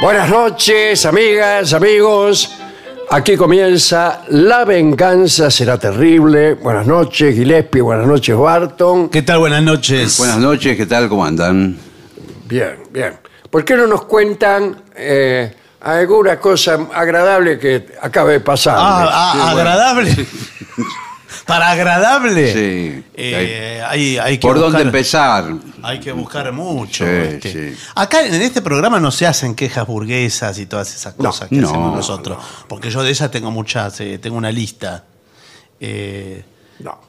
Buenas 0.00 0.30
noches, 0.30 1.04
amigas, 1.06 1.72
amigos. 1.72 2.54
Aquí 3.10 3.36
comienza 3.36 4.22
La 4.28 4.64
venganza 4.64 5.50
será 5.50 5.76
terrible. 5.76 6.54
Buenas 6.54 6.86
noches, 6.86 7.34
Gillespie. 7.34 7.80
Buenas 7.80 8.06
noches, 8.06 8.36
Barton. 8.36 9.08
¿Qué 9.08 9.22
tal? 9.22 9.40
Buenas 9.40 9.62
noches. 9.64 10.16
Buenas 10.18 10.38
noches, 10.38 10.76
¿qué 10.76 10.86
tal? 10.86 11.08
¿Cómo 11.08 11.24
andan? 11.24 11.76
Bien, 12.46 12.76
bien. 12.92 13.18
¿Por 13.50 13.64
qué 13.64 13.76
no 13.76 13.88
nos 13.88 14.04
cuentan 14.04 14.84
eh, 14.94 15.52
alguna 15.80 16.38
cosa 16.38 16.78
agradable 16.94 17.58
que 17.58 17.86
acabe 18.00 18.34
de 18.34 18.40
pasar? 18.40 18.76
Ah, 18.78 19.32
ah, 19.34 19.50
agradable. 19.50 20.14
Para 21.48 21.70
agradable. 21.70 22.52
Sí. 22.52 23.04
Eh, 23.14 23.82
hay, 23.88 24.18
hay 24.18 24.36
que 24.36 24.46
¿Por 24.46 24.58
dónde 24.58 24.82
empezar? 24.82 25.50
Hay 25.82 25.98
que 25.98 26.12
buscar 26.12 26.52
mucho. 26.52 27.06
Sí, 27.06 27.10
este. 27.10 27.52
sí. 27.72 27.80
Acá 27.94 28.26
en 28.26 28.42
este 28.42 28.60
programa 28.60 29.00
no 29.00 29.10
se 29.10 29.26
hacen 29.26 29.54
quejas 29.54 29.86
burguesas 29.86 30.58
y 30.58 30.66
todas 30.66 30.94
esas 30.94 31.14
cosas 31.14 31.48
que 31.48 31.56
no, 31.56 31.70
hacemos 31.70 31.96
nosotros. 31.96 32.36
Porque 32.68 32.90
yo 32.90 33.02
de 33.02 33.12
esas 33.12 33.30
tengo 33.30 33.50
muchas, 33.50 33.98
eh, 34.02 34.18
tengo 34.18 34.36
una 34.36 34.52
lista. 34.52 35.06
Eh, 35.80 36.44
No, 36.80 37.00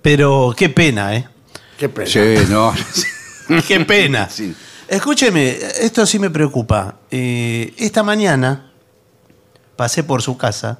pero 0.00 0.54
qué 0.56 0.70
pena, 0.70 1.14
¿eh? 1.14 1.28
qué 1.76 1.90
pena. 1.90 2.06
Sí, 2.08 2.46
no. 2.48 2.72
Qué 3.68 3.80
pena. 3.80 4.30
Sí. 4.30 4.54
Escúcheme, 4.88 5.50
esto 5.80 6.06
sí 6.06 6.18
me 6.18 6.30
preocupa. 6.30 6.96
Esta 7.10 8.02
mañana 8.02 8.72
pasé 9.76 10.02
por 10.02 10.22
su 10.22 10.38
casa, 10.38 10.78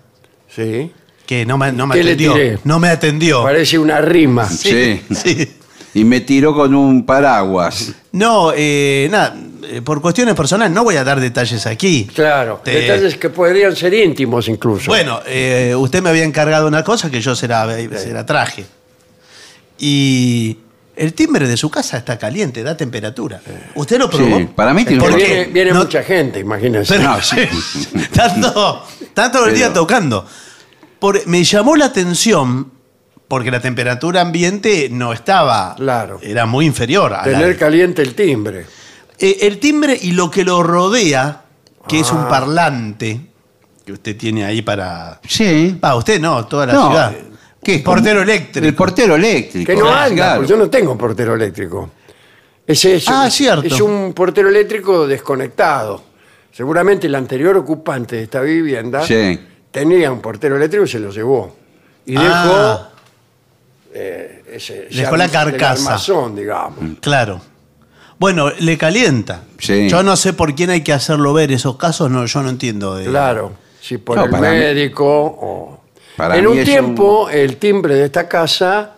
Sí. 0.48 0.92
Que 1.32 1.46
no 1.46 1.56
me, 1.58 1.72
no 1.72 1.86
me 1.86 1.94
¿Qué 1.94 2.02
le 2.04 2.10
atendió. 2.12 2.32
tiré? 2.34 2.58
No 2.64 2.78
me 2.78 2.88
atendió. 2.88 3.42
Parece 3.42 3.78
una 3.78 4.00
rima. 4.00 4.48
Sí. 4.48 5.00
Sí. 5.14 5.50
Y 5.94 6.04
me 6.04 6.20
tiró 6.22 6.54
con 6.54 6.74
un 6.74 7.04
paraguas. 7.04 7.92
No, 8.12 8.52
eh, 8.56 9.08
nada, 9.10 9.36
eh, 9.64 9.82
por 9.82 10.00
cuestiones 10.00 10.34
personales 10.34 10.72
no 10.72 10.84
voy 10.84 10.96
a 10.96 11.04
dar 11.04 11.20
detalles 11.20 11.66
aquí. 11.66 12.08
Claro. 12.14 12.62
Te- 12.64 12.70
Detalles 12.70 13.16
que 13.18 13.28
podrían 13.28 13.76
ser 13.76 13.92
íntimos 13.92 14.48
incluso. 14.48 14.86
Bueno, 14.90 15.20
eh, 15.26 15.74
usted 15.76 16.02
me 16.02 16.08
había 16.08 16.24
encargado 16.24 16.66
una 16.66 16.82
cosa 16.82 17.10
que 17.10 17.20
yo 17.20 17.36
se 17.36 17.46
la, 17.46 17.66
se 17.98 18.10
la 18.12 18.24
traje. 18.24 18.64
Y 19.78 20.56
el 20.96 21.12
timbre 21.14 21.46
de 21.46 21.56
su 21.56 21.70
casa 21.70 21.96
está 21.98 22.18
caliente, 22.18 22.62
da 22.62 22.76
temperatura. 22.76 23.40
¿Usted 23.74 23.98
lo 23.98 24.08
probó? 24.08 24.38
Sí, 24.38 24.48
para 24.54 24.72
mí 24.72 24.84
tiene 24.84 25.02
¿Por 25.02 25.12
un 25.12 25.18
qué? 25.18 25.26
Viene, 25.26 25.44
viene 25.46 25.70
No- 25.72 25.80
mucha 25.80 26.02
gente, 26.02 26.38
imagínense. 26.40 26.94
Pero- 26.96 27.10
No, 27.10 27.20
sí. 27.22 27.36
tanto, 28.14 28.84
tanto 29.14 29.46
el 29.46 29.54
día 29.54 29.68
Pero- 29.68 29.80
tocando. 29.80 30.26
Por- 31.02 31.26
me 31.26 31.42
llamó 31.42 31.74
la 31.74 31.86
atención 31.86 32.70
porque 33.26 33.50
la 33.50 33.58
temperatura 33.60 34.20
ambiente 34.20 34.88
no 34.88 35.12
estaba. 35.12 35.74
Claro. 35.74 36.20
Era 36.22 36.46
muy 36.46 36.64
inferior 36.64 37.12
a 37.12 37.26
la- 37.26 37.38
Tener 37.38 37.58
caliente 37.58 38.02
el 38.02 38.14
timbre. 38.14 38.66
Eh, 39.18 39.38
el 39.42 39.58
timbre 39.58 39.98
y 40.00 40.12
lo 40.12 40.30
que 40.30 40.44
lo 40.44 40.62
rodea, 40.62 41.42
que 41.88 41.98
es 41.98 42.10
Ah. 42.12 42.14
un 42.14 42.28
parlante 42.28 43.20
que 43.84 43.92
usted 43.92 44.16
tiene 44.16 44.44
ahí 44.44 44.62
para. 44.62 45.20
Sí. 45.26 45.76
Ah, 45.82 45.96
usted 45.96 46.20
no, 46.20 46.46
toda 46.46 46.66
la 46.66 46.72
No, 46.72 46.86
ciudad. 46.90 47.12
¿qué? 47.64 47.80
Portero 47.80 48.22
eléctrico. 48.22 48.64
El 48.68 48.74
portero 48.76 49.16
eléctrico. 49.16 49.66
Que 49.72 49.76
no 49.76 49.88
Ah, 49.88 50.04
anda, 50.04 50.14
claro. 50.14 50.36
pues 50.42 50.48
yo 50.50 50.56
no 50.56 50.70
tengo 50.70 50.96
portero 50.96 51.34
eléctrico. 51.34 51.90
Ese 52.64 52.94
es, 52.94 53.08
Ah, 53.08 53.28
cierto. 53.28 53.66
es 53.66 53.80
un 53.80 54.12
portero 54.12 54.48
eléctrico 54.48 55.08
desconectado. 55.08 56.00
Seguramente 56.52 57.08
el 57.08 57.14
anterior 57.16 57.56
ocupante 57.56 58.14
de 58.16 58.22
esta 58.22 58.40
vivienda 58.40 59.04
Sí. 59.04 59.40
Tenía 59.72 60.12
un 60.12 60.20
portero 60.20 60.56
eléctrico 60.56 60.84
y 60.84 60.88
se 60.88 61.00
lo 61.00 61.10
llevó. 61.10 61.56
Y 62.06 62.14
Ah. 62.16 62.22
dejó 62.22 62.92
eh, 63.94 64.44
ese, 64.52 64.86
ese 64.88 65.00
Dejó 65.00 65.16
la 65.16 65.24
arm- 65.24 65.48
el 65.48 65.52
carcasa. 65.58 65.86
armazón, 65.88 66.36
digamos. 66.36 66.78
Claro. 67.00 67.40
Bueno, 68.18 68.50
le 68.60 68.78
calienta. 68.78 69.42
Sí. 69.58 69.88
Yo 69.88 70.02
no 70.02 70.16
sé 70.16 70.32
por 70.32 70.54
quién 70.54 70.70
hay 70.70 70.82
que 70.82 70.92
hacerlo 70.92 71.32
ver 71.34 71.50
esos 71.52 71.76
casos, 71.76 72.10
no, 72.10 72.24
yo 72.24 72.42
no 72.42 72.48
entiendo. 72.50 72.94
de- 72.94 73.06
Claro, 73.06 73.52
si 73.80 73.98
por 73.98 74.16
No, 74.16 74.24
el 74.24 74.30
para 74.30 74.50
mí- 74.52 74.58
médico 74.58 75.04
o... 75.06 75.80
Para 76.16 76.36
en 76.36 76.44
mí 76.44 76.50
un 76.52 76.58
es 76.58 76.64
tiempo 76.66 77.28
el 77.30 77.56
timbre 77.56 77.94
de 77.94 78.04
esta 78.04 78.28
casa 78.28 78.92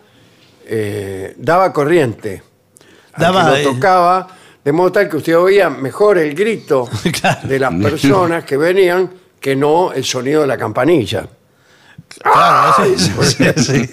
eh, 0.67 1.33
daba 1.37 1.71
corriente. 1.73 2.43
Al 3.13 3.21
Daba, 3.21 3.53
que 3.53 3.61
eh, 3.61 3.63
lo 3.63 3.71
tocaba, 3.73 4.27
de 4.63 4.71
modo 4.71 4.91
tal 4.91 5.09
que 5.09 5.17
usted 5.17 5.37
oía 5.37 5.69
mejor 5.69 6.17
el 6.17 6.35
grito 6.35 6.89
Claro. 7.21 7.47
de 7.47 7.59
las 7.59 7.73
personas 7.81 8.43
que 8.43 8.57
venían 8.57 9.09
que 9.45 9.55
no 9.55 9.93
el 9.93 10.03
sonido 10.03 10.41
de 10.41 10.47
la 10.47 10.57
campanilla. 10.57 11.29
Claro, 12.19 12.73
sí, 12.97 13.11
sí, 13.55 13.63
sí. 13.63 13.89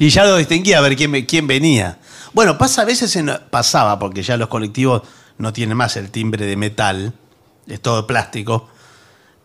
Y 0.00 0.08
ya 0.08 0.24
lo 0.24 0.36
distinguía 0.36 0.78
a 0.78 0.80
ver 0.80 0.96
quién, 0.96 1.12
ve- 1.12 1.24
quién 1.24 1.46
venía. 1.46 2.00
Bueno, 2.32 2.58
pasa 2.58 2.82
a 2.82 2.84
veces, 2.84 3.14
en- 3.14 3.30
pasaba, 3.48 4.00
porque 4.00 4.24
ya 4.24 4.36
los 4.36 4.48
colectivos 4.48 5.02
no 5.38 5.52
tienen 5.52 5.76
más 5.76 5.96
el 5.96 6.10
timbre 6.10 6.46
de 6.46 6.56
metal, 6.56 7.12
es 7.68 7.80
todo 7.80 8.08
plástico, 8.08 8.70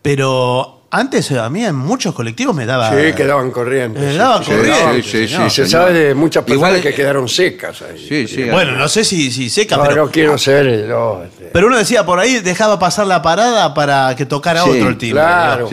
pero 0.02 0.77
Antes 0.90 1.30
eh, 1.32 1.38
a 1.38 1.50
mí 1.50 1.64
en 1.64 1.74
muchos 1.74 2.14
colectivos 2.14 2.56
me 2.56 2.64
daba. 2.64 2.90
Sí, 2.90 3.12
quedaban 3.12 3.50
corrientes. 3.50 4.02
Eh, 4.02 4.12
sí, 4.12 4.16
daba 4.16 4.42
sí, 4.42 4.50
corriente, 4.50 5.02
sí, 5.02 5.02
sí, 5.02 5.28
señor. 5.28 5.50
Se 5.50 5.66
señor. 5.66 5.68
sabe 5.70 5.92
de 5.92 6.14
muchas 6.14 6.44
personas 6.44 6.68
Igual, 6.70 6.82
que 6.82 6.88
eh, 6.88 6.94
quedaron 6.94 7.28
secas 7.28 7.82
ahí. 7.82 8.06
Sí, 8.08 8.26
sí. 8.26 8.44
Bueno, 8.44 8.72
no 8.72 8.88
sé 8.88 9.04
si, 9.04 9.30
si 9.30 9.50
seca, 9.50 9.76
No, 9.76 9.82
pero. 9.82 10.06
no 10.06 10.10
quiero 10.10 10.38
ser 10.38 10.86
yo. 10.88 11.22
este. 11.24 11.50
Pero 11.52 11.66
uno 11.66 11.76
decía 11.76 12.06
por 12.06 12.18
ahí, 12.18 12.40
dejaba 12.40 12.78
pasar 12.78 13.06
la 13.06 13.20
parada 13.20 13.74
para 13.74 14.16
que 14.16 14.24
tocara 14.24 14.62
Sí, 14.64 14.70
otro 14.70 14.88
el 14.88 14.96
timbre. 14.96 15.20
claro. 15.22 15.68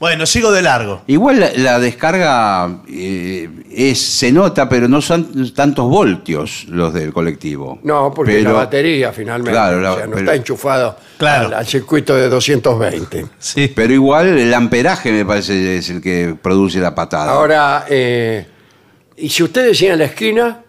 Bueno, 0.00 0.24
sigo 0.24 0.50
de 0.50 0.62
largo. 0.62 1.02
Igual 1.08 1.40
la, 1.40 1.50
la 1.56 1.78
descarga 1.78 2.80
eh, 2.88 3.50
es, 3.70 4.00
se 4.00 4.32
nota, 4.32 4.66
pero 4.66 4.88
no 4.88 5.02
son 5.02 5.52
tantos 5.52 5.84
voltios 5.90 6.64
los 6.68 6.94
del 6.94 7.12
colectivo. 7.12 7.78
No, 7.82 8.10
porque 8.14 8.32
Pero- 8.38 8.52
la 8.52 8.56
batería 8.60 9.12
finalmente. 9.12 9.50
Claro, 9.50 9.78
la- 9.82 9.92
o 9.92 9.96
sea, 9.98 10.06
no 10.06 10.12
pero- 10.12 10.24
está 10.24 10.34
enchufado 10.36 10.96
Claro. 11.18 11.48
al, 11.48 11.54
al 11.54 11.66
circuito 11.66 12.14
de 12.16 12.30
220. 12.30 13.26
Sí. 13.38 13.70
Pero 13.76 13.92
igual 13.92 14.28
el 14.38 14.54
amperaje 14.54 15.12
me 15.12 15.26
parece 15.26 15.76
es 15.76 15.90
el 15.90 16.00
que 16.00 16.34
produce 16.40 16.78
la 16.78 16.94
patada. 16.94 17.32
Ahora, 17.32 17.84
eh, 17.90 18.46
y 19.18 19.28
si 19.28 19.42
usted 19.42 19.66
decía 19.66 19.92
en 19.92 19.98
la 19.98 20.06
esquina, 20.06 20.62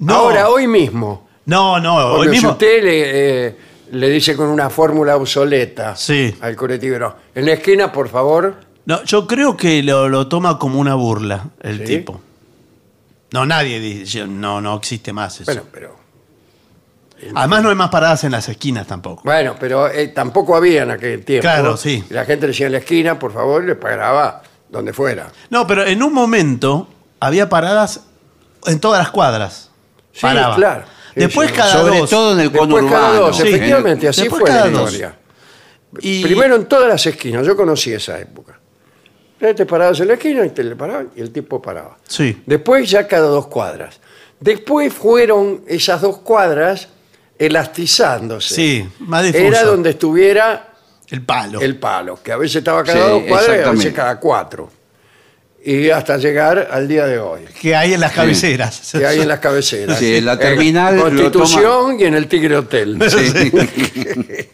No, 0.00 0.14
ahora, 0.16 0.48
hoy 0.48 0.66
mismo, 0.66 1.28
No, 1.46 1.78
no, 1.78 1.94
hoy 1.98 2.16
porque 2.16 2.30
si 2.30 2.34
mismo. 2.36 2.50
usted 2.50 2.82
le, 2.82 3.46
eh, 3.46 3.56
le 3.92 4.08
dice 4.10 4.36
con 4.36 4.48
una 4.48 4.68
fórmula 4.70 5.16
obsoleta 5.16 5.94
Sí. 5.96 6.34
al 6.40 6.56
colectivo, 6.56 6.98
no, 6.98 7.14
en 7.34 7.46
la 7.46 7.52
esquina, 7.52 7.92
por 7.92 8.08
favor, 8.08 8.56
No, 8.84 9.02
yo 9.04 9.26
creo 9.28 9.56
que 9.56 9.82
lo, 9.82 10.08
lo 10.08 10.26
toma 10.26 10.58
como 10.58 10.80
una 10.80 10.94
burla 10.94 11.44
el 11.60 11.78
¿Sí? 11.78 11.84
tipo. 11.98 12.20
No, 13.32 13.46
nadie 13.46 13.78
dice, 13.80 14.26
no, 14.26 14.60
no 14.60 14.76
existe 14.76 15.12
más 15.12 15.34
eso. 15.40 15.44
bueno, 15.52 15.62
pero 15.72 16.02
Además 17.36 17.62
no 17.62 17.68
hay 17.68 17.76
más 17.76 17.88
paradas 17.90 18.24
en 18.24 18.32
las 18.32 18.48
esquinas 18.48 18.84
tampoco. 18.88 19.22
Bueno, 19.24 19.54
pero 19.60 19.88
eh, 19.88 20.08
tampoco 20.08 20.56
había 20.56 20.82
en 20.82 20.90
aquel 20.90 21.24
tiempo. 21.24 21.42
Claro, 21.42 21.76
sí. 21.76 22.02
La 22.10 22.24
gente 22.24 22.48
decía 22.48 22.66
en 22.66 22.72
la 22.72 22.78
esquina, 22.78 23.16
por 23.20 23.32
favor, 23.32 23.62
le 23.62 23.76
pagaba 23.76 24.42
donde 24.68 24.92
fuera. 24.92 25.30
No, 25.48 25.64
pero 25.66 25.84
en 25.86 26.02
un 26.02 26.12
momento 26.12 26.88
había 27.20 27.48
paradas 27.48 28.00
en 28.66 28.80
todas 28.80 28.98
las 28.98 29.10
cuadras. 29.12 29.70
Sí, 30.12 30.22
Paraba. 30.22 30.56
claro. 30.56 30.84
Después 31.14 31.50
sí. 31.50 31.56
cada 31.56 31.72
Sobre 31.72 31.98
dos. 31.98 32.10
todo 32.10 32.32
en 32.32 32.38
el 32.40 32.44
Después 32.50 32.60
conurbano. 32.60 32.90
cada 32.96 33.18
dos, 33.18 33.36
Sí. 33.36 33.48
efectivamente, 33.48 34.08
así 34.08 34.20
Después 34.22 34.40
fue 34.40 34.50
la 34.50 34.56
cada 34.56 34.70
dos. 34.70 34.92
historia. 34.92 35.18
Y- 36.00 36.22
Primero 36.22 36.56
en 36.56 36.64
todas 36.66 36.88
las 36.88 37.04
esquinas, 37.06 37.46
yo 37.46 37.56
conocí 37.56 37.92
esa 37.92 38.18
época. 38.18 38.58
Te 39.38 39.66
parabas 39.66 39.98
en 40.00 40.06
la 40.08 40.14
esquina 40.14 40.46
y 40.46 40.50
te 40.50 40.62
le 40.62 40.76
parabas 40.76 41.06
y 41.16 41.20
el 41.20 41.32
tipo 41.32 41.60
paraba. 41.60 41.98
Sí. 42.06 42.42
Después 42.46 42.88
ya 42.88 43.06
cada 43.08 43.26
dos 43.26 43.48
cuadras. 43.48 43.98
Después 44.38 44.92
fueron 44.92 45.62
esas 45.66 46.00
dos 46.00 46.18
cuadras 46.18 46.88
elastizándose. 47.38 48.54
Sí, 48.54 48.88
más 49.00 49.24
difuso. 49.24 49.44
Era 49.44 49.64
donde 49.64 49.90
estuviera 49.90 50.68
El 51.10 51.22
palo. 51.24 51.60
el 51.60 51.76
palo, 51.76 52.20
que 52.22 52.32
a 52.32 52.36
veces 52.36 52.56
estaba 52.56 52.82
cada 52.84 53.04
Sí, 53.04 53.10
dos 53.10 53.22
cuadras 53.24 53.28
y 53.28 53.34
a 53.34 53.36
veces 53.36 53.58
exactamente. 53.58 53.92
cada 53.96 54.20
cuatro. 54.20 54.70
Y 55.64 55.90
hasta 55.90 56.16
llegar 56.18 56.68
al 56.72 56.88
día 56.88 57.06
de 57.06 57.18
hoy. 57.20 57.42
que 57.60 57.76
hay 57.76 57.94
en 57.94 58.00
las 58.00 58.12
cabeceras. 58.12 58.90
Que 58.92 59.06
hay 59.06 59.20
en 59.20 59.28
las 59.28 59.38
cabeceras. 59.38 59.96
Sí, 59.98 60.16
en 60.16 60.24
la 60.24 60.36
terminal 60.38 60.96
lo 60.96 61.02
Constitución 61.04 62.00
y 62.00 62.04
en 62.04 62.14
el 62.14 62.26
Tigre 62.26 62.56
Hotel. 62.56 62.98
Sí. 63.08 63.52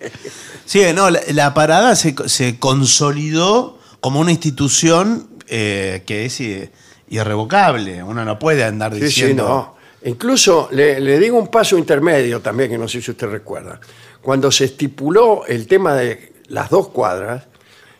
Sí, 0.65 0.83
no, 0.95 1.09
la, 1.09 1.21
la 1.33 1.55
parada 1.55 1.97
se, 1.97 2.15
se 2.27 2.59
consolidó 2.59 3.79
como 4.01 4.21
una 4.21 4.33
institución 4.33 5.27
eh, 5.47 6.03
que 6.05 6.27
es 6.27 6.39
eh, 6.43 6.71
irrevocable. 7.09 8.03
Uno 8.03 8.23
no 8.27 8.39
puede 8.39 8.65
andar 8.65 8.93
Sí, 8.93 8.99
sí, 9.01 9.05
diciendo. 9.07 9.45
no. 9.49 9.79
Incluso 10.11 10.69
le, 10.73 11.01
le 11.01 11.19
digo 11.19 11.39
un 11.39 11.49
paso 11.49 11.79
intermedio 11.79 12.41
también, 12.41 12.69
que 12.71 12.77
no 12.77 12.87
sé 12.87 13.01
si 13.01 13.11
usted 13.11 13.29
recuerda. 13.29 13.81
Cuando 14.21 14.51
se 14.53 14.67
estipuló 14.67 15.47
el 15.47 15.67
tema 15.67 15.95
de 15.95 16.35
las 16.49 16.69
dos 16.69 16.89
cuadras, 16.89 17.45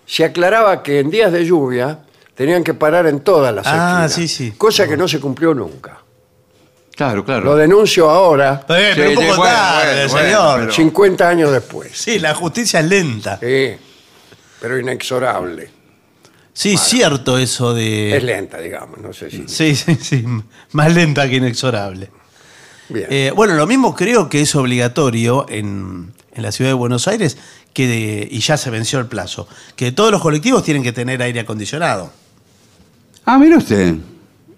se 0.05 0.25
aclaraba 0.25 0.83
que 0.83 1.01
en 1.01 1.09
días 1.11 1.33
de 1.33 1.47
lluvia 1.47 2.01
tenían 2.39 2.63
que 2.65 2.73
parar 2.73 3.07
en 3.09 3.21
todas 3.21 3.53
las 3.55 3.67
Ah, 3.67 4.07
esquinas. 4.07 4.13
sí, 4.15 4.29
sí. 4.29 4.53
Cosa 4.57 4.87
que 4.89 4.97
no 4.97 5.07
se 5.09 5.19
cumplió 5.21 5.53
nunca. 5.53 5.99
Claro, 6.97 7.17
Lo 7.17 7.25
claro. 7.25 7.55
denuncio 7.57 8.09
ahora, 8.09 8.61
Eh, 8.69 8.93
pero 8.95 8.95
Sí, 8.95 9.01
un 9.11 9.15
poco 9.15 9.37
bueno, 9.39 9.43
tarde, 9.45 9.95
bueno, 10.07 10.13
bueno, 10.13 10.27
señor. 10.29 10.61
pero- 10.61 10.73
50 10.73 11.29
años 11.29 11.53
después. 11.53 11.91
Sí, 11.95 12.19
la 12.19 12.35
justicia 12.35 12.81
es 12.81 12.87
lenta. 12.87 13.39
Sí, 13.41 13.73
pero 14.61 14.79
inexorable. 14.79 15.71
Sí, 16.53 16.77
cierto 16.77 17.39
eso 17.39 17.73
de. 17.75 18.17
Es 18.17 18.23
lenta, 18.25 18.59
digamos, 18.59 18.99
no 18.99 19.13
sé 19.13 19.31
si... 19.31 19.47
Sí, 19.47 19.77
sí, 19.77 19.97
sí. 20.01 20.25
Más 20.73 20.93
lenta 20.95 21.29
que 21.29 21.37
inexorable. 21.37 22.11
Bien. 22.89 23.07
Eh, 23.11 23.33
bueno, 23.35 23.55
lo 23.55 23.67
mismo 23.67 23.95
creo 23.95 24.29
que 24.29 24.41
es 24.41 24.55
obligatorio 24.57 25.47
en, 25.49 26.13
en 26.33 26.43
la 26.43 26.51
ciudad 26.51 26.71
de 26.71 26.75
Buenos 26.75 27.07
Aires, 27.07 27.37
que 27.73 27.87
de- 27.87 28.29
y 28.29 28.41
ya 28.41 28.57
se 28.57 28.71
venció 28.71 28.99
el 28.99 29.07
plazo, 29.07 29.47
que 29.77 29.93
todos 29.93 30.11
los 30.11 30.21
colectivos 30.21 30.65
tienen 30.65 30.83
que 30.83 30.91
tener 30.93 31.23
aire 31.23 31.39
acondicionado. 31.41 32.11
Ah, 33.31 33.39
mire 33.39 33.57
usted. 33.57 33.95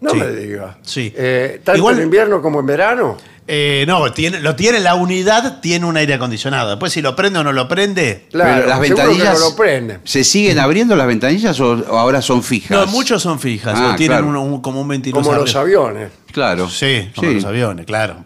no 0.00 0.10
sí. 0.10 0.16
me 0.16 0.28
diga. 0.30 0.78
Sí. 0.82 1.12
Eh, 1.16 1.60
tanto 1.64 1.78
Igual- 1.78 1.96
en 1.98 2.04
invierno 2.04 2.40
como 2.40 2.60
en 2.60 2.66
verano. 2.66 3.16
Eh, 3.52 3.84
no, 3.88 4.12
tiene, 4.12 4.38
lo 4.38 4.54
tiene 4.54 4.78
la 4.78 4.94
unidad, 4.94 5.60
tiene 5.60 5.84
un 5.84 5.96
aire 5.96 6.14
acondicionado. 6.14 6.70
Después 6.70 6.92
si 6.92 7.02
lo 7.02 7.16
prende 7.16 7.40
o 7.40 7.42
no 7.44 7.52
lo 7.52 7.66
prende. 7.66 8.26
Claro, 8.30 8.54
Pero 8.54 8.68
las 8.68 8.78
seguro 8.80 8.96
que 8.96 9.02
ventanillas. 9.08 9.40
no 9.40 9.48
lo 9.50 9.56
prenden. 9.56 10.00
¿Se 10.04 10.22
siguen 10.22 10.60
abriendo 10.60 10.94
las 10.94 11.06
ventanillas 11.08 11.58
o, 11.58 11.72
o 11.72 11.98
ahora 11.98 12.22
son 12.22 12.44
fijas? 12.44 12.70
No, 12.70 12.86
muchos 12.86 13.20
son 13.20 13.40
fijas, 13.40 13.74
Ah, 13.76 13.90
o 13.92 13.96
tienen 13.96 14.18
claro. 14.18 14.28
un- 14.30 14.36
un- 14.52 14.62
como 14.62 14.80
un 14.80 14.86
ventilador. 14.86 15.24
Como 15.24 15.36
los 15.36 15.56
aviones. 15.56 16.10
Claro. 16.32 16.68
Sí, 16.70 17.10
como 17.16 17.32
los 17.32 17.44
aviones, 17.44 17.86
claro. 17.86 18.24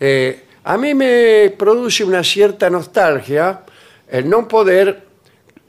Eh, 0.00 0.46
a 0.64 0.78
mí 0.78 0.94
me 0.94 1.52
produce 1.58 2.02
una 2.02 2.24
cierta 2.24 2.70
nostalgia 2.70 3.60
el 4.10 4.26
no 4.30 4.48
poder 4.48 5.04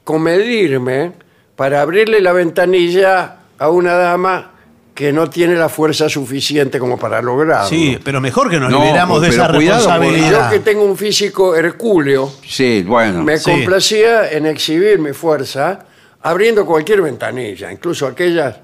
comedirme 0.02 1.12
para 1.56 1.82
abrirle 1.82 2.22
la 2.22 2.32
ventanilla 2.32 3.36
a 3.60 3.68
una 3.68 3.94
dama 3.94 4.50
que 4.94 5.12
no 5.12 5.30
tiene 5.30 5.54
la 5.54 5.68
fuerza 5.68 6.08
suficiente 6.08 6.78
como 6.78 6.98
para 6.98 7.22
lograrlo. 7.22 7.68
Sí, 7.68 7.98
pero 8.02 8.20
mejor 8.20 8.50
que 8.50 8.58
nos 8.58 8.70
No, 8.70 8.80
liberamos 8.80 9.22
de 9.22 9.28
pero 9.28 9.44
esa 9.44 9.52
cuidado, 9.54 9.84
porque 9.84 9.96
Yo 10.06 10.08
responsabilidad. 10.08 10.50
que 10.50 10.58
tengo 10.60 10.84
un 10.84 10.96
físico 10.96 11.54
hercúleo, 11.54 12.32
Sí, 12.46 12.82
bueno. 12.86 13.22
me 13.22 13.38
Sí. 13.38 13.50
complacía 13.50 14.30
en 14.32 14.46
exhibir 14.46 14.98
mi 14.98 15.12
fuerza 15.12 15.86
abriendo 16.22 16.66
cualquier 16.66 17.00
ventanilla, 17.02 17.70
incluso 17.72 18.06
aquellas 18.06 18.56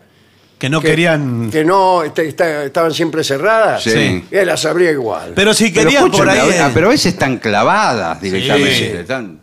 Que 0.58 0.69
no 0.69 0.81
que, 0.81 0.88
querían. 0.88 1.50
que 1.50 1.64
no 1.64 2.02
est- 2.02 2.19
est- 2.19 2.40
estaban 2.40 2.93
siempre 2.93 3.22
cerradas, 3.25 3.82
Sí. 3.82 4.25
y 4.31 4.44
las 4.44 4.64
abría 4.66 4.90
igual. 4.90 5.32
Pero 5.34 5.54
si 5.54 5.70
Pero 5.70 5.84
querían 5.84 6.10
por 6.10 6.14
escúcheme, 6.26 6.40
ahí. 6.40 6.58
a- 6.58 6.69
eh, 6.69 6.70
pero 6.75 6.87
a 6.88 6.90
veces 6.90 7.12
están 7.14 7.37
clavadas 7.38 8.20
directamente. 8.20 8.75
Sí. 8.75 8.84
están- 8.84 9.40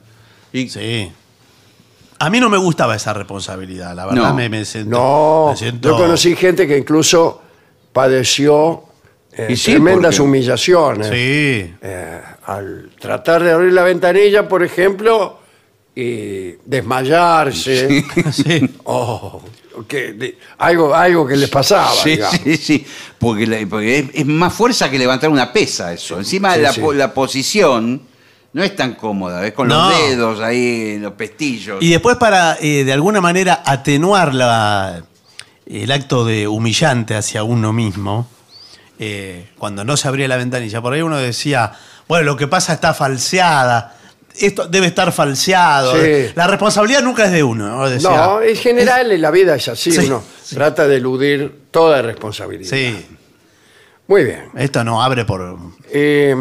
y- 0.51 0.69
Sí. 0.69 1.11
A 2.25 2.29
mí 2.29 2.39
no 2.39 2.49
me 2.49 2.57
gustaba 2.57 2.95
esa 2.95 3.13
responsabilidad, 3.13 3.93
la 3.95 4.05
verdad 4.05 4.29
No. 4.29 4.33
me, 4.33 4.47
me 4.49 4.63
siento. 4.63 4.89
No, 4.91 5.47
me 5.51 5.57
siento- 5.57 5.89
yo 5.89 5.97
conocí 5.97 6.35
gente 6.35 6.65
que 6.67 6.77
incluso 6.77 7.41
padeció 7.91 8.83
eh, 9.36 9.48
Y 9.50 9.57
sí, 9.57 9.71
tremendas 9.71 10.15
porque- 10.17 10.21
humillaciones 10.21 11.07
Sí. 11.07 11.74
eh, 11.81 12.21
al 12.45 12.91
tratar 13.00 13.41
de 13.43 13.51
abrir 13.51 13.74
la 13.74 13.81
ventanilla, 13.83 14.48
por 14.48 14.62
ejemplo, 14.63 15.39
y 15.95 16.51
desmayarse, 16.65 18.03
sí. 18.31 18.69
o 18.86 19.41
que, 19.88 20.13
de- 20.13 20.38
algo, 20.59 20.93
algo 20.93 21.25
que 21.27 21.36
les 21.36 21.50
pasaba. 21.50 21.91
Sí, 21.91 22.12
digamos. 22.12 22.39
sí, 22.43 22.57
sí. 22.57 22.86
Porque, 23.17 23.48
la- 23.48 23.67
porque 23.67 24.00
es, 24.00 24.05
es 24.13 24.25
más 24.25 24.53
fuerza 24.53 24.89
que 24.89 25.00
levantar 25.00 25.29
una 25.29 25.51
pesa 25.51 25.91
eso. 25.93 26.19
Encima 26.19 26.53
Sí, 26.55 26.62
la, 26.62 26.71
sí. 26.74 26.79
po- 26.81 26.93
la 26.93 27.13
posición 27.13 28.01
no 28.53 28.63
es 28.63 28.75
tan 28.75 28.93
cómoda, 28.93 29.45
es 29.45 29.53
con 29.53 29.67
No. 29.67 29.89
los 29.89 30.00
dedos 30.00 30.39
ahí, 30.39 30.98
los 31.00 31.13
pestillos. 31.13 31.81
Y 31.81 31.89
después 31.91 32.17
para, 32.17 32.57
eh, 32.62 32.83
de 32.83 32.93
alguna 32.93 33.19
manera, 33.22 33.62
atenuar 33.65 34.33
la, 34.33 35.03
el 35.65 35.91
acto 35.91 36.24
de 36.25 36.48
humillante 36.48 37.15
hacia 37.15 37.43
uno 37.43 37.74
mismo, 37.74 38.27
eh, 39.00 39.50
cuando 39.57 39.83
no 39.83 39.98
se 39.98 40.07
abría 40.07 40.27
la 40.27 40.38
ventanilla, 40.38 40.81
por 40.81 40.93
ahí 40.93 41.01
uno 41.01 41.17
decía, 41.17 41.74
bueno, 42.07 42.25
lo 42.25 42.38
que 42.38 42.48
pasa 42.48 42.74
está 42.74 42.93
falseada, 42.93 43.98
esto 44.39 44.67
debe 44.67 44.88
estar 44.88 45.12
falseado. 45.12 45.93
Sí. 45.95 46.31
La 46.36 46.48
responsabilidad 46.48 47.01
nunca 47.01 47.25
es 47.25 47.31
de 47.31 47.43
uno. 47.43 47.67
¿no? 47.69 47.89
Decía, 47.89 48.10
No, 48.10 48.41
en 48.41 48.55
general 48.55 49.12
en 49.12 49.22
la 49.22 49.31
vida 49.31 49.55
es 49.55 49.67
así, 49.67 49.91
Sí, 49.91 50.05
uno 50.05 50.24
sí. 50.43 50.55
trata 50.55 50.88
de 50.88 50.98
eludir 50.98 51.63
toda 51.72 52.01
responsabilidad. 52.01 52.69
Sí, 52.69 53.05
Muy 54.07 54.24
bien. 54.25 54.45
esto 54.55 54.83
no 54.83 55.01
abre 55.03 55.25
por... 55.25 55.57
Eh, 55.91 56.36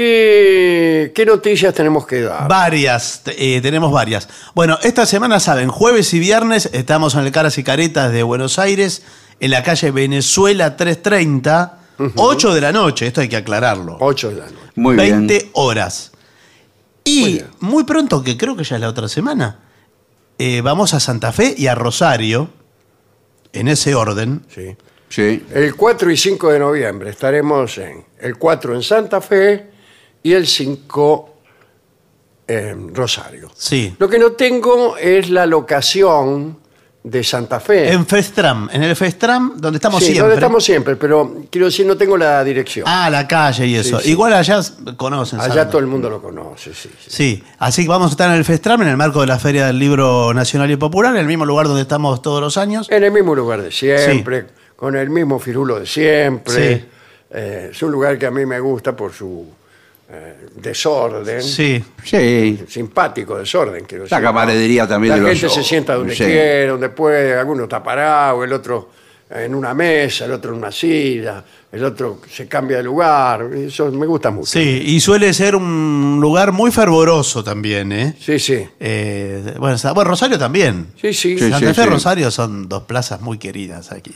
¿qué, 0.00 1.12
qué 1.14 1.26
noticias 1.26 1.74
tenemos 1.74 2.06
que 2.06 2.22
dar? 2.22 2.48
Varias, 2.48 3.20
eh, 3.26 3.60
tenemos 3.60 3.92
varias. 3.92 4.28
Bueno, 4.54 4.78
esta 4.82 5.04
semana 5.04 5.40
saben, 5.40 5.68
jueves 5.68 6.14
y 6.14 6.18
viernes 6.18 6.70
estamos 6.72 7.14
en 7.16 7.26
el 7.26 7.32
Caras 7.32 7.58
y 7.58 7.64
Caretas 7.64 8.10
de 8.10 8.22
Buenos 8.22 8.58
Aires, 8.58 9.02
en 9.40 9.50
la 9.50 9.62
calle 9.62 9.90
Venezuela 9.90 10.74
330, 10.74 11.80
8 12.16 12.54
de 12.54 12.60
la 12.62 12.72
noche, 12.72 13.08
esto 13.08 13.20
hay 13.20 13.28
que 13.28 13.36
aclararlo. 13.36 13.98
8 14.00 14.30
de 14.30 14.36
la 14.36 14.46
noche. 14.46 14.56
Muy 14.74 14.96
20 14.96 15.34
bien. 15.34 15.50
horas. 15.52 16.12
Y 17.04 17.42
muy 17.58 17.84
pronto, 17.84 18.24
que 18.24 18.38
creo 18.38 18.56
que 18.56 18.64
ya 18.64 18.76
es 18.76 18.80
la 18.80 18.88
otra 18.88 19.06
semana, 19.06 19.58
eh, 20.38 20.62
vamos 20.62 20.94
a 20.94 21.00
Santa 21.00 21.30
Fe 21.30 21.54
y 21.58 21.66
a 21.66 21.74
Rosario, 21.74 22.48
en 23.52 23.68
ese 23.68 23.94
orden. 23.94 24.46
Sí. 24.48 24.76
Sí. 25.10 25.44
El 25.52 25.74
4 25.74 26.10
y 26.10 26.16
5 26.16 26.52
de 26.52 26.58
noviembre 26.58 27.10
estaremos 27.10 27.76
en 27.76 28.06
el 28.18 28.38
4 28.38 28.76
en 28.76 28.82
Santa 28.82 29.20
Fe 29.20 29.69
y 30.22 30.32
el 30.32 30.46
5 30.46 31.30
en 32.46 32.94
Rosario. 32.94 33.50
Sí. 33.54 33.94
Lo 33.98 34.08
que 34.08 34.18
no 34.18 34.32
tengo 34.32 34.96
es 34.96 35.30
la 35.30 35.46
locación 35.46 36.58
de 37.02 37.24
Santa 37.24 37.60
Fe. 37.60 37.92
En 37.92 38.04
Festram, 38.04 38.68
en 38.72 38.82
el 38.82 38.94
Festram, 38.94 39.54
donde 39.56 39.78
estamos 39.78 40.00
sí, 40.00 40.06
siempre. 40.06 40.22
donde 40.22 40.34
estamos 40.34 40.64
siempre, 40.64 40.96
pero 40.96 41.44
quiero 41.50 41.66
decir, 41.66 41.86
no 41.86 41.96
tengo 41.96 42.16
la 42.16 42.44
dirección. 42.44 42.84
Ah, 42.88 43.08
la 43.08 43.26
calle 43.26 43.66
y 43.66 43.76
eso. 43.76 43.98
Sí, 43.98 44.04
sí. 44.04 44.10
Igual 44.10 44.34
allá 44.34 44.60
conocen. 44.96 45.40
Allá 45.40 45.68
todo 45.68 45.78
el 45.78 45.86
mundo 45.86 46.10
lo 46.10 46.20
conoce, 46.20 46.74
sí. 46.74 46.90
sí. 46.98 47.10
Sí, 47.10 47.44
así 47.58 47.82
que 47.82 47.88
vamos 47.88 48.08
a 48.08 48.10
estar 48.10 48.30
en 48.30 48.36
el 48.36 48.44
Festram, 48.44 48.82
en 48.82 48.88
el 48.88 48.96
marco 48.96 49.20
de 49.20 49.28
la 49.28 49.38
Feria 49.38 49.66
del 49.66 49.78
Libro 49.78 50.34
Nacional 50.34 50.70
y 50.70 50.76
Popular, 50.76 51.14
en 51.14 51.20
el 51.20 51.26
mismo 51.26 51.46
lugar 51.46 51.68
donde 51.68 51.82
estamos 51.82 52.20
todos 52.20 52.40
los 52.40 52.58
años. 52.58 52.88
En 52.90 53.02
el 53.02 53.12
mismo 53.12 53.34
lugar 53.34 53.62
de 53.62 53.70
siempre, 53.70 54.46
con 54.76 54.96
el 54.96 55.08
mismo 55.08 55.38
firulo 55.38 55.78
de 55.78 55.86
siempre. 55.86 56.78
Sí. 56.78 56.84
Eh, 57.32 57.68
es 57.70 57.82
un 57.82 57.92
lugar 57.92 58.18
que 58.18 58.26
a 58.26 58.30
mí 58.30 58.44
me 58.44 58.58
gusta 58.58 58.94
por 58.94 59.12
su 59.12 59.46
eh, 60.12 60.34
desorden. 60.56 61.42
Sí. 61.42 61.82
Sí. 62.04 62.64
Simpático 62.68 63.38
desorden, 63.38 63.84
quiero 63.84 64.04
decir. 64.04 64.16
La 64.18 64.22
camaradería 64.22 64.86
también 64.86 65.10
La 65.12 65.16
de 65.16 65.30
los- 65.30 65.40
gente 65.40 65.54
se 65.54 65.62
sienta 65.62 65.94
donde 65.94 66.14
Sí. 66.14 66.24
quiere, 66.24 66.66
donde 66.66 66.88
puede. 66.88 67.34
Alguno 67.38 67.64
está 67.64 67.82
parado, 67.82 68.42
el 68.44 68.52
otro 68.52 68.90
en 69.30 69.54
una 69.54 69.72
mesa, 69.74 70.24
el 70.24 70.32
otro 70.32 70.50
en 70.50 70.58
una 70.58 70.72
silla, 70.72 71.44
el 71.70 71.84
otro 71.84 72.18
se 72.28 72.48
cambia 72.48 72.78
de 72.78 72.82
lugar. 72.82 73.48
Eso 73.54 73.88
me 73.92 74.04
gusta 74.06 74.32
mucho. 74.32 74.50
Sí, 74.50 74.82
y 74.86 74.98
suele 74.98 75.32
ser 75.32 75.54
un 75.54 76.18
lugar 76.20 76.50
muy 76.50 76.72
fervoroso 76.72 77.44
también, 77.44 77.92
¿eh? 77.92 78.16
Sí, 78.18 78.40
sí. 78.40 78.66
Eh, 78.80 79.54
bueno, 79.58 79.76
bueno, 79.94 80.10
Rosario 80.10 80.36
también. 80.36 80.88
Sí, 81.00 81.14
sí. 81.14 81.38
Sí, 81.38 81.48
Santa 81.50 81.72
Fe 81.72 81.82
sí. 81.82 81.86
y 81.86 81.90
Rosario 81.90 82.30
son 82.32 82.68
dos 82.68 82.82
plazas 82.82 83.20
muy 83.20 83.38
queridas 83.38 83.92
aquí. 83.92 84.12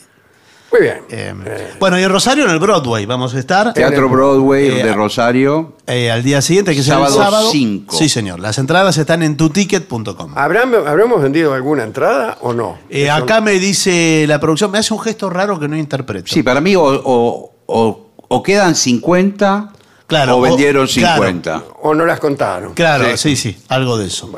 Muy 0.75 0.83
bien. 0.83 1.03
Eh, 1.09 1.33
Bueno, 1.79 2.01
y 2.01 2.03
en 2.03 2.11
Rosario 2.11 2.45
en 2.47 2.51
el 2.51 2.59
Broadway 2.59 3.07
vamos 3.07 3.33
a 3.35 3.39
estar 3.39 3.73
Teatro 3.75 4.09
Broadway 4.09 4.67
Eh, 4.81 4.83
de 4.85 4.93
Rosario. 4.93 5.75
eh, 5.87 6.11
al 6.11 6.25
día 6.25 6.43
siguiente, 6.43 6.73
que 6.75 6.81
es 6.81 6.89
el 6.89 6.95
Sábado 6.95 7.15
sábado. 7.17 7.49
5. 7.53 7.95
Sí, 7.97 8.09
señor. 8.09 8.41
Las 8.41 8.59
entradas 8.59 8.99
están 8.99 9.23
en 9.23 9.37
tuticket.com. 9.37 10.33
¿Habrán- 10.37 10.75
¿Habremos 10.85 11.23
vendido 11.23 11.55
alguna 11.55 11.85
entrada 11.85 12.39
o 12.41 12.53
no? 12.53 12.79
Eh, 12.91 13.09
acá 13.09 13.41
me 13.41 13.53
dice 13.61 14.25
la 14.27 14.41
producción, 14.41 14.73
me 14.73 14.79
hace 14.79 14.93
un 14.93 14.99
gesto 15.01 15.31
raro 15.31 15.61
que 15.61 15.69
no 15.69 15.77
interpreto. 15.77 16.27
Sí, 16.35 16.43
para 16.43 16.61
mí 16.61 16.75
o, 16.75 16.83
o- 16.83 17.53
o- 17.67 18.07
o 18.27 18.43
quedan 18.43 18.75
50 18.75 19.71
Claro, 20.09 20.35
o 20.35 20.39
o- 20.39 20.43
vendieron 20.43 20.89
claro. 20.89 21.23
50. 21.23 21.63
O 21.83 21.95
no 21.95 22.05
las 22.05 22.19
contaron. 22.19 22.75
Claro, 22.75 23.17
sí, 23.17 23.37
Sí. 23.37 23.53
sí, 23.53 23.59
algo 23.69 23.97
de 23.97 24.07
eso. 24.09 24.29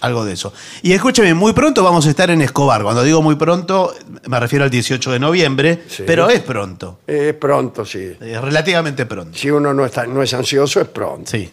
Algo 0.00 0.24
de 0.24 0.34
eso. 0.34 0.52
Y 0.82 0.92
escúcheme, 0.92 1.34
muy 1.34 1.52
pronto 1.52 1.82
vamos 1.82 2.06
a 2.06 2.10
estar 2.10 2.30
en 2.30 2.40
Escobar. 2.40 2.82
Cuando 2.82 3.02
digo 3.02 3.20
muy 3.20 3.34
pronto, 3.34 3.92
me 4.26 4.38
refiero 4.38 4.64
al 4.64 4.70
18 4.70 5.10
de 5.10 5.18
noviembre, 5.18 5.82
Sí. 5.88 6.04
pero 6.06 6.28
es 6.30 6.40
pronto. 6.40 7.00
Es 7.06 7.34
pronto, 7.34 7.84
sí. 7.84 8.16
Es 8.20 8.40
relativamente 8.40 9.06
pronto. 9.06 9.36
Si 9.36 9.50
uno 9.50 9.74
no, 9.74 9.84
está, 9.84 10.06
no 10.06 10.22
es 10.22 10.32
ansioso, 10.34 10.80
es 10.80 10.88
pronto. 10.88 11.28
Sí. 11.30 11.50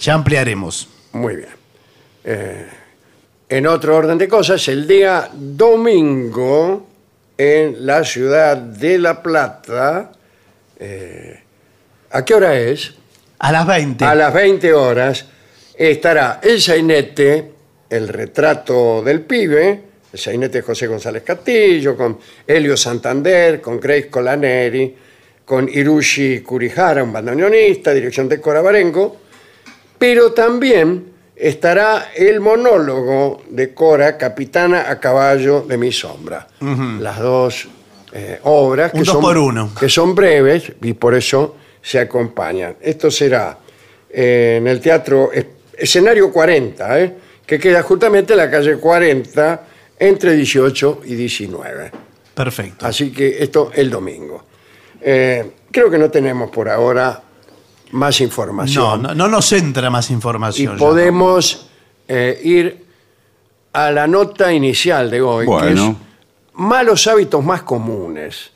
Ya 0.00 0.14
ampliaremos. 0.14 0.88
Muy 1.12 1.36
bien. 1.36 1.48
Eh, 2.24 2.68
en 3.48 3.66
otro 3.66 3.96
orden 3.96 4.16
de 4.16 4.28
cosas, 4.28 4.66
el 4.68 4.86
día 4.86 5.28
domingo 5.32 6.86
en 7.36 7.84
la 7.84 8.04
ciudad 8.04 8.56
de 8.56 8.98
La 8.98 9.20
Plata, 9.22 10.12
eh, 10.78 11.42
¿a 12.12 12.24
qué 12.24 12.34
hora 12.34 12.56
es? 12.56 12.94
A 13.40 13.50
las 13.50 13.66
20. 13.66 14.04
A 14.04 14.14
las 14.14 14.32
20 14.32 14.72
horas 14.72 15.26
estará 15.74 16.38
el 16.42 16.60
sainete, 16.60 17.51
el 17.92 18.08
retrato 18.08 19.02
del 19.02 19.20
pibe, 19.20 19.80
el 20.12 20.18
sainete 20.18 20.62
José 20.62 20.86
González 20.86 21.22
Castillo, 21.22 21.96
con 21.96 22.18
Helio 22.46 22.76
Santander, 22.76 23.60
con 23.60 23.78
Grace 23.78 24.08
Colaneri, 24.08 24.96
con 25.44 25.68
Hirushi 25.68 26.40
Kurihara, 26.40 27.02
un 27.04 27.12
bandoneonista, 27.12 27.92
dirección 27.92 28.28
de 28.28 28.40
Cora 28.40 28.62
Barengo, 28.62 29.16
pero 29.98 30.32
también 30.32 31.12
estará 31.36 32.12
el 32.16 32.40
monólogo 32.40 33.42
de 33.50 33.74
Cora, 33.74 34.16
Capitana 34.16 34.90
a 34.90 34.98
caballo 34.98 35.60
de 35.62 35.76
mi 35.76 35.92
sombra. 35.92 36.46
Las 37.00 37.18
dos 37.18 37.68
eh, 38.12 38.38
obras 38.44 38.92
Un 38.94 39.00
que 39.00 39.04
dos 39.04 39.14
son, 39.14 39.20
por 39.22 39.36
uno. 39.38 39.70
que 39.78 39.88
son 39.88 40.14
breves 40.14 40.72
y 40.82 40.92
por 40.94 41.14
eso 41.14 41.56
se 41.82 41.98
acompañan. 41.98 42.76
Esto 42.80 43.10
será 43.10 43.58
eh, 44.10 44.56
en 44.58 44.66
el 44.68 44.80
Teatro 44.80 45.30
es- 45.32 45.46
Escenario 45.76 46.30
40, 46.32 47.00
¿eh? 47.00 47.14
Que 47.52 47.58
queda 47.58 47.82
justamente 47.82 48.32
en 48.32 48.38
la 48.38 48.50
calle 48.50 48.78
40 48.78 49.66
entre 49.98 50.32
18 50.36 51.02
y 51.04 51.14
19. 51.16 51.90
Perfecto. 52.34 52.86
Así 52.86 53.12
que 53.12 53.42
esto 53.42 53.70
el 53.74 53.90
domingo. 53.90 54.42
Eh, 55.02 55.50
creo 55.70 55.90
que 55.90 55.98
no 55.98 56.10
tenemos 56.10 56.50
por 56.50 56.70
ahora 56.70 57.22
más 57.90 58.18
No, 58.20 58.24
información. 58.24 59.02
no, 59.02 59.14
no 59.14 59.28
nos 59.28 59.52
entra 59.52 59.90
más 59.90 60.08
y 60.08 60.14
información. 60.14 60.72
ya. 60.76 60.78
podemos 60.78 61.68
eh, 62.08 62.40
ir 62.42 62.86
a 63.74 63.90
la 63.90 64.06
nota 64.06 64.50
inicial 64.50 65.10
de 65.10 65.20
hoy, 65.20 65.44
que 65.44 65.50
Bueno. 65.52 65.90
es 65.90 65.96
malos 66.54 67.06
hábitos 67.06 67.44
más 67.44 67.64
comunes. 67.64 68.50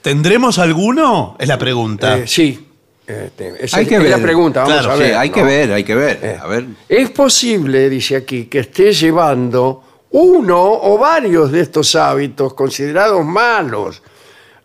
¿Tendremos 0.00 0.60
alguno? 0.60 1.34
Es 1.40 1.48
la 1.48 1.58
pregunta. 1.58 2.18
Eh, 2.18 2.28
sí, 2.28 2.68
este, 3.06 3.64
esa 3.64 3.76
Hay 3.78 3.82
es, 3.84 3.88
que 3.88 3.96
es 3.96 4.02
ver. 4.02 4.10
la 4.10 4.18
pregunta, 4.18 4.60
vamos 4.62 4.74
Claro, 4.78 4.92
a 4.92 4.96
Sí, 4.96 5.02
ver. 5.02 5.14
hay 5.16 5.28
¿no? 5.28 5.34
que 5.34 5.42
ver, 5.42 5.72
hay 5.72 5.84
que 5.84 5.94
ver. 5.94 6.18
Eh, 6.22 6.38
A 6.40 6.46
ver. 6.46 6.66
Es 6.88 7.10
posible, 7.10 7.88
dice 7.90 8.16
aquí, 8.16 8.46
que 8.46 8.60
estés 8.60 9.00
llevando 9.00 9.82
uno 10.10 10.60
o 10.72 10.98
varios 10.98 11.50
de 11.52 11.60
estos 11.60 11.94
hábitos 11.96 12.54
considerados 12.54 13.24
malos. 13.24 14.02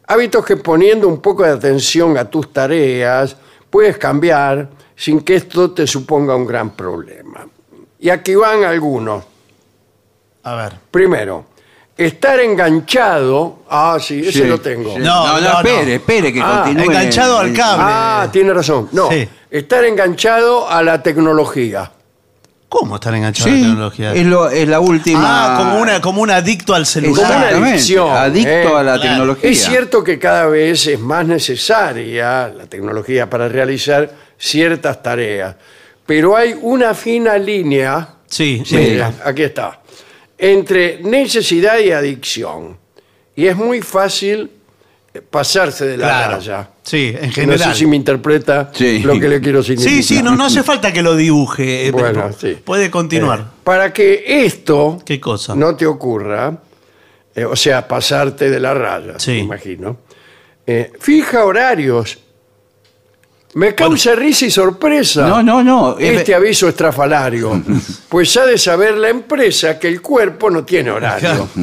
Hábitos 0.08 0.46
que 0.46 0.58
poniendo 0.58 1.08
un 1.08 1.22
poco 1.22 1.44
de 1.44 1.52
atención 1.52 2.18
a 2.18 2.30
tus 2.30 2.54
tareas 2.54 3.36
puedes 3.70 3.98
cambiar 3.98 4.70
sin 4.96 5.22
que 5.22 5.36
esto 5.36 5.72
te 5.72 5.86
suponga 5.86 6.36
un 6.36 6.46
gran 6.48 6.72
problema. 6.72 7.48
Y 8.00 8.10
aquí 8.10 8.36
van 8.36 8.64
algunos. 8.64 9.24
A 10.44 10.56
ver. 10.56 10.74
Primero, 10.92 11.46
estar 11.98 12.40
enganchado. 12.40 13.60
Ah, 13.70 13.98
sí, 14.00 14.20
ese 14.22 14.32
Sí, 14.32 14.44
lo 14.46 14.60
tengo. 14.60 14.94
sí. 14.96 15.00
No, 15.00 15.28
No, 15.28 15.42
no, 15.42 15.58
espere, 15.62 15.96
espere 15.96 16.34
que 16.34 16.42
Ah, 16.42 16.62
continúe. 16.66 16.84
enganchado 16.86 17.40
al 17.40 17.54
cable. 17.54 17.84
Ah, 17.88 18.30
tiene 18.32 18.54
razón. 18.54 18.90
No, 18.92 19.10
Sí. 19.12 19.28
estar 19.50 19.84
enganchado 19.86 20.70
a 20.70 20.84
la 20.84 21.02
tecnología. 21.02 21.92
¿Cómo 22.70 22.96
estar 22.96 23.16
enganchado 23.16 23.50
a 23.50 23.54
Sí, 23.54 23.62
la 23.62 23.68
tecnología? 23.70 24.14
es, 24.14 24.26
lo- 24.26 24.50
es 24.50 24.68
la 24.68 24.80
última. 24.82 25.56
Ah, 25.56 25.58
como, 25.58 25.80
una, 25.80 26.02
como 26.02 26.22
un 26.22 26.30
adicto 26.32 26.74
al 26.74 26.82
Como 26.82 26.86
celular. 26.86 27.26
una 27.26 27.36
Exactamente, 27.38 27.70
adicción. 27.70 28.10
Adicto 28.12 28.50
¿eh? 28.50 28.68
a 28.68 28.72
la 28.84 28.94
Claro. 28.96 29.02
tecnología. 29.02 29.50
Es 29.50 29.64
cierto 29.64 30.04
que 30.04 30.20
cada 30.20 30.48
vez 30.48 30.86
es 30.88 31.00
más 31.00 31.26
necesaria 31.26 32.50
la 32.50 32.66
tecnología 32.66 33.30
para 33.30 33.48
realizar 33.48 34.12
ciertas 34.38 35.02
tareas, 35.02 35.56
pero 36.06 36.36
hay 36.36 36.56
una 36.62 36.94
fina 36.94 37.38
línea, 37.38 38.08
Sí, 38.28 38.62
sí. 38.66 38.76
mira, 38.76 39.14
aquí 39.24 39.44
está, 39.44 39.80
entre 40.38 41.00
necesidad 41.04 41.80
y 41.80 41.92
adicción. 41.92 42.78
Y 43.36 43.48
es 43.48 43.56
muy 43.56 43.82
fácil 43.82 44.52
eh, 45.14 45.22
pasarse 45.22 45.86
de 45.86 45.98
la 45.98 46.08
Claro. 46.08 46.32
raya. 46.38 46.70
Sí, 46.84 47.14
en 47.20 47.28
No 47.28 47.32
general. 47.34 47.74
sé 47.74 47.80
si 47.80 47.86
me 47.86 47.96
interpreta 47.96 48.72
Sí. 48.74 49.00
lo 49.00 49.20
que 49.20 49.28
le 49.28 49.40
quiero 49.42 49.62
significar. 49.64 49.94
Sí, 49.96 50.04
sí, 50.04 50.24
no, 50.24 50.36
no 50.36 50.46
hace 50.46 50.64
falta 50.64 50.92
que 50.94 51.02
lo 51.02 51.16
dibuje. 51.16 51.88
eh, 51.88 51.92
Bueno, 51.92 52.24
pero 52.28 52.34
sí. 52.56 52.60
Puede 52.64 52.90
continuar. 52.92 53.40
Eh, 53.40 53.44
para 53.64 53.92
que 53.94 54.24
esto 54.46 55.00
¿Qué 55.06 55.20
cosa? 55.20 55.56
no 55.56 55.76
te 55.76 55.86
ocurra, 55.86 56.58
eh, 57.36 57.46
o 57.46 57.56
sea, 57.56 57.88
pasarte 57.88 58.50
de 58.50 58.60
la 58.60 58.74
raya, 58.74 59.20
Sí. 59.20 59.32
me 59.32 59.40
imagino, 59.40 59.98
eh, 60.66 60.92
fija 61.00 61.46
horarios. 61.46 62.20
Me 63.58 63.74
causa 63.74 64.14
risa 64.16 64.46
y 64.46 64.52
sorpresa. 64.52 65.28
No, 65.28 65.42
no, 65.42 65.64
no, 65.64 65.98
es- 65.98 66.20
Este 66.20 66.36
aviso 66.36 66.68
estrafalario. 66.70 67.62
pues 68.10 68.38
ha 68.38 68.46
de 68.46 68.58
saber 68.58 68.96
la 68.98 69.10
empresa 69.10 69.80
que 69.80 69.88
el 69.88 70.02
cuerpo 70.02 70.50
no 70.50 70.64
tiene 70.64 70.92
horario. 70.92 71.48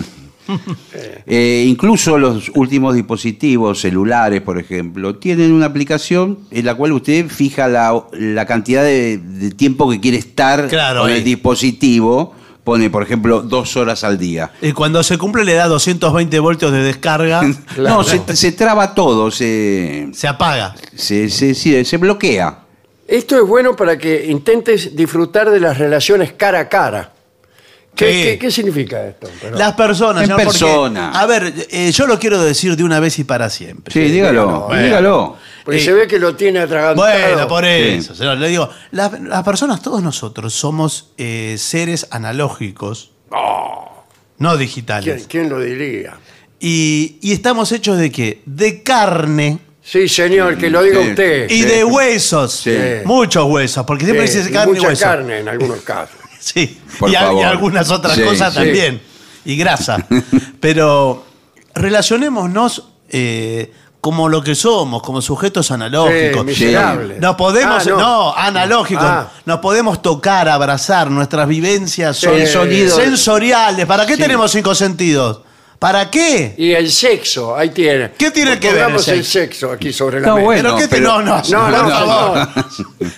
Eh, 1.26 1.64
incluso 1.66 2.18
los 2.18 2.50
últimos 2.54 2.94
dispositivos 2.94 3.80
celulares, 3.80 4.42
por 4.42 4.58
ejemplo, 4.58 5.14
tienen 5.16 5.52
una 5.52 5.64
aplicación 5.64 6.38
en 6.50 6.66
la 6.66 6.74
cual 6.74 6.92
usted 6.92 7.28
fija 7.28 7.66
la, 7.66 8.04
la 8.12 8.44
cantidad 8.44 8.82
de, 8.84 9.16
de 9.16 9.50
tiempo 9.52 9.88
que 9.90 10.00
quiere 10.00 10.18
estar 10.18 10.68
Claro, 10.68 11.00
con 11.00 11.10
ahí. 11.10 11.16
el 11.16 11.24
dispositivo. 11.24 12.34
Pone, 12.64 12.88
por 12.88 13.02
ejemplo, 13.02 13.42
dos 13.42 13.76
horas 13.76 14.04
al 14.04 14.16
día. 14.18 14.50
Y 14.62 14.72
cuando 14.72 15.02
se 15.02 15.18
cumple 15.18 15.44
le 15.44 15.52
da 15.54 15.68
220 15.68 16.38
voltios 16.40 16.72
de 16.72 16.82
descarga, 16.82 17.42
Claro. 17.74 17.98
No, 17.98 18.04
se, 18.04 18.22
se 18.34 18.52
traba 18.52 18.94
todo, 18.94 19.30
se, 19.30 20.08
se 20.14 20.26
apaga. 20.26 20.74
se, 20.96 21.28
se- 21.28 21.54
se- 21.54 21.84
se 21.84 21.96
bloquea. 21.98 22.60
Esto 23.06 23.36
es 23.36 23.46
bueno 23.46 23.76
para 23.76 23.98
que 23.98 24.26
intentes 24.30 24.96
disfrutar 24.96 25.50
de 25.50 25.60
las 25.60 25.76
relaciones 25.76 26.32
cara 26.32 26.60
a 26.60 26.68
cara. 26.70 27.10
¿Qué, 27.94 28.06
Sí. 28.12 28.22
qué- 28.22 28.38
qué 28.38 28.50
significa 28.50 29.06
esto? 29.06 29.28
Perdón. 29.40 29.58
Las 29.58 29.74
personas, 29.74 30.22
En 30.22 30.28
señor, 30.30 30.42
porque, 30.44 30.58
persona. 30.58 31.10
a 31.12 31.26
ver, 31.26 31.52
eh, 31.70 31.92
yo 31.92 32.06
lo 32.06 32.18
quiero 32.18 32.42
decir 32.42 32.76
de 32.76 32.82
una 32.82 32.98
vez 32.98 33.18
y 33.18 33.24
para 33.24 33.50
siempre. 33.50 33.92
Sí, 33.92 34.10
dígalo, 34.10 34.68
dígalo. 34.72 35.36
Porque 35.64 35.80
Eh, 35.80 35.84
se 35.84 35.92
ve 35.92 36.06
que 36.06 36.18
lo 36.18 36.36
tiene 36.36 36.58
atragantado. 36.60 37.08
Bueno, 37.08 37.48
por 37.48 37.64
Sí. 37.64 37.70
eso, 37.70 38.14
señor, 38.14 38.36
le 38.38 38.48
digo, 38.48 38.68
las, 38.90 39.18
las 39.20 39.42
personas, 39.44 39.80
todos 39.82 40.02
nosotros, 40.02 40.52
somos 40.52 41.12
eh, 41.16 41.56
seres 41.58 42.06
analógicos, 42.10 43.12
no 43.30 44.50
¿Quién, 44.50 44.58
digitales. 44.58 45.26
quién 45.28 45.48
lo 45.48 45.60
diría? 45.60 46.18
Y, 46.60 47.18
y 47.22 47.32
estamos 47.32 47.72
hechos 47.72 47.98
de 47.98 48.10
qué? 48.12 48.42
De 48.46 48.82
carne, 48.82 49.58
Sí, 49.86 50.08
señor, 50.08 50.56
que 50.56 50.70
lo 50.70 50.82
diga 50.82 51.02
Sí. 51.02 51.08
usted. 51.10 51.50
Y 51.50 51.60
de 51.62 51.84
huesos. 51.84 52.54
Sí. 52.54 52.74
Muchos 53.04 53.44
huesos, 53.44 53.84
porque 53.84 54.04
siempre 54.06 54.26
Sí, 54.28 54.38
dice 54.38 54.48
y 54.48 54.52
carne 54.54 54.72
y 54.72 54.74
mucha 54.76 54.88
hueso. 54.88 55.04
carne 55.04 55.40
en 55.40 55.48
algunos 55.48 55.80
casos. 55.82 56.16
Sí, 56.40 56.80
Por 56.98 57.10
y, 57.10 57.14
a- 57.16 57.20
y 57.20 57.24
favor. 57.24 57.44
algunas 57.44 57.90
otras 57.90 58.16
Sí, 58.16 58.22
cosas 58.22 58.54
sí. 58.54 58.60
también. 58.60 59.02
Y 59.44 59.56
grasa. 59.56 59.98
Pero 60.60 61.26
relacionémonos 61.74 62.88
eh, 63.10 63.72
como 64.04 64.28
lo 64.28 64.44
que 64.44 64.54
somos, 64.54 65.02
como 65.02 65.22
sujetos 65.22 65.70
analógicos. 65.70 66.42
Sí, 66.42 66.44
miserable. 66.64 67.16
Nos 67.18 67.36
podemos, 67.36 67.86
Ah, 67.86 67.90
no. 67.90 68.34
analógicos, 68.36 69.02
Ah. 69.02 69.28
nos 69.46 69.60
podemos 69.60 70.02
tocar, 70.02 70.46
abrazar, 70.46 71.10
nuestras 71.10 71.48
vivencias 71.48 72.14
son 72.18 72.34
El 72.34 72.46
sonido. 72.46 72.94
sensoriales. 72.94 73.86
¿Para 73.86 74.04
qué 74.04 74.18
tenemos 74.18 74.52
cinco 74.52 74.74
sentidos? 74.74 75.40
¿Para 75.78 76.10
qué? 76.10 76.54
Y 76.58 76.72
el 76.72 76.92
sexo, 76.92 77.56
ahí 77.56 77.70
tiene. 77.70 78.10
¿Qué 78.18 78.30
tiene 78.30 78.58
que 78.60 78.66
ver 78.68 78.76
el 78.76 78.82
Pongamos 78.82 79.08
el 79.08 79.24
sexo? 79.24 79.32
sexo 79.38 79.72
aquí 79.72 79.90
sobre 79.90 80.20
la 80.20 80.28
No, 80.28 80.34
mesa. 80.34 80.44
bueno. 80.44 80.62
¿Pero 80.62 80.76
qué 80.76 80.82
te- 80.88 80.96
pero- 80.96 81.08
no, 81.08 81.22
no, 81.22 81.42
No, 81.48 81.70
no, 81.70 81.76
por 81.78 81.84
no, 81.88 81.90
favor. 81.90 82.48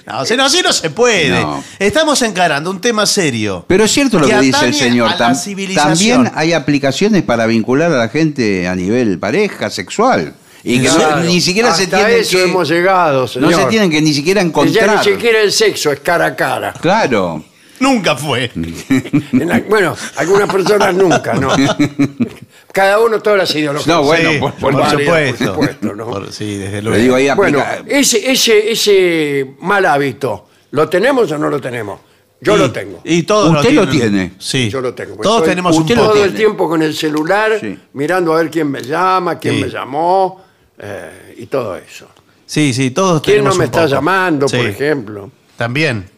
No, 0.06 0.24
si 0.24 0.36
no, 0.36 0.44
así 0.44 0.62
no 0.62 0.72
se 0.72 0.90
puede. 0.90 1.40
No. 1.40 1.64
Estamos 1.80 2.22
encarando 2.22 2.70
un 2.70 2.80
tema 2.80 3.06
serio. 3.06 3.64
Pero 3.66 3.82
es 3.82 3.90
cierto 3.90 4.20
lo 4.20 4.26
Que 4.28 4.34
que, 4.34 4.40
dice 4.40 4.66
el 4.66 4.74
señor. 4.74 5.08
a 5.08 5.16
la 5.16 5.18
tam- 5.18 5.34
civilización. 5.34 5.88
también 6.24 6.32
hay 6.36 6.52
aplicaciones 6.52 7.24
para 7.24 7.46
vincular 7.46 7.90
a 7.90 7.96
la 7.98 8.08
gente 8.08 8.68
a 8.68 8.76
nivel 8.76 9.18
pareja, 9.18 9.68
sexual. 9.68 10.34
Y 10.68 10.80
que 10.82 10.88
no- 10.88 10.94
Claro. 10.96 11.20
ni 11.22 11.40
siquiera 11.40 11.72
se 11.72 11.84
Hasta 11.84 11.96
tienen 11.98 12.20
eso 12.22 12.38
que, 12.38 12.44
hemos 12.44 12.68
llegado, 12.68 13.20
no 13.22 13.28
señor. 13.28 13.54
se 13.54 13.64
tienen 13.66 13.88
que 13.90 14.02
ni 14.02 14.12
siquiera 14.12 14.40
encontrar. 14.40 14.86
Ya 14.86 14.96
ni 14.96 15.04
siquiera 15.04 15.40
el 15.40 15.52
sexo 15.52 15.92
es 15.92 16.00
cara 16.00 16.26
a 16.26 16.34
cara. 16.36 16.72
Claro. 16.80 17.44
Nunca 17.78 18.16
fue. 18.16 18.50
En 19.32 19.48
la- 19.48 19.60
bueno, 19.68 19.94
algunas 20.16 20.50
personas 20.52 20.94
nunca, 20.94 21.34
¿no? 21.34 21.50
Cada 22.72 22.98
uno 23.00 23.20
todas 23.20 23.38
las 23.38 23.54
ideologías. 23.54 23.86
No, 23.86 24.02
bueno, 24.02 24.30
Sí, 24.32 24.38
por- 24.38 24.52
por, 24.54 24.72
por 24.72 24.90
supuesto. 24.90 25.44
por 25.44 25.54
supuesto, 25.54 25.94
¿no? 25.94 26.06
Por- 26.06 26.32
sí, 26.32 26.56
desde 26.56 26.76
Le 26.76 26.82
luego. 26.82 26.98
digo 27.02 27.14
ahí 27.16 27.30
Bueno, 27.36 27.62
ese, 27.86 28.30
ese, 28.30 28.70
ese 28.72 29.46
mal 29.60 29.86
hábito, 29.86 30.46
¿lo 30.72 30.88
tenemos 30.88 31.30
o 31.32 31.38
no 31.38 31.48
lo 31.48 31.60
tenemos? 31.60 32.00
Yo 32.40 32.54
Y- 32.54 32.58
lo 32.58 32.70
tengo. 32.72 33.00
Y 33.04 33.22
todos 33.22 33.50
Usted 33.56 33.72
lo 33.72 33.88
tienen. 33.88 34.10
tiene. 34.12 34.32
Sí. 34.38 34.68
Yo 34.68 34.80
lo 34.82 34.92
tengo. 34.94 35.16
Todos 35.16 35.36
Estoy 35.38 35.50
tenemos 35.50 35.74
un 35.76 35.82
usted 35.82 35.96
lo 35.96 36.02
todo 36.02 36.14
el 36.16 36.20
tiene. 36.30 36.36
tiempo 36.38 36.68
con 36.68 36.82
el 36.82 36.94
celular, 36.94 37.58
Sí. 37.60 37.78
mirando 37.94 38.34
a 38.34 38.38
ver 38.38 38.50
quién 38.50 38.70
me 38.70 38.82
llama, 38.82 39.38
quién 39.38 39.54
Sí. 39.54 39.60
me 39.62 39.68
llamó 39.70 40.44
eh, 40.78 41.34
y 41.38 41.46
todo 41.46 41.76
eso. 41.76 42.08
Sí, 42.46 42.72
sí, 42.74 42.90
todos 42.90 43.22
¿Quién 43.22 43.38
tenemos 43.38 43.54
no 43.54 43.58
me 43.58 43.64
un 43.64 43.70
está 43.70 43.80
poco. 43.82 43.92
llamando, 43.92 44.48
Sí, 44.48 44.56
por 44.56 44.66
ejemplo? 44.66 45.30
También. 45.56 46.08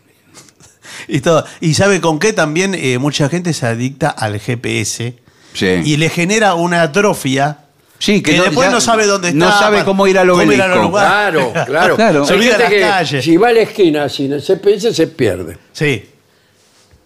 Y, 1.07 1.21
todo. 1.21 1.45
y 1.61 1.75
sabe 1.75 2.01
con 2.01 2.19
qué 2.19 2.33
también 2.33 2.75
eh, 2.75 2.99
mucha 2.99 3.29
gente 3.29 3.53
se 3.53 3.67
adicta 3.67 4.09
al 4.11 4.39
GPS 4.41 5.15
Sí. 5.55 5.67
y 5.85 5.97
le 5.97 6.09
genera 6.11 6.55
una 6.55 6.83
atrofia 6.83 7.59
Sí, 7.99 8.23
que 8.23 8.33
que, 8.33 8.37
no- 8.39 8.45
después 8.45 8.69
ya 8.69 8.73
no 8.75 8.81
sabe 8.81 9.07
dónde 9.07 9.29
está. 9.29 9.39
no 9.39 9.51
sabe 9.59 9.85
cómo 9.85 10.07
ir 10.07 10.19
al 10.19 10.29
obelisco. 10.31 10.67
lugares. 10.69 11.41
Claro, 11.45 11.53
claro. 11.67 11.97
Claro. 11.97 12.25
Se 12.25 12.33
Hay 12.33 12.39
olvida 12.41 12.57
gente 12.57 12.63
las 12.65 12.73
que 12.73 12.81
calles. 12.81 13.25
Si 13.25 13.37
va 13.37 13.49
a 13.49 13.53
la 13.53 13.61
esquina 13.61 14.09
sin 14.09 14.33
el 14.33 14.43
CPS 14.43 14.93
se 14.95 15.07
pierde. 15.07 15.57
Sí. 15.73 16.09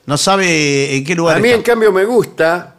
No 0.07 0.17
sabe 0.17 0.97
en 0.97 1.05
qué 1.05 1.15
lugar 1.15 1.37
A 1.37 1.41
mí, 1.41 1.49
en 1.49 1.55
está. 1.59 1.73
cambio, 1.73 1.93
me 1.93 2.05
gusta, 2.05 2.75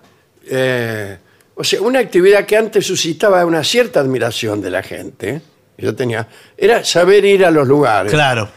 eh, 0.50 1.18
o 1.56 1.64
sea, 1.64 1.82
una 1.82 2.00
actividad 2.00 2.46
que 2.46 2.58
antes 2.58 2.86
suscitaba 2.86 3.46
una 3.46 3.64
cierta 3.64 4.00
admiración 4.00 4.62
de 4.62 4.70
la 4.72 4.82
gente, 4.84 5.42
yo 5.78 5.96
tenía, 5.96 6.28
era 6.58 6.84
saber 6.84 7.26
ir 7.26 7.46
a 7.46 7.52
los 7.52 7.68
lugares. 7.68 8.12
Claro. 8.12 8.50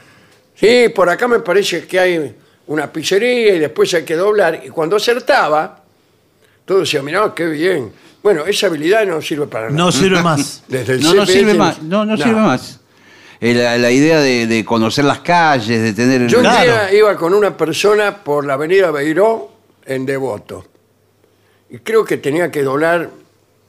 Sí, 0.55 0.89
por 0.95 1.09
acá 1.09 1.29
me 1.29 1.41
parece 1.41 1.87
que 1.87 1.99
hay 2.01 2.35
una 2.69 2.91
pizzería 2.91 3.55
y 3.55 3.59
después 3.59 3.93
hay 3.95 4.05
que 4.05 4.17
doblar. 4.17 4.63
Y 4.65 4.69
cuando 4.71 4.97
acertaba, 4.97 5.83
todos 6.65 6.81
decían, 6.83 7.05
mirá, 7.05 7.33
qué 7.35 7.47
bien. 7.47 7.93
Bueno, 8.23 8.45
esa 8.47 8.67
habilidad 8.69 9.05
no 9.07 9.21
sirve 9.21 9.47
para 9.47 9.67
nada. 9.67 9.77
No 9.77 9.93
sirve 9.93 10.23
más. 10.23 10.63
Desde 10.69 10.95
el 10.95 11.03
No, 11.03 11.15
no 11.15 11.27
sirve 11.27 11.55
más. 11.55 11.83
No, 11.83 12.05
no 12.05 12.17
sirve 12.17 12.33
más. 12.41 12.81
Eh, 13.41 13.53
La, 13.55 13.77
la 13.77 13.91
idea 13.91 14.19
de, 14.21 14.47
de 14.47 14.65
conocer 14.65 15.05
las 15.05 15.21
calles, 15.21 15.83
de 15.83 15.93
tener. 15.93 16.27
Yo 16.27 16.39
un 16.39 16.45
Claro. 16.45 16.65
día 16.73 16.95
iba 16.95 17.15
con 17.17 17.35
una 17.35 17.55
persona 17.57 18.17
por 18.25 18.47
la 18.47 18.55
avenida 18.55 18.91
Beiró 18.91 19.53
en 19.85 20.07
Devoto. 20.07 20.65
Y 21.71 21.79
creo 21.79 22.05
que 22.05 22.19
tenía 22.19 22.51
que 22.51 22.63
doblar 22.63 23.11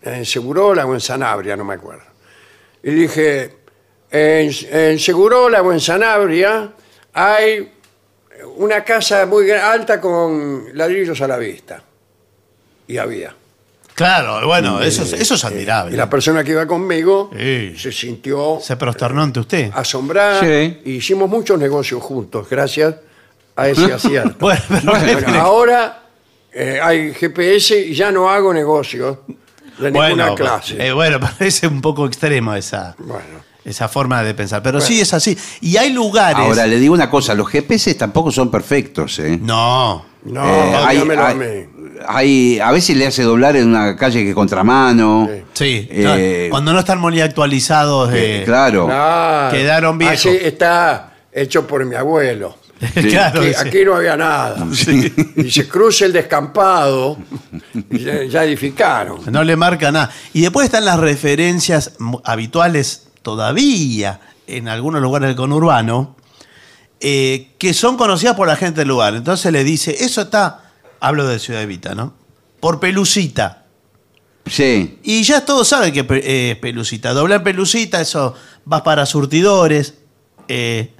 en 0.01 0.25
Segurola 0.25 0.85
o 0.85 0.93
en 0.93 1.01
Sanabria, 1.01 1.55
no 1.57 1.63
me 1.63 1.73
acuerdo. 1.75 2.03
Y 2.83 2.91
dije, 2.91 3.55
en, 4.11 4.51
en 4.71 4.99
Segurola 4.99 5.61
o 5.61 5.71
en 5.73 5.79
Sanabria 5.79 6.71
hay 7.13 7.71
una 8.57 8.83
casa 8.83 9.25
muy 9.25 9.49
alta 9.51 9.99
con 9.99 10.65
ladrillos 10.73 11.19
a 11.21 11.27
la 11.27 11.37
vista. 11.37 11.81
Y 12.87 12.97
había. 12.97 13.33
Claro, 13.95 14.45
bueno, 14.45 14.79
eso, 14.81 15.01
es- 15.01 15.13
eso 15.13 15.33
es 15.33 15.43
Y 15.43 15.47
admirable. 15.47 15.97
la 15.97 16.07
persona 16.07 16.43
que 16.43 16.51
iba 16.51 16.67
conmigo 16.67 17.31
Sí. 17.35 17.73
se 17.77 17.91
sintió 17.91 18.59
Se 18.61 18.77
prosternó 18.77 19.23
ante 19.23 19.39
usted. 19.39 19.71
asombrada. 19.73 20.39
Sí. 20.41 20.81
Y 20.85 20.91
hicimos 20.97 21.27
muchos 21.27 21.57
negocios 21.59 22.01
juntos, 22.03 22.47
gracias 22.47 22.93
a 23.55 23.67
ese 23.67 23.85
acierto. 23.93 24.35
Bueno, 24.39 24.61
pero 24.69 24.91
Bueno, 24.91 25.33
ahora 25.41 26.03
eh, 26.57 26.79
hay 26.81 27.13
GPS 27.13 27.79
y 27.79 27.93
ya 27.93 28.11
no 28.11 28.29
hago 28.29 28.53
negocios 28.53 29.17
de 29.77 29.91
ninguna 29.91 30.07
bueno, 30.29 30.35
clase. 30.35 30.87
eh, 30.87 30.91
bueno, 30.91 31.19
parece 31.37 31.67
un 31.67 31.81
poco 31.81 32.05
extremo 32.07 32.53
esa, 32.55 32.95
bueno, 32.99 33.45
esa 33.63 33.87
forma 33.87 34.23
de 34.23 34.33
pensar. 34.33 34.63
Pero 34.63 34.81
sí 34.81 34.99
es 35.01 35.13
así. 35.13 35.37
Y 35.61 35.77
hay 35.77 35.91
lugares. 35.91 36.39
Ahora, 36.39 36.65
le 36.65 36.79
digo 36.79 36.93
una 36.93 37.09
cosa: 37.09 37.35
los 37.35 37.47
GPS 37.49 37.93
tampoco 37.95 38.31
son 38.31 38.49
perfectos, 38.49 39.19
¿eh? 39.19 39.37
No. 39.41 40.03
no, 40.25 40.45
Eh, 40.45 40.75
hay, 40.75 40.95
dígamelo 40.97 41.21
a 41.21 41.27
hay- 41.29 41.35
mí. 41.35 41.45
hay- 42.07 42.59
a 42.59 42.71
veces 42.71 42.95
le 42.97 43.05
hace 43.07 43.23
doblar 43.23 43.55
en 43.55 43.67
una 43.67 43.95
calle 43.95 44.23
que 44.23 44.29
es 44.29 44.35
contramano. 44.35 45.27
Sí. 45.29 45.43
Sí. 45.53 45.87
Eh, 45.91 46.45
no, 46.47 46.51
cuando 46.51 46.73
no 46.73 46.79
están 46.79 46.99
muy 46.99 47.19
actualizados. 47.21 48.11
Eh, 48.13 48.41
eh, 48.41 48.43
claro. 48.45 48.85
Claro. 48.87 49.55
Quedaron 49.55 49.97
viejos. 49.97 50.17
Así 50.25 50.29
está 50.41 51.13
hecho 51.31 51.67
por 51.67 51.85
mi 51.85 51.95
abuelo. 51.95 52.55
claro. 52.93 53.41
Aquí, 53.41 53.49
sí. 53.53 53.55
aquí 53.67 53.85
no 53.85 53.95
había 53.95 54.15
nada. 54.17 54.67
Y 55.35 55.49
se 55.51 55.67
cruza 55.67 56.05
el 56.05 56.13
descampado 56.13 57.17
y 57.89 57.99
ya, 57.99 58.23
ya 58.25 58.43
edificaron. 58.43 59.21
No 59.31 59.43
le 59.43 59.55
marca 59.55 59.91
nada. 59.91 60.11
Y 60.33 60.41
después 60.41 60.65
están 60.65 60.85
las 60.85 60.99
referencias 60.99 61.93
habituales 62.23 63.07
todavía 63.21 64.19
en 64.47 64.67
algunos 64.67 65.01
lugares 65.01 65.27
del 65.27 65.35
conurbano, 65.35 66.15
eh, 66.99 67.51
que 67.57 67.73
son 67.73 67.97
conocidas 67.97 68.35
por 68.35 68.47
la 68.47 68.55
gente 68.55 68.81
del 68.81 68.87
lugar. 68.87 69.15
Entonces 69.15 69.51
le 69.51 69.63
dice, 69.63 69.95
eso 70.03 70.21
está, 70.21 70.71
hablo 70.99 71.27
de 71.27 71.39
Ciudad 71.39 71.61
Evita, 71.63 71.95
¿no? 71.95 72.13
Por 72.59 72.79
Pelucita. 72.79 73.63
Sí. 74.45 74.99
Y 75.03 75.23
ya 75.23 75.43
todos 75.45 75.67
saben 75.67 75.91
que 75.93 76.03
pe- 76.03 76.23
eh, 76.23 76.51
es 76.51 76.57
Pelucita. 76.57 77.13
Doblar 77.13 77.43
Pelucita, 77.43 77.99
eso 78.01 78.33
vas 78.65 78.81
para 78.81 79.05
surtidores. 79.05 79.95
eh, 80.47 80.93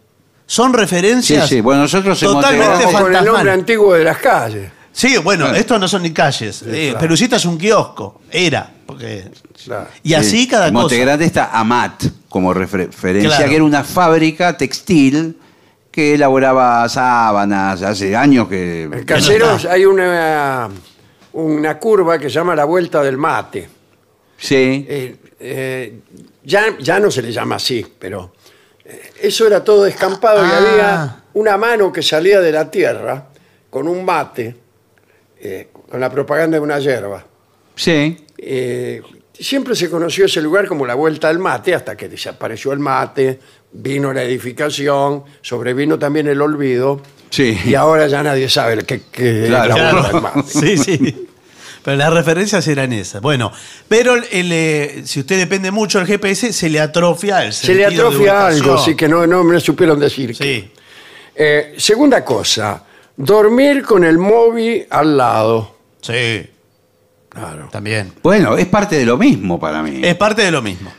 son 0.47 0.71
Sí, 0.71 0.77
referencias 0.77 1.47
sí. 1.47 1.61
Bueno, 1.61 1.81
nosotros 1.83 2.21
hemos 2.23 2.35
totalmente 2.37 2.67
Vamos 2.67 2.83
con 2.83 2.95
el 2.95 3.01
nombre 3.01 3.15
fantasmales. 3.25 3.53
antiguo 3.53 3.93
de 3.93 4.03
las 4.03 4.17
calles. 4.17 4.71
Sí, 4.91 5.15
bueno, 5.17 5.43
Claro. 5.45 5.59
estos 5.59 5.79
no 5.79 5.87
son 5.87 6.01
ni 6.01 6.11
calles. 6.11 6.63
Eh, 6.65 6.87
claro. 6.89 6.99
Pelucita 6.99 7.35
es 7.35 7.45
un 7.45 7.55
kiosco. 7.59 8.21
Era. 8.31 8.73
Porque... 8.87 9.29
Claro. 9.63 9.87
Y 10.01 10.15
así 10.15 10.39
Sí. 10.41 10.47
cada 10.47 10.69
En 10.69 10.73
cosa. 10.73 10.83
Montegrande 10.83 11.25
está 11.25 11.51
Amat 11.51 12.03
como 12.29 12.51
refer- 12.53 12.87
referencia, 12.87 13.29
Claro. 13.35 13.49
que 13.49 13.55
era 13.55 13.63
una 13.63 13.83
fábrica 13.83 14.57
textil 14.57 15.37
que 15.91 16.15
elaboraba 16.15 16.87
sábanas 16.89 17.81
hace 17.83 18.15
años 18.15 18.47
que. 18.47 18.83
En 18.83 19.03
Caseros 19.05 19.65
hay 19.65 19.85
una, 19.85 20.69
una 21.33 21.77
curva 21.77 22.17
que 22.17 22.29
se 22.29 22.35
llama 22.35 22.55
la 22.55 22.65
vuelta 22.65 23.03
del 23.03 23.17
mate. 23.17 23.69
Sí. 24.37 24.85
Eh, 24.87 25.15
eh, 25.39 25.99
ya, 26.43 26.75
ya 26.79 26.99
no 26.99 27.11
se 27.11 27.21
le 27.21 27.31
llama 27.31 27.55
así, 27.55 27.85
pero 27.99 28.33
eh, 28.35 28.36
eso 29.21 29.47
era 29.47 29.63
todo 29.63 29.83
descampado 29.83 30.45
y 30.45 30.49
Ah. 30.49 30.57
había 30.57 31.23
una 31.33 31.57
mano 31.57 31.91
que 31.91 32.01
salía 32.01 32.39
de 32.41 32.51
la 32.51 32.69
tierra 32.71 33.27
con 33.69 33.87
un 33.87 34.03
mate, 34.05 34.55
eh, 35.39 35.67
con 35.89 35.99
la 35.99 36.09
propaganda 36.09 36.57
de 36.57 36.61
una 36.63 36.79
hierba. 36.79 37.25
Sí. 37.75 38.25
Eh, 38.37 39.01
siempre 39.33 39.75
se 39.75 39.89
conoció 39.89 40.25
ese 40.25 40.41
lugar 40.41 40.67
como 40.67 40.85
la 40.85 40.95
vuelta 40.95 41.27
del 41.27 41.39
mate, 41.39 41.75
hasta 41.75 41.95
que 41.95 42.09
desapareció 42.09 42.71
el 42.73 42.79
mate, 42.79 43.39
vino 43.71 44.11
la 44.13 44.23
edificación, 44.23 45.23
sobrevino 45.41 45.99
también 45.99 46.27
el 46.27 46.41
olvido, 46.41 47.01
Sí. 47.29 47.57
y 47.65 47.75
ahora 47.75 48.07
ya 48.07 48.23
nadie 48.23 48.49
sabe 48.49 48.77
qué 48.83 49.01
qué 49.11 49.43
es 49.43 49.47
Claro. 49.49 49.75
la 49.77 49.91
vuelta 49.93 50.11
del 50.13 50.21
mate. 50.21 50.43
Sí, 50.47 50.77
sí. 50.77 51.26
Pero 51.87 51.95
las 51.99 52.11
referencias 52.13 52.67
eran 52.67 52.91
esas. 52.91 53.21
Bueno, 53.21 53.49
pero 53.87 54.15
el, 54.15 54.51
eh, 54.51 55.03
si 55.05 55.21
usted 55.21 55.37
depende 55.37 55.71
mucho 55.71 55.99
del 55.99 56.05
GPS, 56.07 56.51
se 56.51 56.69
le 56.69 56.81
atrofia 56.81 57.45
el 57.45 57.53
Se 57.53 57.73
le 57.73 57.83
sentido 57.85 58.03
de 58.03 58.07
atrofia 58.09 58.33
ubicación. 58.33 58.61
algo, 58.71 58.77
sí 58.83 58.93
que 58.97 59.07
no, 59.07 59.25
no 59.25 59.41
me 59.45 59.57
supieron 59.61 59.97
decir. 59.97 60.35
Sí. 60.35 60.69
Eh, 61.33 61.75
segunda 61.77 62.25
cosa, 62.25 62.83
dormir 63.15 63.83
con 63.83 64.03
el 64.03 64.17
móvil 64.17 64.85
al 64.89 65.15
lado. 65.15 65.77
Sí, 66.01 66.45
Claro. 67.29 67.69
también. 67.71 68.11
Bueno, 68.21 68.57
es 68.57 68.65
parte 68.65 68.97
de 68.97 69.05
lo 69.05 69.15
mismo 69.17 69.57
para 69.57 69.81
mí. 69.81 70.01
Es 70.03 70.15
parte 70.15 70.41
de 70.41 70.51
lo 70.51 70.61
mismo. 70.61 70.91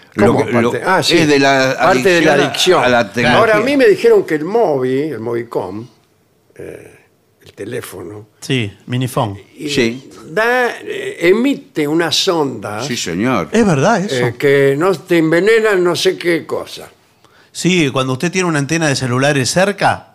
Ah, 0.86 1.02
sí. 1.02 1.18
es 1.18 1.28
de 1.28 1.38
la 1.38 1.76
parte 1.78 2.08
de 2.08 2.22
la 2.22 2.32
adicción 2.32 2.42
a- 2.42 2.48
adicción. 2.48 2.84
a 2.84 2.88
la 2.88 3.12
tecnología. 3.12 3.38
Ahora, 3.40 3.56
a 3.58 3.60
mí 3.60 3.76
me 3.76 3.86
dijeron 3.86 4.24
que 4.24 4.36
el 4.36 4.46
móvil, 4.46 5.12
el 5.12 5.20
Movicom, 5.20 5.86
eh, 6.54 6.97
teléfono. 7.58 8.28
Sí, 8.40 8.72
minifón. 8.86 9.36
y 9.56 9.68
Sí. 9.68 10.10
da, 10.30 10.76
eh, 10.80 11.18
emite 11.28 11.88
una 11.88 12.12
sonda 12.12 12.82
Sí, 12.84 12.96
señor. 12.96 13.48
Es 13.50 13.66
verdad 13.66 14.00
eso. 14.00 14.26
eh, 14.28 14.34
que 14.38 14.76
no 14.78 14.92
te 14.94 15.18
envenena 15.18 15.74
no 15.74 15.96
sé 15.96 16.16
qué 16.16 16.46
cosa. 16.46 16.88
Sí, 17.50 17.90
cuando 17.90 18.12
usted 18.12 18.30
tiene 18.30 18.46
una 18.48 18.60
antena 18.60 18.86
de 18.86 18.94
celulares 18.94 19.50
cerca, 19.50 20.14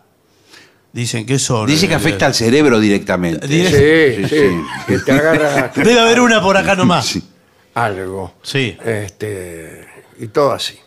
dicen 0.94 1.26
que 1.26 1.34
eso... 1.34 1.66
Dice 1.66 1.90
que 1.90 1.96
afecta 1.96 2.26
al 2.28 2.34
cerebro 2.34 2.80
directamente. 2.80 3.46
Sí, 3.48 3.66
sí, 3.68 4.28
Sí, 4.30 4.30
sí. 4.30 4.62
que 4.88 5.00
te 5.00 5.12
agarra 5.12 5.72
Debe 5.76 6.00
haber 6.00 6.22
una 6.22 6.42
por 6.42 6.56
acá 6.56 6.76
nomás. 6.76 7.06
Sí. 7.08 7.24
algo. 7.74 8.36
Sí. 8.42 8.78
Este, 8.86 9.86
y 10.20 10.28
todo 10.28 10.54
así. 10.54 10.80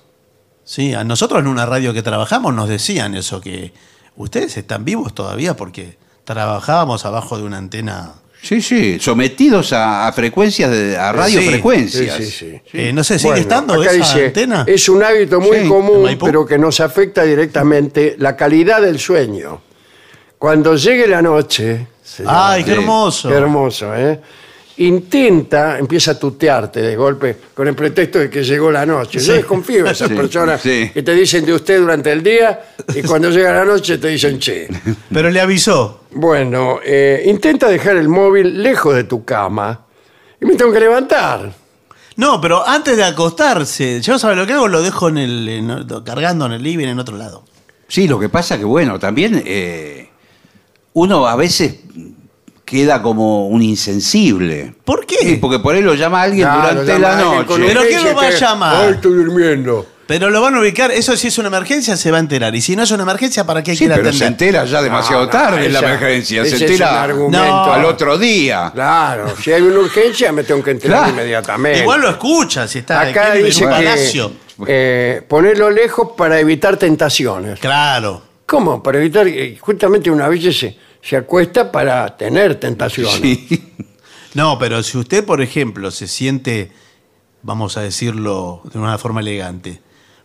Sí, 0.64 0.94
a 0.94 1.04
nosotros 1.04 1.40
en 1.40 1.48
una 1.48 1.66
radio 1.66 1.92
que 1.92 2.02
trabajamos 2.02 2.54
nos 2.54 2.68
decían 2.68 3.14
eso, 3.14 3.40
que 3.42 3.72
ustedes 4.16 4.56
están 4.56 4.84
vivos 4.86 5.14
todavía 5.14 5.54
porque 5.54 5.98
trabajábamos 6.26 7.06
abajo 7.06 7.38
de 7.38 7.44
una 7.44 7.56
antena. 7.56 8.12
Sí, 8.42 8.60
sí, 8.60 8.98
sometidos 9.00 9.72
a, 9.72 10.06
a 10.06 10.12
frecuencias, 10.12 10.70
de, 10.70 10.96
a 10.98 11.10
radiofrecuencias. 11.12 12.16
Sí, 12.16 12.24
sí, 12.30 12.30
sí. 12.70 12.78
Eh, 12.78 12.92
no 12.92 13.02
sé, 13.02 13.18
¿sigue 13.18 13.30
Bueno, 13.30 13.40
estando 13.40 13.74
acá 13.74 13.90
esa 13.92 14.14
dice, 14.14 14.26
antena? 14.26 14.64
Es 14.68 14.88
un 14.88 15.02
hábito 15.02 15.40
muy 15.40 15.56
Sí, 15.56 15.62
en 15.62 15.68
común, 15.68 16.02
Maipú. 16.02 16.26
pero 16.26 16.44
que 16.46 16.58
nos 16.58 16.80
afecta 16.80 17.22
directamente 17.24 18.14
la 18.18 18.36
calidad 18.36 18.82
del 18.82 18.98
sueño. 19.00 19.62
Cuando 20.38 20.76
llegue 20.76 21.08
la 21.08 21.22
noche, 21.22 21.86
¡Ay, 22.26 22.62
qué 22.62 22.72
hermoso! 22.72 23.28
qué 23.28 23.34
hermoso, 23.34 23.94
¿eh? 23.96 24.20
Intenta, 24.78 25.78
empieza 25.78 26.10
a 26.12 26.18
tutearte 26.18 26.80
de 26.82 26.96
golpe 26.96 27.36
con 27.54 27.66
el 27.66 27.74
pretexto 27.74 28.18
de 28.18 28.28
que 28.28 28.44
llegó 28.44 28.70
la 28.70 28.84
noche. 28.84 29.18
Yo 29.20 29.32
desconfío 29.32 29.84
de 29.84 29.92
esas 29.92 30.08
Sí, 30.10 30.14
personas 30.14 30.60
sí. 30.60 30.90
que 30.92 31.02
te 31.02 31.14
dicen 31.14 31.46
de 31.46 31.54
usted 31.54 31.80
durante 31.80 32.12
el 32.12 32.22
día 32.22 32.60
y 32.94 33.00
cuando 33.02 33.30
llega 33.30 33.52
la 33.54 33.64
noche 33.64 33.96
te 33.96 34.08
dicen 34.08 34.38
che. 34.38 34.68
Pero 35.12 35.30
le 35.30 35.40
avisó. 35.40 36.02
Bueno, 36.12 36.78
eh, 36.84 37.22
intenta 37.26 37.68
dejar 37.68 37.96
el 37.96 38.08
móvil 38.08 38.62
lejos 38.62 38.94
de 38.94 39.04
tu 39.04 39.24
cama 39.24 39.86
y 40.40 40.44
me 40.44 40.54
tengo 40.56 40.72
que 40.72 40.80
levantar. 40.80 41.52
No, 42.16 42.40
pero 42.40 42.66
antes 42.66 42.96
de 42.96 43.04
acostarse, 43.04 44.00
yo 44.00 44.18
sabe 44.18 44.36
lo 44.36 44.46
que 44.46 44.54
hago, 44.54 44.68
lo 44.68 44.80
dejo 44.82 45.10
en 45.10 45.18
el, 45.18 45.48
en- 45.48 45.86
cargando 46.02 46.46
en 46.46 46.52
el 46.52 46.62
living 46.62 46.86
en 46.86 46.98
otro 46.98 47.14
lado. 47.18 47.44
Sí, 47.88 48.08
lo 48.08 48.18
que 48.18 48.30
pasa 48.30 48.56
que, 48.56 48.64
bueno, 48.64 48.98
también 48.98 49.42
eh, 49.44 50.08
uno 50.94 51.26
a 51.26 51.36
veces 51.36 51.76
queda 52.66 53.00
como 53.00 53.46
un 53.48 53.62
insensible. 53.62 54.74
¿Por 54.84 55.06
qué? 55.06 55.16
Sí, 55.20 55.36
porque 55.40 55.58
por 55.60 55.74
ahí 55.74 55.82
lo 55.82 55.94
llama 55.94 56.20
alguien 56.22 56.46
Claro, 56.46 56.60
durante 56.82 56.92
llama 56.92 56.98
la 57.00 57.08
a 57.08 57.18
alguien 57.30 57.44
con 57.44 57.60
noche. 57.60 57.72
Pero 57.74 57.86
¿quién 57.88 58.04
lo 58.04 58.14
va 58.14 58.22
a 58.26 58.28
que, 58.30 58.36
llamar? 58.36 58.76
"Ay, 58.84 58.92
estoy 58.94 59.14
durmiendo. 59.14 59.86
Pero 60.08 60.30
lo 60.30 60.40
van 60.40 60.54
a 60.54 60.60
ubicar, 60.60 60.92
eso 60.92 61.16
si 61.16 61.28
es 61.28 61.38
una 61.38 61.48
emergencia 61.48 61.96
se 61.96 62.10
va 62.12 62.18
a 62.18 62.20
enterar. 62.20 62.54
Y 62.54 62.60
si 62.60 62.76
no 62.76 62.82
es 62.84 62.90
una 62.92 63.02
emergencia, 63.02 63.44
¿para 63.44 63.62
qué 63.62 63.72
Sí, 63.72 63.78
quiere 63.78 63.94
pero 63.94 64.08
atender? 64.08 64.18
se 64.18 64.26
entera 64.32 64.64
ya 64.64 64.80
demasiado 64.82 65.22
No, 65.22 65.26
no, 65.26 65.32
tarde 65.32 65.66
en 65.66 65.72
la 65.72 65.78
esa- 65.80 65.88
emergencia. 65.88 66.42
ese 66.42 66.50
Se 66.50 66.56
es 66.56 66.62
un 66.62 66.68
entera 66.74 67.02
argumento. 67.02 67.38
No. 67.44 67.72
al 67.72 67.84
otro 67.86 68.16
día. 68.18 68.70
Claro, 68.72 69.34
si 69.42 69.52
hay 69.52 69.62
una 69.62 69.80
urgencia 69.80 70.30
me 70.32 70.44
tengo 70.44 70.62
que 70.62 70.72
enterar 70.72 70.98
Claro. 70.98 71.12
inmediatamente. 71.12 71.80
Igual 71.80 72.00
lo 72.02 72.10
escucha 72.10 72.68
si 72.68 72.78
está 72.80 73.00
Acá 73.00 73.36
en 73.36 73.44
dice 73.46 73.64
un 73.64 73.70
que 73.70 73.76
palacio. 73.76 74.32
eh, 74.68 75.22
ponerlo 75.28 75.70
lejos 75.70 76.10
para 76.16 76.38
evitar 76.38 76.76
tentaciones. 76.76 77.58
Claro. 77.58 78.22
¿Cómo? 78.46 78.80
Para 78.80 78.98
evitar, 78.98 79.26
eh, 79.26 79.58
justamente 79.60 80.08
una 80.08 80.28
vez 80.28 80.56
se, 80.56 80.76
se 81.06 81.16
acuesta 81.16 81.70
para 81.70 82.16
tener 82.16 82.56
tentaciones. 82.56 83.20
Sí. 83.20 83.72
No, 84.34 84.58
pero 84.58 84.82
si 84.82 84.98
usted, 84.98 85.24
por 85.24 85.40
ejemplo, 85.40 85.90
se 85.90 86.06
siente, 86.08 86.70
vamos 87.42 87.76
a 87.76 87.80
decirlo 87.82 88.60
de 88.72 88.78
una 88.78 88.98
forma 88.98 89.20
elegante, 89.20 89.80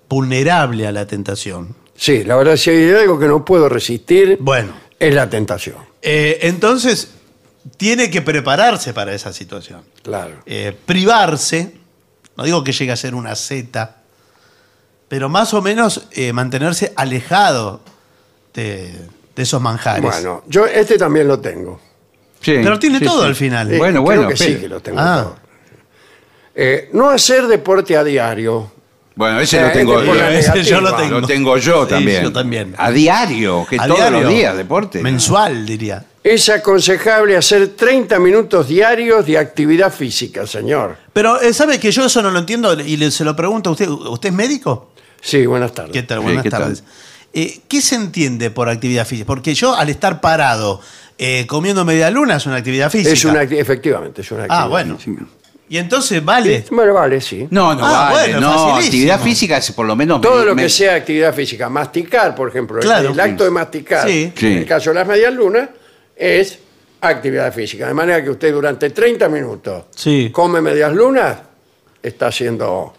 vulnerable 0.10 0.88
a 0.88 0.92
la 0.92 1.06
tentación, 1.08 1.76
Sí, 1.96 2.24
la 2.24 2.36
verdad, 2.36 2.56
si 2.56 2.72
hay 2.72 2.90
algo 2.94 3.20
que 3.20 3.28
no 3.28 3.46
puedo 3.46 3.70
resistir, 3.70 4.38
bueno, 4.42 4.74
es 5.00 5.14
la 5.14 5.30
tentación. 5.30 5.78
eh, 6.02 6.40
entonces 6.42 7.12
tiene 7.78 8.10
que 8.10 8.24
prepararse 8.24 8.92
para 8.92 9.14
esa 9.14 9.32
situación. 9.32 9.84
Claro. 10.02 10.38
Eh, 10.48 10.76
privarse, 10.88 11.76
no 12.36 12.44
digo 12.44 12.64
que 12.64 12.72
llegue 12.72 12.92
a 12.92 12.96
ser 12.96 13.14
una 13.14 13.36
Z, 13.36 13.98
pero 15.08 15.30
más 15.30 15.54
o 15.54 15.62
menos 15.62 16.08
eh, 16.12 16.34
mantenerse 16.34 16.92
alejado 16.96 17.82
de, 18.56 18.96
de 19.42 19.44
esos 19.44 19.60
manjares. 19.62 20.02
Bueno, 20.04 20.44
yo 20.48 20.66
este 20.66 20.98
también 20.98 21.28
lo 21.28 21.40
tengo. 21.40 21.80
Sí, 22.40 22.54
Pero 22.64 22.78
tiene 22.80 23.00
sí, 23.00 23.06
todo 23.06 23.22
sí. 23.22 23.28
al 23.28 23.36
final. 23.36 23.72
Eh, 23.74 23.78
Bueno, 23.78 24.04
creo 24.04 24.18
bueno, 24.22 24.28
que 24.30 24.38
sí 24.38 24.56
que 24.56 24.68
lo 24.68 24.80
tengo 24.80 25.00
Ah. 25.00 25.22
todo. 25.24 25.36
Eh, 26.56 26.90
no 26.94 27.10
hacer 27.10 27.48
deporte 27.48 27.96
a 27.96 28.04
diario. 28.04 28.72
Bueno, 29.16 29.40
ese 29.40 29.60
Eh, 29.60 29.62
lo 29.64 29.72
tengo 29.72 29.94
por 29.96 30.16
la 30.16 30.32
yo. 30.32 30.38
Ese 30.38 30.64
yo 30.64 30.82
lo 30.82 30.96
tengo. 30.96 31.20
Lo 31.22 31.28
tengo 31.28 31.58
yo 31.58 31.84
Sí, 31.84 31.90
también. 31.90 32.24
yo 32.24 32.32
también. 32.32 32.76
A 32.78 32.92
diario, 32.92 33.66
que 33.70 33.78
A 33.78 33.84
todos 33.86 33.98
diario. 34.00 34.22
los 34.22 34.30
días, 34.32 34.58
deporte. 34.58 35.02
Mensual, 35.02 35.66
diría. 35.66 36.06
Es 36.24 36.50
aconsejable 36.50 37.36
hacer 37.36 37.70
30 37.70 38.20
minutos 38.20 38.68
diarios 38.68 39.26
de 39.26 39.38
actividad 39.38 39.92
física, 39.92 40.46
señor. 40.46 40.98
Pero, 41.14 41.42
eh, 41.42 41.54
¿sabe 41.54 41.80
que 41.80 41.92
yo 41.92 42.06
eso 42.06 42.22
no 42.22 42.30
lo 42.32 42.40
entiendo? 42.40 42.74
Y 42.80 42.96
le- 42.98 43.12
se 43.12 43.24
lo 43.24 43.36
pregunto 43.36 43.70
a 43.72 43.74
usted. 43.74 43.88
¿Usted 43.90 44.30
es 44.30 44.36
médico? 44.36 44.92
Sí, 45.20 45.46
buenas 45.46 45.74
tardes. 45.74 45.92
¿Qué 45.94 46.04
tal? 46.04 46.20
Sí, 46.20 46.24
Buenas 46.24 46.44
¿qué 46.44 46.50
tal? 46.50 46.78
Eh, 47.34 47.60
¿Qué 47.68 47.82
se 47.82 47.96
entiende 47.96 48.52
por 48.52 48.68
actividad 48.70 49.06
física? 49.08 49.26
Porque 49.28 49.54
yo, 49.54 49.74
al 49.76 49.90
estar 49.90 50.20
parado 50.22 50.82
eh, 51.18 51.46
comiendo 51.48 51.86
media 51.86 52.10
luna, 52.12 52.36
es 52.38 52.46
una 52.46 52.58
actividad 52.58 52.90
física. 52.90 53.14
Es 53.14 53.26
una, 53.26 53.44
efectivamente, 53.44 54.22
es 54.22 54.32
una 54.32 54.44
actividad. 54.44 54.64
Ah, 54.66 54.68
bueno. 54.68 54.98
física. 54.98 55.26
Y 55.70 55.78
entonces, 55.78 56.24
vale. 56.26 56.66
Bueno, 56.70 56.94
vale, 56.94 57.22
sí. 57.22 57.48
No, 57.50 57.74
no 57.74 57.86
Ah, 57.86 58.10
vale. 58.12 58.34
bueno, 58.34 58.40
no, 58.42 58.52
facilísimo. 58.52 58.76
actividad 58.86 59.22
física 59.22 59.58
es 59.58 59.72
por 59.72 59.86
lo 59.86 59.96
menos. 59.96 60.20
Todo 60.20 60.40
me- 60.40 60.46
lo 60.46 60.56
me- 60.56 60.64
que 60.64 60.70
sea 60.70 60.96
actividad 60.96 61.34
física, 61.34 61.70
masticar, 61.70 62.36
por 62.36 62.50
ejemplo, 62.50 62.78
el- 62.80 62.84
Claro. 62.84 63.12
el, 63.12 63.20
acto 63.20 63.46
de 63.46 63.52
masticar, 63.52 64.06
Sí. 64.06 64.34
Sí. 64.36 64.48
en 64.48 64.58
el 64.58 64.66
caso 64.66 64.90
de 64.90 64.96
las 64.96 65.08
medias 65.08 65.34
lunas, 65.34 65.70
es 66.18 66.60
actividad 67.00 67.54
física. 67.54 67.88
De 67.88 67.94
manera 67.94 68.22
que 68.22 68.30
usted 68.32 68.52
durante 68.52 68.90
30 68.90 69.30
minutos 69.30 69.86
Sí. 69.96 70.30
come 70.34 70.60
medias 70.60 70.92
lunas, 70.94 71.38
está 72.04 72.28
haciendo... 72.28 72.94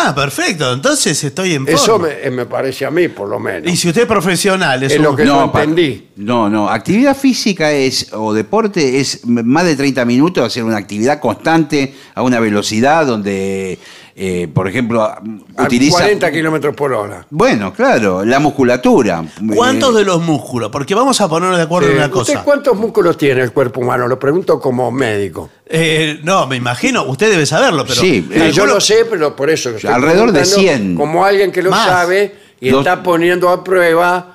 Ah, 0.00 0.14
perfecto. 0.14 0.72
Entonces 0.72 1.22
estoy 1.24 1.54
en 1.54 1.68
Eso 1.68 1.98
me, 1.98 2.30
me 2.30 2.46
parece 2.46 2.86
a 2.86 2.90
mí, 2.90 3.08
por 3.08 3.28
lo 3.28 3.40
menos. 3.40 3.70
Y 3.72 3.76
si 3.76 3.88
usted 3.88 4.02
es 4.02 4.06
profesional, 4.06 4.82
es, 4.82 4.92
Es 4.92 4.98
un- 4.98 5.04
lo 5.04 5.16
que 5.16 5.24
no 5.24 5.50
pa- 5.50 5.62
entendí. 5.64 6.08
No, 6.16 6.48
no. 6.48 6.68
Actividad 6.68 7.16
física 7.16 7.72
es, 7.72 8.12
o 8.12 8.32
deporte 8.32 9.00
es 9.00 9.22
m- 9.24 9.42
más 9.42 9.64
de 9.64 9.74
30 9.76 10.04
minutos, 10.04 10.44
hacer 10.44 10.62
una 10.62 10.76
actividad 10.76 11.18
constante 11.20 11.94
a 12.14 12.22
una 12.22 12.38
velocidad 12.40 13.06
donde, 13.06 13.78
eh, 14.20 14.48
por 14.52 14.66
ejemplo, 14.66 15.02
A 15.04 15.22
utiliza. 15.64 15.98
40 15.98 16.32
kilómetros 16.32 16.74
por 16.74 16.92
hora. 16.92 17.24
Bueno, 17.30 17.72
claro, 17.72 18.24
la 18.24 18.40
musculatura. 18.40 19.24
¿Cuántos 19.54 19.94
Eh, 19.94 19.98
de 20.00 20.04
los 20.04 20.20
músculos? 20.20 20.70
Porque 20.70 20.94
vamos 20.94 21.20
a 21.20 21.28
ponernos 21.28 21.56
de 21.56 21.62
acuerdo 21.62 21.88
en 21.88 21.94
Eh, 21.94 21.96
una 21.98 22.06
¿Usted 22.06 22.34
cosa. 22.34 22.42
cuántos 22.44 22.76
músculos 22.76 23.16
tiene 23.16 23.42
el 23.42 23.52
cuerpo 23.52 23.80
humano? 23.80 24.08
Lo 24.08 24.18
pregunto 24.18 24.58
como 24.60 24.90
médico. 24.90 25.50
Eh, 25.66 26.18
no, 26.24 26.46
me 26.48 26.56
imagino, 26.56 27.04
usted 27.04 27.30
debe 27.30 27.46
saberlo, 27.46 27.84
pero. 27.86 28.00
Sí, 28.00 28.28
Eh, 28.32 28.50
yo 28.52 28.66
lo 28.66 28.80
sé, 28.80 29.06
pero 29.08 29.36
por 29.36 29.50
eso. 29.50 29.70
estoy 29.70 29.88
Alrededor 29.90 30.32
de 30.32 30.40
preguntando 30.40 30.60
100. 30.68 30.94
Como 30.96 31.24
alguien 31.24 31.52
que 31.52 31.62
lo 31.62 31.70
Más. 31.70 31.86
sabe 31.86 32.34
y 32.60 32.70
está 32.70 33.02
poniendo 33.02 33.48
a 33.50 33.62
prueba 33.62 34.34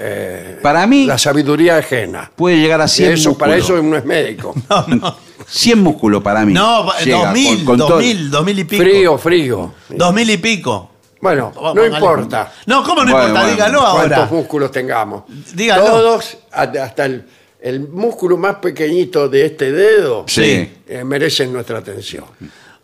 eh, 0.00 0.58
Para 0.62 0.86
mí, 0.86 1.04
la 1.06 1.18
sabiduría 1.18 1.76
ajena. 1.76 2.30
puede 2.34 2.58
llegar 2.60 2.80
a 2.80 2.84
Y 2.86 2.88
100 2.88 3.12
eso, 3.12 3.36
para 3.36 3.56
eso 3.56 3.74
uno 3.74 3.96
es 3.96 4.04
médico. 4.04 4.54
No, 4.70 4.86
no. 4.86 5.27
100 5.46 5.82
músculos 5.82 6.22
para 6.22 6.44
mí. 6.44 6.52
No, 6.52 6.90
Llega, 7.04 7.26
2000, 7.26 7.56
con- 7.58 7.64
con 7.64 7.78
todo- 7.78 7.88
2000, 7.96 8.30
2000 8.30 8.58
y 8.58 8.64
pico. 8.64 8.82
Frío, 8.82 9.18
frío. 9.18 9.74
2000 9.90 10.30
y 10.30 10.36
pico. 10.38 10.90
Bueno, 11.20 11.52
no 11.74 11.84
importa 11.84 12.52
No, 12.66 12.84
¿cómo 12.84 13.04
no 13.04 13.10
Bueno, 13.10 13.28
importa? 13.28 13.40
bueno. 13.40 13.50
Dígalo 13.50 13.80
cuántos 13.80 14.18
ahora. 14.18 14.28
músculos 14.30 14.70
tengamos. 14.70 15.24
Dígalo. 15.54 15.84
Todos, 15.84 16.38
hasta 16.52 16.84
hasta 16.84 17.04
el, 17.06 17.26
el 17.60 17.88
músculo 17.88 18.36
más 18.36 18.56
pequeñito 18.56 19.28
de 19.28 19.46
este 19.46 19.72
dedo, 19.72 20.24
Sí. 20.28 20.70
eh, 20.86 21.02
merecen 21.04 21.52
nuestra 21.52 21.78
atención. 21.78 22.24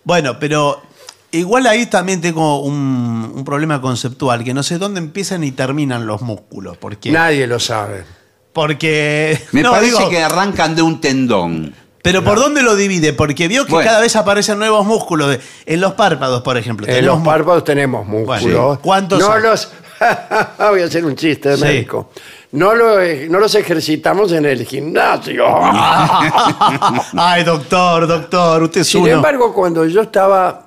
Bueno, 0.03 0.37
pero 0.41 0.83
igual 1.31 1.67
ahí 1.69 1.87
también 1.87 2.21
tengo 2.21 2.61
un, 2.63 3.33
un 3.37 3.45
problema 3.45 3.81
conceptual, 3.81 4.43
que 4.43 4.53
no 4.53 4.65
sé 4.65 4.79
dónde 4.79 4.99
empiezan 4.99 5.45
y 5.45 5.53
terminan 5.53 6.05
los 6.07 6.21
músculos. 6.21 6.77
Porque, 6.77 7.13
Nadie 7.13 7.47
lo 7.47 7.61
sabe. 7.61 8.05
porque 8.53 9.39
Me 9.53 9.63
no, 9.63 9.71
parece 9.71 9.97
digo, 9.97 10.11
que 10.11 10.21
arrancan 10.23 10.75
de 10.75 10.83
un 10.83 11.01
tendón. 11.01 11.73
Pero 12.05 12.23
¿por 12.23 12.39
dónde 12.39 12.63
lo 12.63 12.77
divide? 12.77 13.15
Porque 13.15 13.49
vio 13.49 13.65
que 13.65 13.73
Bueno. 13.73 13.89
cada 13.89 14.03
vez 14.03 14.15
aparecen 14.15 14.59
nuevos 14.59 14.85
músculos. 14.85 15.31
de- 15.31 15.41
en 15.65 15.81
los 15.81 15.95
párpados, 15.95 16.43
por 16.43 16.59
ejemplo. 16.59 16.87
En 16.87 16.93
tenemos 16.93 17.15
los 17.17 17.19
mu- 17.25 17.31
párpados 17.31 17.65
tenemos 17.65 18.07
músculos. 18.07 18.43
Bueno, 18.43 18.79
¿cuántos 18.83 19.19
No 19.21 19.39
los. 19.39 19.73
Voy 20.59 20.83
a 20.83 20.85
hacer 20.85 21.03
un 21.07 21.17
chiste 21.17 21.49
de 21.49 21.57
Sí. 21.57 21.63
médico. 21.65 22.11
No, 22.53 22.75
lo, 22.75 22.97
no 23.31 23.39
los 23.41 23.55
ejercitamos 23.55 24.33
en 24.33 24.45
el 24.45 24.65
gimnasio. 24.67 25.45
Ay, 27.17 27.43
doctor, 27.43 28.07
doctor, 28.07 28.63
usted 28.65 28.83
es 28.83 28.87
Sin 28.89 29.03
uno. 29.03 29.11
embargo, 29.13 29.53
cuando 29.55 29.85
yo 29.87 30.03
estaba 30.03 30.67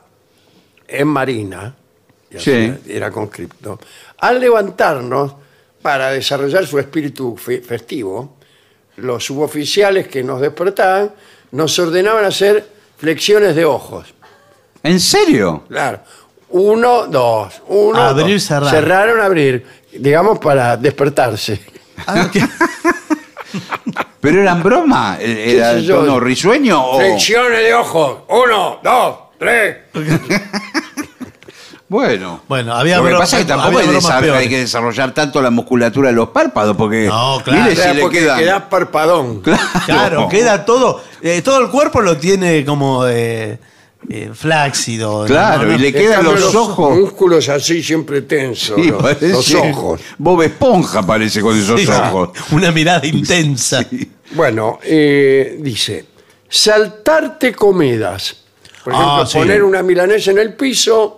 en 0.88 1.08
Marina, 1.08 1.76
Sí. 2.36 2.74
era 2.88 3.12
conscripto, 3.12 3.80
al 4.18 4.40
levantarnos 4.40 5.34
para 5.82 6.10
desarrollar 6.12 6.66
su 6.66 6.80
espíritu 6.80 7.38
fe- 7.38 7.62
festivo, 7.62 8.38
los 8.98 9.24
suboficiales 9.24 10.08
que 10.08 10.24
nos 10.24 10.42
despertaban 10.42 11.12
nos 11.52 11.78
ordenaban 11.80 12.26
hacer 12.26 12.68
flexiones 12.98 13.56
de 13.56 13.66
ojos. 13.66 14.14
¿En 14.84 15.00
serio? 15.00 15.64
Claro. 15.68 16.00
Uno, 16.50 17.08
dos. 17.08 17.62
Uno, 17.68 18.00
Abrir, 18.02 18.36
dos. 18.36 18.44
cerrar. 18.44 18.70
Cerraron, 18.72 19.22
abrir. 19.22 19.66
Digamos 19.92 20.40
para 20.40 20.78
despertarse. 20.78 21.60
Ah, 22.06 22.30
¿qué? 22.32 22.42
¿Pero 24.22 24.42
eran 24.42 24.62
broma? 24.62 25.18
¿Era 25.20 25.72
el 25.72 25.84
yo? 25.84 26.00
tono 26.00 26.20
risueño 26.20 26.84
o...? 26.84 27.00
Flexiones 27.00 27.64
de 27.64 27.74
ojos. 27.74 28.18
Uno, 28.30 28.80
dos, 28.84 29.18
tres. 29.40 29.78
Bueno. 31.90 32.42
Bueno, 32.50 32.74
había 32.76 32.98
Lo 32.98 33.06
que 33.06 33.14
pasa 33.14 33.38
es 33.40 33.46
que 33.46 33.50
tampoco 33.50 33.78
hay, 33.80 34.50
que 34.50 34.60
desarrollar 34.60 35.14
tanto 35.14 35.42
la 35.42 35.50
musculatura 35.50 36.10
de 36.10 36.16
los 36.16 36.30
párpados 36.30 36.76
porque... 36.76 37.06
No, 37.08 37.42
claro. 37.44 37.72
si 37.74 37.94
le 37.96 38.02
porque 38.02 38.20
quedan- 38.20 38.40
quedás 38.40 38.64
parpadón. 38.64 39.42
Claro, 39.86 40.28
queda 40.28 40.66
todo. 40.66 41.02
eh, 41.22 41.42
todo 41.42 41.62
el 41.62 41.70
cuerpo 41.70 42.02
lo 42.02 42.18
tiene 42.18 42.66
como 42.66 43.08
eh, 43.08 43.58
eh, 44.10 44.32
flácido. 44.34 45.24
Claro, 45.26 45.64
No, 45.64 45.70
no. 45.70 45.76
y 45.76 45.78
le 45.78 45.94
quedan 45.94 46.24
cambio, 46.26 46.34
los 46.46 46.56
ojos... 46.56 46.98
músculos 46.98 47.48
así 47.48 47.82
siempre 47.82 48.22
tensos. 48.24 48.76
Sí, 48.76 48.90
los, 48.90 49.22
los 49.22 49.54
ojos. 49.56 50.02
Bob 50.18 50.42
Esponja 50.42 51.04
parece 51.06 51.40
con 51.42 51.58
esos 51.58 51.80
Sí, 51.80 51.88
ojos. 51.88 52.32
Una 52.52 52.72
mirada 52.74 53.06
intensa. 53.08 53.86
Bueno, 54.32 54.80
eh, 54.84 55.56
dice, 55.62 56.06
saltarte 56.50 57.54
comidas. 57.54 58.36
Por 58.84 58.94
ejemplo, 58.94 59.22
Ah, 59.22 59.26
sí. 59.26 59.38
poner 59.38 59.64
una 59.64 59.82
milanesa 59.84 60.32
en 60.32 60.38
el 60.40 60.54
piso 60.54 61.17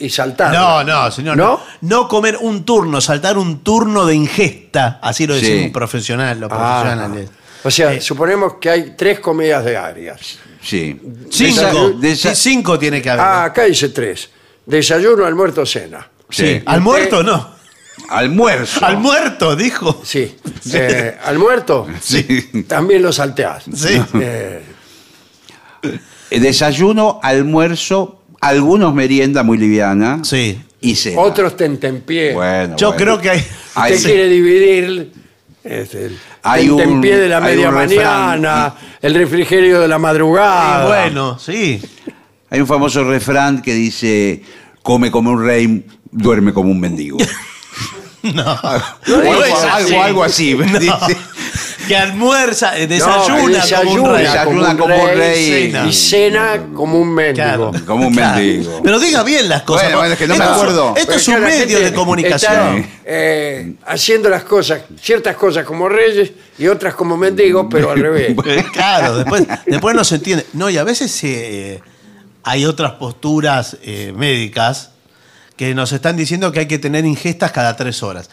y 0.00 0.10
saltar. 0.10 0.52
No, 0.52 0.82
no, 0.84 1.10
señor. 1.10 1.36
¿No? 1.36 1.44
No, 1.46 1.60
no 2.02 2.08
comer 2.08 2.38
un 2.40 2.64
turno, 2.64 3.00
saltar 3.00 3.38
un 3.38 3.60
turno 3.60 4.06
de 4.06 4.14
ingesta. 4.14 4.98
Así 5.02 5.26
lo 5.26 5.34
decía 5.34 5.56
Sí. 5.58 5.64
un 5.66 5.72
profesional, 5.72 6.40
los 6.40 6.50
Ah, 6.52 6.80
profesionales. 6.82 7.30
o 7.62 7.70
sea, 7.70 7.92
Eh, 7.92 8.00
suponemos 8.00 8.54
que 8.60 8.70
hay 8.70 8.94
tres 8.96 9.20
comidas 9.20 9.64
diarias. 9.64 10.38
Sí. 10.62 11.00
Cinco. 11.30 11.60
Desa- 11.62 11.94
desa- 12.00 12.34
Sí, 12.34 12.50
cinco 12.50 12.78
tiene 12.78 13.00
que 13.00 13.10
haber. 13.10 13.24
Ah, 13.24 13.44
acá 13.44 13.64
dice 13.64 13.88
tres. 13.90 14.30
Desayuno, 14.66 15.24
almuerzo, 15.24 15.64
cena. 15.66 16.06
sí. 16.28 16.62
Al 16.66 16.80
muerto 16.80 17.22
no. 17.22 17.58
Almuerzo. 18.08 18.84
Al 18.84 18.96
muerto, 18.98 19.54
dijo. 19.54 20.00
Sí. 20.04 20.36
Eh, 20.72 21.16
¿Al 21.24 21.38
muerto? 21.38 21.86
Sí. 22.00 22.64
También 22.66 23.02
lo 23.02 23.12
salteás. 23.12 23.64
Sí. 23.74 24.00
Eh, 24.14 24.62
Desayuno, 26.30 27.18
almuerzo, 27.22 28.19
algunos 28.40 28.94
merienda 28.94 29.42
muy 29.42 29.58
liviana. 29.58 30.20
Sí. 30.24 30.60
Y 30.82 30.94
cena. 30.94 31.20
otros 31.20 31.56
tentempié. 31.56 32.32
Bueno, 32.32 32.76
Yo 32.76 32.88
bueno. 32.88 33.02
creo 33.04 33.20
que 33.20 33.30
hay. 33.30 33.44
Hay- 33.74 33.94
Usted 33.94 34.08
quiere 34.08 34.28
dividir 34.28 35.12
este, 35.62 36.06
el 36.06 36.18
Hay 36.42 36.68
un- 36.70 36.78
tentempié 36.78 37.18
de 37.18 37.28
la 37.28 37.40
media 37.40 37.70
refrán. 37.70 38.40
mañana, 38.40 38.74
el 39.02 39.14
refrigerio 39.14 39.80
de 39.80 39.88
la 39.88 39.98
madrugada. 39.98 40.84
Y 40.84 40.88
bueno, 40.88 41.38
sí. 41.38 41.80
Hay 42.48 42.60
un 42.60 42.66
famoso 42.66 43.04
refrán 43.04 43.60
que 43.62 43.74
dice, 43.74 44.42
come 44.82 45.10
como 45.10 45.30
un 45.30 45.44
rey, 45.44 45.84
duerme 46.10 46.52
como 46.54 46.70
un 46.70 46.80
mendigo. 46.80 47.18
No. 48.22 48.42
Algo, 48.62 50.02
algo 50.02 50.22
así. 50.24 50.54
No. 50.54 50.78
dice. 50.78 51.16
Que 51.90 51.96
almuerza, 51.96 52.78
eh, 52.78 52.82
No, 52.86 52.94
desayuna, 52.94 53.26
como 53.74 53.92
un 54.04 54.14
rey. 54.14 54.22
Desayuna 54.24 54.76
como 54.76 54.94
un 55.02 55.08
rey. 55.10 55.74
y 55.88 55.92
cena 55.92 56.60
como 56.72 57.00
un 57.00 57.12
mendigo. 57.12 57.34
Claro. 57.72 57.72
Como 57.84 58.06
un 58.06 58.14
Claro. 58.14 58.36
mendigo. 58.36 58.80
Pero 58.84 59.00
diga 59.00 59.24
bien 59.24 59.48
las 59.48 59.62
cosas. 59.62 59.86
Bueno, 59.86 59.98
bueno, 59.98 60.12
es 60.12 60.18
que 60.20 60.26
no 60.28 60.36
me 60.36 60.44
Esto- 60.44 60.54
acuerdo. 60.54 60.94
Esto 60.96 61.12
es 61.14 61.26
un 61.28 61.40
medio 61.42 61.80
de 61.80 61.92
comunicación. 61.92 62.76
está, 62.78 62.88
eh, 63.06 63.72
haciendo 63.86 64.28
las 64.28 64.44
cosas, 64.44 64.82
ciertas 65.02 65.34
cosas 65.34 65.64
como 65.64 65.88
reyes 65.88 66.30
y 66.58 66.68
otras 66.68 66.94
como 66.94 67.16
mendigos, 67.16 67.66
pero 67.68 67.90
al 67.90 67.98
revés. 67.98 68.36
Eh, 68.46 68.64
Claro, 68.72 69.16
después, 69.16 69.44
después 69.66 69.96
no 69.96 70.04
se 70.04 70.14
entiende. 70.14 70.46
No, 70.52 70.70
y 70.70 70.78
a 70.78 70.84
veces 70.84 71.18
eh, 71.24 71.80
hay 72.44 72.66
otras 72.66 72.92
posturas 72.92 73.78
eh, 73.82 74.12
médicas 74.16 74.90
que 75.56 75.74
nos 75.74 75.90
están 75.90 76.16
diciendo 76.16 76.52
que 76.52 76.60
hay 76.60 76.66
que 76.68 76.78
tener 76.78 77.04
ingestas 77.04 77.50
cada 77.50 77.74
tres 77.74 78.00
horas. 78.04 78.30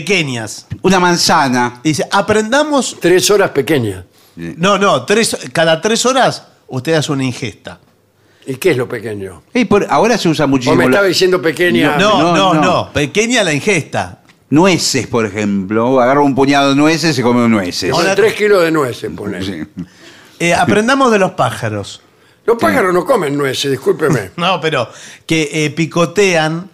Pequeñas. 0.00 0.66
Una 0.82 1.00
manzana. 1.00 1.80
Dice, 1.82 2.06
aprendamos. 2.10 2.96
Tres 3.00 3.30
horas 3.30 3.50
pequeñas. 3.50 4.04
No, 4.36 4.76
no, 4.78 5.04
tres, 5.06 5.36
cada 5.52 5.80
tres 5.80 6.04
horas 6.04 6.46
usted 6.68 6.92
hace 6.94 7.12
una 7.12 7.24
ingesta. 7.24 7.78
¿Y 8.46 8.56
qué 8.56 8.72
es 8.72 8.76
lo 8.76 8.86
pequeño? 8.86 9.42
Por- 9.68 9.86
ahora 9.88 10.18
se 10.18 10.28
usa 10.28 10.44
¿O 10.44 10.48
muchísimo. 10.48 10.76
me 10.76 10.84
la- 10.84 10.90
estaba 10.90 11.06
diciendo 11.06 11.40
pequeña? 11.40 11.96
No, 11.96 12.18
no, 12.20 12.36
no, 12.36 12.54
no, 12.54 12.60
no. 12.62 12.92
Pequeña 12.92 13.42
la 13.42 13.52
ingesta. 13.54 14.20
Nueces, 14.50 15.06
por 15.06 15.24
ejemplo. 15.26 15.98
Agarra 16.00 16.20
un 16.20 16.34
puñado 16.34 16.68
de 16.70 16.76
nueces 16.76 17.12
y 17.12 17.14
se 17.14 17.22
come 17.22 17.48
nueces. 17.48 17.90
Ahora- 17.90 18.14
tres 18.14 18.34
kilos 18.34 18.62
de 18.62 18.70
nueces, 18.70 19.10
poner. 19.16 19.44
Sí. 19.44 19.62
Eh, 20.38 20.52
aprendamos 20.52 21.10
de 21.10 21.14
de 21.14 21.18
los 21.20 21.32
pájaros. 21.32 22.02
Los 22.44 22.58
pájaros 22.58 22.92
no 22.92 23.04
comen 23.06 23.36
nueces, 23.36 23.70
discúlpeme. 23.70 24.30
No, 24.36 24.60
pero 24.60 24.88
que 25.26 25.48
eh, 25.52 25.70
picotean 25.70 26.70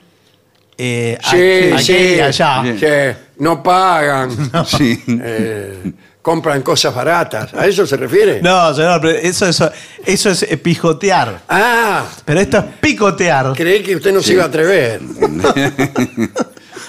eh, 0.78 1.18
Sí, 1.30 1.72
aquí 1.72 1.82
sí, 1.85 2.14
y 2.16 2.20
allá. 2.20 2.62
sí, 2.78 3.16
no 3.38 3.62
pagan, 3.62 4.30
Sí. 4.66 5.02
eh, 5.08 5.92
compran 6.22 6.62
cosas 6.62 6.94
baratas. 6.94 7.52
¿A 7.54 7.66
eso 7.66 7.87
se 7.87 7.96
refiere? 7.96 8.40
No, 8.42 8.72
señor, 8.74 9.00
pero 9.00 9.18
eso, 9.18 9.46
eso, 9.46 9.70
eso 10.04 10.30
es 10.30 10.42
eh, 10.44 10.56
pijotear. 10.56 11.42
Ah, 11.48 12.04
Pero 12.24 12.40
esto 12.40 12.58
es 12.58 12.64
picotear. 12.80 13.52
creí 13.56 13.82
que 13.82 13.96
usted 13.96 14.12
no 14.12 14.22
se 14.22 14.32
iba 14.35 14.44
a 14.44 14.46
atrever. 14.46 15.00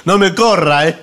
No 0.05 0.17
me 0.17 0.35
corra, 0.35 0.89
¿eh? 0.89 0.97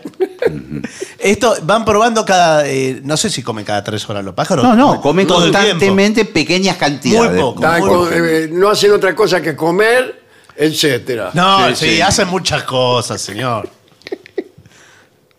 Esto 1.19 1.55
van 1.63 1.87
probando 1.87 2.23
cada. 2.23 2.69
eh, 2.69 3.01
no 3.03 3.17
sé 3.17 3.31
si 3.31 3.43
comen 3.43 3.65
cada 3.65 3.83
tres 3.83 4.07
horas 4.11 4.23
los 4.23 4.35
pájaros. 4.35 4.63
No, 4.63 4.75
no, 4.77 5.01
comen 5.01 5.27
todo 5.27 5.39
el 5.47 5.51
tiempo. 5.53 5.69
constantemente 5.71 6.27
pequeñas 6.27 6.77
cantidades. 6.77 7.31
Muy 7.33 7.41
poco. 7.41 7.63
Muy 7.63 8.09
eh, 8.13 8.49
no 8.53 8.69
hacen 8.69 8.93
otra 8.93 9.15
cosa 9.15 9.41
que 9.41 9.57
comer, 9.57 10.20
etcétera. 10.57 11.31
No, 11.35 11.69
Sí, 11.71 11.75
sí, 11.77 11.95
sí. 11.97 12.01
hacen 12.03 12.29
muchas 12.29 12.63
cosas, 12.65 13.21
señor. 13.21 13.69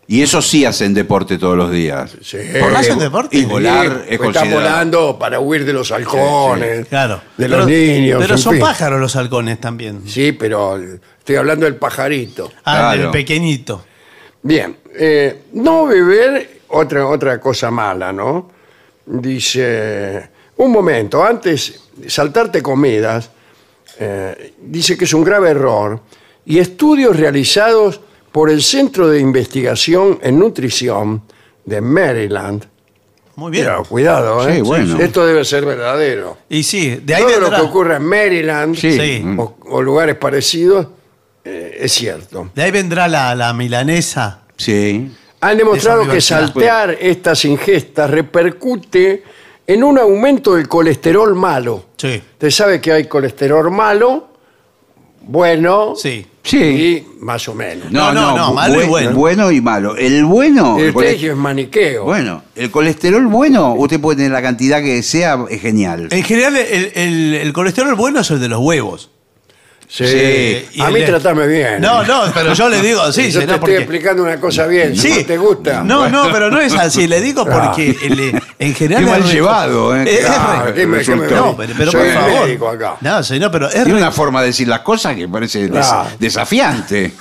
Y 0.08 0.20
eso 0.20 0.42
sí 0.42 0.64
hacen 0.66 0.92
deporte 0.92 1.38
todos 1.38 1.56
los 1.56 1.70
días. 1.70 2.16
Sí. 2.22 2.36
Porque- 2.60 2.76
¿Hacen 2.76 2.98
deporte? 2.98 3.34
Y 3.38 3.44
volar 3.46 3.86
Sí, 3.86 3.92
es 3.92 4.12
están 4.12 4.18
considerado. 4.18 4.54
volando 4.60 5.18
para 5.18 5.40
huir 5.40 5.64
de 5.64 5.72
los 5.72 5.90
halcones, 5.90 6.86
Claro. 6.88 7.22
de 7.38 7.46
Pero- 7.46 7.58
los 7.58 7.66
niños. 7.66 8.18
Pero 8.20 8.34
en 8.34 8.38
son 8.38 8.52
fin. 8.54 8.60
pájaros 8.62 9.00
los 9.00 9.16
halcones 9.16 9.58
también. 9.60 10.02
Sí, 10.06 10.32
pero 10.32 10.76
estoy 11.18 11.36
hablando 11.36 11.64
del 11.64 11.76
pajarito. 11.76 12.52
Ah, 12.64 12.90
el 12.92 12.98
Claro. 12.98 13.12
pequeñito. 13.12 13.84
Bien, 14.42 14.76
eh, 14.94 15.44
no 15.54 15.86
beber, 15.86 16.60
otra, 16.68 17.06
otra 17.06 17.40
cosa 17.40 17.70
mala, 17.70 18.12
¿no? 18.12 18.50
Dice, 19.06 20.28
un 20.56 20.72
momento, 20.72 21.24
antes 21.24 21.80
de 21.96 22.10
saltarte 22.10 22.60
comidas, 22.62 23.30
eh, 23.98 24.54
dice 24.60 24.96
que 24.96 25.04
es 25.04 25.14
un 25.14 25.24
grave 25.24 25.50
error, 25.50 26.00
y 26.44 26.58
estudios 26.58 27.16
realizados 27.16 28.00
por 28.32 28.50
el 28.50 28.62
Centro 28.62 29.08
de 29.08 29.20
Investigación 29.20 30.18
en 30.22 30.38
Nutrición 30.38 31.22
de 31.64 31.80
Maryland. 31.80 32.64
Muy 33.36 33.50
bien. 33.50 33.64
Pero 33.64 33.84
cuidado, 33.84 34.46
¿eh? 34.48 34.56
Sí, 34.56 34.60
bueno. 34.62 34.98
Esto 34.98 35.24
debe 35.24 35.44
ser 35.44 35.64
verdadero. 35.64 36.38
Y 36.48 36.62
sí, 36.62 37.00
de 37.02 37.14
ahí 37.14 37.22
Todo 37.22 37.30
vendrá. 37.32 37.50
lo 37.50 37.56
que 37.56 37.62
ocurre 37.70 37.96
en 37.96 38.02
Maryland 38.04 38.74
Sí. 38.76 39.20
Mm. 39.24 39.38
o, 39.38 39.56
o 39.66 39.82
lugares 39.82 40.16
parecidos 40.16 40.86
eh, 41.44 41.78
es 41.80 41.92
cierto. 41.92 42.50
De 42.54 42.62
ahí 42.62 42.70
vendrá 42.70 43.08
la, 43.08 43.34
la 43.34 43.52
milanesa. 43.54 44.42
Sí. 44.56 45.10
Han 45.40 45.56
demostrado 45.58 46.06
que 46.08 46.20
saltear 46.20 46.96
estas 47.00 47.44
ingestas 47.46 48.08
repercute 48.10 49.24
en 49.66 49.84
un 49.84 49.98
aumento 49.98 50.54
del 50.54 50.68
colesterol 50.68 51.34
malo. 51.34 51.84
Sí. 51.96 52.20
Usted 52.32 52.50
sabe 52.50 52.80
que 52.80 52.92
hay 52.92 53.06
colesterol 53.06 53.70
malo, 53.70 54.28
bueno 55.22 55.94
Sí. 55.96 56.26
Sí. 56.42 56.58
y 56.58 57.06
más 57.20 57.46
o 57.48 57.54
menos. 57.54 57.90
No, 57.92 58.12
no, 58.12 58.36
no, 58.36 58.48
bu- 58.50 58.54
malo 58.54 58.74
y 58.74 58.76
buen- 58.78 58.88
bueno. 58.88 59.12
Bueno 59.12 59.52
y 59.52 59.60
malo. 59.60 59.96
El 59.96 60.24
bueno. 60.24 60.76
El 60.78 60.86
el 60.86 60.92
cole- 60.92 61.06
colegio 61.06 61.32
es 61.32 61.38
maniqueo. 61.38 62.04
Bueno, 62.04 62.42
el 62.56 62.70
colesterol 62.72 63.26
bueno, 63.28 63.74
usted 63.74 64.00
puede 64.00 64.16
tener 64.16 64.32
la 64.32 64.42
cantidad 64.42 64.82
que 64.82 65.02
sea, 65.04 65.38
es 65.48 65.60
genial. 65.62 66.08
En 66.10 66.24
general, 66.24 66.56
el, 66.56 66.90
el- 66.96 67.34
el 67.34 67.52
colesterol 67.52 67.94
bueno 67.94 68.20
es 68.20 68.30
el 68.32 68.40
de 68.40 68.48
los 68.48 68.58
huevos. 68.60 69.10
Sí. 69.94 70.06
Sí. 70.06 70.66
Y 70.72 70.80
A 70.80 70.88
mí 70.88 71.00
de- 71.00 71.06
trátame 71.06 71.46
bien. 71.46 71.78
No, 71.82 72.02
no, 72.02 72.22
pero 72.32 72.54
yo 72.54 72.66
le 72.70 72.80
digo, 72.80 73.12
sí, 73.12 73.30
Yo 73.30 73.40
te 73.40 73.44
estoy 73.44 73.58
porque- 73.58 73.76
explicando 73.76 74.22
una 74.22 74.40
cosa 74.40 74.66
bien. 74.66 74.96
Sí. 74.96 75.16
¿No 75.18 75.26
te 75.26 75.36
gusta? 75.36 75.84
No, 75.84 76.08
no, 76.08 76.32
pero 76.32 76.50
no 76.50 76.58
es 76.60 76.72
así. 76.72 77.06
Le 77.06 77.20
digo 77.20 77.44
porque 77.44 77.94
el- 78.02 78.40
en 78.58 78.74
general. 78.74 79.04
Qué 79.04 79.10
mal 79.10 79.20
es 79.20 79.26
re- 79.26 79.32
llevado, 79.34 79.94
¿eh? 79.94 80.04
es- 80.06 80.20
es 80.20 80.26
Ah, 80.30 80.62
re- 80.64 80.72
¿qué 80.72 80.86
me- 80.86 81.02
qué 81.02 81.14
me- 81.14 81.26
No, 81.28 81.54
pero, 81.54 81.74
pero 81.76 81.90
Soy 81.92 82.00
por 82.00 82.08
el 82.08 82.14
favor. 82.14 82.46
médico 82.46 82.68
acá. 82.70 82.96
No, 83.02 83.22
señor, 83.22 83.50
pero 83.50 83.66
es, 83.66 83.74
Tiene 83.74 83.90
re- 83.90 83.96
una 83.98 84.10
forma 84.12 84.40
de 84.40 84.46
decir 84.46 84.66
las 84.66 84.80
cosas 84.80 85.14
que 85.14 85.28
parece 85.28 85.68
des- 85.68 85.86
desafiante. 86.18 87.12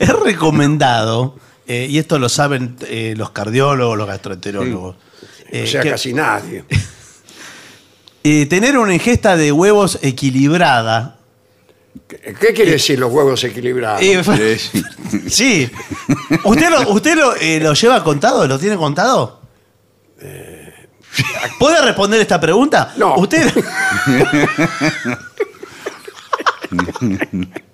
es 0.00 0.08
recomendado, 0.08 1.36
eh, 1.68 1.86
y 1.88 1.98
esto 1.98 2.18
lo 2.18 2.28
saben 2.28 2.74
eh, 2.88 3.14
los 3.16 3.30
cardiólogos, 3.30 3.96
los 3.96 4.08
gastroenterólogos. 4.08 4.96
eh, 5.52 5.62
O 5.62 5.66
sea, 5.70 5.80
que, 5.82 5.90
casi 5.90 6.12
nadie. 6.12 6.64
eh, 8.24 8.46
tener 8.46 8.76
una 8.78 8.94
ingesta 8.94 9.36
de 9.36 9.52
huevos 9.52 10.00
equilibrada. 10.02 11.12
¿Qué 12.08 12.34
qué 12.38 12.52
quiere 12.52 12.72
decir 12.72 12.98
los 12.98 13.12
huevos 13.12 13.42
equilibrados? 13.44 14.02
eh, 14.02 14.58
Sí. 14.58 14.82
sí. 15.28 15.70
¿Usted 16.44 16.70
lo, 16.70 16.90
usted 16.90 17.16
lo, 17.16 17.34
eh, 17.36 17.60
lo 17.60 17.72
lleva 17.74 18.02
contado? 18.04 18.46
¿Lo 18.46 18.58
tiene 18.58 18.76
contado? 18.76 19.40
¿Puede 21.58 21.80
responder 21.82 22.20
esta 22.20 22.38
pregunta? 22.40 22.92
No. 22.96 23.14
¿Usted, 23.16 23.50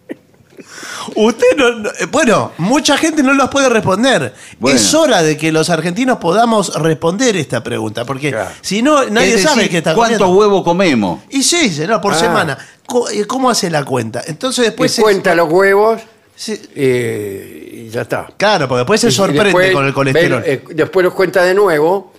Usted 1.17 1.57
no, 1.57 1.71
no- 1.79 1.89
eh, 1.91 2.07
bueno, 2.11 2.53
mucha 2.59 2.97
gente 2.97 3.23
no 3.23 3.33
los 3.35 3.49
puede 3.51 3.69
responder. 3.69 4.35
Bueno. 4.59 4.77
Es 4.79 4.95
hora 4.95 5.23
de 5.23 5.37
que 5.37 5.51
los 5.53 5.69
argentinos 5.71 6.19
podamos 6.19 6.75
responder 6.81 7.37
esta 7.37 7.63
pregunta, 7.63 8.05
porque 8.05 8.31
Claro. 8.31 8.51
si 8.61 8.83
no, 8.83 9.05
nadie 9.11 9.35
Es 9.35 9.43
sabe 9.43 9.69
qué 9.69 9.79
está 9.79 9.95
¿Cuántos 9.95 10.19
comiendo. 10.19 10.39
huevos 10.39 10.65
comemos? 10.65 11.21
Y 11.31 11.43
sí, 11.43 11.75
no, 11.89 12.01
por 12.01 12.15
Ah. 12.15 12.19
semana. 12.19 12.59
Co- 12.87 13.09
eh, 13.11 13.25
¿Cómo 13.27 13.51
hace 13.51 13.71
la 13.71 13.85
cuenta? 13.85 14.23
Entonces 14.27 14.65
después... 14.67 14.93
se- 14.93 15.03
cuenta 15.03 15.35
los 15.35 15.51
huevos 15.51 16.01
se- 16.37 16.61
eh, 16.75 17.85
y 17.87 17.89
ya 17.91 18.03
está. 18.03 18.29
claro, 18.37 18.69
porque 18.69 18.79
después 18.81 19.01
se 19.01 19.09
Y 19.09 19.13
sorprende 19.13 19.45
después 19.45 19.73
con 19.73 19.87
el 19.87 19.93
colesterol. 19.95 20.41
ve- 20.43 20.53
eh, 20.53 20.65
después 20.75 21.05
los 21.05 21.15
cuenta 21.15 21.43
de 21.43 21.55
nuevo, 21.55 22.13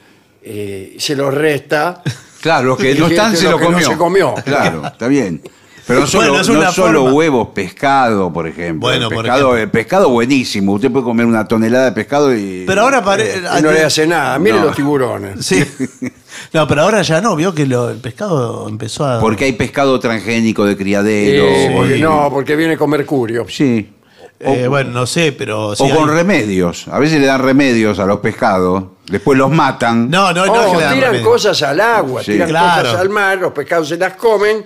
eh, 0.44 0.96
se 1.00 1.16
los 1.16 1.34
resta. 1.34 2.02
Claro, 2.42 2.68
los 2.70 2.78
que 2.78 2.92
Y 2.92 2.98
no 3.00 3.08
están 3.08 3.36
se 3.38 3.46
lo 3.46 3.52
lo 3.52 3.58
que 3.58 3.64
no 3.66 3.72
comió. 3.72 3.88
se 3.90 3.98
comió. 3.98 4.34
Claro, 4.44 4.86
está 4.86 5.08
bien. 5.08 5.42
Pero 5.86 6.00
no 6.02 6.08
solo, 6.08 6.28
Bueno, 6.30 6.42
es 6.42 6.50
no 6.50 6.60
una 6.60 6.72
solo 6.72 7.00
forma. 7.02 7.14
huevos, 7.16 7.48
pescado, 7.54 8.32
por 8.32 8.48
ejemplo. 8.48 8.88
Bueno, 8.88 9.08
el 9.10 9.14
por 9.14 9.24
pescado, 9.24 9.40
ejemplo. 9.42 9.58
el 9.64 9.70
pescado 9.70 10.10
buenísimo. 10.10 10.74
Usted 10.74 10.90
puede 10.92 11.04
comer 11.04 11.26
una 11.26 11.46
tonelada 11.48 11.86
de 11.86 11.92
pescado 11.92 12.34
y. 12.36 12.64
Pero 12.66 12.82
ahora 12.84 13.04
pare- 13.04 13.42
Y 13.60 13.62
no 13.62 13.72
le 13.72 13.84
hace 13.84 14.08
nada. 14.08 14.40
Mire 14.40 14.60
No. 14.60 14.66
los 14.66 14.76
tiburones. 14.76 15.46
Sí. 15.46 15.64
No, 16.52 16.68
pero 16.68 16.82
ahora 16.82 17.02
ya 17.04 17.22
no, 17.22 17.36
vio 17.36 17.54
que 17.54 17.66
lo- 17.68 17.90
el 17.92 17.98
pescado 18.00 18.68
empezó 18.68 19.06
a... 19.06 19.20
Porque 19.20 19.46
hay 19.46 19.54
pescado 19.54 20.00
transgénico 20.00 20.66
de 20.66 20.76
criadero. 20.76 21.44
Eh, 21.46 21.72
porque- 21.76 22.00
no, 22.00 22.30
porque 22.32 22.56
viene 22.56 22.76
con 22.76 22.90
mercurio. 22.90 23.46
Sí. 23.48 23.94
Eh, 24.40 24.68
bueno, 24.68 24.90
no 24.92 25.06
sé, 25.06 25.32
pero... 25.32 25.76
sí 25.76 25.84
o 25.84 25.96
con 25.96 26.10
hay- 26.10 26.16
remedios. 26.16 26.88
A 26.88 26.98
veces 27.00 27.20
le 27.22 27.28
dan 27.28 27.42
remedios 27.42 28.00
a 28.00 28.06
los 28.06 28.20
pescados. 28.20 28.84
Después 29.06 29.38
los 29.38 29.52
matan. 29.52 30.10
No, 30.10 30.34
no, 30.34 30.46
no. 30.48 30.56
es 30.64 30.74
Oh, 30.90 30.94
tiran 30.94 31.22
cosas 31.22 31.62
al 31.62 31.80
agua, 31.80 32.24
Sí. 32.24 32.32
tiran 32.34 32.50
Claro. 32.50 32.84
cosas 32.84 33.00
al 33.02 33.10
mar, 33.10 33.38
los 33.38 33.52
pescados 33.54 33.88
se 33.90 33.98
las 33.98 34.16
comen. 34.16 34.66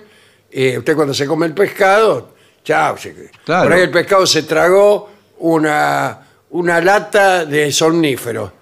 Eh, 0.50 0.78
usted 0.78 0.94
cuando 0.94 1.14
se 1.14 1.26
come 1.26 1.46
el 1.46 1.54
pescado, 1.54 2.34
chao. 2.64 2.96
se- 2.96 3.30
Claro. 3.44 3.64
Por 3.64 3.72
ahí 3.72 3.82
el 3.82 3.90
pescado 3.90 4.26
se 4.26 4.42
tragó 4.44 5.10
una, 5.38 6.18
una 6.50 6.80
lata 6.80 7.44
de 7.44 7.70
somnífero. 7.72 8.52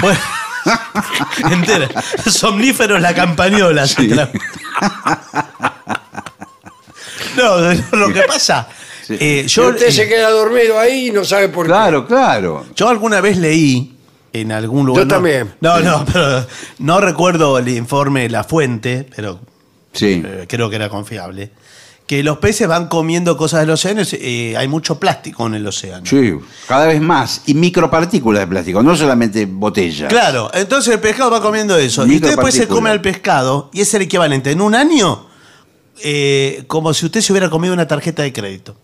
Bueno, 0.00 0.18
entera. 1.50 1.88
Somníferos 2.30 3.00
la 3.00 3.14
campañola. 3.14 3.86
se 3.86 4.02
tra- 4.02 4.30
No, 7.36 7.96
lo 7.98 8.12
que 8.12 8.22
pasa. 8.22 8.68
eh, 9.08 9.44
Yo, 9.48 9.68
usted 9.68 9.88
eh, 9.88 9.92
se 9.92 10.08
queda 10.08 10.30
dormido 10.30 10.78
ahí 10.78 11.08
y 11.08 11.10
no 11.10 11.24
sabe 11.24 11.48
por 11.48 11.66
Claro, 11.66 12.06
claro. 12.06 12.66
yo 12.74 12.88
alguna 12.88 13.20
vez 13.20 13.36
leí 13.38 13.96
en 14.32 14.52
algún 14.52 14.86
lugar. 14.86 15.02
Yo 15.02 15.06
no- 15.08 15.14
también. 15.14 15.54
No, 15.60 15.80
no, 15.80 16.04
pero 16.10 16.46
no 16.78 17.00
recuerdo 17.00 17.58
el 17.58 17.68
informe, 17.68 18.28
la 18.28 18.44
fuente, 18.44 19.06
pero 19.16 19.40
Sí. 19.92 20.22
eh, 20.24 20.46
creo 20.48 20.70
que 20.70 20.76
era 20.76 20.88
confiable. 20.88 21.50
Que 22.06 22.22
los 22.22 22.38
peces 22.38 22.66
van 22.68 22.88
comiendo 22.88 23.36
cosas 23.36 23.60
del 23.60 23.70
océano 23.70 24.02
y 24.02 24.06
eh, 24.20 24.56
hay 24.56 24.68
mucho 24.68 24.98
plástico 24.98 25.46
en 25.46 25.54
el 25.54 25.66
océano. 25.66 26.04
Sí, 26.04 26.34
cada 26.66 26.86
vez 26.86 27.00
más. 27.00 27.42
Y 27.46 27.54
micropartículas 27.54 28.40
de 28.40 28.46
plástico, 28.48 28.82
no 28.82 28.96
solamente 28.96 29.46
botellas. 29.46 30.08
Claro, 30.08 30.50
entonces 30.52 30.92
el 30.92 31.00
pescado 31.00 31.30
va 31.30 31.40
comiendo 31.40 31.76
eso. 31.78 32.06
Y 32.06 32.16
usted 32.16 32.28
después 32.28 32.54
se 32.54 32.66
come 32.66 32.90
al 32.90 33.00
pescado 33.00 33.70
y 33.72 33.80
es 33.80 33.94
el 33.94 34.02
equivalente 34.02 34.50
en 34.50 34.60
un 34.60 34.74
año 34.74 35.26
eh, 36.02 36.64
como 36.66 36.92
si 36.94 37.06
usted 37.06 37.20
se 37.20 37.32
hubiera 37.32 37.48
comido 37.48 37.72
una 37.72 37.86
tarjeta 37.86 38.22
de 38.22 38.32
crédito. 38.32 38.76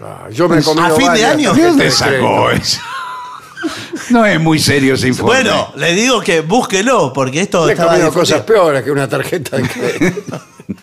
Ah, 0.00 0.28
yo 0.32 0.48
me 0.48 0.58
he 0.58 0.62
comido 0.62 0.86
¿A 0.86 0.90
fin 0.90 1.12
de 1.12 1.24
año? 1.24 1.54
¿Dónde 1.54 1.84
de 1.84 1.90
sacó 1.90 2.50
eso? 2.50 2.80
No 4.10 4.26
es 4.26 4.40
muy 4.40 4.58
serio 4.58 4.94
ese 4.94 5.08
informe. 5.08 5.34
Bueno, 5.42 5.72
le 5.76 5.92
digo 5.94 6.20
que 6.20 6.40
búsquelo, 6.40 7.12
porque 7.12 7.40
esto 7.42 7.68
he 7.68 7.72
estaba 7.72 7.90
comido 7.92 8.08
difundido. 8.10 8.36
cosas 8.36 8.46
peores 8.46 8.82
que 8.82 8.90
una 8.90 9.08
tarjeta 9.08 9.56
de 9.56 9.68
crédito. 9.68 10.40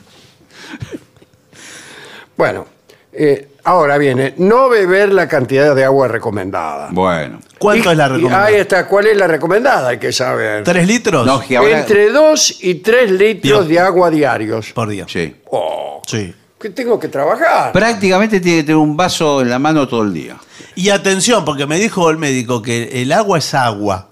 bueno, 2.38 2.66
eh, 3.12 3.50
ahora 3.66 3.98
viene, 3.98 4.34
no 4.38 4.70
beber 4.70 5.12
la 5.12 5.28
cantidad 5.28 5.76
de 5.76 5.84
agua 5.84 6.08
recomendada. 6.08 6.90
Bueno. 6.92 7.40
¿Cuánto 7.58 7.90
Y- 7.90 7.92
es 7.92 7.98
la 7.98 8.06
y 8.06 8.10
recomendada? 8.10 8.46
Ahí 8.46 8.56
está, 8.56 8.88
¿cuál 8.88 9.08
es 9.08 9.18
la 9.18 9.28
recomendada? 9.28 9.90
Hay 9.90 9.98
que 10.00 10.14
saber. 10.14 10.64
¿Tres 10.64 10.88
litros? 10.88 11.26
No, 11.26 11.42
que 11.42 11.58
ahora- 11.58 11.80
Entre 11.80 12.10
2 12.12 12.58
y 12.64 12.76
3 12.76 13.12
litros 13.12 13.42
Dios. 13.42 13.68
de 13.68 13.80
agua 13.80 14.10
diarios. 14.10 14.72
Por 14.72 14.88
día. 14.88 15.06
Sí. 15.10 15.36
Oh, 15.52 16.02
Sí. 16.08 16.34
que 16.60 16.70
tengo 16.70 16.98
que 17.00 17.10
trabajar. 17.10 17.72
Prácticamente 17.74 18.40
tiene 18.40 18.60
que 18.60 18.64
tener 18.64 18.78
un 18.78 18.96
vaso 18.96 19.42
en 19.42 19.50
la 19.50 19.60
mano 19.60 19.88
todo 19.88 20.04
el 20.04 20.14
día. 20.14 20.38
Y 20.80 20.90
atención, 20.92 21.44
porque 21.44 21.66
me 21.66 21.78
dijo 21.78 22.10
el 22.10 22.18
médico 22.18 22.62
que 22.62 23.02
el 23.02 23.12
agua 23.12 23.38
es 23.40 23.54
agua. 23.54 24.06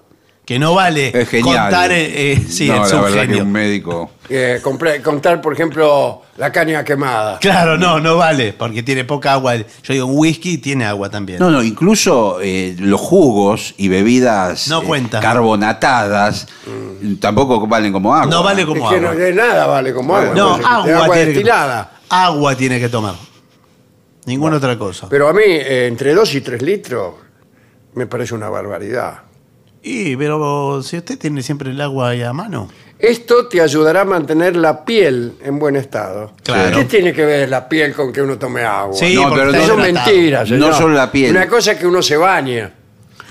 Que 0.44 0.58
no 0.58 0.74
vale 0.74 1.12
Es 1.14 1.28
genial. 1.28 1.70
contar. 1.70 1.92
eh, 1.92 2.32
eh, 2.32 2.46
sí, 2.48 2.68
no, 2.68 2.84
es 2.84 2.90
la 2.92 2.96
un 2.98 3.04
verdad 3.04 3.20
genio. 3.20 3.36
que 3.36 3.42
un 3.42 3.52
médico. 3.52 4.10
Eh, 4.30 4.60
contar, 5.02 5.40
por 5.42 5.52
ejemplo, 5.52 6.22
la 6.38 6.50
caña 6.52 6.82
quemada. 6.84 7.38
Claro, 7.38 7.76
no, 7.76 8.00
no 8.00 8.16
vale, 8.16 8.52
porque 8.54 8.82
tiene 8.82 9.04
poca 9.04 9.32
agua. 9.34 9.56
Yo 9.56 9.92
digo, 9.94 10.06
un 10.06 10.18
whisky 10.18 10.56
tiene 10.58 10.84
agua 10.86 11.10
también. 11.10 11.38
No, 11.38 11.50
no, 11.50 11.62
incluso 11.62 12.38
eh, 12.42 12.74
los 12.78 12.98
jugos 13.00 13.74
y 13.78 13.88
bebidas 13.88 14.68
No 14.68 14.80
eh, 14.82 14.86
cuentan. 14.86 15.20
carbonatadas 15.22 16.46
tampoco 17.20 17.66
valen 17.66 17.92
como 17.92 18.14
agua. 18.14 18.26
No 18.30 18.42
vale 18.42 18.62
Es 18.62 18.68
como 18.68 18.88
que 18.90 19.00
no 19.00 19.14
de 19.14 19.32
nada 19.34 19.66
vale 19.66 19.92
como 19.94 20.16
agua. 20.16 20.34
No, 20.34 20.56
entonces, 20.56 20.66
agua, 20.66 21.02
agua 21.04 21.14
tiene 21.14 21.20
que, 21.24 21.26
destilada. 21.34 21.92
agua 22.08 22.54
tiene 22.56 22.80
que 22.80 22.88
tomar. 22.88 23.14
Ninguna 24.28 24.56
otra 24.58 24.78
cosa. 24.78 25.08
Pero 25.08 25.28
a 25.28 25.32
mí, 25.32 25.42
eh, 25.46 25.86
entre 25.86 26.12
2 26.14 26.34
y 26.34 26.40
3 26.42 26.62
litros, 26.62 27.14
me 27.94 28.06
parece 28.06 28.34
una 28.34 28.48
barbaridad. 28.48 29.22
Y, 29.82 30.16
pero 30.16 30.82
si 30.82 30.98
usted 30.98 31.18
tiene 31.18 31.42
siempre 31.42 31.70
el 31.70 31.80
agua 31.80 32.10
ahí 32.10 32.22
a 32.22 32.32
mano. 32.32 32.68
Esto 32.98 33.46
te 33.46 33.60
ayudará 33.60 34.00
a 34.00 34.04
mantener 34.04 34.56
la 34.56 34.84
piel 34.84 35.34
en 35.44 35.58
buen 35.58 35.76
estado. 35.76 36.32
Claro. 36.42 36.76
¿Qué 36.78 36.84
tiene 36.84 37.12
que 37.12 37.24
ver 37.24 37.48
la 37.48 37.68
piel 37.68 37.94
con 37.94 38.12
que 38.12 38.20
uno 38.20 38.36
tome 38.38 38.62
agua? 38.64 38.94
Sí, 38.94 39.14
No, 39.14 39.22
porque 39.28 39.36
pero 39.36 39.50
está 39.52 39.62
Eso 39.64 39.72
es 39.80 39.88
hidratado. 39.88 40.06
mentira, 40.12 40.40
No 40.40 40.46
señor. 40.46 40.74
solo 40.74 40.94
la 40.94 41.12
piel. 41.12 41.30
Una 41.30 41.48
cosa 41.48 41.72
es 41.72 41.78
que 41.78 41.86
uno 41.86 42.02
se 42.02 42.16
baña. 42.16 42.72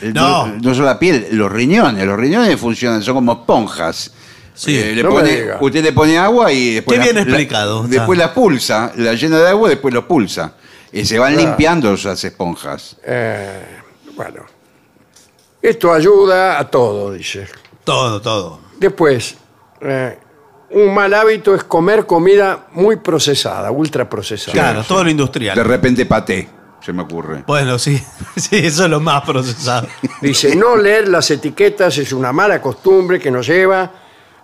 El- 0.01 0.13
No. 0.13 0.47
no. 0.47 0.73
solo 0.73 0.85
la 0.87 0.97
piel, 0.97 1.27
los 1.31 1.51
riñones. 1.51 2.05
Los 2.05 2.17
riñones 2.17 2.57
funcionan, 2.59 3.03
son 3.03 3.15
como 3.15 3.33
esponjas. 3.33 4.13
Sí. 4.53 4.75
Eh, 4.75 4.93
le 4.95 5.03
No 5.03 5.09
me 5.09 5.15
pone- 5.17 5.35
diga. 5.35 5.57
usted 5.61 5.83
le 5.83 5.91
pone 5.91 6.17
agua 6.17 6.51
y 6.51 6.75
después. 6.75 6.97
Qué 6.97 7.03
bien 7.03 7.15
la- 7.15 7.21
explicado, 7.23 7.83
está. 7.83 7.95
después 7.97 8.17
la 8.17 8.33
pulsa, 8.33 8.91
la 8.95 9.13
llena 9.13 9.37
de 9.39 9.49
agua, 9.49 9.69
después 9.69 9.93
lo 9.93 10.07
pulsa. 10.07 10.53
Y 10.91 11.05
se 11.05 11.19
van 11.19 11.33
Claro. 11.33 11.47
limpiando 11.49 11.93
esas 11.93 12.23
esponjas. 12.23 12.97
Eh, 13.03 13.63
bueno, 14.15 14.45
esto 15.61 15.91
ayuda 15.93 16.57
a 16.59 16.69
todo, 16.69 17.11
dice. 17.11 17.47
Todo, 17.83 18.21
todo. 18.21 18.59
Después, 18.79 19.35
eh, 19.81 20.17
un 20.71 20.93
mal 20.93 21.13
hábito 21.13 21.55
es 21.55 21.63
comer 21.63 22.05
comida 22.05 22.67
muy 22.73 22.97
procesada, 22.97 23.71
ultra 23.71 24.09
procesada. 24.09 24.51
Claro, 24.53 24.83
todo 24.83 24.99
lo 24.99 25.05
De 25.05 25.11
industrial. 25.11 25.57
repente 25.65 26.05
paté, 26.05 26.47
se 26.81 26.93
me 26.93 27.03
ocurre. 27.03 27.43
Bueno, 27.47 27.77
sí, 27.79 28.01
sí, 28.35 28.57
eso 28.57 28.83
es 28.85 28.89
lo 28.89 28.99
más 28.99 29.23
procesado. 29.23 29.87
Dice, 30.21 30.55
no 30.55 30.75
leer 30.75 31.07
las 31.07 31.29
etiquetas 31.31 31.97
es 31.97 32.11
una 32.13 32.31
mala 32.31 32.61
costumbre 32.61 33.19
que 33.19 33.31
nos 33.31 33.47
lleva 33.47 33.91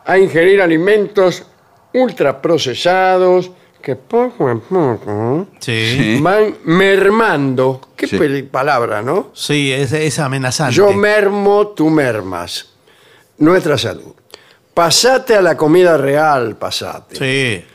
a 0.06 0.18
ingerir 0.18 0.62
alimentos 0.62 1.46
ultraprocesados 1.94 3.52
que 3.84 3.98
poco 3.98 4.48
a 4.50 4.56
poco 4.56 5.48
Sí. 5.60 6.18
van 6.22 6.56
mermando. 6.64 7.82
Qué 7.98 8.08
Sí. 8.08 8.18
peli- 8.18 8.44
palabra, 8.44 9.02
¿no? 9.02 9.32
Sí, 9.34 9.74
es, 9.74 9.92
es 9.92 10.20
amenazante. 10.20 10.74
Yo 10.76 10.94
mermo, 10.94 11.68
tú 11.76 11.90
mermas. 11.90 12.70
Nuestra 13.40 13.78
salud. 13.78 14.14
Pasate 14.74 15.36
a 15.36 15.42
la 15.42 15.58
comida 15.58 15.98
real, 15.98 16.56
pasate. 16.56 17.16
Sí. 17.18 17.66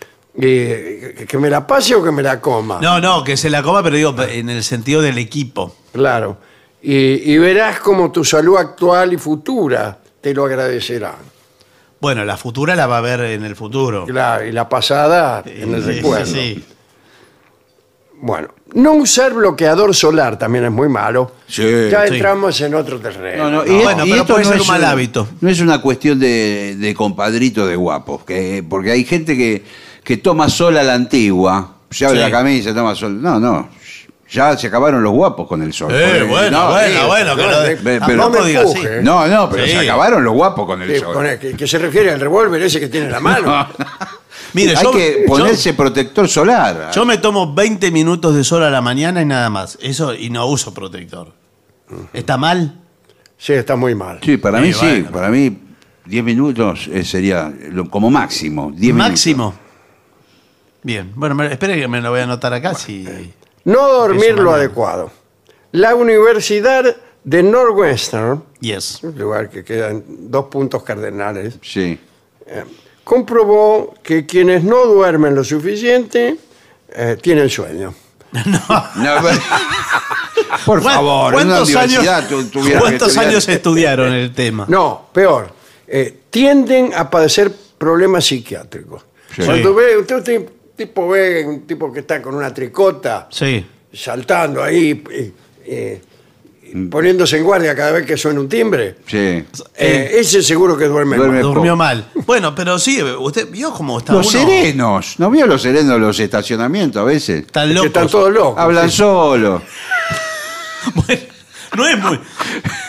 Que 0.40 1.38
me 1.38 1.50
la 1.50 1.66
pase 1.66 1.94
o 1.94 2.02
que 2.02 2.10
me 2.10 2.22
la 2.22 2.40
coma. 2.40 2.78
No, 2.80 3.00
no, 3.00 3.22
que 3.22 3.36
se 3.36 3.50
la 3.50 3.62
coma, 3.62 3.82
pero 3.82 3.96
digo, 3.96 4.14
en 4.22 4.48
el 4.48 4.64
sentido 4.64 5.02
del 5.02 5.18
equipo. 5.18 5.74
Claro. 5.92 6.38
Y, 6.80 7.32
y 7.32 7.38
verás 7.38 7.80
como 7.80 8.10
tu 8.10 8.24
salud 8.24 8.56
actual 8.56 9.12
y 9.12 9.18
futura 9.18 9.98
te 10.20 10.32
lo 10.32 10.44
agradecerán. 10.46 11.16
Bueno, 12.00 12.24
la 12.24 12.36
futura 12.36 12.76
la 12.76 12.86
va 12.86 12.98
a 12.98 13.00
ver 13.00 13.20
en 13.22 13.44
el 13.44 13.56
futuro. 13.56 14.04
Claro, 14.06 14.44
y 14.46 14.52
la 14.52 14.68
pasada 14.68 15.42
en 15.46 15.74
el 15.74 15.82
Sí, 15.82 15.90
recuerdo. 15.92 16.26
sí, 16.26 16.32
sí. 16.32 16.64
Bueno, 18.20 18.48
no 18.74 18.94
usar 18.94 19.32
bloqueador 19.32 19.94
solar 19.94 20.36
también 20.38 20.64
es 20.64 20.72
muy 20.72 20.88
malo. 20.88 21.32
Sí, 21.46 21.62
ya 21.90 22.06
sí. 22.06 22.14
entramos 22.14 22.60
en 22.60 22.74
otro 22.74 22.98
terreno. 22.98 23.44
No, 23.44 23.50
no, 23.50 23.64
¿no? 23.64 23.72
y, 23.80 23.82
Bueno, 23.82 24.04
y 24.06 24.10
pero 24.10 24.22
esto 24.22 24.34
puede 24.34 24.44
no 24.44 24.50
ser 24.50 24.60
es 24.60 24.62
un 24.62 24.68
mal 24.74 24.84
hábito. 24.84 25.28
No 25.40 25.48
es 25.48 25.60
una 25.60 25.80
cuestión 25.80 26.18
de, 26.18 26.74
de 26.78 26.94
compadritos 26.94 27.68
de 27.68 27.76
guapos, 27.76 28.24
que, 28.24 28.64
porque 28.68 28.90
hay 28.90 29.04
gente 29.04 29.36
que, 29.36 29.64
que 30.02 30.16
toma 30.16 30.48
sol 30.48 30.76
a 30.78 30.82
la 30.82 30.94
antigua, 30.94 31.76
se 31.90 32.06
abre 32.06 32.18
Sí. 32.18 32.24
la 32.24 32.30
camisa, 32.30 32.74
toma 32.74 32.94
sol. 32.96 33.22
No, 33.22 33.38
no, 33.38 33.68
ya 34.30 34.56
se 34.56 34.66
acabaron 34.66 35.02
los 35.02 35.12
guapos 35.12 35.46
con 35.48 35.62
el 35.62 35.72
sol. 35.72 35.90
Eh, 35.92 36.24
bueno, 36.28 36.50
no, 36.50 36.70
bueno, 36.70 37.00
sí, 37.00 37.06
bueno, 37.06 37.36
no, 37.36 37.98
tampoco 37.98 38.32
pero- 38.32 38.44
diga 38.44 38.60
así. 38.62 38.70
empuje, 38.76 38.98
¿eh? 38.98 39.02
No, 39.02 39.26
no, 39.26 39.48
pero 39.50 39.64
Sí. 39.64 39.70
se 39.72 39.78
acabaron 39.78 40.24
los 40.24 40.34
guapos 40.34 40.66
con 40.66 40.82
el 40.82 40.92
Sí, 40.94 41.00
sol. 41.00 41.14
con 41.14 41.26
el- 41.26 41.38
que, 41.38 41.52
que 41.54 41.66
se 41.66 41.78
refiere 41.78 42.10
al 42.12 42.20
revólver 42.20 42.60
ese 42.62 42.78
que 42.80 42.88
tiene 42.88 43.06
en 43.06 43.12
la 43.12 43.20
mano. 43.20 43.66
Mire, 44.54 44.76
hay 44.76 44.82
yo, 44.82 44.90
que 44.92 45.24
yo- 45.26 45.26
ponerse 45.26 45.74
protector 45.74 46.28
solar. 46.28 46.90
yo 46.94 47.04
me 47.04 47.18
tomo 47.18 47.52
20 47.54 47.90
minutos 47.90 48.34
de 48.34 48.44
sol 48.44 48.62
a 48.62 48.70
la 48.70 48.80
mañana 48.80 49.20
y 49.22 49.26
nada 49.26 49.50
más. 49.50 49.78
Eso, 49.82 50.14
y 50.14 50.30
no 50.30 50.46
uso 50.46 50.72
protector. 50.74 51.32
¿Está 52.12 52.36
mal? 52.36 52.80
Sí, 53.36 53.52
está 53.52 53.76
muy 53.76 53.94
mal. 53.94 54.18
Sí, 54.22 54.36
para 54.36 54.58
Sí, 54.60 54.64
mí 54.66 54.72
sí, 54.72 55.06
para 55.12 55.28
mí 55.28 55.58
10 56.06 56.24
minutos 56.24 56.88
eh, 56.92 57.04
sería 57.04 57.52
lo- 57.70 57.88
como 57.88 58.10
máximo. 58.10 58.70
10 58.72 58.94
minutos. 58.94 59.10
Máximo. 59.10 59.54
Bien. 60.82 61.12
Bueno, 61.14 61.42
espere 61.44 61.78
que 61.78 61.88
me 61.88 62.00
lo 62.00 62.10
voy 62.10 62.20
a 62.20 62.24
anotar 62.24 62.52
acá. 62.54 62.74
Si... 62.74 63.06
No 63.68 63.88
dormir 63.88 64.38
lo 64.38 64.52
adecuado. 64.52 65.10
La 65.72 65.94
Universidad 65.94 66.96
de 67.24 67.42
Northwestern, 67.42 68.42
Yes. 68.60 69.00
un 69.02 69.18
lugar 69.18 69.50
que 69.50 69.62
queda 69.64 69.90
en 69.90 70.30
dos 70.30 70.46
puntos 70.46 70.82
cardenales, 70.82 71.58
Sí. 71.62 71.98
comprobó 73.04 73.94
que 74.02 74.26
quienes 74.26 74.64
no 74.64 74.86
duermen 74.86 75.34
lo 75.34 75.44
suficiente 75.44 76.36
eh, 76.90 77.16
tienen 77.20 77.48
sueño. 77.50 77.94
No, 78.32 78.42
pero- 79.22 79.40
por 80.66 80.82
¿Cuán- 80.82 80.94
favor, 80.94 81.34
en 81.34 81.40
una 81.40 81.56
¿cuántos 81.56 81.68
universidad 81.74 82.16
años, 82.18 82.28
tu- 82.28 82.44
tuviera 82.46 82.78
que 82.78 82.84
¿cuántos 82.86 83.08
estudiar- 83.08 83.28
años 83.28 83.48
estudiaron 83.48 84.12
el 84.12 84.34
tema? 84.34 84.64
No, 84.68 85.08
peor. 85.12 85.52
eh, 85.86 86.20
tienden 86.30 86.92
a 86.94 87.08
padecer 87.10 87.50
problemas 87.78 88.24
psiquiátricos. 88.26 89.02
Sí. 89.34 89.42
Cuando 89.44 89.74
ve, 89.74 89.96
usted, 89.98 90.16
usted 90.16 90.48
tipo 90.78 91.08
ve 91.10 91.44
un 91.46 91.66
tipo 91.66 91.92
que 91.92 92.00
está 92.00 92.22
con 92.22 92.34
una 92.34 92.54
tricota 92.54 93.28
Sí. 93.30 93.66
saltando 93.92 94.62
ahí, 94.64 95.04
eh, 95.10 95.32
eh, 95.66 96.00
poniéndose 96.90 97.38
en 97.38 97.44
guardia 97.44 97.74
cada 97.74 97.92
vez 97.92 98.06
que 98.06 98.16
suena 98.16 98.40
un 98.40 98.48
timbre. 98.48 98.96
Sí. 99.06 99.16
eh, 99.76 100.10
ese 100.14 100.42
seguro 100.42 100.76
que 100.76 100.84
duerme, 100.86 101.16
Duerme 101.16 101.34
mal. 101.36 101.42
Durmió 101.42 101.76
mal. 101.76 102.10
Bueno, 102.26 102.54
pero 102.54 102.78
sí, 102.78 103.02
usted 103.02 103.50
vio 103.50 103.72
cómo 103.72 103.98
está 103.98 104.12
Los 104.12 104.34
uno 104.34 104.44
serenos. 104.46 105.18
¿No 105.18 105.30
vio 105.30 105.46
los 105.46 105.60
serenos 105.62 105.92
de 105.94 105.98
los 105.98 106.18
estacionamientos 106.20 107.00
a 107.02 107.04
veces? 107.04 107.46
tan 107.48 107.68
Que 107.68 107.74
locos. 107.74 107.86
están 107.88 108.08
todos 108.08 108.32
locos. 108.32 108.58
Hablan 108.58 108.90
sí. 108.90 108.96
solo. 108.98 109.62
Bueno, 110.94 111.20
no 111.76 111.86
es 111.88 111.98
muy. 111.98 112.20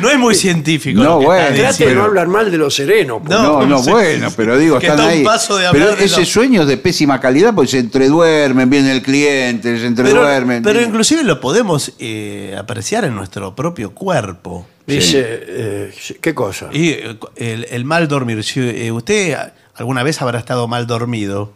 No 0.00 0.10
es 0.10 0.18
muy 0.18 0.34
científico. 0.34 1.00
No, 1.02 1.14
lo 1.14 1.20
que 1.20 1.26
bueno, 1.26 1.56
Trate 1.56 1.86
de 1.86 1.94
no 1.94 2.02
hablar 2.04 2.26
mal 2.28 2.50
de 2.50 2.56
los 2.58 2.74
serenos. 2.74 3.22
No, 3.24 3.42
No, 3.60 3.66
no, 3.66 3.82
sí, 3.82 3.90
bueno, 3.90 4.28
pero 4.36 4.56
digo, 4.58 4.78
Que 4.78 4.86
están 4.86 5.00
está 5.00 5.10
ahí. 5.12 5.24
paso 5.24 5.56
de 5.56 5.66
pero 5.70 5.84
hablar 5.84 5.98
de 5.98 6.04
ese 6.06 6.20
los- 6.20 6.28
sueño 6.28 6.62
es 6.62 6.68
de 6.68 6.76
pésima 6.76 7.20
calidad 7.20 7.54
porque 7.54 7.70
se 7.72 7.78
entreduermen, 7.78 8.68
viene 8.70 8.92
el 8.92 9.02
cliente, 9.02 9.68
se 9.76 9.76
Pero, 9.76 9.86
entreduermen. 9.88 10.62
pero 10.62 10.80
inclusive 10.80 11.22
lo 11.24 11.40
podemos 11.40 11.92
eh, 11.98 12.54
apreciar 12.58 13.04
en 13.04 13.14
nuestro 13.14 13.54
propio 13.54 13.90
cuerpo. 13.94 14.66
Dice, 14.86 15.22
eh, 15.24 15.94
¿qué 16.20 16.34
cosa? 16.34 16.68
Y 16.72 16.88
eh, 16.90 17.16
el, 17.36 17.66
el 17.70 17.84
mal 17.84 18.08
dormir. 18.08 18.42
Si 18.42 18.60
eh, 18.60 18.90
usted 18.90 19.36
alguna 19.76 20.02
vez 20.02 20.20
habrá 20.20 20.38
estado 20.38 20.66
mal 20.68 20.86
dormido. 20.86 21.52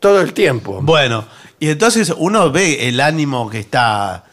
Todo 0.00 0.20
el 0.20 0.32
tiempo. 0.34 0.80
Bueno, 0.82 1.24
y 1.58 1.68
entonces 1.70 2.12
uno 2.16 2.50
ve 2.52 2.88
el 2.88 3.00
ánimo 3.00 3.48
que 3.48 3.58
está 3.60 4.24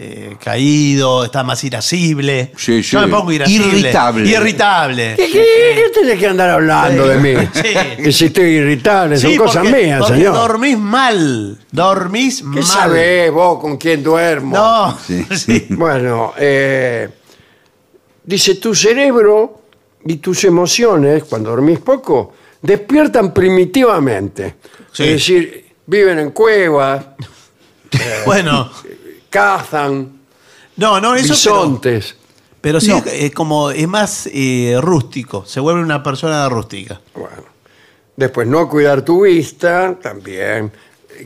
eh, 0.00 0.36
caído, 0.42 1.24
está 1.24 1.42
más 1.42 1.64
irascible. 1.64 2.52
Sí, 2.56 2.84
sí. 2.84 2.90
Yo 2.92 3.00
me 3.00 3.08
pongo 3.08 3.32
irascible. 3.32 3.78
Irritable. 3.80 4.22
¿Qué, 4.24 4.30
Irritable. 4.30 5.14
qué, 5.16 5.26
qué 5.32 5.90
tenés 5.92 6.18
que 6.20 6.26
andar 6.28 6.50
hablando 6.50 7.08
de 7.08 7.16
mí? 7.18 7.34
Sí. 7.52 8.02
Que 8.04 8.12
si 8.12 8.26
estoy 8.26 8.44
irritable, 8.44 9.16
son 9.18 9.32
Sí, 9.32 9.36
cosas 9.36 9.64
porque- 9.64 9.82
mías, 9.86 9.98
porque 10.00 10.14
señor. 10.18 10.34
dormís 10.34 10.78
mal. 10.78 11.58
Dormís 11.72 12.38
¿Qué 12.38 12.44
mal. 12.46 12.62
sabés 12.62 13.32
vos 13.32 13.58
con 13.60 13.76
quién 13.76 14.02
duermo? 14.04 14.56
No, 14.56 14.96
Sí. 15.04 15.26
sí. 15.36 15.66
Bueno, 15.70 16.32
eh, 16.38 17.08
dice, 18.22 18.54
tu 18.54 18.76
cerebro 18.76 19.62
y 20.04 20.18
tus 20.18 20.44
emociones, 20.44 21.24
cuando 21.24 21.50
dormís 21.50 21.80
poco, 21.80 22.34
despiertan 22.62 23.34
primitivamente. 23.34 24.54
Sí. 24.92 25.02
Es 25.02 25.08
decir, 25.10 25.64
viven 25.86 26.20
en 26.20 26.30
cuevas, 26.30 27.04
Bueno, 28.26 28.70
cazan, 29.30 30.12
no, 30.76 31.00
no, 31.00 31.14
eso 31.14 31.32
bisontes. 31.34 32.16
pero 32.60 32.80
sí 32.80 32.88
No. 32.88 32.98
es, 32.98 33.06
es 33.06 33.30
como 33.32 33.70
es 33.70 33.88
más 33.88 34.28
eh, 34.32 34.76
rústico, 34.80 35.44
se 35.46 35.60
vuelve 35.60 35.82
una 35.82 36.02
persona 36.02 36.48
rústica. 36.48 37.00
Bueno. 37.14 37.44
Después, 38.16 38.48
no 38.48 38.68
cuidar 38.68 39.02
tu 39.02 39.22
vista, 39.24 39.96
también. 40.02 40.72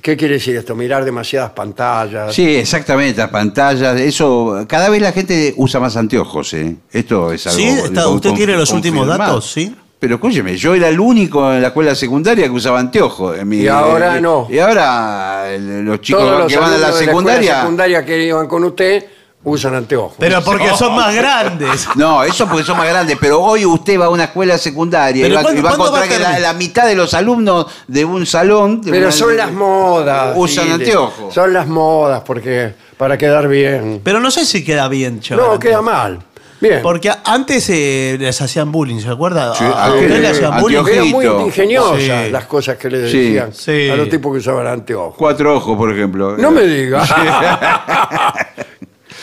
¿Qué 0.03 0.17
quiere 0.17 0.35
decir 0.35 0.57
esto? 0.57 0.75
Mirar 0.75 1.05
demasiadas 1.05 1.51
pantallas. 1.53 2.35
Sí, 2.35 2.57
exactamente, 2.57 3.21
las 3.21 3.31
pantallas, 3.31 3.99
eso, 4.01 4.65
cada 4.69 4.89
vez 4.91 5.01
la 5.03 5.13
gente 5.13 5.55
usa 5.57 5.81
más 5.81 5.97
anteojos, 5.97 6.53
¿eh? 6.55 6.77
Esto 6.91 7.33
es 7.33 7.47
algo... 7.47 7.59
Sí, 7.59 7.65
está- 7.69 8.05
con- 8.05 8.15
¿usted 8.17 8.31
con- 8.31 8.37
tiene 8.39 8.57
los 8.57 8.71
últimos 8.73 9.07
datos? 9.07 9.51
Sí. 9.51 9.75
Pero 10.03 10.17
escúcheme, 10.17 10.57
yo 10.57 10.75
era 10.75 10.89
el 10.89 10.99
único 10.99 11.53
en 11.53 11.63
la 11.63 11.69
escuela 11.69 11.95
secundaria 11.95 12.47
que 12.47 12.51
usaba 12.51 12.81
anteojos. 12.81 13.39
en 13.39 13.49
mi- 13.49 13.59
Y 13.59 13.69
ahora 13.69 14.21
no. 14.21 14.49
Y 14.51 14.59
ahora 14.59 15.45
eh, 15.47 15.61
los 15.61 16.01
chicos 16.01 16.23
Todos 16.23 16.39
los 16.41 16.53
que 16.53 16.59
van 16.59 16.73
a 16.73 16.77
la 16.77 16.79
de 16.79 16.85
escuela 16.87 17.07
secundaria... 17.13 17.61
secundaria 17.61 18.05
que 18.05 18.27
iban 18.27 18.49
con 18.49 18.65
usted 18.65 19.05
usan 19.45 19.77
anteojos. 19.77 20.15
Pero 20.19 20.43
porque 20.43 20.71
son 20.77 20.97
más 20.97 21.15
grandes. 21.23 21.87
No, 21.95 22.25
eso 22.25 22.49
porque 22.49 22.65
son 22.65 22.79
más 22.79 22.89
grandes, 22.89 23.17
pero 23.21 23.41
hoy 23.41 23.65
usted 23.65 24.01
va 24.01 24.07
a 24.07 24.09
una 24.09 24.25
escuela 24.25 24.59
secundaria 24.59 25.21
y 25.21 25.23
Pero 25.23 25.37
va, 25.37 25.43
¿cuándo- 25.43 25.61
y 25.61 25.63
va 25.63 25.71
a 25.71 25.77
cuándo 25.77 25.93
va 25.93 25.99
encontrar 26.01 26.05
a 26.05 26.19
que 26.19 26.19
la, 26.25 26.31
terminar? 26.33 26.53
la 26.55 26.59
mitad 26.59 26.87
de 26.89 26.95
los 26.97 27.15
alumnos 27.15 27.67
de 27.87 28.05
un 28.05 28.27
salón... 28.27 28.81
de 28.83 28.91
Pero 28.91 29.05
una- 29.07 29.13
son 29.13 29.37
las 29.37 29.53
modas. 29.53 30.35
Usan 30.37 30.69
anteojos. 30.73 31.33
Son 31.33 31.53
las 31.53 31.69
modas 31.69 32.23
porque 32.27 32.75
para 32.97 33.17
quedar 33.17 33.47
bien. 33.47 34.01
Pero 34.03 34.19
no 34.19 34.33
sé 34.33 34.45
si 34.47 34.65
queda 34.65 34.89
bien, 34.89 35.15
No, 35.17 35.21
chaval. 35.23 35.59
queda 35.61 35.81
mal. 35.81 36.19
Bien. 36.63 36.81
Porque 36.81 37.11
antes 37.25 37.69
eh, 37.71 38.17
les 38.21 38.41
hacían 38.41 38.71
bullying, 38.71 39.01
¿se 39.01 39.09
acuerda? 39.09 39.53
Sí, 39.55 39.65
a, 39.65 39.89
le 39.91 40.29
hacían 40.29 40.61
bullying. 40.61 40.85
Eran 40.87 41.09
muy 41.09 41.27
ingeniosas 41.47 42.01
Sí. 42.01 42.31
las 42.31 42.45
cosas 42.47 42.77
que 42.79 42.89
le 42.89 42.99
decían 43.01 43.53
Sí. 43.53 43.91
a 43.91 43.97
los 43.97 44.09
tipos 44.09 44.33
que 44.33 44.39
usaban 44.39 44.69
anteojos. 44.69 45.17
Cuatro 45.19 45.57
ojos, 45.57 45.77
por 45.77 45.93
ejemplo. 45.93 46.37
No 46.39 46.53
me 46.53 46.63
digas. 46.63 47.13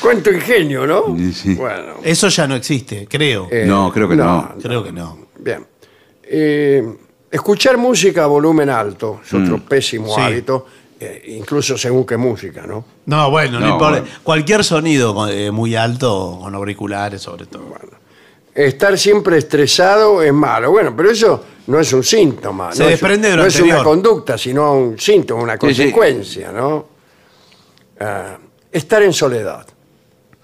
Cuánto 0.01 0.31
ingenio, 0.31 0.87
¿no? 0.87 1.15
Sí, 1.17 1.33
sí. 1.33 1.55
Bueno. 1.55 1.95
Eso 2.03 2.29
ya 2.29 2.47
no 2.47 2.55
existe, 2.55 3.07
creo. 3.09 3.47
eh, 3.51 3.65
No, 3.65 3.91
creo 3.91 4.07
que 4.07 4.15
no. 4.15 4.55
creo 4.61 4.83
que 4.83 4.91
no. 4.91 5.17
Bien. 5.39 5.65
Eh, 6.23 6.83
escuchar 7.31 7.77
música 7.77 8.23
a 8.23 8.27
volumen 8.27 8.69
alto 8.69 9.19
es 9.25 9.33
otro 9.33 9.59
pésimo 9.59 10.13
Sí. 10.13 10.21
hábito, 10.21 10.65
eh, 10.99 11.23
incluso 11.37 11.77
según 11.77 12.05
qué 12.05 12.17
música, 12.17 12.65
¿no? 12.67 12.83
No, 13.05 13.29
bueno, 13.31 13.59
no, 13.59 13.67
No, 13.67 13.73
importa. 13.73 13.99
bueno. 14.01 14.15
Cualquier 14.23 14.63
sonido 14.63 15.27
eh, 15.29 15.51
muy 15.51 15.75
alto, 15.75 16.39
con 16.41 16.53
auriculares 16.55 17.21
sobre 17.21 17.45
todo. 17.45 17.65
Estar 18.53 18.97
siempre 18.97 19.37
estresado 19.37 20.21
es 20.21 20.33
malo. 20.33 20.71
Bueno, 20.71 20.93
pero 20.95 21.09
eso 21.11 21.43
no 21.67 21.79
es 21.79 21.93
un 21.93 22.03
síntoma. 22.03 22.73
Se 22.73 22.83
no 22.83 22.89
desprende 22.89 23.27
es, 23.27 23.31
de 23.31 23.37
lo 23.37 23.43
No 23.43 23.47
es 23.47 23.59
una 23.61 23.83
conducta, 23.83 24.37
sino 24.37 24.73
un 24.73 24.99
síntoma, 24.99 25.43
una 25.43 25.53
Sí, 25.53 25.59
sí. 25.59 25.65
consecuencia, 25.67 26.51
¿no? 26.51 26.87
Ah, 27.99 28.37
estar 28.71 29.01
en 29.03 29.13
soledad. 29.13 29.65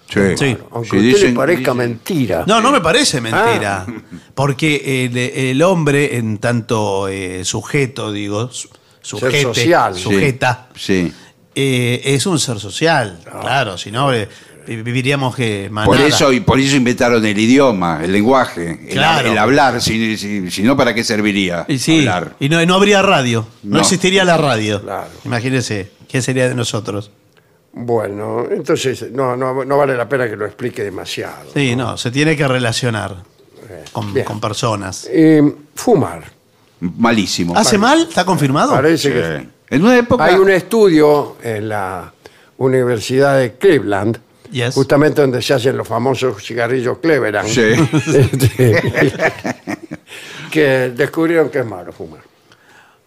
Sí. 0.08 0.20
Sí. 0.36 0.56
Aunque 0.70 0.90
Sí, 0.90 0.96
a 0.96 1.00
usted 1.00 1.00
dicen- 1.00 1.30
le 1.30 1.36
parezca 1.36 1.72
dicen- 1.72 1.76
mentira. 1.76 2.44
No, 2.46 2.60
no 2.60 2.70
me 2.70 2.80
parece 2.80 3.20
mentira. 3.20 3.84
Ah. 3.88 3.92
Porque 4.34 5.04
el, 5.06 5.16
el 5.18 5.62
hombre, 5.62 6.16
en 6.16 6.38
tanto 6.38 7.08
eh, 7.08 7.44
sujeto, 7.44 8.12
digo, 8.12 8.48
su- 8.52 8.68
sujete, 9.06 9.42
social. 9.42 9.94
Sí, 9.94 10.02
sujeta, 10.02 10.68
Sí. 10.74 11.12
eh, 11.54 12.00
es 12.04 12.26
un 12.26 12.38
ser 12.38 12.58
social. 12.58 13.18
Claro, 13.40 13.78
si 13.78 13.90
no, 13.90 14.12
eh, 14.12 14.28
vi- 14.66 14.82
viviríamos 14.82 15.34
que 15.36 15.70
Por 15.84 16.00
eso, 16.00 16.32
y 16.32 16.40
por 16.40 16.58
eso 16.58 16.76
inventaron 16.76 17.24
el 17.24 17.38
idioma, 17.38 18.00
el 18.02 18.12
lenguaje, 18.12 18.80
el, 18.88 18.88
Claro. 18.94 19.30
el 19.30 19.38
hablar. 19.38 19.80
Si, 19.80 20.16
si- 20.16 20.50
si 20.50 20.62
no, 20.62 20.76
¿para 20.76 20.92
qué 20.92 21.04
serviría 21.04 21.64
Y 21.68 21.78
sí, 21.78 22.00
hablar? 22.00 22.34
y 22.40 22.48
no, 22.48 22.64
no 22.66 22.74
habría 22.74 23.00
radio. 23.02 23.46
No, 23.62 23.76
No. 23.76 23.80
existiría 23.80 24.24
la 24.24 24.36
radio. 24.36 24.82
Claro. 24.82 25.08
Imagínense, 25.24 25.90
¿qué 26.08 26.20
sería 26.20 26.48
de 26.48 26.54
nosotros? 26.54 27.10
Bueno, 27.78 28.46
entonces 28.50 29.10
no, 29.12 29.36
no, 29.36 29.62
no 29.64 29.76
vale 29.76 29.94
la 29.96 30.08
pena 30.08 30.28
que 30.28 30.34
lo 30.36 30.46
explique 30.46 30.82
demasiado. 30.82 31.50
Sí, 31.52 31.76
no, 31.76 31.96
se 31.98 32.10
tiene 32.10 32.34
que 32.36 32.48
relacionar 32.48 33.16
con, 33.92 34.14
Bien. 34.14 34.24
con 34.24 34.40
personas. 34.40 35.06
Eh, 35.12 35.42
fumar. 35.74 36.24
Malísimo. 36.80 37.56
¿Hace 37.56 37.78
mal? 37.78 38.02
¿Está 38.08 38.24
confirmado? 38.24 38.72
Parece 38.72 39.08
Sí. 39.08 39.14
que 39.14 39.48
En 39.76 39.82
una 39.84 39.96
época... 39.96 40.24
hay 40.24 40.34
un 40.36 40.50
estudio 40.50 41.36
en 41.42 41.68
la 41.70 42.12
Universidad 42.58 43.38
de 43.38 43.54
Cleveland, 43.54 44.18
Yes. 44.52 44.74
justamente 44.74 45.20
donde 45.20 45.42
se 45.42 45.54
hacen 45.54 45.76
los 45.76 45.88
famosos 45.88 46.42
cigarrillos 46.42 46.98
Cleveland, 46.98 47.48
Sí. 47.48 47.60
Este, 48.14 49.12
que 50.50 50.92
descubrieron 50.94 51.50
que 51.50 51.60
es 51.60 51.66
malo 51.66 51.92
fumar. 51.92 52.20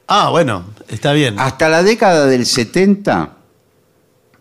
Ah, 0.07 0.29
bueno, 0.31 0.65
está 0.87 1.13
bien. 1.13 1.39
Hasta 1.39 1.69
la 1.69 1.83
década 1.83 2.25
del 2.25 2.45
70 2.45 3.33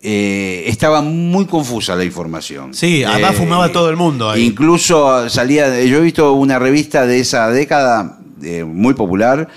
eh, 0.01 0.64
estaba 0.66 1.03
muy 1.03 1.47
confusa 1.47 1.95
la 1.95 2.05
información. 2.05 2.72
Sí, 2.74 3.05
además 3.05 3.37
fumaba 3.37 3.70
todo 3.70 3.91
el 3.91 3.97
mundo 3.97 4.31
ahí. 4.31 4.45
Incluso 4.47 5.29
salía, 5.29 5.83
yo 5.85 5.99
he 5.99 6.01
visto 6.01 6.33
una 6.33 6.59
revista 6.59 7.07
de 7.07 7.20
esa 7.20 7.49
década 7.51 8.18
eh, 8.43 8.64
muy 8.64 8.95
popular 8.95 9.49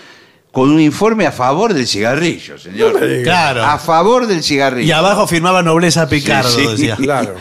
con 0.51 0.69
un 0.69 0.79
informe 0.82 1.25
a 1.25 1.32
favor 1.32 1.73
del 1.73 1.88
cigarrillo, 1.88 2.57
señor. 2.57 2.99
Claro. 3.23 3.63
A 3.63 3.77
favor 3.79 4.27
del 4.27 4.43
cigarrillo. 4.43 4.88
Y 4.88 4.91
abajo 4.91 5.25
firmaba 5.27 5.63
Nobleza 5.63 6.07
Picardo, 6.09 6.49
Sí, 6.49 6.61
sí. 6.65 6.71
decía. 6.71 6.95
Claro. 6.97 7.36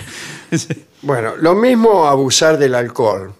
Bueno, 1.02 1.34
lo 1.36 1.54
mismo 1.54 2.06
abusar 2.06 2.58
del 2.58 2.74
alcohol. 2.74 3.32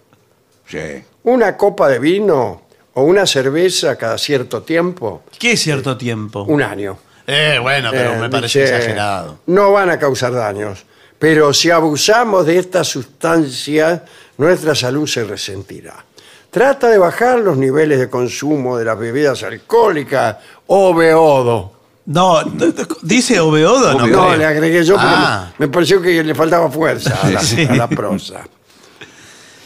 Sí. 0.67 1.03
Una 1.23 1.55
copa 1.57 1.87
de 1.89 1.99
vino 1.99 2.63
o 2.93 3.03
una 3.03 3.25
cerveza 3.25 3.95
cada 3.97 4.17
cierto 4.17 4.63
tiempo, 4.63 5.23
¿Qué 5.39 5.55
cierto 5.55 5.95
tiempo? 5.97 6.43
un 6.43 6.61
año. 6.61 6.97
Eh, 7.27 7.59
bueno, 7.61 7.89
pero 7.91 8.13
Eh, 8.15 8.17
me 8.19 8.29
parece 8.29 8.61
dice, 8.61 8.75
exagerado. 8.75 9.39
No 9.45 9.71
van 9.71 9.89
a 9.89 9.99
causar 9.99 10.33
daños, 10.33 10.85
pero 11.19 11.53
si 11.53 11.69
abusamos 11.69 12.45
de 12.45 12.57
estas 12.57 12.87
sustancias, 12.87 14.01
nuestra 14.37 14.73
salud 14.75 15.07
se 15.07 15.23
resentirá. 15.23 16.03
Trata 16.51 16.89
de 16.89 16.97
bajar 16.97 17.39
los 17.39 17.57
niveles 17.57 17.97
de 17.99 18.09
consumo 18.09 18.77
de 18.77 18.85
las 18.85 18.99
bebidas 18.99 19.41
alcohólicas 19.43 20.35
o 20.67 20.93
beodo. 20.93 21.73
No, 22.07 22.43
d- 22.43 22.71
d- 22.73 22.85
dice 23.03 23.39
Obeodo, 23.39 23.93
no, 23.93 23.99
No, 24.07 24.25
creo. 24.27 24.35
le 24.35 24.45
agregué 24.45 24.83
yo 24.83 24.95
porque 24.95 25.07
Ah. 25.09 25.53
me 25.59 25.67
me 25.67 25.71
pareció 25.71 26.01
que 26.01 26.23
le 26.23 26.35
faltaba 26.35 26.69
fuerza 26.69 27.17
a 27.23 27.29
la, 27.29 27.39
Sí. 27.41 27.65
a 27.69 27.75
la 27.75 27.87
prosa. 27.87 28.41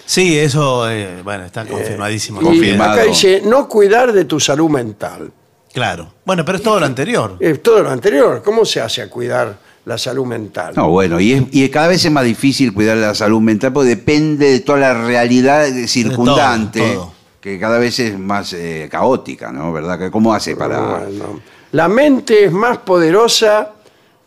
Sí, 0.06 0.38
eso, 0.38 0.88
eh, 0.90 1.22
bueno, 1.24 1.46
está 1.46 1.66
confirmadísimo. 1.66 2.40
Y 2.42 2.44
Confirmado. 2.46 2.92
acá 2.92 3.04
dice, 3.04 3.42
no 3.44 3.68
cuidar 3.68 4.12
de 4.14 4.26
tu 4.26 4.40
salud 4.40 4.70
mental. 4.70 5.32
Claro. 5.74 6.14
Bueno, 6.24 6.46
pero 6.46 6.58
es 6.60 6.64
todo 6.64 6.80
lo 6.80 6.86
anterior. 6.86 7.38
Es 7.40 7.64
todo 7.64 7.82
lo 7.82 7.90
anterior. 7.90 8.44
¿Cómo 8.46 8.64
se 8.66 8.80
hace 8.82 9.02
a 9.02 9.10
cuidar 9.10 9.58
la 9.86 9.98
salud 9.98 10.26
mental? 10.26 10.74
No, 10.76 10.90
bueno, 10.90 11.20
y, 11.20 11.34
es, 11.34 11.44
y 11.52 11.70
cada 11.70 11.88
vez 11.88 12.04
es 12.06 12.12
más 12.12 12.24
difícil 12.26 12.74
cuidar 12.74 12.98
la 12.98 13.14
salud 13.16 13.40
mental 13.42 13.72
porque 13.74 13.90
depende 13.90 14.52
de 14.52 14.60
toda 14.62 14.80
la 14.80 14.94
realidad 15.06 15.68
circundante, 15.88 16.80
todo, 16.82 16.94
todo. 16.94 17.14
que 17.42 17.60
cada 17.60 17.78
vez 17.80 18.00
es 18.00 18.18
más 18.18 18.54
eh, 18.54 18.88
caótica, 18.92 19.52
¿no? 19.52 19.72
¿Verdad? 19.72 20.00
Que 20.00 20.12
¿Cómo 20.12 20.34
hace 20.34 20.56
para...? 20.56 20.80
Bueno, 20.80 21.40
la 21.72 21.88
mente 21.88 22.46
es 22.46 22.52
más 22.52 22.80
poderosa 22.80 23.72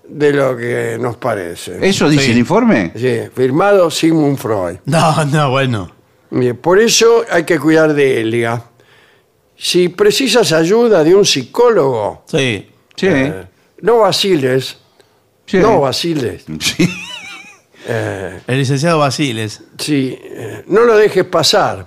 de 0.09 0.33
lo 0.33 0.57
que 0.57 0.97
nos 1.01 1.17
parece. 1.17 1.79
¿Eso 1.87 2.09
dice 2.09 2.25
Sí. 2.27 2.31
el 2.33 2.39
informe? 2.39 2.93
Sí, 2.97 3.21
firmado 3.35 3.91
Sigmund 3.91 4.39
Freud. 4.39 4.77
No, 4.87 5.25
no, 5.27 5.51
bueno. 5.51 5.91
Por 6.61 6.79
eso 6.79 7.25
hay 7.31 7.45
que 7.45 7.59
cuidar 7.59 7.95
de 7.95 8.21
Elia. 8.21 8.63
Si 9.57 9.89
precisas 9.89 10.53
ayuda 10.53 11.03
de 11.03 11.15
un 11.15 11.25
psicólogo, 11.25 12.23
Sí. 12.27 12.69
Sí. 12.97 13.07
eh, 13.09 13.45
no 13.81 13.99
vaciles, 13.99 14.79
sí. 15.49 15.59
no 15.59 15.81
vaciles. 15.81 16.45
Sí. 16.61 16.89
Eh, 17.91 18.41
El 18.47 18.59
licenciado 18.59 18.99
Basiles. 18.99 19.63
sí, 19.79 20.19
eh, 20.23 20.63
no 20.67 20.83
lo 20.85 20.95
dejes 20.97 21.25
pasar, 21.25 21.87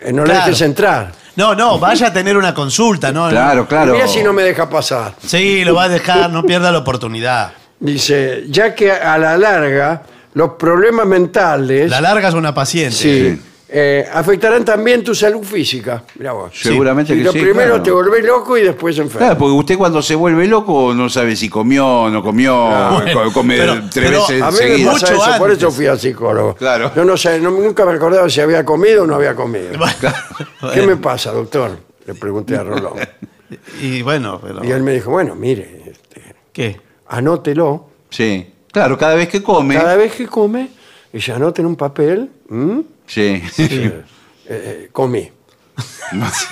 eh, 0.00 0.12
no 0.12 0.18
lo 0.22 0.24
Claro. 0.26 0.44
dejes 0.46 0.60
entrar. 0.60 1.12
No, 1.36 1.54
no, 1.54 1.78
vaya 1.78 2.08
a 2.08 2.12
tener 2.12 2.36
una 2.36 2.52
consulta, 2.52 3.10
¿no? 3.10 3.28
Claro, 3.30 3.66
claro. 3.66 3.94
Mira 3.94 4.06
si 4.08 4.22
no 4.22 4.32
me 4.34 4.42
deja 4.42 4.68
pasar. 4.68 5.14
Sí, 5.24 5.64
lo 5.64 5.74
va 5.74 5.84
a 5.84 5.88
dejar, 5.88 6.30
no 6.30 6.42
pierda 6.42 6.70
la 6.72 6.78
oportunidad. 6.78 7.52
Dice, 7.80 8.44
ya 8.48 8.74
que 8.74 8.90
a 8.92 9.16
la 9.18 9.38
larga 9.38 10.02
los 10.34 10.50
problemas 10.58 11.06
mentales 11.06 11.88
La 11.88 12.00
larga 12.02 12.28
es 12.28 12.34
una 12.34 12.52
paciente. 12.52 12.94
sí, 12.96 13.42
eh, 13.70 14.06
afectarán 14.12 14.64
también 14.64 15.04
tu 15.04 15.14
salud 15.14 15.42
física. 15.44 16.02
Mirá 16.18 16.32
vos. 16.32 16.52
Seguramente 16.54 17.14
que 17.14 17.22
lo 17.22 17.32
sí, 17.32 17.38
primero 17.40 17.68
claro. 17.74 17.82
te 17.82 17.90
volvés 17.90 18.24
loco 18.24 18.56
y 18.56 18.62
después 18.62 18.96
enfermo. 18.98 19.18
Claro, 19.26 19.38
porque 19.38 19.52
usted 19.52 19.76
cuando 19.76 20.00
se 20.00 20.14
vuelve 20.14 20.46
loco 20.46 20.94
no 20.94 21.08
sabe 21.10 21.36
si 21.36 21.48
comió, 21.50 22.08
no 22.10 22.22
comió, 22.22 22.54
Bueno, 22.92 23.12
co- 23.24 23.32
come 23.32 23.56
pero- 23.58 23.74
tres 23.90 24.06
pero 24.08 24.20
veces 24.20 24.42
A 24.42 24.50
mí 24.50 24.56
me 24.60 24.66
seguidas. 24.68 24.92
pasa 25.00 25.12
Mucho 25.12 25.24
eso, 25.28 25.38
por 25.38 25.50
antes. 25.50 25.58
eso 25.62 25.70
fui 25.70 25.86
al 25.86 25.98
psicólogo. 25.98 26.54
Claro. 26.54 26.92
Yo 26.96 27.04
no 27.04 27.16
sé, 27.16 27.38
no- 27.40 27.50
nunca 27.50 27.84
me 27.84 27.92
acordaba 27.92 28.28
si 28.30 28.40
había 28.40 28.64
comido 28.64 29.04
o 29.04 29.06
no 29.06 29.14
había 29.16 29.34
comido. 29.34 29.70
¿Qué 30.72 30.82
me 30.86 30.96
pasa, 30.96 31.32
doctor? 31.32 31.72
Le 32.06 32.14
pregunté 32.14 32.56
a 32.56 32.62
Rolón. 32.64 32.94
Y 33.82 34.02
bueno, 34.02 34.38
pero. 34.42 34.62
Y 34.62 34.70
él 34.72 34.82
me 34.82 34.92
dijo, 34.92 35.10
bueno, 35.10 35.34
mire, 35.34 35.84
este, 35.90 36.34
¿Qué? 36.52 36.78
anótelo. 37.06 37.88
Sí. 38.10 38.46
Claro, 38.70 38.98
cada 38.98 39.14
vez 39.14 39.28
que 39.28 39.42
come. 39.42 39.74
Cada 39.74 39.96
vez 39.96 40.12
que 40.14 40.26
come, 40.26 40.68
y 41.14 41.20
se 41.22 41.32
anota 41.32 41.62
en 41.62 41.66
un 41.66 41.76
papel, 41.76 42.28
¿m? 42.50 42.82
Sí. 43.08 43.42
Eh, 43.56 44.02
eh, 44.46 44.88
comí. 44.92 45.28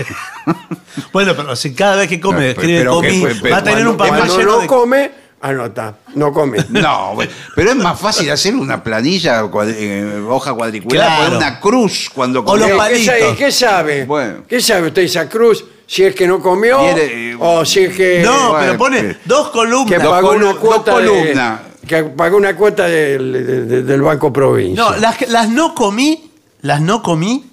Bueno, 1.12 1.34
pero 1.36 1.56
si 1.56 1.74
cada 1.74 1.96
vez 1.96 2.08
que 2.08 2.20
come 2.20 2.38
No, 2.40 2.44
escribe 2.46 2.78
pero 2.78 3.00
que 3.00 3.08
comí, 3.08 3.26
pero 3.42 3.54
va 3.54 3.58
a 3.60 3.64
tener 3.64 3.86
un 3.88 3.96
papel 3.96 4.14
Cuando 4.16 4.38
lleno 4.38 4.52
no 4.52 4.60
de. 4.60 4.66
come, 4.66 5.10
anota, 5.40 5.96
no 6.14 6.32
come. 6.32 6.58
No, 6.70 7.16
pero 7.54 7.70
es 7.70 7.76
más 7.76 7.98
fácil 7.98 8.30
hacer 8.30 8.54
una 8.54 8.82
planilla, 8.82 9.42
eh, 9.66 10.22
hoja 10.28 10.54
cuadricular, 10.54 11.06
Claro. 11.06 11.24
poner 11.24 11.36
una 11.38 11.60
cruz 11.60 12.10
cuando 12.14 12.40
O 12.44 12.56
los 12.56 12.70
come. 12.70 12.88
¿Qué 12.88 12.98
sabe, 13.04 13.18
palitos. 13.20 13.36
qué 13.38 13.52
sabe? 13.52 14.04
Bueno. 14.04 14.34
¿Qué 14.48 14.60
sabe 14.60 14.86
usted 14.88 15.02
esa 15.02 15.28
cruz? 15.28 15.64
Si 15.86 16.02
es 16.04 16.14
que 16.14 16.26
no 16.26 16.40
comió 16.40 16.80
Viene, 16.82 17.30
eh, 17.32 17.36
o 17.38 17.64
si 17.64 17.80
es 17.84 17.96
que, 17.96 18.20
No, 18.24 18.50
bueno, 18.50 18.58
pero 18.60 18.78
pone 18.78 19.16
dos 19.24 19.46
que 19.48 19.52
columnas. 19.52 20.02
Dos 20.02 20.10
pagó 20.12 20.30
una 20.32 20.44
dos 20.46 20.56
cuota 20.56 20.98
de- 20.98 21.06
columnas. 21.08 21.60
que 21.86 22.02
pagó 22.04 22.36
una 22.36 22.56
cuota 22.56 22.84
del, 22.86 23.32
de- 23.32 23.64
de- 23.66 23.82
del 23.82 24.02
Banco 24.02 24.32
Provincia. 24.32 24.82
No, 24.82 24.96
las, 24.96 25.28
las 25.28 25.48
no 25.48 25.74
comí, 25.76 26.32
las 26.66 26.80
no 26.80 27.02
comí, 27.02 27.44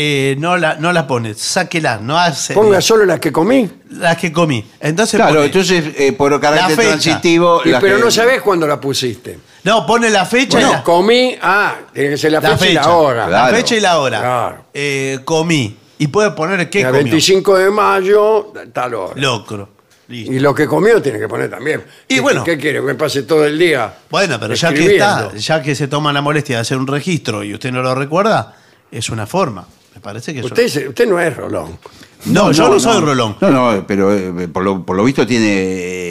eh, 0.00 0.36
no, 0.38 0.56
la, 0.56 0.76
no 0.76 0.92
las 0.92 1.04
pone, 1.04 1.34
sáquelas, 1.34 2.00
no 2.00 2.16
hace. 2.18 2.54
Ponga 2.54 2.80
solo 2.80 3.04
las 3.04 3.18
que 3.18 3.32
comí. 3.32 3.68
las 3.90 4.16
que 4.16 4.32
comí. 4.32 4.64
Entonces 4.80 5.16
Claro, 5.18 5.34
pone- 5.34 5.46
entonces 5.46 5.84
eh, 5.96 6.12
por 6.12 6.40
carácter 6.40 6.76
fecha. 6.76 6.88
transitivo. 6.90 7.62
Y- 7.64 7.70
la 7.70 7.80
pero 7.80 7.96
que- 7.96 8.04
no 8.04 8.10
sabés 8.10 8.40
cuándo 8.42 8.66
la 8.66 8.80
pusiste. 8.80 9.38
No, 9.64 9.84
pone 9.84 10.08
la 10.08 10.24
fecha 10.24 10.52
Bueno, 10.58 10.68
y 10.68 10.72
la, 10.74 10.82
comí, 10.84 11.36
ah, 11.42 11.74
tiene 11.92 12.10
que 12.10 12.16
ser 12.16 12.30
la, 12.32 12.40
la 12.40 12.56
fecha, 12.56 12.70
y 12.70 12.74
la 12.74 12.88
hora. 12.90 13.22
La 13.22 13.26
Claro. 13.28 13.56
fecha 13.56 13.74
y 13.76 13.80
la 13.80 13.98
hora. 13.98 14.18
Claro. 14.20 14.64
Eh, 14.72 15.18
comí. 15.24 15.76
Y 15.98 16.06
puede 16.06 16.30
poner 16.30 16.70
qué 16.70 16.80
El 16.82 16.86
comió. 16.86 17.02
25 17.02 17.58
de 17.58 17.70
mayo, 17.70 18.52
tal 18.72 18.94
hora. 18.94 19.14
Locro. 19.16 19.68
Listo. 20.08 20.32
Y 20.32 20.38
lo 20.38 20.54
que 20.54 20.66
comió 20.66 21.00
tiene 21.02 21.18
que 21.18 21.28
poner 21.28 21.50
también. 21.50 21.84
Y 22.08 22.14
¿Qué- 22.16 22.20
bueno. 22.20 22.42
¿Qué 22.42 22.56
quiere? 22.56 22.84
¿Que 22.84 22.94
pase 22.94 23.22
todo 23.24 23.44
el 23.44 23.58
día? 23.58 23.94
Bueno, 24.10 24.40
pero 24.40 24.54
ya 24.54 24.72
que 24.72 24.86
está, 24.94 25.34
ya 25.36 25.62
que 25.62 25.74
se 25.74 25.86
toma 25.86 26.12
la 26.12 26.22
molestia 26.22 26.56
de 26.56 26.62
hacer 26.62 26.78
un 26.78 26.86
registro 26.86 27.44
y 27.44 27.52
usted 27.52 27.70
no 27.70 27.82
lo 27.82 27.94
recuerda, 27.94 28.56
es 28.90 29.10
una 29.10 29.26
forma. 29.26 29.66
Me 29.94 30.00
parece 30.00 30.32
que 30.32 30.40
es 30.40 30.46
Usted, 30.46 30.68
se- 30.68 30.88
usted 30.88 31.06
no 31.06 31.20
es 31.20 31.36
Rolón. 31.36 31.78
No, 32.26 32.50
yo 32.52 32.68
no, 32.68 32.80
soy 32.80 33.00
Rolón. 33.00 33.36
No, 33.40 33.50
no, 33.50 33.86
pero 33.86 34.12
eh, 34.12 34.48
por, 34.48 34.62
lo, 34.64 34.84
por 34.84 34.96
lo 34.96 35.04
visto 35.04 35.26
tiene, 35.26 35.46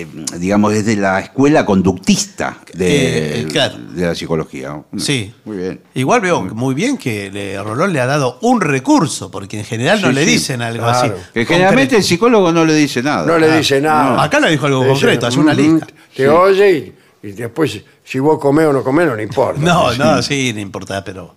eh, 0.02 0.08
digamos, 0.40 0.72
desde 0.74 0.96
la 0.96 1.20
escuela 1.20 1.66
conductista 1.66 2.58
de, 2.74 3.42
Eh, 3.42 3.46
claro. 3.52 3.76
de 3.92 4.06
la 4.06 4.16
psicología. 4.16 4.82
Sí. 4.98 5.34
Muy 5.46 5.58
bien. 5.58 5.82
Igual 5.96 6.22
veo 6.22 6.42
muy 6.42 6.74
bien 6.74 6.98
que 6.98 7.30
le- 7.30 7.62
Rolón 7.62 7.92
le 7.94 8.00
ha 8.00 8.06
dado 8.06 8.40
un 8.42 8.62
recurso, 8.62 9.30
porque 9.30 9.60
en 9.60 9.66
general 9.66 10.02
no 10.02 10.08
Sí, 10.10 10.14
le 10.16 10.26
sí. 10.26 10.32
dicen 10.32 10.62
algo 10.62 10.86
Claro. 10.86 11.14
así. 11.16 11.24
Que 11.34 11.46
generalmente 11.46 11.98
el 11.98 12.04
psicólogo 12.04 12.52
no 12.52 12.64
le 12.66 12.74
dice 12.74 13.04
nada. 13.04 13.26
No 13.26 13.38
le 13.38 13.52
Ah, 13.52 13.58
dice 13.58 13.82
nada. 13.82 14.16
no. 14.16 14.22
Acá 14.22 14.40
le 14.40 14.50
dijo 14.52 14.66
algo 14.66 14.84
Le 14.84 14.90
concreto, 14.92 15.28
hace 15.28 15.40
una 15.40 15.54
"Mm, 15.54 15.58
lista". 15.58 15.88
Te 16.16 16.24
Sí. 16.24 16.26
oye 16.26 16.96
y, 17.22 17.28
y 17.28 17.32
después, 17.34 17.82
si 18.04 18.20
vos 18.20 18.40
comés 18.40 18.66
o 18.68 18.74
no 18.74 18.82
comés, 18.84 19.08
no 19.08 19.16
le 19.16 19.24
importa. 19.24 19.60
No, 19.60 19.94
no, 19.94 20.22
sí, 20.22 20.52
no 20.54 20.62
importa, 20.62 21.04
pero 21.04 21.36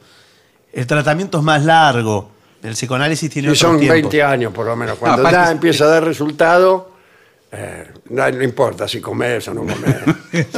el 0.72 0.86
tratamiento 0.86 1.38
es 1.38 1.44
más 1.44 1.64
largo. 1.64 2.30
El 2.62 2.72
psicoanálisis 2.74 3.30
tiene 3.30 3.48
Si 3.48 3.52
otro 3.56 3.68
son 3.70 3.78
tiempo. 3.78 3.94
20 3.94 4.22
años 4.22 4.52
por 4.52 4.66
lo 4.66 4.76
menos. 4.76 4.98
Cuando 4.98 5.22
aparte- 5.22 5.36
ya 5.46 5.50
empieza 5.50 5.84
a 5.84 5.88
dar 5.88 6.04
resultado, 6.04 6.90
eh, 7.52 7.88
no 8.10 8.42
importa 8.42 8.86
si 8.86 9.00
comés 9.00 9.48
o 9.48 9.54
no 9.54 9.60
comés. 9.62 9.96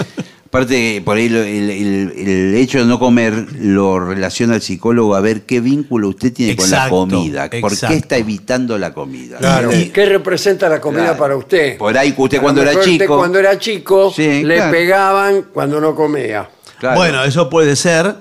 Aparte, 0.47 1.01
por 1.03 1.17
ahí 1.17 1.31
lo- 1.31 1.41
el, 1.43 1.71
el- 1.71 2.13
el 2.15 2.55
hecho 2.57 2.79
de 2.79 2.85
no 2.85 2.99
comer 2.99 3.33
lo 3.55 3.99
relaciona 4.01 4.55
al 4.57 4.61
psicólogo 4.61 5.15
a 5.15 5.21
ver 5.23 5.43
qué 5.43 5.61
vínculo 5.61 6.11
usted 6.11 6.31
tiene 6.31 6.57
con 6.57 6.71
la 6.71 6.91
comida. 6.91 7.49
¿Por 7.59 7.79
qué 7.79 7.95
está 7.95 8.19
evitando 8.19 8.77
la 8.77 8.93
comida? 8.93 9.39
Claro. 9.39 9.73
Y- 9.75 9.89
¿Qué 9.89 10.05
representa 10.05 10.69
la 10.69 10.79
comida 10.79 11.05
Claro. 11.05 11.19
para 11.19 11.37
usted? 11.37 11.79
Por 11.79 11.97
ahí 11.97 12.13
usted 12.19 12.37
A 12.37 12.41
lo 12.41 12.43
cuando 12.43 12.61
era 12.61 12.71
mejor 12.73 12.85
usted 12.87 12.99
chico- 13.05 13.17
cuando 13.17 13.39
era 13.39 13.59
chico, 13.59 14.13
Sí, 14.15 14.43
le 14.45 14.57
claro. 14.57 14.73
pegaban 14.73 15.43
cuando 15.55 15.81
no 15.81 15.95
comía. 15.95 16.51
Claro. 16.79 16.97
Bueno, 16.99 17.25
eso 17.25 17.49
puede 17.49 17.75
ser. 17.75 18.17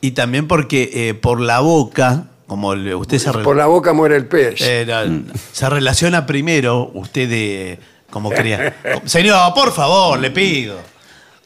Y 0.00 0.10
también 0.10 0.48
porque 0.48 0.90
eh, 0.92 1.14
por 1.14 1.40
la 1.40 1.60
boca, 1.60 2.24
como 2.46 2.74
le- 2.74 2.94
usted 2.94 3.18
se, 3.18 3.32
Por 3.32 3.56
la 3.56 3.66
boca 3.66 3.92
muere 3.92 4.16
el 4.16 4.26
pez. 4.26 4.60
eh, 4.60 4.84
la- 4.86 5.06
se 5.52 5.68
relaciona 5.68 6.26
primero, 6.26 6.90
usted 6.94 7.28
de, 7.28 7.78
como 8.10 8.30
cría. 8.30 8.76
Señor, 9.04 9.52
por 9.54 9.72
favor, 9.72 10.18
le 10.18 10.30
pido. 10.30 10.78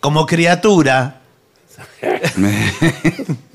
Como 0.01 0.27
criatura. 0.27 1.21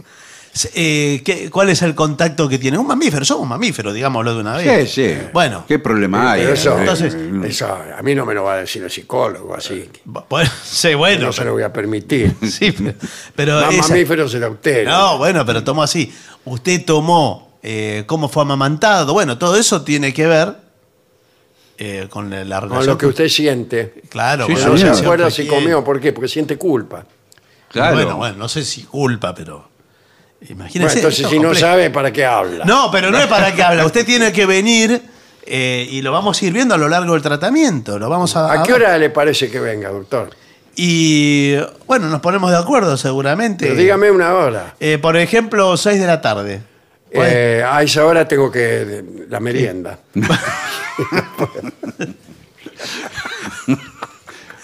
eh, 0.73 1.21
¿qué- 1.25 1.49
¿Cuál 1.49 1.69
es 1.69 1.81
el 1.81 1.93
contacto 1.95 2.47
que 2.47 2.57
tiene? 2.57 2.77
Un 2.77 2.87
mamífero, 2.87 3.25
somos 3.25 3.47
mamíferos, 3.47 3.93
digámoslo 3.93 4.35
de 4.35 4.41
una 4.41 4.59
Sí, 4.59 4.67
vez. 4.67 4.91
sí. 4.93 5.13
Bueno, 5.33 5.65
¿Qué 5.67 5.79
problema 5.79 6.31
hay? 6.31 6.41
Pero 6.43 6.53
eso, 6.53 6.79
entonces- 6.79 7.15
eso 7.45 7.67
a 7.67 8.01
mí 8.01 8.15
no 8.15 8.25
me 8.25 8.33
lo 8.33 8.43
va 8.43 8.53
a 8.53 8.57
decir 8.57 8.81
el 8.83 8.89
psicólogo, 8.89 9.53
así. 9.55 9.89
bueno, 10.29 10.49
sí, 10.63 10.93
bueno. 10.93 11.25
no 11.27 11.33
se 11.33 11.43
lo 11.45 11.51
voy 11.53 11.63
a 11.63 11.73
permitir. 11.73 12.35
Sí, 12.49 12.71
pero, 12.71 12.93
pero 13.35 13.61
Más 13.61 13.73
esa- 13.75 13.89
mamífero 13.89 14.29
será 14.29 14.49
usted. 14.49 14.85
No, 14.85 15.17
bueno, 15.17 15.45
pero 15.45 15.63
tomó 15.63 15.83
así. 15.83 16.13
Usted 16.45 16.85
tomó 16.85 17.57
eh, 17.63 18.03
cómo 18.05 18.29
fue 18.29 18.43
amamantado. 18.43 19.11
Bueno, 19.13 19.37
todo 19.37 19.55
eso 19.57 19.81
tiene 19.81 20.13
que 20.13 20.27
ver 20.27 20.55
eh, 21.77 22.07
con 22.09 22.29
la, 22.29 22.45
la 22.45 22.59
Con 22.61 22.69
relación. 22.69 22.93
lo 22.93 22.97
que 22.97 23.07
usted 23.07 23.27
siente. 23.27 24.01
Claro, 24.09 24.45
Sí, 24.45 24.53
no 24.53 24.57
se 24.59 24.65
relación 24.67 24.95
acuerda 25.03 25.29
si 25.31 25.45
comió, 25.47 25.83
¿por 25.83 25.99
qué? 25.99 26.13
Porque 26.13 26.29
siente 26.29 26.57
culpa. 26.57 27.05
Claro. 27.69 27.95
Bueno, 27.95 28.15
bueno, 28.17 28.37
no 28.37 28.47
sé 28.47 28.63
si 28.63 28.83
culpa, 28.83 29.35
pero. 29.35 29.67
Imagínese. 30.41 30.79
Bueno, 30.79 30.95
entonces 30.95 31.27
si 31.27 31.39
no 31.39 31.55
sabe, 31.55 31.89
¿para 31.89 32.11
qué 32.11 32.25
habla? 32.25 32.65
No, 32.65 32.89
pero 32.91 33.09
no 33.11 33.17
es 33.17 33.27
para 33.27 33.53
que 33.53 33.63
habla. 33.63 33.85
Usted 33.87 34.05
tiene 34.05 34.31
que 34.31 34.45
venir 34.45 35.01
eh, 35.45 35.87
y 35.89 36.01
lo 36.01 36.11
vamos 36.11 36.41
a 36.41 36.45
ir 36.45 36.53
viendo 36.53 36.75
a 36.75 36.77
lo 36.77 36.87
largo 36.87 37.13
del 37.13 37.21
tratamiento. 37.21 37.97
Lo 37.97 38.09
vamos 38.09 38.35
a. 38.35 38.51
¿A 38.51 38.63
qué 38.63 38.73
hora 38.73 38.97
le 38.97 39.09
parece 39.09 39.49
que 39.49 39.59
venga, 39.59 39.89
doctor? 39.89 40.29
Y 40.75 41.55
bueno, 41.87 42.09
nos 42.09 42.19
ponemos 42.19 42.51
de 42.51 42.57
acuerdo 42.57 42.97
seguramente. 42.97 43.65
Pero 43.65 43.77
dígame 43.77 44.11
una 44.11 44.33
hora. 44.33 44.75
Eh, 44.79 44.97
por 44.97 45.15
ejemplo, 45.15 45.77
6 45.77 45.99
de 45.99 46.05
la 46.05 46.19
tarde. 46.21 46.61
Eh, 47.11 47.63
a 47.65 47.81
esa 47.81 48.05
hora 48.05 48.27
tengo 48.27 48.51
que... 48.51 49.25
la 49.29 49.39
merienda. 49.39 49.99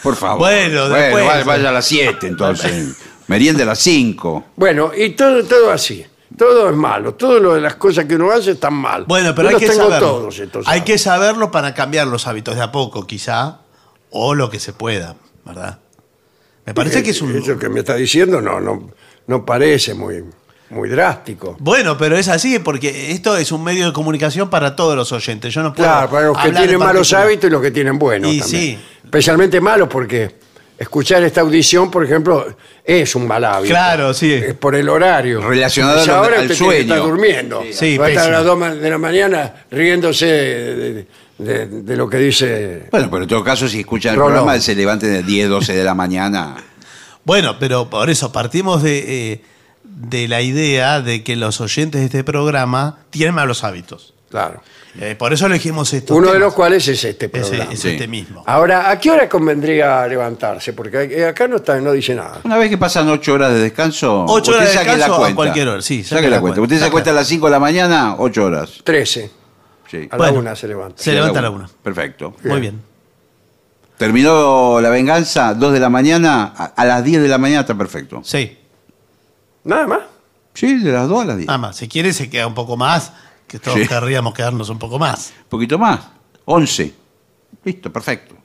Por 0.03 0.15
favor. 0.15 0.39
Bueno, 0.39 0.89
después- 0.89 1.25
vaya, 1.25 1.43
vaya 1.45 1.69
a 1.69 1.71
las 1.71 1.85
7 1.85 2.27
entonces. 2.27 2.97
Merienda 3.31 3.63
a 3.63 3.65
las 3.67 3.79
5. 3.79 4.45
Bueno, 4.57 4.91
y 4.95 5.09
todo, 5.11 5.43
todo 5.45 5.71
así. 5.71 6.05
Todo 6.37 6.69
es 6.69 6.75
malo. 6.75 7.13
Todo 7.15 7.39
lo 7.39 7.53
de 7.55 7.61
las 7.61 7.75
cosas 7.75 8.05
que 8.05 8.15
uno 8.15 8.31
hace 8.31 8.51
están 8.51 8.73
mal. 8.73 9.05
Bueno, 9.05 9.33
pero 9.35 9.49
Yo 9.49 9.55
hay 9.57 9.61
los 9.61 9.61
que 9.61 9.69
tengo 9.69 9.83
saberlo. 9.89 10.07
todos 10.07 10.39
estos 10.39 10.67
hay 10.67 10.79
hábitos. 10.79 10.85
que 10.85 10.97
saberlo 10.97 11.51
para 11.51 11.73
cambiar 11.73 12.07
los 12.07 12.27
hábitos 12.27 12.55
de 12.55 12.61
a 12.61 12.71
poco, 12.71 13.05
quizá. 13.07 13.59
o 14.11 14.35
lo 14.35 14.49
que 14.49 14.59
se 14.59 14.73
pueda, 14.73 15.15
¿verdad? 15.45 15.79
Me 16.65 16.73
parece 16.73 17.01
que 17.03 17.11
es 17.11 17.21
un... 17.21 17.35
Eso 17.37 17.57
que 17.57 17.69
me 17.69 17.79
está 17.79 17.95
diciendo 17.95 18.39
no, 18.41 18.59
no, 18.59 18.91
no 19.27 19.45
parece 19.45 19.93
muy, 19.93 20.23
muy 20.69 20.89
drástico. 20.89 21.55
Bueno, 21.59 21.97
pero 21.97 22.17
es 22.17 22.27
así 22.27 22.59
porque 22.59 23.11
esto 23.11 23.35
es 23.37 23.51
un 23.51 23.63
medio 23.63 23.85
de 23.87 23.93
comunicación 23.93 24.49
para 24.49 24.75
todos 24.75 24.95
los 24.95 25.11
oyentes. 25.13 25.53
Yo 25.53 25.63
no 25.63 25.73
puedo 25.73 25.89
Claro, 25.89 26.09
para 26.09 26.27
los 26.27 26.37
que 26.37 26.41
hablar 26.43 26.57
tienen 26.63 26.73
en 26.75 26.79
malos 26.79 26.93
particular. 27.09 27.23
hábitos 27.25 27.47
y 27.49 27.51
los 27.51 27.61
que 27.61 27.71
tienen 27.71 27.97
buenos 27.97 28.31
Y 28.33 28.39
también. 28.41 28.61
sí. 28.61 28.79
Especialmente 29.03 29.59
malos 29.61 29.87
porque 29.89 30.35
escuchar 30.81 31.23
esta 31.23 31.41
audición, 31.41 31.89
por 31.91 32.03
ejemplo, 32.03 32.45
es 32.83 33.15
un 33.15 33.27
mal 33.27 33.43
hábito. 33.45 33.73
Claro, 33.73 34.13
sí. 34.13 34.31
Es 34.33 34.53
por 34.55 34.75
el 34.75 34.89
horario. 34.89 35.41
Relacionado 35.41 35.99
Entonces, 35.99 36.13
ahora 36.15 36.35
al 36.39 36.41
usted 36.43 36.55
sueño. 36.55 36.81
estar 36.81 36.99
durmiendo. 36.99 37.63
Sí, 37.71 37.97
Va 37.97 38.07
a 38.07 38.09
estar 38.09 38.27
a 38.27 38.31
las 38.31 38.43
pésimo. 38.43 38.65
2 38.69 38.81
de 38.81 38.89
la 38.89 38.97
mañana 38.97 39.53
riéndose 39.71 40.25
de, 40.25 41.07
de- 41.37 41.65
de 41.67 41.95
lo 41.97 42.09
que 42.09 42.17
dice... 42.17 42.87
Bueno, 42.91 43.09
pero 43.09 43.23
en 43.23 43.29
todo 43.29 43.43
caso, 43.43 43.67
si 43.67 43.79
escuchan 43.79 44.13
el 44.13 44.19
Rolón. 44.19 44.33
programa, 44.37 44.59
se 44.61 44.75
levanten 44.75 45.11
de 45.13 45.23
10, 45.23 45.49
12 45.49 45.73
de 45.75 45.83
la 45.83 45.93
mañana. 45.95 46.55
Bueno, 47.23 47.57
pero 47.59 47.87
por 47.87 48.09
eso 48.09 48.31
partimos 48.31 48.81
de, 48.81 49.31
eh, 49.33 49.41
de 49.83 50.27
la 50.27 50.41
idea 50.41 51.01
de 51.01 51.23
que 51.23 51.35
los 51.35 51.61
oyentes 51.61 52.01
de 52.01 52.05
este 52.05 52.23
programa 52.23 52.97
tienen 53.11 53.35
malos 53.35 53.63
hábitos. 53.63 54.15
Claro. 54.31 54.63
Eh, 54.99 55.15
por 55.17 55.31
eso 55.31 55.45
elegimos 55.45 55.93
estos 55.93 56.17
Uno 56.17 56.33
de 56.33 56.39
los 56.39 56.53
cuales 56.53 56.85
es 56.87 57.01
este 57.05 57.27
Es, 57.27 57.31
programa. 57.31 57.71
es 57.71 57.79
Sí. 57.79 57.89
este 57.89 58.07
mismo. 58.07 58.43
Ahora, 58.45 58.89
¿a 58.89 58.99
qué 58.99 59.09
hora 59.11 59.29
convendría 59.29 60.05
levantarse? 60.07 60.73
Porque 60.73 61.03
eh, 61.03 61.25
acá 61.27 61.47
no, 61.47 61.55
está, 61.57 61.79
no 61.79 61.93
dice 61.93 62.13
nada. 62.13 62.41
Una 62.43 62.57
vez 62.57 62.69
que 62.69 62.77
pasan 62.77 63.07
8 63.07 63.33
horas 63.33 63.53
de 63.53 63.59
descanso, 63.59 64.25
Ocho 64.25 64.51
usted 64.51 64.55
horas 64.55 64.67
de 64.67 64.73
saque 64.73 64.85
la 64.87 64.93
descanso 64.95 65.15
a 65.15 65.19
cuenta. 65.19 65.35
cualquier 65.35 65.67
hora, 65.69 65.81
sí, 65.81 66.03
Saque 66.03 66.29
la 66.29 66.41
cuenta. 66.41 66.59
Usted 66.61 66.77
se 66.79 66.85
acuesta 66.85 67.11
a 67.11 67.13
las 67.13 67.27
5 67.27 67.45
de 67.45 67.51
la 67.51 67.59
mañana, 67.59 68.15
8 68.17 68.43
horas. 68.43 68.71
13. 68.83 69.31
Sí. 69.89 70.07
A 70.11 70.17
Bueno, 70.17 70.33
la 70.33 70.39
una 70.39 70.55
se 70.55 70.67
levanta. 70.67 71.01
se 71.01 71.13
levanta 71.13 71.39
a 71.39 71.41
la 71.41 71.49
una. 71.51 71.69
Perfecto. 71.83 72.35
Muy 72.43 72.59
bien. 72.59 72.81
Terminó 73.97 74.81
la 74.81 74.89
venganza, 74.89 75.53
2 75.53 75.73
de 75.73 75.79
la 75.79 75.89
mañana, 75.89 76.53
a, 76.57 76.65
a 76.75 76.85
las 76.85 77.03
10 77.03 77.21
de 77.21 77.27
la 77.27 77.37
mañana 77.37 77.61
está 77.61 77.75
perfecto. 77.77 78.21
Sí. 78.23 78.57
Nada 79.63 79.85
más. 79.85 79.99
Sí, 80.53 80.79
de 80.79 80.91
las 80.91 81.07
2 81.07 81.21
a 81.21 81.25
las 81.25 81.37
10. 81.37 81.47
Nada 81.47 81.57
más. 81.59 81.75
Si 81.77 81.87
quiere, 81.87 82.11
se 82.13 82.29
queda 82.29 82.47
un 82.47 82.55
poco 82.55 82.75
más, 82.77 83.13
que 83.51 83.59
todos 83.59 83.77
Sí. 83.77 83.85
querríamos 83.87 84.33
quedarnos 84.33 84.69
un 84.69 84.79
poco 84.79 84.97
más. 84.97 85.33
Un 85.43 85.49
poquito 85.49 85.77
más. 85.77 85.99
11. 86.45 86.93
Listo, 87.65 87.91
perfecto. 87.91 88.35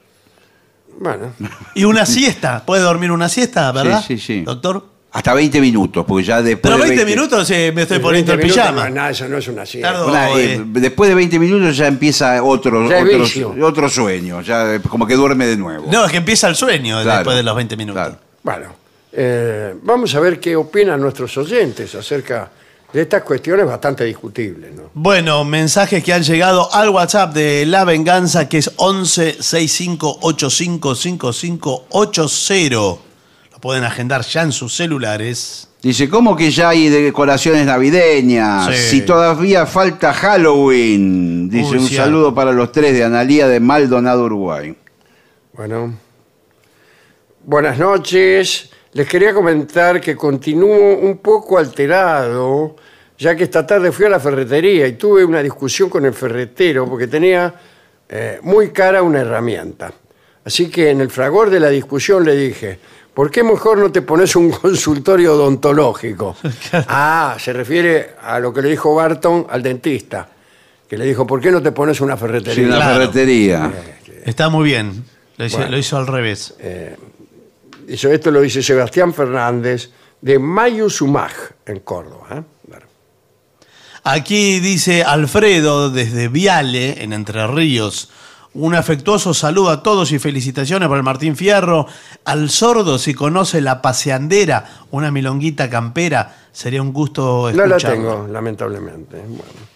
Bueno, 0.98 1.32
Y 1.74 1.84
una 1.84 2.04
siesta. 2.04 2.64
¿Puede 2.64 2.82
dormir 2.82 3.10
una 3.12 3.28
siesta, 3.28 3.70
verdad? 3.70 4.02
Sí, 4.06 4.18
sí, 4.18 4.38
sí. 4.38 4.40
Doctor. 4.42 4.96
Hasta 5.12 5.32
20 5.32 5.60
minutos, 5.62 6.04
porque 6.06 6.24
ya 6.24 6.42
después 6.42 6.74
Pero 6.74 6.82
de 6.84 6.90
20 6.90 7.06
minutos 7.06 7.50
eh, 7.50 7.72
me 7.74 7.82
estoy 7.82 7.96
20 7.98 8.02
poniendo 8.02 8.32
el 8.34 8.40
pijama. 8.40 8.88
no, 8.90 8.94
nada, 8.96 9.10
eso 9.10 9.26
no 9.28 9.38
es 9.38 9.48
una 9.48 9.64
siesta. 9.64 9.92
Tardo. 9.92 10.08
Una, 10.08 10.30
eh, 10.32 10.54
eh. 10.56 10.62
después 10.66 11.08
de 11.08 11.14
20 11.14 11.38
minutos 11.38 11.74
ya 11.76 11.86
empieza 11.86 12.42
otro, 12.42 12.86
Ya 12.86 12.98
otro, 13.64 13.88
sueño, 13.88 14.42
ya 14.42 14.78
como 14.80 15.06
que 15.06 15.14
duerme 15.14 15.46
de 15.46 15.56
nuevo. 15.56 15.86
No, 15.90 16.04
es 16.04 16.10
que 16.10 16.18
empieza 16.18 16.48
el 16.48 16.54
sueño 16.56 17.00
Claro, 17.02 17.18
después 17.20 17.36
de 17.36 17.42
los 17.44 17.56
20 17.56 17.76
minutos. 17.78 18.02
claro. 18.02 18.18
Bueno, 18.42 18.74
eh, 19.12 19.74
vamos 19.82 20.14
a 20.14 20.20
ver 20.20 20.38
qué 20.38 20.54
opinan 20.54 21.00
nuestros 21.00 21.34
oyentes 21.38 21.94
acerca 21.94 22.50
de 22.96 23.02
estas 23.02 23.24
cuestiones 23.24 23.66
bastante 23.66 24.04
discutibles. 24.04 24.74
¿no? 24.74 24.84
Bueno, 24.94 25.44
mensajes 25.44 26.02
que 26.02 26.14
han 26.14 26.22
llegado 26.22 26.72
al 26.72 26.88
WhatsApp 26.88 27.34
de 27.34 27.66
La 27.66 27.84
Venganza, 27.84 28.48
que 28.48 28.56
es 28.56 28.70
11 28.76 29.42
65 29.42 30.20
85 30.22 30.94
55 30.94 31.84
80. 31.90 32.74
Lo 32.74 32.98
pueden 33.60 33.84
agendar 33.84 34.22
ya 34.22 34.40
en 34.40 34.52
sus 34.52 34.74
celulares. 34.74 35.68
Dice, 35.82 36.08
¿cómo 36.08 36.34
que 36.34 36.50
ya 36.50 36.70
hay 36.70 36.88
decoraciones 36.88 37.66
navideñas? 37.66 38.74
Sí. 38.74 39.00
Si 39.00 39.00
todavía 39.02 39.66
falta 39.66 40.14
Halloween. 40.14 41.50
Dice, 41.50 41.72
Uy, 41.72 41.76
un 41.76 41.88
sí, 41.88 41.96
saludo 41.96 42.34
para 42.34 42.52
los 42.52 42.72
tres 42.72 42.94
de 42.94 43.04
Analía 43.04 43.46
de 43.46 43.60
Maldonado, 43.60 44.24
Uruguay. 44.24 44.74
Bueno, 45.52 45.92
buenas 47.44 47.78
noches. 47.78 48.70
Les 48.96 49.06
quería 49.06 49.34
comentar 49.34 50.00
que 50.00 50.16
continúo 50.16 50.96
un 50.96 51.18
poco 51.18 51.58
alterado, 51.58 52.76
ya 53.18 53.36
que 53.36 53.44
esta 53.44 53.66
tarde 53.66 53.92
fui 53.92 54.06
a 54.06 54.08
la 54.08 54.18
ferretería 54.18 54.86
y 54.86 54.94
tuve 54.94 55.22
una 55.22 55.42
discusión 55.42 55.90
con 55.90 56.06
el 56.06 56.14
ferretero 56.14 56.88
porque 56.88 57.06
tenía 57.06 57.52
eh, 58.08 58.38
muy 58.42 58.70
cara 58.70 59.02
una 59.02 59.20
herramienta. 59.20 59.92
Así 60.46 60.70
que 60.70 60.88
en 60.88 61.02
el 61.02 61.10
fragor 61.10 61.50
de 61.50 61.60
la 61.60 61.68
discusión 61.68 62.24
le 62.24 62.34
dije, 62.36 62.78
¿por 63.12 63.30
qué 63.30 63.42
mejor 63.42 63.76
no 63.76 63.92
te 63.92 64.00
pones 64.00 64.34
un 64.34 64.50
consultorio 64.62 65.34
odontológico? 65.34 66.34
ah, 66.88 67.36
se 67.38 67.52
refiere 67.52 68.12
a 68.22 68.38
lo 68.38 68.50
que 68.50 68.62
le 68.62 68.70
dijo 68.70 68.94
Barton 68.94 69.46
al 69.50 69.62
dentista, 69.62 70.26
que 70.88 70.96
le 70.96 71.04
dijo, 71.04 71.26
¿por 71.26 71.38
qué 71.42 71.50
no 71.50 71.60
te 71.60 71.72
pones 71.72 72.00
una 72.00 72.14
Sí, 72.14 72.20
ferretería? 72.20 72.66
una 72.66 72.76
Claro. 72.76 72.94
ferretería. 73.00 73.72
Está 74.24 74.48
muy 74.48 74.64
bien. 74.64 75.04
Lo 75.36 75.44
hizo, 75.44 75.58
Bueno. 75.58 75.72
lo 75.72 75.76
hizo 75.78 75.98
al 75.98 76.06
revés. 76.06 76.54
Eso, 77.86 78.10
esto 78.10 78.30
lo 78.30 78.40
dice 78.40 78.62
Sebastián 78.62 79.14
Fernández 79.14 79.90
de 80.20 80.38
Mayuzumaj, 80.38 81.32
en 81.66 81.80
Córdoba. 81.80 82.26
¿eh? 82.32 82.42
Bueno. 82.64 82.86
Aquí 84.04 84.60
dice 84.60 85.04
Alfredo 85.04 85.90
desde 85.90 86.28
Viale, 86.28 87.02
en 87.02 87.12
Entre 87.12 87.46
Ríos. 87.46 88.10
Un 88.54 88.74
afectuoso 88.74 89.34
saludo 89.34 89.68
a 89.70 89.82
todos 89.82 90.12
y 90.12 90.18
felicitaciones 90.18 90.88
por 90.88 90.96
el 90.96 91.02
Martín 91.02 91.36
Fierro. 91.36 91.86
Al 92.24 92.48
sordo, 92.48 92.98
si 92.98 93.12
conoce 93.12 93.60
la 93.60 93.82
paseandera, 93.82 94.64
una 94.90 95.10
milonguita 95.10 95.68
campera, 95.68 96.34
sería 96.52 96.80
un 96.80 96.92
gusto 96.92 97.50
No 97.52 97.64
escucharla. 97.64 97.76
la 97.76 97.94
tengo, 97.94 98.26
lamentablemente. 98.28 99.18
Bueno. 99.18 99.75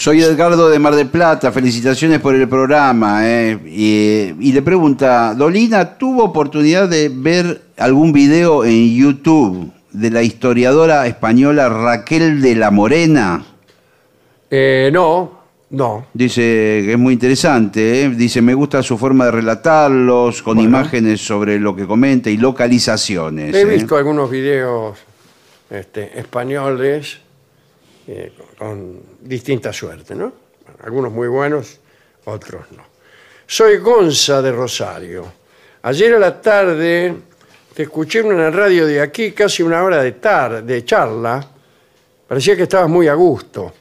Soy 0.00 0.22
Edgardo 0.22 0.68
de 0.70 0.78
Mar 0.78 0.94
del 0.94 1.08
Plata, 1.08 1.50
felicitaciones 1.50 2.20
por 2.20 2.32
el 2.32 2.48
programa. 2.48 3.28
eh. 3.28 3.58
Y, 3.66 4.48
y 4.48 4.52
le 4.52 4.62
pregunta, 4.62 5.34
Dolina, 5.34 5.98
¿tuvo 5.98 6.22
oportunidad 6.22 6.88
de 6.88 7.10
ver 7.12 7.62
algún 7.76 8.12
video 8.12 8.64
en 8.64 8.94
YouTube 8.94 9.72
de 9.90 10.10
la 10.12 10.22
historiadora 10.22 11.04
española 11.08 11.68
Raquel 11.68 12.40
de 12.40 12.54
la 12.54 12.70
Morena? 12.70 13.44
Eh, 14.48 14.88
no, 14.92 15.32
no. 15.70 16.06
Dice 16.14 16.42
que 16.86 16.92
es 16.92 16.98
muy 16.98 17.14
interesante, 17.14 18.04
¿eh? 18.04 18.10
dice 18.10 18.40
me 18.40 18.54
gusta 18.54 18.84
su 18.84 18.96
forma 18.98 19.24
de 19.24 19.32
relatarlos, 19.32 20.44
con 20.44 20.58
Bueno. 20.58 20.70
imágenes 20.70 21.22
sobre 21.26 21.58
lo 21.58 21.74
que 21.74 21.88
comenta 21.88 22.30
y 22.30 22.36
localizaciones. 22.36 23.52
He 23.52 23.62
¿eh? 23.62 23.64
visto 23.64 23.96
algunos 23.96 24.30
videos 24.30 24.96
este, 25.68 26.16
españoles 26.20 27.18
eh, 28.08 28.32
con 28.58 29.00
distinta 29.20 29.72
suerte, 29.72 30.14
¿no? 30.14 30.32
Algunos 30.82 31.12
muy 31.12 31.28
buenos, 31.28 31.78
otros 32.24 32.70
no. 32.72 32.82
Soy 33.46 33.76
Gonza 33.78 34.40
de 34.42 34.50
Rosario. 34.52 35.24
Ayer 35.82 36.14
a 36.14 36.18
la 36.18 36.40
tarde 36.40 37.14
te 37.74 37.82
escuché 37.84 38.20
en 38.20 38.26
una 38.32 38.50
radio 38.50 38.86
de 38.86 39.00
aquí 39.00 39.32
casi 39.32 39.62
una 39.62 39.82
hora 39.82 40.02
de, 40.02 40.12
tar 40.12 40.64
de 40.64 40.84
charla. 40.84 41.46
Parecía 42.26 42.56
que 42.56 42.64
estabas 42.64 42.88
muy 42.88 43.08
a 43.08 43.14
gusto. 43.14 43.72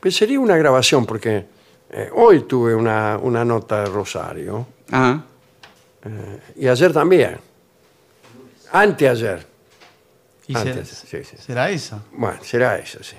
Pues 0.00 0.14
sería 0.16 0.38
una 0.40 0.56
grabación 0.56 1.04
porque 1.06 1.44
eh, 1.90 2.10
hoy 2.14 2.42
tuve 2.44 2.74
una, 2.74 3.18
una 3.18 3.44
nota 3.44 3.80
de 3.84 3.86
Rosario 3.90 4.66
Ajá. 4.90 5.24
y 6.56 6.66
ayer 6.68 6.92
también. 6.92 7.38
Anteayer. 8.72 9.46
Y 10.46 10.56
Antes, 10.56 10.88
se- 10.88 11.06
sí, 11.22 11.24
sí. 11.30 11.36
¿Será 11.42 11.70
esa? 11.70 12.00
Bueno, 12.12 12.38
será 12.42 12.78
eso, 12.78 13.02
sí. 13.02 13.16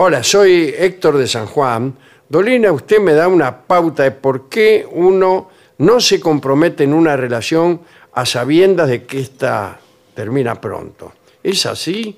Hola, 0.00 0.22
soy 0.22 0.72
Héctor 0.78 1.18
de 1.18 1.26
San 1.26 1.46
Juan. 1.46 1.92
Dolina, 2.28 2.70
usted 2.70 3.00
me 3.00 3.14
da 3.14 3.26
una 3.26 3.62
pauta 3.62 4.04
de 4.04 4.12
por 4.12 4.48
qué 4.48 4.86
uno 4.88 5.50
no 5.78 5.98
se 5.98 6.20
compromete 6.20 6.84
en 6.84 6.94
una 6.94 7.16
relación 7.16 7.80
a 8.12 8.24
sabiendas 8.24 8.88
de 8.90 9.02
que 9.02 9.18
ésta 9.18 9.80
termina 10.14 10.60
pronto. 10.60 11.14
¿Es 11.42 11.66
así? 11.66 12.16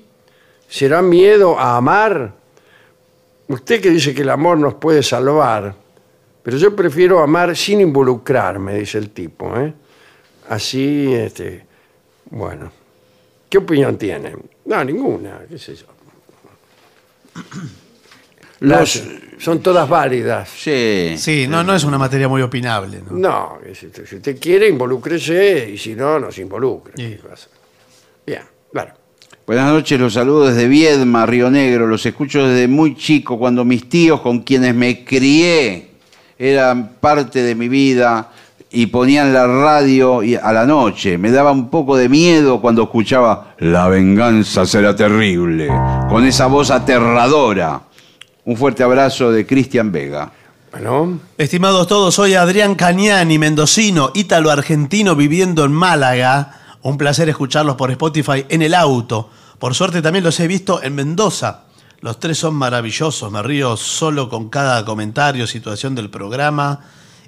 ¿Será 0.67 1.01
miedo 1.01 1.57
a 1.57 1.77
amar? 1.77 2.35
Usted 3.47 3.81
que 3.81 3.89
dice 3.89 4.13
que 4.13 4.21
el 4.21 4.29
amor 4.29 4.59
nos 4.59 4.75
puede 4.75 5.01
salvar, 5.01 5.73
pero 6.43 6.57
yo 6.57 6.75
prefiero 6.75 7.17
amar 7.17 7.57
sin 7.57 7.81
involucrarme, 7.81 8.75
dice 8.75 8.99
el 8.99 9.09
tipo. 9.09 9.57
¿eh? 9.57 9.73
Así, 10.49 11.11
este, 11.15 11.65
bueno. 12.29 12.71
¿Qué 13.49 13.57
opinión 13.57 13.97
tiene? 13.97 14.35
No, 14.65 14.83
ninguna, 14.83 15.39
qué 15.49 15.57
sé 15.57 15.73
yo. 15.73 15.90
Los, 18.59 19.03
son 19.39 19.61
todas 19.61 19.89
válidas. 19.89 20.49
sí. 20.49 21.15
Sí, 21.17 21.47
no, 21.47 21.63
no 21.63 21.73
es 21.73 21.83
una 21.83 21.97
materia 21.97 22.27
muy 22.27 22.41
opinable. 22.43 23.01
¿no? 23.01 23.17
No, 23.17 23.59
si 23.73 23.87
usted, 23.87 24.05
si 24.05 24.15
usted 24.17 24.39
quiere, 24.39 24.67
involúcrese 24.67 25.71
y 25.71 25.77
si 25.77 25.95
no, 25.95 26.19
no 26.19 26.31
se 26.31 26.41
involucre. 26.41 26.93
Sí. 26.95 27.15
¿Qué 27.15 27.27
pasa? 27.27 27.47
Bien, 28.25 28.43
claro. 28.71 28.93
Buenas 29.47 29.73
noches, 29.73 29.99
los 29.99 30.13
saludo 30.13 30.47
desde 30.47 30.67
Viedma, 30.67 31.25
Río 31.25 31.49
Negro. 31.49 31.87
Los 31.87 32.05
escucho 32.05 32.47
desde 32.47 32.67
muy 32.67 32.95
chico, 32.95 33.39
cuando 33.39 33.65
mis 33.65 33.89
tíos 33.89 34.21
con 34.21 34.43
quienes 34.43 34.75
me 34.75 35.03
crié 35.03 35.89
eran 36.37 36.93
parte 36.99 37.41
de 37.41 37.55
mi 37.55 37.67
vida 37.67 38.31
y 38.71 38.85
ponían 38.87 39.33
la 39.33 39.45
radio 39.47 40.21
a 40.41 40.53
la 40.53 40.65
noche. 40.65 41.17
Me 41.17 41.31
daba 41.31 41.51
un 41.51 41.69
poco 41.69 41.97
de 41.97 42.07
miedo 42.07 42.61
cuando 42.61 42.83
escuchaba 42.83 43.53
La 43.59 43.89
venganza 43.89 44.65
será 44.65 44.95
terrible, 44.95 45.67
con 46.09 46.25
esa 46.25 46.47
voz 46.47 46.71
aterradora. 46.71 47.81
Un 48.45 48.55
fuerte 48.55 48.83
abrazo 48.83 49.31
de 49.31 49.45
Cristian 49.45 49.91
Vega. 49.91 50.31
Bueno, 50.71 51.19
Estimados 51.37 51.85
todos, 51.87 52.15
soy 52.15 52.35
Adrián 52.35 52.75
Cañani, 52.75 53.37
mendocino, 53.37 54.11
ítalo-argentino 54.13 55.15
viviendo 55.17 55.65
en 55.65 55.73
Málaga. 55.73 56.77
Un 56.83 56.97
placer 56.97 57.27
escucharlos 57.27 57.75
por 57.75 57.91
Spotify 57.91 58.45
en 58.47 58.61
el 58.61 58.73
auto. 58.73 59.29
Por 59.59 59.75
suerte 59.75 60.01
también 60.01 60.23
los 60.23 60.39
he 60.39 60.47
visto 60.47 60.81
en 60.81 60.95
Mendoza. 60.95 61.65
Los 61.99 62.19
tres 62.19 62.39
son 62.39 62.55
maravillosos, 62.55 63.31
me 63.31 63.43
río 63.43 63.77
solo 63.77 64.29
con 64.29 64.49
cada 64.49 64.83
comentario, 64.85 65.45
situación 65.45 65.93
del 65.93 66.09
programa. 66.09 66.79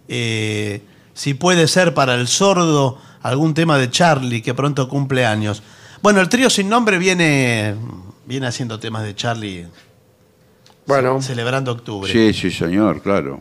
Eh, 0.08 0.82
si 1.14 1.34
puede 1.34 1.68
ser 1.68 1.94
para 1.94 2.16
el 2.16 2.28
sordo 2.28 2.98
algún 3.22 3.54
tema 3.54 3.78
de 3.78 3.90
Charlie 3.90 4.42
que 4.42 4.54
pronto 4.54 4.90
cumple 4.90 5.26
años. 5.26 5.64
Bueno, 6.02 6.20
el 6.20 6.30
trío 6.30 6.50
sin 6.50 6.70
nombre 6.70 6.98
viene, 6.98 7.76
viene 8.26 8.48
haciendo 8.48 8.80
temas 8.80 9.04
de 9.04 9.16
Charlie 9.16 9.68
bueno, 10.86 11.22
celebrando 11.22 11.72
octubre. 11.72 12.12
Sí, 12.12 12.34
sí, 12.34 12.52
señor, 12.52 13.02
claro. 13.02 13.40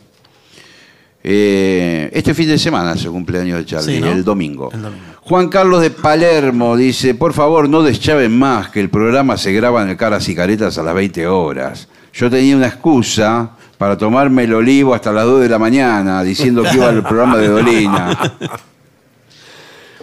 Eh, 1.25 2.11
este 2.13 2.35
fin 2.35 2.49
de 2.49 2.59
semana 2.59 2.97
se 2.97 3.09
cumpleaños 3.09 3.59
de 3.59 3.65
Charlie, 3.65 3.97
Sí, 3.97 4.01
¿no? 4.01 4.11
el, 4.11 4.25
domingo. 4.25 4.71
El 4.73 4.83
domingo. 4.83 5.05
Juan 5.23 5.49
Carlos 5.49 5.81
de 5.81 5.91
Palermo 5.91 6.77
dice, 6.77 7.15
por 7.15 7.33
favor 7.33 7.69
no 7.69 7.83
deschaven 7.83 8.37
más, 8.37 8.71
que 8.71 8.81
el 8.81 8.91
programa 8.91 9.37
se 9.37 9.53
graba 9.53 9.83
en 9.83 9.91
el 9.91 9.97
Caras 9.97 10.29
y 10.29 10.35
Caretas 10.35 10.79
a 10.79 10.83
las 10.83 10.95
20 10.95 11.27
horas. 11.29 11.89
Yo 12.13 12.29
tenía 12.29 12.57
una 12.57 12.67
excusa 12.67 13.53
para 13.79 13.97
tomarme 13.97 14.45
el 14.45 14.55
olivo 14.55 14.95
hasta 14.95 15.13
las 15.13 15.25
2 15.25 15.43
de 15.43 15.49
la 15.49 15.59
mañana, 15.59 16.23
diciendo 16.23 16.63
que 16.63 16.77
iba 16.77 16.89
al 16.89 17.03
programa 17.07 17.37
de 17.39 17.49
Dolina. 17.49 18.19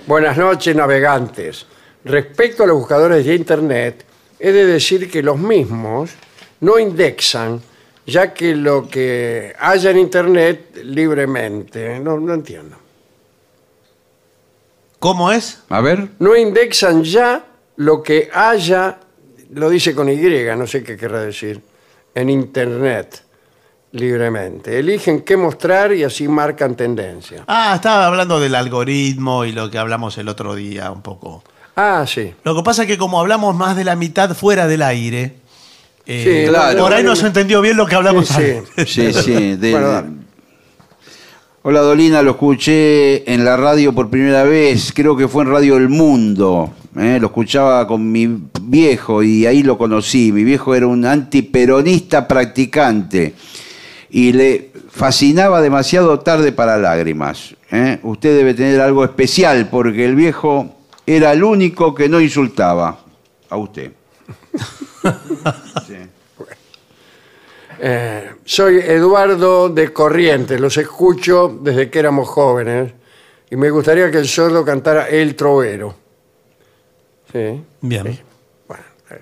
buenas 0.05 0.37
noches, 0.37 0.75
navegantes. 0.75 1.65
Respecto 2.03 2.63
a 2.63 2.67
los 2.67 2.77
buscadores 2.77 3.25
de 3.25 3.35
Internet, 3.35 4.05
he 4.39 4.51
de 4.51 4.65
decir 4.65 5.09
que 5.09 5.21
los 5.21 5.37
mismos 5.37 6.11
no 6.61 6.79
indexan, 6.79 7.61
ya 8.05 8.33
que 8.33 8.55
lo 8.55 8.87
que 8.87 9.53
haya 9.59 9.91
en 9.91 9.99
Internet 9.99 10.81
libremente, 10.83 11.99
no, 11.99 12.19
no 12.19 12.33
entiendo. 12.33 12.77
¿Cómo 14.99 15.31
es? 15.31 15.63
A 15.69 15.79
ver, 15.79 16.09
No 16.19 16.35
indexan 16.35 17.03
ya 17.03 17.45
lo 17.77 18.03
que 18.03 18.29
haya, 18.33 18.99
lo 19.51 19.69
dice 19.69 19.95
con 19.95 20.09
Y, 20.09 20.17
no 20.57 20.67
sé 20.67 20.83
qué 20.83 20.97
querrá 20.97 21.21
decir, 21.21 21.61
en 22.13 22.29
Internet 22.29 23.23
libremente. 23.91 24.77
Eligen 24.79 25.21
qué 25.21 25.35
mostrar 25.37 25.93
y 25.93 26.03
así 26.03 26.27
marcan 26.27 26.75
tendencia. 26.75 27.43
Ah, 27.47 27.73
estaba 27.75 28.07
hablando 28.07 28.39
del 28.39 28.55
algoritmo 28.55 29.45
y 29.45 29.51
lo 29.51 29.69
que 29.69 29.77
hablamos 29.77 30.17
el 30.17 30.27
otro 30.29 30.55
día 30.55 30.91
un 30.91 31.01
poco. 31.01 31.43
Ah, 31.75 32.05
sí. 32.07 32.33
Lo 32.43 32.55
que 32.55 32.63
pasa 32.63 32.83
es 32.83 32.87
que 32.87 32.97
como 32.97 33.19
hablamos 33.19 33.55
más 33.55 33.75
de 33.75 33.83
la 33.83 33.95
mitad 33.95 34.35
fuera 34.35 34.67
del 34.67 34.81
aire, 34.81 35.35
eh, 36.05 36.43
Sí, 36.45 36.49
claro. 36.49 36.79
por 36.81 36.93
ahí 36.93 37.03
no 37.03 37.15
se 37.15 37.27
entendió 37.27 37.61
bien 37.61 37.77
lo 37.77 37.85
que 37.85 37.95
hablamos. 37.95 38.27
Sí, 38.27 38.85
sí, 38.85 39.13
sí. 39.13 39.55
de- 39.55 39.71
Bueno, 39.71 39.87
dale. 39.89 40.07
Hola 41.61 41.81
Dolina, 41.81 42.21
lo 42.21 42.31
escuché 42.31 43.31
en 43.31 43.43
la 43.43 43.57
radio 43.57 43.93
por 43.93 44.09
primera 44.09 44.43
vez, 44.43 44.93
creo 44.95 45.17
que 45.17 45.27
fue 45.27 45.43
en 45.43 45.51
Radio 45.51 45.75
El 45.77 45.89
Mundo. 45.89 46.73
¿eh? 46.97 47.17
Lo 47.19 47.27
escuchaba 47.27 47.85
con 47.85 48.09
mi 48.11 48.27
viejo 48.61 49.21
y 49.23 49.45
ahí 49.45 49.61
lo 49.61 49.77
conocí. 49.77 50.31
Mi 50.31 50.43
viejo 50.45 50.73
era 50.73 50.87
un 50.87 51.05
antiperonista 51.05 52.27
practicante 52.27 53.33
y 54.09 54.33
le 54.33 54.71
fascinaba 54.89 55.61
demasiado 55.61 56.19
tarde 56.19 56.51
para 56.51 56.77
lágrimas. 56.77 57.55
¿eh? 57.71 57.99
Usted 58.03 58.37
debe 58.37 58.53
tener 58.53 58.81
algo 58.81 59.03
especial 59.03 59.69
porque 59.69 60.05
el 60.05 60.15
viejo 60.15 60.75
era 61.05 61.31
el 61.31 61.43
único 61.43 61.93
que 61.93 62.09
no 62.09 62.19
insultaba 62.19 62.99
a 63.49 63.57
usted. 63.57 63.91
Sí. 65.87 65.95
Eh, 67.81 68.31
soy 68.43 68.79
Eduardo 68.79 69.69
de 69.69 69.93
Corrientes, 69.93 70.59
los 70.59 70.75
escucho 70.75 71.59
desde 71.61 71.89
que 71.89 71.99
éramos 71.99 72.27
jóvenes 72.27 72.91
y 73.49 73.55
me 73.55 73.69
gustaría 73.69 74.11
que 74.11 74.17
el 74.17 74.27
sordo 74.27 74.65
cantara 74.65 75.07
El 75.07 75.33
Trovero. 75.35 75.95
Sí. 77.31 77.63
Bien. 77.79 78.19
Bueno, 78.67 78.83
eh, 79.11 79.21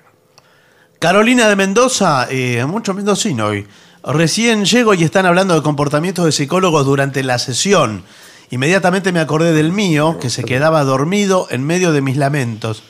Carolina 0.98 1.48
de 1.48 1.56
Mendoza, 1.56 2.28
eh, 2.32 2.66
mucho 2.66 2.96
mendocino 2.96 3.46
hoy. 3.46 3.68
Recién 4.08 4.64
llego 4.64 4.94
y 4.94 5.04
están 5.04 5.26
hablando 5.26 5.54
de 5.54 5.62
comportamientos 5.62 6.24
de 6.24 6.32
psicólogos 6.32 6.86
durante 6.86 7.24
la 7.24 7.38
sesión. 7.40 8.04
Inmediatamente 8.50 9.12
me 9.12 9.20
acordé 9.20 9.52
del 9.52 9.74
mío, 9.74 10.18
que 10.22 10.30
se 10.30 10.46
quedaba 10.46 10.86
dormido 10.86 11.48
en 11.52 11.66
medio 11.66 11.92
de 11.92 12.02
mis 12.02 12.16
lamentos. 12.16 12.84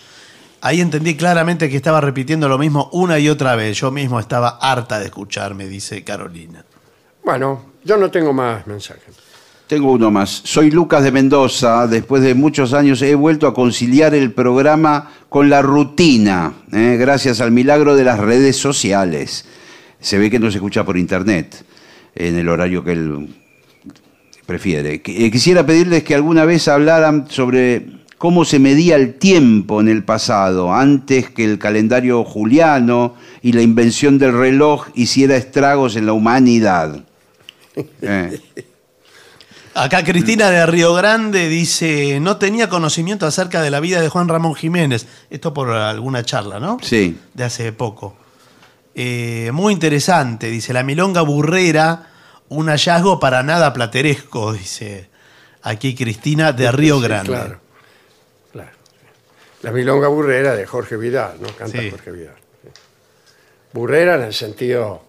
Ahí 0.62 0.80
entendí 0.80 1.16
claramente 1.16 1.70
que 1.70 1.76
estaba 1.76 2.02
repitiendo 2.02 2.48
lo 2.48 2.60
mismo 2.60 2.90
una 2.94 3.18
y 3.18 3.30
otra 3.30 3.56
vez. 3.56 3.78
Yo 3.78 3.90
mismo 3.90 4.20
estaba 4.20 4.60
harta 4.62 5.00
de 5.00 5.06
escucharme, 5.06 5.68
dice 5.68 6.04
Carolina. 6.04 6.64
bueno, 7.24 7.66
yo 7.84 7.98
no 7.98 8.12
tengo 8.12 8.32
más 8.32 8.68
mensajes. 8.68 9.16
Tengo 9.66 9.92
uno 9.92 10.12
más. 10.12 10.42
Soy 10.46 10.70
Lucas 10.70 11.04
de 11.04 11.12
Mendoza. 11.12 11.88
Después 11.88 12.22
de 12.22 12.36
muchos 12.36 12.74
años 12.74 13.02
he 13.02 13.16
vuelto 13.16 13.48
a 13.48 13.56
conciliar 13.56 14.14
el 14.14 14.34
programa 14.34 15.12
con 15.30 15.50
la 15.50 15.64
rutina, 15.64 16.54
¿eh? 16.72 16.96
gracias 17.00 17.42
al 17.42 17.52
milagro 17.52 17.96
de 17.96 18.04
las 18.04 18.20
redes 18.20 18.56
sociales. 18.56 19.46
Se 20.00 20.18
ve 20.18 20.30
que 20.30 20.40
no 20.40 20.50
se 20.52 20.58
escucha 20.58 20.84
por 20.84 20.98
internet 20.98 21.64
en 22.16 22.38
el 22.38 22.50
horario 22.50 22.84
que 22.84 22.92
él 22.92 23.36
prefiere. 24.46 25.02
Eh, 25.06 25.32
Quisiera 25.32 25.66
pedirles 25.66 26.04
que 26.04 26.16
alguna 26.16 26.46
vez 26.46 26.68
hablaran 26.68 27.30
sobre 27.30 27.86
cómo 28.18 28.46
se 28.46 28.60
medía 28.60 28.96
el 28.96 29.16
tiempo 29.16 29.82
en 29.82 29.88
el 29.88 30.04
pasado, 30.04 30.74
antes 30.74 31.30
que 31.30 31.46
el 31.46 31.60
calendario 31.60 32.24
juliano 32.24 33.16
y 33.42 33.52
la 33.54 33.62
invención 33.62 34.18
del 34.18 34.34
reloj 34.34 34.88
hiciera 34.96 35.36
estragos 35.36 35.96
en 35.96 36.06
la 36.06 36.14
humanidad. 36.14 37.04
Eh. 38.02 38.42
Acá 39.76 40.04
Cristina 40.04 40.50
de 40.50 40.66
Río 40.66 40.96
Grande 40.96 41.48
dice, 41.48 42.20
no 42.20 42.38
tenía 42.38 42.68
conocimiento 42.68 43.28
acerca 43.28 43.62
de 43.62 43.70
la 43.70 43.80
vida 43.80 44.02
de 44.02 44.10
Juan 44.10 44.28
Ramón 44.28 44.56
Jiménez. 44.56 45.06
Esto 45.30 45.54
por 45.54 45.70
alguna 45.70 46.24
charla, 46.24 46.60
¿no? 46.60 46.80
Sí. 46.82 47.16
De 47.36 47.44
hace 47.44 47.72
poco. 47.72 48.16
Eh, 49.00 49.52
muy 49.54 49.74
interesante, 49.74 50.48
dice, 50.48 50.74
la 50.74 50.82
milonga 50.82 51.22
burrera, 51.22 52.08
un 52.50 52.68
hallazgo 52.68 53.20
para 53.20 53.44
nada 53.44 53.72
plateresco, 53.72 54.54
dice 54.54 55.10
aquí 55.62 55.94
Cristina 55.94 56.52
de 56.52 56.72
Río 56.72 56.98
Sí, 56.98 57.04
Grande. 57.04 57.32
Claro, 57.32 57.60
claro. 58.52 58.72
La 59.62 59.72
milonga 59.72 60.08
burrera 60.08 60.56
de 60.56 60.66
Jorge 60.66 60.98
Vidal, 60.98 61.38
¿no? 61.40 61.48
Canta 61.56 61.80
Sí. 61.80 61.92
Jorge 61.92 62.12
Vidal. 62.12 62.36
Burrera 63.72 64.16
en 64.16 64.24
el 64.24 64.34
sentido 64.34 65.04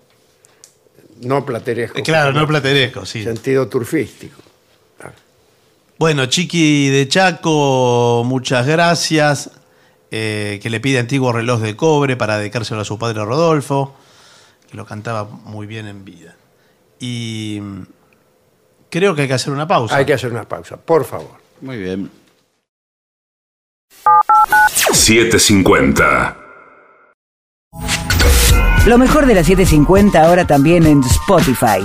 no 1.22 1.47
plateresco. 1.47 2.03
Claro, 2.03 2.32
no 2.32 2.47
plateresco, 2.47 3.07
sí. 3.07 3.24
sentido 3.24 3.68
turfístico. 3.68 4.43
Bueno, 5.99 6.26
Chiqui 6.26 6.91
de 6.91 7.09
Chaco, 7.09 8.22
muchas 8.26 8.66
gracias. 8.66 9.51
Eh, 10.11 10.59
que 10.62 10.70
le 10.70 10.80
pide 10.80 10.98
antiguo 10.98 11.32
reloj 11.32 11.61
de 11.61 11.76
cobre 11.76 12.16
para 12.16 12.38
dedicárselo 12.38 12.80
a 12.80 12.84
su 12.84 12.98
padre 12.98 13.24
Rodolfo, 13.24 13.94
que 14.70 14.76
lo 14.76 14.86
cantaba 14.86 15.24
muy 15.24 15.66
bien 15.66 15.86
en 15.86 16.04
vida. 16.04 16.36
Y 16.98 17.59
mm, 17.61 17.82
creo 18.90 19.14
que 19.14 19.22
hay 19.22 19.28
que 19.28 19.34
hacer 19.34 19.52
una 19.52 19.68
pausa. 19.68 19.96
Hay 19.96 20.06
que 20.06 20.14
hacer 20.14 20.32
una 20.32 20.48
pausa, 20.48 20.76
por 20.76 21.04
favor. 21.04 21.38
Muy 21.61 21.76
bien. 21.76 22.11
750. 24.92 26.36
Lo 28.86 28.96
mejor 28.96 29.26
de 29.26 29.34
la 29.34 29.44
750 29.44 30.22
ahora 30.22 30.46
también 30.46 30.86
en 30.86 31.02
Spotify. 31.04 31.84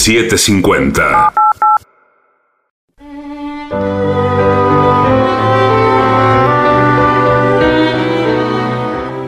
750. 0.00 1.34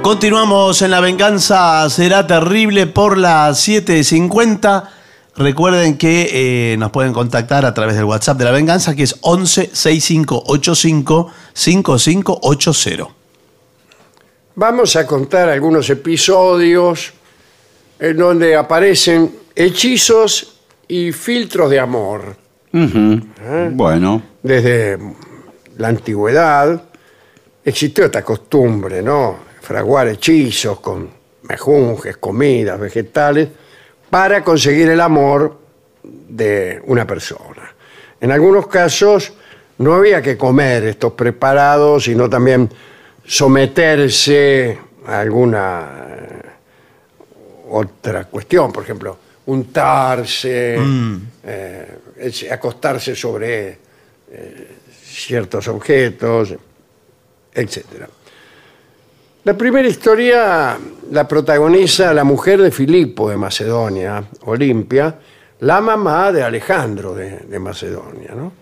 Continuamos 0.01 0.81
en 0.81 0.91
La 0.91 1.01
Venganza 1.01 1.91
Será 1.91 2.27
Terrible 2.27 2.87
por 2.87 3.19
las 3.19 3.69
7.50. 3.69 4.89
Recuerden 5.37 5.99
que 5.99 6.73
eh, 6.73 6.77
nos 6.79 6.91
pueden 6.91 7.13
contactar 7.13 7.67
a 7.67 7.75
través 7.75 7.95
del 7.97 8.05
WhatsApp 8.05 8.39
de 8.39 8.45
La 8.45 8.53
Venganza, 8.53 8.97
que 8.97 9.03
es 9.03 9.17
11 9.21 9.73
6585 9.75 11.33
5580. 11.53 13.09
Vamos 14.55 14.97
a 14.97 15.07
contar 15.07 15.51
algunos 15.51 15.91
episodios 15.91 17.13
en 18.01 18.17
donde 18.17 18.57
aparecen 18.57 19.37
hechizos 19.55 20.52
y 20.89 21.13
filtros 21.13 21.71
de 21.71 21.81
amor. 21.81 22.37
Ujú. 22.73 23.21
Bueno, 23.73 24.23
Desde 24.43 24.99
la 25.79 25.89
antigüedad 25.89 26.83
existió 27.65 28.07
esta 28.07 28.23
costumbre, 28.23 29.03
¿no? 29.03 29.37
Fraguar 29.61 30.09
hechizos 30.09 30.81
con 30.81 31.09
mejunjes, 31.43 32.17
comidas, 32.17 32.79
vegetales, 32.79 33.49
para 34.11 34.43
conseguir 34.43 34.89
el 34.89 35.01
amor 35.01 35.59
de 36.03 36.83
una 36.87 37.07
persona. 37.07 37.75
En 38.21 38.31
algunos 38.31 38.67
casos 38.67 39.33
no 39.79 39.95
había 39.95 40.23
que 40.23 40.37
comer 40.37 40.85
estos 40.85 41.13
preparados, 41.13 42.05
sino 42.05 42.29
también 42.29 42.69
someterse 43.25 44.79
a 45.07 45.21
alguna 45.21 46.07
eh, 46.09 46.43
otra 47.71 48.25
cuestión, 48.27 48.73
por 48.73 48.83
ejemplo, 48.85 49.17
untarse, 49.47 50.77
eh, 51.45 51.99
es- 52.19 52.51
acostarse 52.51 53.15
sobre 53.15 53.79
eh, 54.31 54.69
ciertos 55.05 55.69
objetos, 55.69 56.55
etcétera. 57.53 58.09
La 59.45 59.55
primera 59.59 59.89
historia 59.89 60.79
la 61.11 61.27
protagoniza 61.29 62.15
la 62.15 62.25
mujer 62.25 62.63
de 62.63 62.71
Filipo 62.71 63.29
de 63.29 63.37
Macedonia, 63.37 64.25
Olimpia, 64.47 65.15
la 65.61 65.81
mamá 65.81 66.33
de 66.33 66.43
Alejandro 66.43 67.15
de, 67.15 67.39
de 67.41 67.59
Macedonia. 67.59 68.33
¿no? 68.35 68.53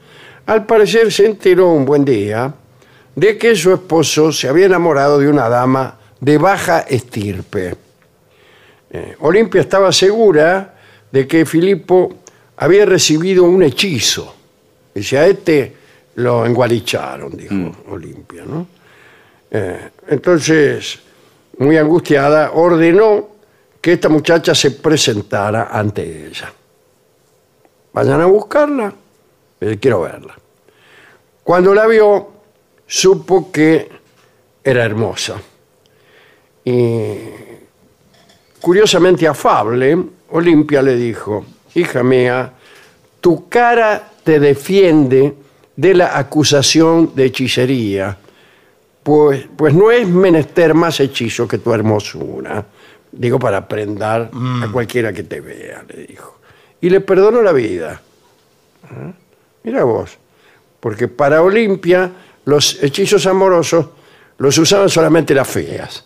Al 0.46 0.64
parecer 0.66 1.12
se 1.12 1.26
enteró 1.26 1.68
un 1.68 1.84
buen 1.84 2.04
día 2.04 2.52
de 3.14 3.36
que 3.38 3.54
su 3.54 3.72
esposo 3.72 4.32
se 4.32 4.48
había 4.48 4.66
enamorado 4.66 5.18
de 5.18 5.28
una 5.28 5.48
dama 5.48 5.98
de 6.18 6.38
baja 6.38 6.80
estirpe. 6.80 7.76
Eh, 8.92 9.16
Olimpia 9.20 9.60
estaba 9.60 9.92
segura 9.92 10.74
de 11.10 11.26
que 11.26 11.46
Filipo 11.46 12.16
había 12.56 12.84
recibido 12.84 13.44
un 13.44 13.62
hechizo. 13.62 14.34
Dice, 14.94 15.18
a 15.18 15.26
este 15.26 15.76
lo 16.16 16.44
engualicharon, 16.44 17.36
dijo 17.36 17.54
Olimpia. 17.88 18.44
¿no? 18.44 18.66
Eh, 19.50 19.90
entonces, 20.08 20.98
muy 21.58 21.76
angustiada, 21.76 22.52
ordenó 22.52 23.28
que 23.80 23.92
esta 23.94 24.08
muchacha 24.08 24.54
se 24.54 24.72
presentara 24.72 25.68
ante 25.70 26.26
ella. 26.26 26.52
Vayan 27.92 28.20
a 28.20 28.26
buscarla, 28.26 28.92
eh, 29.60 29.78
quiero 29.80 30.02
verla. 30.02 30.36
Cuando 31.42 31.74
la 31.74 31.86
vio, 31.86 32.28
supo 32.86 33.50
que 33.50 33.88
era 34.62 34.84
hermosa. 34.84 35.40
Y 36.64 37.16
curiosamente 38.60 39.26
afable, 39.26 39.98
Olimpia 40.30 40.82
le 40.82 40.96
dijo, 40.96 41.44
hija 41.74 42.02
mía, 42.02 42.52
tu 43.20 43.48
cara 43.48 44.10
te 44.22 44.38
defiende 44.38 45.34
de 45.76 45.94
la 45.94 46.18
acusación 46.18 47.12
de 47.14 47.26
hechicería, 47.26 48.16
pues, 49.02 49.46
pues 49.56 49.74
no 49.74 49.90
es 49.90 50.06
menester 50.06 50.74
más 50.74 51.00
hechizo 51.00 51.48
que 51.48 51.58
tu 51.58 51.72
hermosura. 51.72 52.64
Digo, 53.12 53.38
para 53.38 53.66
prendar 53.66 54.30
a 54.32 54.68
cualquiera 54.70 55.12
que 55.12 55.24
te 55.24 55.40
vea, 55.40 55.84
le 55.88 56.06
dijo. 56.06 56.38
Y 56.80 56.90
le 56.90 57.00
perdonó 57.00 57.42
la 57.42 57.52
vida. 57.52 58.00
¿Ah? 58.84 59.12
Mira 59.64 59.84
vos, 59.84 60.16
porque 60.78 61.08
para 61.08 61.42
Olimpia 61.42 62.10
los 62.44 62.82
hechizos 62.82 63.26
amorosos 63.26 63.86
los 64.38 64.56
usaban 64.58 64.88
solamente 64.88 65.34
las 65.34 65.48
feas. 65.48 66.04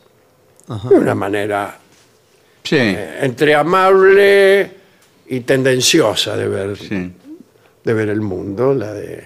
De 0.89 0.95
una 0.95 1.15
manera 1.15 1.79
sí, 2.65 2.77
eh, 2.77 3.19
entre 3.21 3.55
amable 3.55 4.71
y 5.27 5.41
tendenciosa 5.41 6.37
de 6.37 6.49
ver, 6.49 6.77
sí. 6.77 7.13
de 7.85 7.95
ver 7.95 8.09
el 8.09 8.21
mundo, 8.21 8.75
la 8.75 8.93
de 8.93 9.25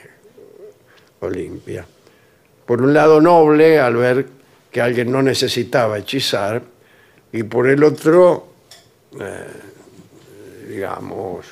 Olimpia. 1.21 1.87
Por 2.67 2.83
un 2.83 2.93
lado 2.93 3.21
noble 3.21 3.81
al 3.81 3.97
ver 3.97 4.27
que 4.71 4.81
alguien 4.81 5.11
no 5.11 5.23
necesitaba 5.23 5.99
hechizar 5.99 6.63
y 7.33 7.43
por 7.43 7.69
el 7.69 7.83
otro, 7.83 8.49
eh, 9.19 9.47
digamos, 10.69 11.47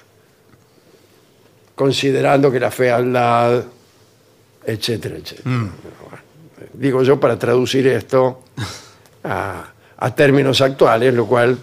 considerando 1.75 2.51
que 2.51 2.61
la 2.61 2.71
fealdad, 2.71 3.65
etcétera, 4.65 5.17
etcétera. 5.17 5.51
Bueno, 5.51 5.73
digo 6.73 7.03
yo 7.03 7.19
para 7.21 7.39
traducir 7.39 7.87
esto 7.87 8.43
a, 9.25 9.73
a 9.97 10.15
términos 10.15 10.61
actuales, 10.61 11.15
lo 11.15 11.27
cual 11.27 11.59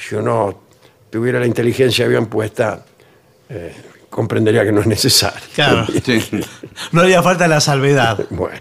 si 0.00 0.14
uno 0.14 0.62
tuviera 1.10 1.38
la 1.38 1.46
inteligencia 1.46 2.06
bien 2.08 2.26
puesta, 2.26 2.84
eh, 3.48 3.74
comprendería 4.08 4.64
que 4.64 4.72
no 4.72 4.80
es 4.80 4.86
necesario. 4.86 5.40
Claro. 5.54 5.86
sí. 6.04 6.20
No 6.92 7.02
haría 7.02 7.22
falta 7.22 7.46
la 7.46 7.60
salvedad. 7.60 8.26
Bueno. 8.30 8.60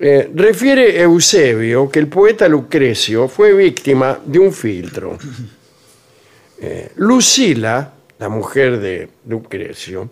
Eh, 0.00 0.30
refiere 0.34 1.00
Eusebio 1.00 1.90
que 1.90 1.98
el 1.98 2.06
poeta 2.06 2.48
Lucrecio 2.48 3.28
fue 3.28 3.52
víctima 3.52 4.18
de 4.24 4.38
un 4.38 4.52
filtro. 4.52 5.18
Eh, 6.60 6.92
Lucila, 6.96 7.92
la 8.18 8.28
mujer 8.28 8.78
de 8.78 9.08
Lucrecio, 9.26 10.10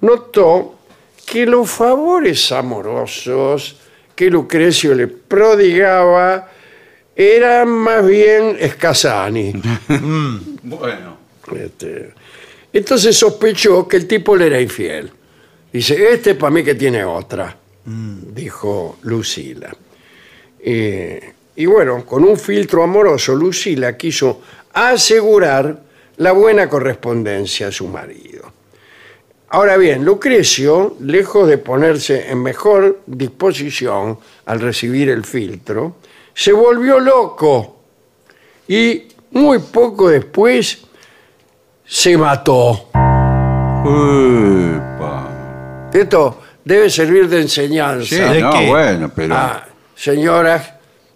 notó 0.00 0.78
que 1.26 1.46
los 1.46 1.70
favores 1.70 2.52
amorosos 2.52 3.76
que 4.14 4.30
Lucrecio 4.30 4.94
le 4.94 5.08
prodigaba 5.08 6.50
eran 7.16 7.68
más 7.68 8.06
bien 8.06 8.56
escasani. 8.58 9.52
Bueno. 10.66 11.18
Este, 11.54 12.14
entonces 12.72 13.14
sospechó 13.16 13.86
que 13.86 13.98
el 13.98 14.06
tipo 14.06 14.34
le 14.34 14.46
era 14.46 14.58
infiel. 14.58 15.10
Dice, 15.70 16.12
este 16.12 16.34
para 16.36 16.50
mí 16.50 16.64
que 16.64 16.74
tiene 16.74 17.04
otra, 17.04 17.54
dijo 17.84 18.96
Lucila. 19.02 19.76
Eh, 20.58 21.34
y 21.56 21.66
bueno, 21.66 22.04
con 22.06 22.24
un 22.24 22.38
filtro 22.38 22.82
amoroso, 22.82 23.34
Lucila 23.34 23.94
quiso 23.96 24.40
asegurar 24.72 25.82
la 26.16 26.32
buena 26.32 26.68
correspondencia 26.68 27.68
a 27.68 27.72
su 27.72 27.86
marido. 27.88 28.52
Ahora 29.50 29.76
bien, 29.76 30.04
Lucrecio, 30.04 30.96
lejos 31.00 31.46
de 31.46 31.58
ponerse 31.58 32.30
en 32.30 32.42
mejor 32.42 33.00
disposición 33.06 34.18
al 34.46 34.60
recibir 34.60 35.10
el 35.10 35.24
filtro, 35.24 35.96
se 36.34 36.52
volvió 36.52 37.00
loco 37.00 37.76
y 38.68 39.04
muy 39.30 39.58
poco 39.60 40.10
después 40.10 40.84
se 41.86 42.18
mató. 42.18 42.88
Upa. 43.84 45.28
Esto 45.92 46.40
debe 46.64 46.90
servir 46.90 47.28
de 47.28 47.42
enseñanza 47.42 48.06
Sí, 48.08 48.16
¿De 48.16 48.40
no, 48.40 48.50
qué? 48.52 48.66
bueno, 48.68 49.12
pero. 49.14 49.34
a 49.34 49.66
señoras 49.94 50.72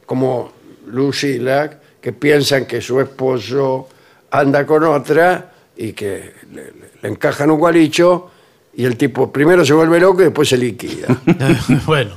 como 0.07 0.53
Lucila 0.87 1.71
que 2.01 2.13
piensan 2.13 2.67
que 2.67 2.81
su 2.81 3.01
esposo 3.01 3.89
anda 4.31 4.65
con 4.65 4.85
otra 4.85 5.53
y 5.77 5.93
que 5.93 6.35
le, 6.53 6.63
le- 6.65 6.73
le 7.03 7.09
encajan 7.09 7.51
un 7.51 7.59
gualicho 7.59 8.31
y 8.75 8.85
el 8.85 8.97
tipo 8.97 9.33
primero 9.33 9.65
se 9.65 9.73
vuelve 9.73 9.99
loco 10.01 10.21
y 10.23 10.27
después 10.27 10.49
se 10.49 10.57
liquida. 10.59 11.09
bueno. 11.87 12.13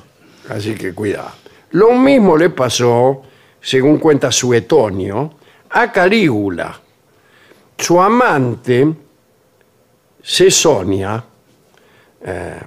Así 0.49 0.75
que 0.75 0.93
cuidado. 0.93 1.31
Lo 1.71 1.91
mismo 1.93 2.35
le 2.37 2.49
pasó, 2.49 3.21
según 3.61 3.97
cuenta 3.97 4.31
Suetonio, 4.31 5.33
a 5.69 5.91
Calígula. 5.91 6.79
Su 7.77 7.99
amante, 8.01 8.87
Cesonia, 10.21 11.23
eh, 12.23 12.59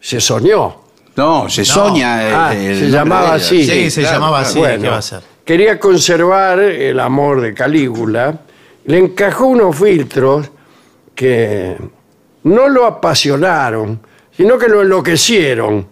se 0.00 0.20
soñó. 0.20 0.80
No, 1.16 1.48
se 1.48 1.64
soña. 1.64 2.28
eh, 2.28 2.32
Ah, 2.34 2.52
se 2.52 2.88
llamaba 2.90 3.34
así. 3.34 3.64
Sí, 3.66 3.90
se 3.90 4.00
claro, 4.00 4.16
llamaba 4.16 4.40
así. 4.40 4.58
Bueno, 4.58 4.82
¿qué 4.82 4.88
va 4.88 4.96
a 4.98 5.02
ser? 5.02 5.20
Quería 5.44 5.78
conservar 5.78 6.58
el 6.60 6.98
amor 7.00 7.40
de 7.40 7.52
Calígula. 7.52 8.38
Le 8.86 8.98
encajó 8.98 9.46
unos 9.46 9.76
filtros 9.76 10.50
que 11.14 11.76
no 12.44 12.68
lo 12.68 12.86
apasionaron, 12.86 14.00
sino 14.34 14.56
que 14.56 14.68
lo 14.68 14.80
enloquecieron. 14.82 15.86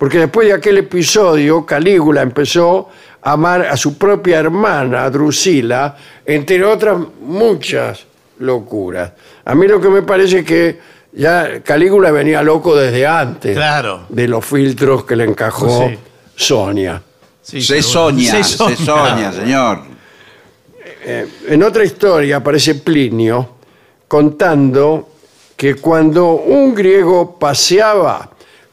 Porque 0.00 0.16
después 0.18 0.46
de 0.48 0.54
aquel 0.54 0.78
episodio, 0.78 1.66
Calígula 1.66 2.22
empezó 2.22 2.88
a 3.20 3.32
amar 3.32 3.66
a 3.66 3.76
su 3.76 3.98
propia 3.98 4.38
hermana, 4.38 5.10
Drusila, 5.10 5.94
entre 6.24 6.64
otras 6.64 6.96
muchas 7.20 8.06
locuras. 8.38 9.12
A 9.44 9.54
mí 9.54 9.68
lo 9.68 9.78
que 9.78 9.90
me 9.90 10.00
parece 10.00 10.38
es 10.38 10.44
que 10.46 10.78
ya 11.12 11.60
Calígula 11.62 12.10
venía 12.12 12.42
loco 12.42 12.74
desde 12.74 13.06
antes 13.06 13.54
Claro. 13.54 14.06
de 14.08 14.26
los 14.26 14.42
filtros 14.42 15.04
que 15.04 15.16
le 15.16 15.24
encajó 15.24 15.86
Sí. 15.90 15.98
Sonia. 16.34 17.02
Sí, 17.42 17.60
Se 17.60 17.82
soña, 17.82 18.30
Se 18.32 18.42
se 18.42 18.56
soña. 18.56 18.76
soña, 18.76 19.32
señor. 19.34 19.80
En 21.46 21.62
otra 21.62 21.84
historia 21.84 22.36
aparece 22.36 22.76
Plinio 22.76 23.56
contando 24.08 25.10
que 25.56 25.74
cuando 25.74 26.32
un 26.36 26.74
griego 26.74 27.38
paseaba 27.38 28.30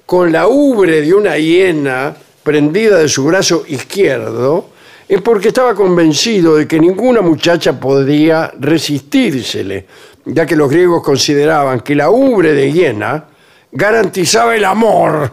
con 0.08 0.32
la 0.32 0.48
ubre 0.48 1.02
de 1.02 1.14
una 1.14 1.38
hiena 1.38 2.16
prendida 2.42 2.98
de 2.98 3.10
su 3.10 3.26
brazo 3.26 3.66
izquierdo, 3.68 4.70
es 5.06 5.22
porque 5.22 5.50
estaba 5.50 5.76
convencido 5.76 6.56
de 6.56 6.66
que 6.66 6.80
ninguna 6.80 7.22
muchacha 7.22 7.78
podría 7.78 8.54
resistírsele, 8.58 9.86
ya 10.24 10.46
que 10.46 10.56
los 10.56 10.72
griegos 10.72 11.04
consideraban 11.04 11.82
que 11.82 11.94
la 11.94 12.10
ubre 12.10 12.54
de 12.54 12.72
hiena 12.72 13.26
garantizaba 13.70 14.56
el 14.56 14.64
amor. 14.64 15.30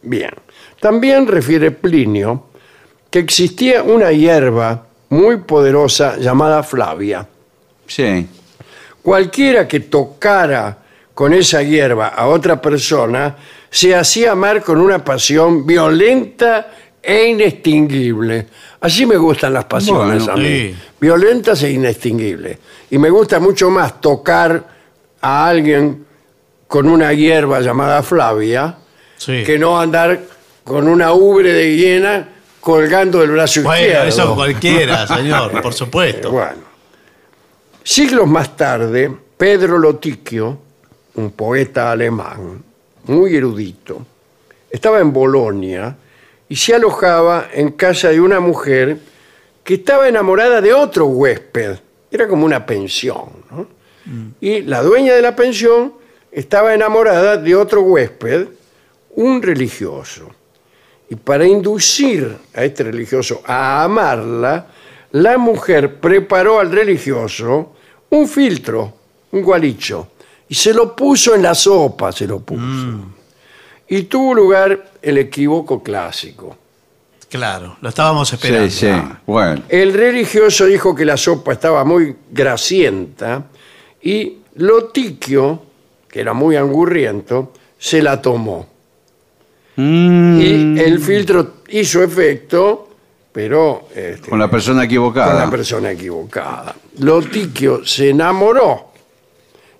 Bien. 0.00 0.30
También 0.80 1.26
refiere 1.26 1.70
Plinio 1.70 2.44
que 3.10 3.18
existía 3.18 3.82
una 3.82 4.10
hierba 4.10 4.86
muy 5.10 5.36
poderosa 5.38 6.16
llamada 6.16 6.62
Flavia. 6.62 7.28
Sí. 7.86 8.26
Cualquiera 9.02 9.68
que 9.68 9.80
tocara 9.80 10.85
con 11.16 11.32
esa 11.32 11.62
hierba 11.62 12.08
a 12.08 12.26
otra 12.28 12.60
persona 12.60 13.34
se 13.70 13.94
hacía 13.96 14.32
amar 14.32 14.62
con 14.62 14.78
una 14.82 15.02
pasión 15.02 15.64
violenta 15.66 16.68
e 17.02 17.28
inextinguible. 17.28 18.46
Así 18.80 19.06
me 19.06 19.16
gustan 19.16 19.54
las 19.54 19.64
pasiones 19.64 20.24
Bueno, 20.26 20.32
a 20.34 20.36
mí. 20.36 20.44
sí. 20.44 20.76
Violentas 21.00 21.62
e 21.62 21.70
inextinguibles. 21.72 22.58
Y 22.90 22.98
me 22.98 23.08
gusta 23.08 23.40
mucho 23.40 23.70
más 23.70 23.98
tocar 24.00 24.68
a 25.22 25.48
alguien 25.48 26.04
con 26.68 26.86
una 26.88 27.12
hierba 27.14 27.60
llamada 27.60 28.02
Flavia 28.02 28.76
Sí. 29.16 29.42
que 29.44 29.58
no 29.58 29.80
andar 29.80 30.20
con 30.64 30.86
una 30.86 31.12
ubre 31.14 31.50
de 31.54 31.76
hiena 31.76 32.28
colgando 32.60 33.20
del 33.20 33.30
brazo 33.30 33.62
Bueno, 33.62 33.80
izquierdo. 33.86 34.08
eso 34.08 34.34
cualquiera, 34.34 35.06
señor, 35.06 35.62
por 35.62 35.72
supuesto. 35.82 36.30
Bueno. 36.30 36.66
Siglos 37.82 38.26
más 38.26 38.54
tarde, 38.56 39.10
Pedro 39.38 39.78
Lotiquio, 39.78 40.58
un 41.16 41.30
poeta 41.32 41.90
alemán, 41.90 42.62
muy 43.04 43.36
erudito, 43.36 44.04
estaba 44.70 45.00
en 45.00 45.12
Bolonia 45.12 45.96
y 46.48 46.56
se 46.56 46.74
alojaba 46.74 47.48
en 47.52 47.72
casa 47.72 48.10
de 48.10 48.20
una 48.20 48.40
mujer 48.40 48.98
que 49.64 49.74
estaba 49.74 50.08
enamorada 50.08 50.60
de 50.60 50.72
otro 50.72 51.06
huésped. 51.06 51.78
Era 52.10 52.28
como 52.28 52.44
una 52.44 52.64
pensión. 52.64 53.30
¿no? 53.50 53.66
Y 54.40 54.62
la 54.62 54.82
dueña 54.82 55.14
de 55.14 55.22
la 55.22 55.34
pensión 55.34 55.94
estaba 56.30 56.74
enamorada 56.74 57.36
de 57.36 57.54
otro 57.56 57.82
huésped, 57.82 58.48
un 59.10 59.42
religioso. 59.42 60.28
Y 61.08 61.16
para 61.16 61.46
inducir 61.46 62.36
a 62.54 62.64
este 62.64 62.84
religioso 62.84 63.42
a 63.44 63.84
amarla, 63.84 64.66
la 65.12 65.38
mujer 65.38 65.98
preparó 65.98 66.60
al 66.60 66.70
religioso 66.70 67.72
un 68.10 68.28
filtro, 68.28 68.92
un 69.32 69.42
gualicho, 69.42 70.08
y 70.48 70.54
se 70.54 70.72
lo 70.72 70.94
puso 70.94 71.34
en 71.34 71.42
la 71.42 71.54
sopa, 71.54 72.12
se 72.12 72.26
lo 72.26 72.40
puso. 72.40 72.60
Y 73.88 74.02
tuvo 74.04 74.34
lugar 74.34 74.90
el 75.02 75.18
equívoco 75.18 75.82
clásico. 75.82 76.56
Claro, 77.28 77.76
lo 77.80 77.88
estábamos 77.88 78.32
esperando. 78.32 78.70
Sí, 78.70 78.86
sí. 78.86 78.92
Bueno. 79.26 79.62
El 79.68 79.92
religioso 79.92 80.66
dijo 80.66 80.94
que 80.94 81.04
la 81.04 81.16
sopa 81.16 81.52
estaba 81.52 81.84
muy 81.84 82.14
grasienta 82.30 83.44
y 84.02 84.38
Lotiquio, 84.56 85.62
que 86.08 86.20
era 86.20 86.32
muy 86.32 86.56
angurriento, 86.56 87.52
se 87.78 88.00
la 88.00 88.22
tomó. 88.22 88.66
Mm, 89.76 90.40
Y 90.40 90.80
el 90.80 90.98
filtro 91.00 91.56
hizo 91.68 92.02
efecto, 92.02 92.88
pero 93.32 93.88
este, 93.94 94.30
con 94.30 94.38
la 94.38 94.48
persona 94.50 94.78
con 94.80 94.84
equivocada. 94.86 95.44
la 95.44 95.50
persona 95.50 95.90
equivocada. 95.90 96.74
Lotiquio 97.00 97.84
se 97.84 98.10
enamoró 98.10 98.92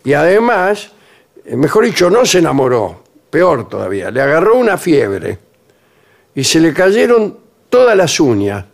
y 0.06 0.12
además, 0.14 0.92
eh, 1.44 1.56
mejor 1.56 1.84
dicho, 1.84 2.08
no 2.08 2.24
se 2.24 2.38
enamoró, 2.38 3.02
peor 3.28 3.68
todavía, 3.68 4.08
le 4.12 4.22
agarró 4.22 4.54
una 4.54 4.78
fiebre 4.78 5.36
y 6.32 6.44
se 6.44 6.60
le 6.60 6.72
cayeron 6.72 7.36
todas 7.68 7.96
las 7.96 8.20
uñas. 8.20 8.64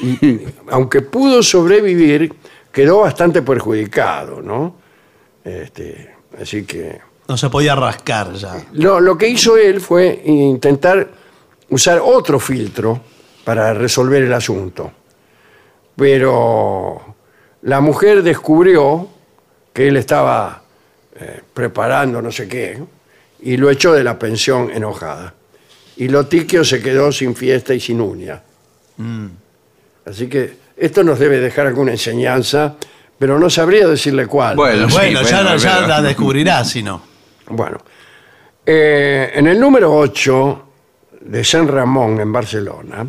Y, 0.00 0.38
aunque 0.70 1.02
pudo 1.02 1.42
sobrevivir, 1.42 2.32
quedó 2.72 3.00
bastante 3.00 3.42
perjudicado, 3.42 4.40
¿no? 4.40 4.76
Este, 5.44 6.14
así 6.40 6.64
que 6.64 7.02
No 7.28 7.36
se 7.36 7.50
podía 7.50 7.74
rascar 7.74 8.32
ya. 8.32 8.64
lo, 8.72 9.00
lo 9.00 9.18
que 9.18 9.28
hizo 9.28 9.58
él 9.58 9.82
fue 9.82 10.22
intentar 10.24 11.10
usar 11.68 12.00
otro 12.02 12.40
filtro 12.40 13.02
para 13.44 13.74
resolver 13.74 14.22
el 14.22 14.32
asunto. 14.32 14.90
Pero 15.94 17.16
la 17.60 17.82
mujer 17.82 18.22
descubrió 18.22 19.10
que 19.74 19.88
él 19.88 19.98
estaba 19.98 20.62
eh, 21.20 21.42
preparando 21.52 22.22
no 22.22 22.32
sé 22.32 22.48
qué 22.48 22.82
y 23.42 23.58
lo 23.58 23.68
echó 23.68 23.92
de 23.92 24.02
la 24.02 24.18
pensión 24.18 24.70
enojada. 24.72 25.34
Y 25.96 26.08
Lotiquio 26.08 26.64
se 26.64 26.80
quedó 26.80 27.12
sin 27.12 27.36
fiesta 27.36 27.74
y 27.74 27.80
sin 27.80 28.00
uña. 28.00 28.40
Así 30.06 30.28
que 30.28 30.56
esto 30.76 31.02
nos 31.04 31.18
debe 31.18 31.40
dejar 31.40 31.66
alguna 31.66 31.92
enseñanza, 31.92 32.74
pero 33.18 33.38
no 33.38 33.50
sabría 33.50 33.86
decirle 33.86 34.26
cuál. 34.26 34.56
Bueno, 34.56 34.88
sí, 34.88 34.94
Bueno, 34.96 35.22
ya, 35.22 35.42
bueno, 35.42 35.56
ya 35.56 35.74
pero- 35.76 35.86
la 35.88 36.02
descubrirá 36.02 36.64
si 36.64 36.82
no. 36.82 37.02
Bueno, 37.48 37.78
eh, 38.64 39.30
en 39.34 39.46
el 39.46 39.60
número 39.60 39.94
8 39.94 40.66
de 41.20 41.44
San 41.44 41.68
Ramón, 41.68 42.18
en 42.20 42.32
Barcelona, 42.32 43.06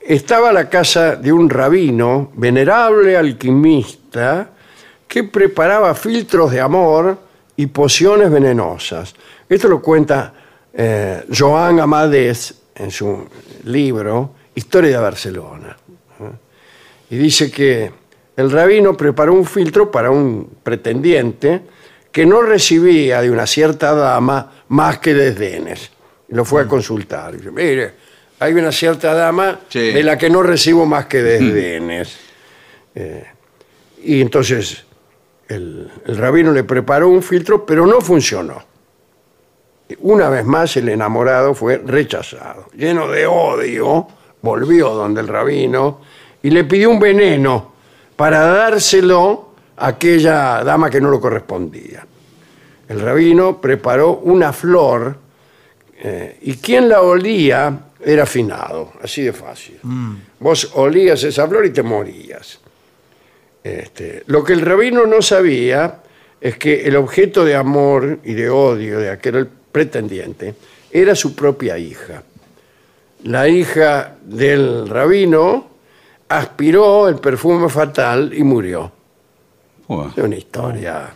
estaba 0.00 0.52
la 0.52 0.68
casa 0.68 1.16
de 1.16 1.32
un 1.32 1.48
rabino, 1.50 2.30
venerable 2.34 3.16
alquimista, 3.16 4.50
que 5.08 5.24
preparaba 5.24 5.94
filtros 5.94 6.50
de 6.50 6.60
amor 6.60 7.18
y 7.56 7.66
pociones 7.66 8.30
venenosas. 8.30 9.14
Esto 9.48 9.68
lo 9.68 9.80
cuenta 9.80 10.34
eh, 10.72 11.24
Joan 11.36 11.80
Amadés 11.80 12.54
en 12.74 12.90
su 12.90 13.26
libro 13.64 14.34
Historia 14.54 14.90
de 14.96 15.02
Barcelona. 15.02 15.76
¿eh? 16.20 16.24
Y 17.10 17.16
dice 17.16 17.50
que 17.50 17.90
el 18.36 18.50
rabino 18.50 18.96
preparó 18.96 19.32
un 19.32 19.44
filtro 19.46 19.90
para 19.90 20.10
un 20.10 20.56
pretendiente 20.62 21.62
que 22.12 22.26
no 22.26 22.42
recibía 22.42 23.20
de 23.22 23.30
una 23.30 23.46
cierta 23.46 23.94
dama 23.94 24.52
más 24.68 24.98
que 24.98 25.14
desdenes. 25.14 25.90
Y 26.28 26.34
lo 26.34 26.44
fue 26.44 26.62
a 26.62 26.66
consultar. 26.66 27.34
Y 27.34 27.38
dice, 27.38 27.50
mire, 27.50 27.92
hay 28.40 28.52
una 28.54 28.72
cierta 28.72 29.14
dama 29.14 29.60
Sí. 29.68 29.92
de 29.92 30.02
la 30.02 30.18
que 30.18 30.28
no 30.28 30.42
recibo 30.42 30.84
más 30.84 31.06
que 31.06 31.22
desdenes. 31.22 32.16
Eh, 32.94 33.24
y 34.02 34.20
entonces 34.20 34.85
el, 35.48 35.90
el 36.06 36.16
rabino 36.16 36.52
le 36.52 36.64
preparó 36.64 37.08
un 37.08 37.22
filtro, 37.22 37.64
pero 37.64 37.86
no 37.86 38.00
funcionó. 38.00 38.62
Una 40.00 40.28
vez 40.28 40.44
más 40.44 40.76
el 40.76 40.88
enamorado 40.88 41.54
fue 41.54 41.78
rechazado. 41.78 42.66
Lleno 42.74 43.08
de 43.08 43.26
odio, 43.26 44.08
volvió 44.42 44.90
donde 44.90 45.20
el 45.20 45.28
rabino 45.28 46.00
y 46.42 46.50
le 46.50 46.64
pidió 46.64 46.90
un 46.90 46.98
veneno 46.98 47.72
para 48.16 48.40
dárselo 48.46 49.50
a 49.76 49.88
aquella 49.88 50.64
dama 50.64 50.90
que 50.90 51.00
no 51.00 51.10
lo 51.10 51.20
correspondía. 51.20 52.06
El 52.88 53.00
rabino 53.00 53.60
preparó 53.60 54.18
una 54.18 54.52
flor 54.52 55.16
eh, 55.98 56.38
y 56.42 56.54
quien 56.54 56.88
la 56.88 57.02
olía 57.02 57.80
era 58.00 58.26
finado, 58.26 58.92
así 59.02 59.22
de 59.22 59.32
fácil. 59.32 59.80
Vos 60.38 60.70
olías 60.74 61.22
esa 61.24 61.48
flor 61.48 61.66
y 61.66 61.70
te 61.70 61.82
morías. 61.82 62.60
Este, 63.66 64.22
lo 64.26 64.44
que 64.44 64.52
el 64.52 64.60
rabino 64.60 65.06
no 65.06 65.20
sabía 65.20 66.02
es 66.40 66.56
que 66.56 66.86
el 66.86 66.94
objeto 66.94 67.44
de 67.44 67.56
amor 67.56 68.20
y 68.22 68.34
de 68.34 68.48
odio 68.48 69.00
de 69.00 69.10
aquel 69.10 69.48
pretendiente 69.72 70.54
era 70.88 71.16
su 71.16 71.34
propia 71.34 71.76
hija. 71.76 72.22
La 73.24 73.48
hija 73.48 74.14
del 74.22 74.88
rabino 74.88 75.66
aspiró 76.28 77.08
el 77.08 77.16
perfume 77.16 77.68
fatal 77.68 78.32
y 78.32 78.44
murió. 78.44 78.92
Es 80.16 80.22
una 80.22 80.36
historia 80.36 81.12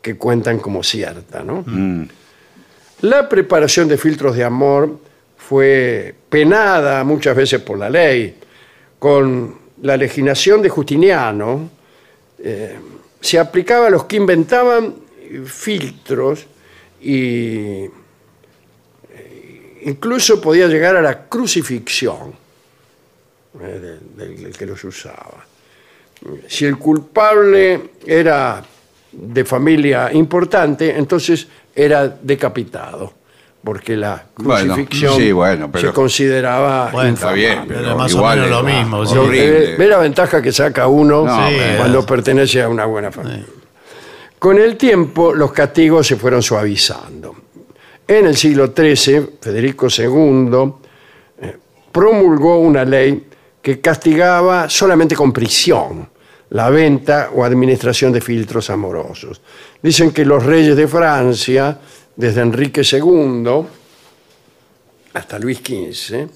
que 0.00 0.16
cuentan 0.16 0.58
como 0.60 0.82
cierta, 0.82 1.42
¿no? 1.42 1.62
La 3.02 3.28
preparación 3.28 3.86
de 3.86 3.98
filtros 3.98 4.34
de 4.34 4.44
amor 4.44 4.98
fue 5.36 6.14
penada 6.30 7.04
muchas 7.04 7.36
veces 7.36 7.60
por 7.60 7.76
la 7.76 7.90
ley. 7.90 8.38
Con 8.98 9.65
la 9.82 9.96
legislación 9.96 10.62
de 10.62 10.68
Justiniano 10.68 11.70
eh, 12.38 12.76
se 13.20 13.38
aplicaba 13.38 13.86
a 13.88 13.90
los 13.90 14.04
que 14.04 14.16
inventaban 14.16 14.94
filtros 15.44 16.46
y 17.00 17.84
eh, 17.84 17.90
incluso 19.82 20.40
podía 20.40 20.66
llegar 20.66 20.96
a 20.96 21.02
la 21.02 21.26
crucifixión 21.26 22.34
eh, 23.60 23.98
del, 24.16 24.42
del 24.42 24.56
que 24.56 24.66
los 24.66 24.82
usaba. 24.84 25.44
Si 26.48 26.64
el 26.64 26.78
culpable 26.78 27.90
era 28.06 28.64
de 29.12 29.44
familia 29.44 30.12
importante, 30.12 30.96
entonces 30.96 31.46
era 31.74 32.08
decapitado, 32.08 33.12
porque 33.66 33.96
la 33.96 34.24
Bueno, 34.36 34.74
crucifixión 34.74 35.16
sí, 35.16 35.32
bueno, 35.32 35.68
pero- 35.72 35.88
se 35.88 35.92
consideraba 35.92 36.90
Bueno, 36.92 37.12
Está 37.14 37.32
bien, 37.32 37.64
pero 37.66 37.96
más 37.98 38.14
o 38.14 38.18
igual 38.18 38.38
menos 38.40 38.46
es- 38.46 38.56
lo 38.56 38.62
mismo, 38.62 39.06
sí. 39.06 39.38
Ve- 39.76 39.86
la 39.88 39.98
ventaja 39.98 40.40
que 40.40 40.52
saca 40.52 40.86
uno 40.86 41.24
No, 41.26 41.48
Sí, 41.48 41.54
pero- 41.58 41.76
cuando 41.78 42.06
pertenece 42.06 42.62
a 42.62 42.68
una 42.68 42.84
buena 42.86 43.10
familia. 43.10 43.44
Con 44.38 44.58
el 44.58 44.76
tiempo, 44.76 45.34
los 45.34 45.50
castigos 45.52 46.06
se 46.06 46.16
fueron 46.16 46.42
suavizando. 46.42 47.34
en 48.08 48.24
el 48.26 48.36
siglo 48.36 48.68
XIII, 48.72 49.30
Federico 49.40 49.88
II 49.88 50.72
eh, 51.42 51.56
promulgó 51.90 52.60
una 52.60 52.84
ley 52.84 53.26
que 53.60 53.80
castigaba 53.80 54.70
solamente 54.70 55.16
con 55.16 55.32
prisión 55.32 56.08
la 56.50 56.70
venta 56.70 57.30
o 57.34 57.42
administración 57.42 58.12
de 58.12 58.20
filtros 58.20 58.70
amorosos. 58.70 59.40
Dicen 59.82 60.12
que 60.12 60.24
los 60.24 60.44
reyes 60.46 60.76
de 60.76 60.86
Francia, 60.86 61.80
desde 62.16 62.40
Enrique 62.40 62.82
II 62.82 63.66
hasta 65.12 65.38
Luis 65.38 65.58
XV, 65.58 66.26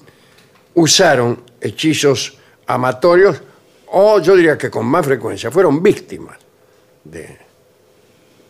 usaron 0.75 1.43
hechizos 1.59 2.37
amatorios 2.67 3.41
o 3.87 4.19
yo 4.19 4.35
diría 4.35 4.57
que 4.57 4.69
con 4.69 4.85
más 4.85 5.05
frecuencia 5.05 5.51
fueron 5.51 5.83
víctimas 5.83 6.37
de, 7.03 7.37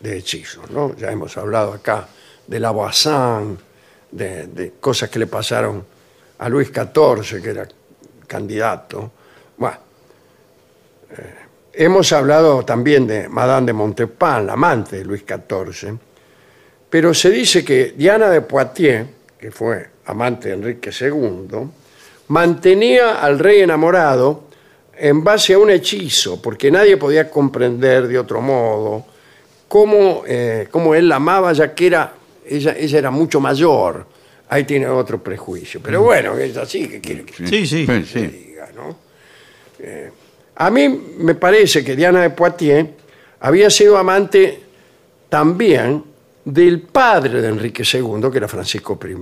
de 0.00 0.18
hechizos. 0.18 0.70
¿no? 0.70 0.94
Ya 0.96 1.10
hemos 1.10 1.36
hablado 1.36 1.72
acá 1.72 2.08
de 2.46 2.60
la 2.60 2.70
Voisin, 2.70 3.58
de, 4.10 4.74
cosas 4.80 5.08
que 5.08 5.18
le 5.18 5.26
pasaron 5.26 5.84
a 6.38 6.48
Luis 6.48 6.68
XIV, 6.68 7.42
que 7.42 7.50
era 7.50 7.66
candidato. 8.26 9.10
Bueno, 9.56 9.76
eh, 11.10 11.34
hemos 11.72 12.12
hablado 12.12 12.64
también 12.64 13.06
de 13.06 13.28
Madame 13.28 13.66
de 13.66 13.72
Montespan, 13.72 14.46
la 14.46 14.52
amante 14.54 14.98
de 14.98 15.04
Luis 15.04 15.24
XIV, 15.26 15.98
pero 16.92 17.14
se 17.14 17.30
dice 17.30 17.64
que 17.64 17.94
Diana 17.96 18.28
de 18.28 18.42
Poitiers, 18.42 19.06
que 19.40 19.50
fue 19.50 19.88
amante 20.04 20.48
de 20.48 20.54
Enrique 20.56 20.90
II, 20.90 21.48
mantenía 22.28 23.22
al 23.22 23.38
rey 23.38 23.62
enamorado 23.62 24.44
en 24.98 25.24
base 25.24 25.54
a 25.54 25.58
un 25.58 25.70
hechizo, 25.70 26.42
porque 26.42 26.70
nadie 26.70 26.98
podía 26.98 27.30
comprender 27.30 28.06
de 28.08 28.18
otro 28.18 28.42
modo 28.42 29.06
cómo, 29.68 30.24
eh, 30.26 30.68
cómo 30.70 30.94
él 30.94 31.08
la 31.08 31.16
amaba, 31.16 31.54
ya 31.54 31.74
que 31.74 31.86
era, 31.86 32.12
ella, 32.46 32.76
ella 32.78 32.98
era 32.98 33.10
mucho 33.10 33.40
mayor. 33.40 34.04
Ahí 34.50 34.64
tiene 34.64 34.86
otro 34.86 35.22
prejuicio. 35.22 35.80
Pero 35.82 36.02
bueno, 36.02 36.36
es 36.36 36.54
así 36.58 36.86
que 36.88 37.00
quiere 37.00 37.24
que 37.24 37.46
Sí, 37.46 37.66
sí. 37.66 37.86
Se 37.86 38.04
sí. 38.04 38.26
diga, 38.26 38.68
¿no? 38.76 38.98
Eh, 39.78 40.10
a 40.56 40.70
mí 40.70 40.90
me 41.16 41.36
parece 41.36 41.82
que 41.82 41.96
Diana 41.96 42.20
de 42.20 42.28
Poitiers 42.28 42.86
había 43.40 43.70
sido 43.70 43.96
amante 43.96 44.60
también 45.30 46.11
del 46.44 46.80
padre 46.80 47.40
de 47.40 47.48
Enrique 47.48 47.84
II, 47.90 48.30
que 48.30 48.38
era 48.38 48.48
Francisco 48.48 48.98
I. 49.02 49.16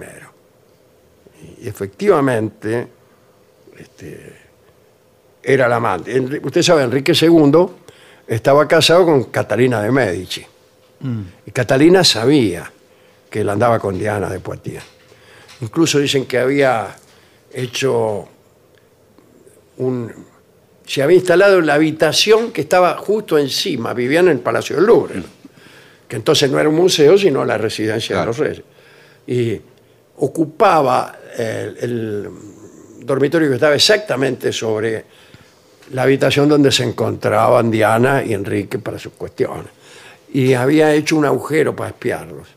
Y 1.63 1.69
efectivamente 1.69 2.89
este, 3.79 4.37
era 5.43 5.69
la 5.69 5.77
amante. 5.77 6.41
Usted 6.43 6.63
sabe, 6.63 6.83
Enrique 6.83 7.13
II 7.13 7.67
estaba 8.27 8.67
casado 8.69 9.05
con 9.07 9.25
Catalina 9.25 9.83
de 9.83 9.91
Medici. 9.91 10.47
Y 11.47 11.51
Catalina 11.51 12.05
sabía 12.05 12.71
que 13.31 13.41
él 13.41 13.49
andaba 13.49 13.79
con 13.79 13.99
Diana 13.99 14.29
de 14.29 14.39
Poitiers. 14.41 14.85
Incluso 15.63 15.99
dicen 15.99 16.27
que 16.27 16.39
había 16.39 16.95
hecho 17.53 18.29
un... 19.79 20.13
Se 20.85 21.03
había 21.03 21.17
instalado 21.17 21.59
en 21.59 21.67
la 21.67 21.75
habitación 21.75 22.51
que 22.51 22.63
estaba 22.63 22.97
justo 22.97 23.39
encima, 23.39 23.95
vivían 23.95 24.27
en 24.27 24.33
el 24.33 24.39
Palacio 24.41 24.77
del 24.77 24.87
Louvre, 24.87 25.23
que 26.11 26.17
entonces 26.17 26.51
no 26.51 26.59
era 26.59 26.69
un 26.69 26.75
museo, 26.75 27.17
sino 27.17 27.45
la 27.45 27.57
residencia 27.57 28.17
Claro. 28.17 28.33
de 28.33 28.39
los 28.39 28.49
reyes. 28.49 28.65
Y 29.29 29.61
ocupaba 30.17 31.17
el, 31.39 31.77
el 31.81 32.29
dormitorio 33.05 33.49
que 33.49 33.55
estaba 33.55 33.75
exactamente 33.77 34.53
sobre 34.53 35.05
la 35.93 36.03
habitación 36.03 36.49
donde 36.49 36.73
se 36.73 36.83
encontraban 36.83 37.71
Diana 37.71 38.25
y 38.25 38.35
Enrique 38.35 38.79
para 38.81 38.99
sus 38.99 39.13
cuestiones. 39.13 39.67
Y 40.33 40.53
había 40.55 40.93
hecho 40.95 41.17
un 41.17 41.25
agujero 41.27 41.75
para 41.77 41.91
espiarlos. 41.91 42.49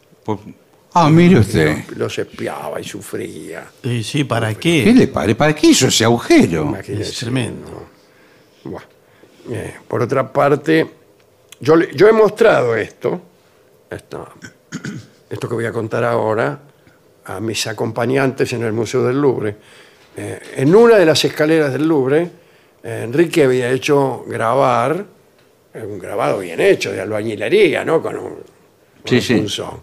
Ah, 0.95 1.09
mire 1.09 1.39
usted. 1.39 1.77
Los 1.95 2.17
espiaba 2.19 2.79
y 2.79 2.83
sufría. 2.83 3.65
Sí, 3.83 4.03
sí, 4.03 4.23
¿para 4.23 4.53
¿Qué 4.55 4.83
qué? 4.85 4.93
le 4.93 5.07
parece? 5.07 5.35
¿Para 5.35 5.53
qué 5.55 5.67
hizo 5.67 5.87
ese 5.87 6.03
agujero? 6.03 6.63
Imagínese, 6.63 7.09
Es 7.11 7.17
tremendo. 7.19 7.87
¿no? 8.65 8.71
Bueno, 8.71 8.87
eh, 9.51 9.73
por 9.87 10.01
otra 10.03 10.31
parte, 10.31 10.87
yo, 11.59 11.79
yo 11.79 12.07
he 12.07 12.11
mostrado 12.13 12.75
esto, 12.75 13.21
esto, 13.93 14.27
esto 15.29 15.47
que 15.49 15.55
voy 15.55 15.65
a 15.65 15.71
contar 15.71 16.03
ahora, 16.03 16.59
a 17.25 17.39
mis 17.39 17.65
acompañantes 17.67 18.51
en 18.53 18.63
el 18.63 18.73
Museo 18.73 19.03
del 19.03 19.19
Louvre. 19.21 19.55
Eh, 20.17 20.39
en 20.57 20.75
una 20.75 20.97
de 20.97 21.05
las 21.05 21.23
escaleras 21.25 21.71
del 21.71 21.87
Louvre, 21.87 22.29
eh, 22.83 23.01
Enrique 23.05 23.43
había 23.45 23.69
hecho 23.71 24.23
grabar, 24.27 25.05
eh, 25.73 25.83
un 25.83 25.97
grabado 25.99 26.39
bien 26.39 26.59
hecho 26.59 26.91
de 26.91 27.01
albañilería, 27.01 27.83
¿no? 27.85 28.01
Con 28.01 28.17
un, 28.17 28.35
Sí, 29.05 29.15
un 29.15 29.21
sí. 29.21 29.35
punzón. 29.35 29.81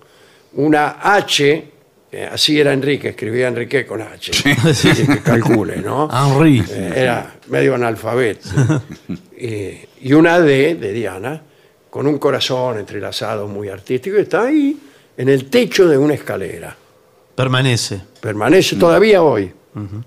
Una 0.54 0.98
H, 1.02 1.70
eh, 2.12 2.28
así 2.32 2.58
era 2.61 2.72
Enrique, 2.72 3.11
escribía 3.11 3.48
Enrique 3.48 3.86
con 3.86 4.02
H, 4.02 4.32
Así 4.64 5.06
que 5.06 5.18
calcule, 5.22 5.76
¿no? 5.76 6.08
Henri. 6.12 6.62
Eh, 6.70 6.92
era 6.96 7.34
medio 7.48 7.74
analfabeto. 7.74 8.48
Eh, 9.42 9.88
y 10.02 10.12
una 10.12 10.38
D 10.38 10.74
de 10.74 10.92
Diana, 10.92 11.42
con 11.91 12.07
un 12.07 12.18
corazón 12.18 12.78
entrelazado 12.78 13.49
muy 13.49 13.68
artístico, 13.68 14.16
y 14.16 14.20
está 14.20 14.45
ahí 14.45 14.78
en 15.16 15.28
el 15.28 15.51
techo 15.51 15.88
de 15.88 15.99
una 15.99 16.14
escalera. 16.14 16.76
Permanece. 17.34 18.01
Permanece 18.20 18.76
todavía 18.76 19.22
hoy. 19.22 19.53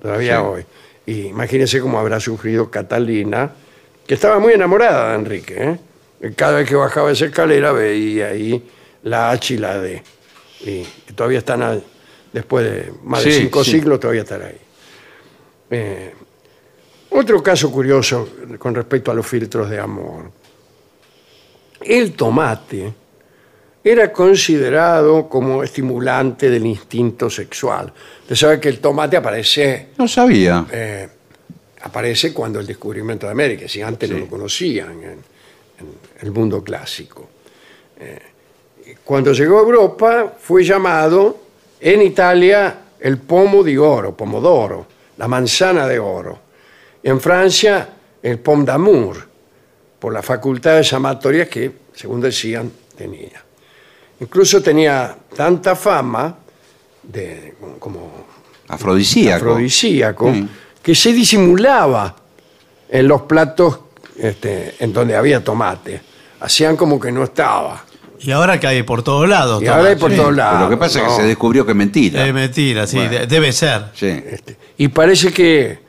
Todavía 0.02 0.42
hoy. 0.44 0.64
Y 1.06 1.28
imagínense 1.28 1.80
cómo 1.82 2.00
habrá 2.00 2.20
sufrido 2.20 2.70
Catalina, 2.72 3.52
que 4.08 4.14
estaba 4.14 4.40
muy 4.40 4.54
enamorada 4.54 5.10
de 5.10 5.16
Enrique. 5.16 5.78
¿eh? 6.22 6.34
Cada 6.36 6.58
vez 6.58 6.70
que 6.70 6.76
bajaba 6.76 7.12
esa 7.12 7.26
escalera 7.26 7.72
veía 7.72 8.28
ahí 8.28 8.64
la 9.04 9.32
H 9.32 9.54
y 9.54 9.58
la 9.58 9.78
D. 9.80 10.02
Y 10.62 10.84
que 11.06 11.14
todavía 11.14 11.40
están, 11.40 11.62
a- 11.62 11.78
después 12.32 12.66
de 12.66 12.94
más 13.04 13.24
de 13.24 13.32
cinco 13.32 13.64
sí. 13.64 13.72
siglos, 13.72 14.00
todavía 14.00 14.22
están 14.22 14.42
ahí. 14.44 14.58
Eh, 15.70 16.14
otro 17.10 17.42
caso 17.44 17.72
curioso 17.72 18.30
con 18.60 18.74
respecto 18.76 19.12
a 19.12 19.14
los 19.14 19.26
filtros 19.28 19.70
de 19.70 19.80
amor. 19.80 20.32
El 21.86 22.14
tomate 22.14 22.94
era 23.84 24.12
considerado 24.14 25.28
como 25.28 25.62
estimulante 25.64 26.50
del 26.50 26.66
instinto 26.66 27.30
sexual. 27.30 27.92
Usted 28.22 28.36
sabe 28.36 28.60
que 28.60 28.70
el 28.70 28.80
tomate 28.80 29.18
aparece, 29.18 29.90
No 29.98 30.08
sabía. 30.08 30.66
eh, 30.72 31.08
aparece 31.82 32.34
cuando 32.34 32.60
el 32.60 32.66
descubrimiento 32.68 33.26
de 33.26 33.32
América, 33.34 33.68
si 33.68 33.82
antes 33.82 34.10
no 34.10 34.20
lo 34.20 34.28
conocían 34.28 34.92
en, 35.04 35.10
en 35.80 35.88
el 36.22 36.32
mundo 36.32 36.64
clásico. 36.64 37.28
Eh, 38.00 38.20
cuando 39.04 39.34
llegó 39.34 39.58
a 39.60 39.62
Europa 39.64 40.34
fue 40.40 40.64
llamado 40.64 41.38
en 41.80 42.02
Italia 42.02 42.78
el 43.02 43.18
pomo 43.18 43.64
di 43.64 43.76
oro, 43.76 44.16
pomodoro, 44.16 44.88
la 45.18 45.28
manzana 45.28 45.86
de 45.88 46.00
oro. 46.00 46.40
En 47.04 47.20
Francia 47.20 47.90
el 48.22 48.40
pomme 48.40 48.64
d'amour, 48.64 49.28
por 50.04 50.12
las 50.12 50.26
facultades 50.26 50.92
amatorias 50.92 51.48
que, 51.48 51.72
según 51.96 52.20
decían, 52.20 52.70
tenía. 52.98 53.42
Incluso 54.20 54.62
tenía 54.62 55.16
tanta 55.34 55.78
fama 55.78 56.40
de, 57.02 57.54
como 57.80 58.26
Afrodisíaco. 58.68 59.52
afrodisíaco 59.52 60.28
Mm. 60.28 60.50
que 60.84 60.94
se 60.94 61.14
disimulaba 61.14 62.18
en 62.90 63.08
los 63.08 63.22
platos 63.22 63.80
este, 64.18 64.76
en 64.80 64.92
donde 64.92 65.16
había 65.16 65.42
tomate. 65.42 66.02
Hacían 66.42 66.76
como 66.76 67.00
que 67.00 67.10
no 67.10 67.24
estaba. 67.24 67.86
Y 68.20 68.32
ahora 68.32 68.60
que 68.60 68.68
hay 68.68 68.84
por 68.84 69.04
todos 69.04 69.26
lados. 69.30 69.64
Y 69.64 69.68
ahora 69.68 69.88
hay 69.92 69.96
por 69.96 70.12
todos 70.12 70.26
Pero 70.26 70.32
lados. 70.36 70.62
lo 70.64 70.70
que 70.70 70.76
pasa 70.76 71.00
es 71.02 71.08
que 71.08 71.16
se 71.16 71.24
descubrió 71.24 71.66
que 71.66 71.72
es 71.72 71.78
mentira. 71.78 72.28
Es 72.28 72.34
mentira, 72.34 72.86
sí, 72.88 73.00
de- 73.00 73.26
debe 73.26 73.54
ser. 73.54 73.86
Sí. 73.96 74.08
Este, 74.08 74.58
y 74.80 74.90
parece 74.90 75.32
que 75.32 75.80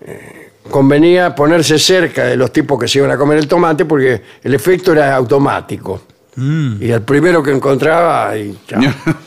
eh, 0.00 0.45
convenía 0.70 1.34
ponerse 1.34 1.78
cerca 1.78 2.24
de 2.24 2.36
los 2.36 2.52
tipos 2.52 2.78
que 2.78 2.88
se 2.88 2.98
iban 2.98 3.10
a 3.10 3.16
comer 3.16 3.38
el 3.38 3.48
tomate 3.48 3.84
porque 3.84 4.22
el 4.42 4.54
efecto 4.54 4.92
era 4.92 5.14
automático. 5.14 6.02
Mm. 6.36 6.82
Y 6.82 6.90
el 6.90 7.02
primero 7.02 7.42
que 7.42 7.50
encontraba, 7.52 8.36
y 8.36 8.56
chao. 8.66 8.80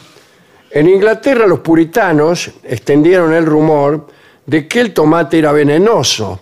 En 0.72 0.88
Inglaterra 0.88 1.48
los 1.48 1.62
puritanos 1.62 2.52
extendieron 2.64 3.34
el 3.34 3.44
rumor 3.44 4.06
de 4.46 4.68
que 4.68 4.82
el 4.82 4.94
tomate 4.94 5.40
era 5.40 5.52
venenoso 5.52 6.42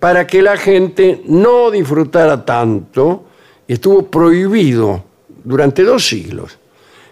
para 0.00 0.26
que 0.26 0.40
la 0.40 0.56
gente 0.56 1.20
no 1.26 1.70
disfrutara 1.70 2.42
tanto 2.46 3.26
y 3.66 3.74
estuvo 3.74 4.06
prohibido 4.06 5.04
durante 5.44 5.82
dos 5.82 6.06
siglos. 6.06 6.58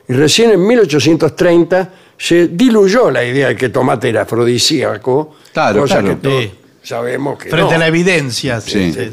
Y 0.08 0.14
recién 0.14 0.50
en 0.52 0.66
1830 0.66 1.90
se 2.16 2.48
diluyó 2.48 3.10
la 3.10 3.22
idea 3.22 3.48
de 3.48 3.56
que 3.56 3.66
el 3.66 3.72
tomate 3.72 4.08
era 4.08 4.22
afrodisíaco, 4.22 5.34
Claro, 5.52 5.82
cosa 5.82 6.00
claro. 6.00 6.08
que 6.08 6.14
todos 6.28 6.42
Sí. 6.42 6.54
Sabemos 6.86 7.38
que 7.38 7.50
Frente 7.50 7.70
no. 7.70 7.76
a 7.76 7.78
la 7.78 7.86
evidencia. 7.88 8.60
Sí. 8.60 8.92
sí. 8.92 9.10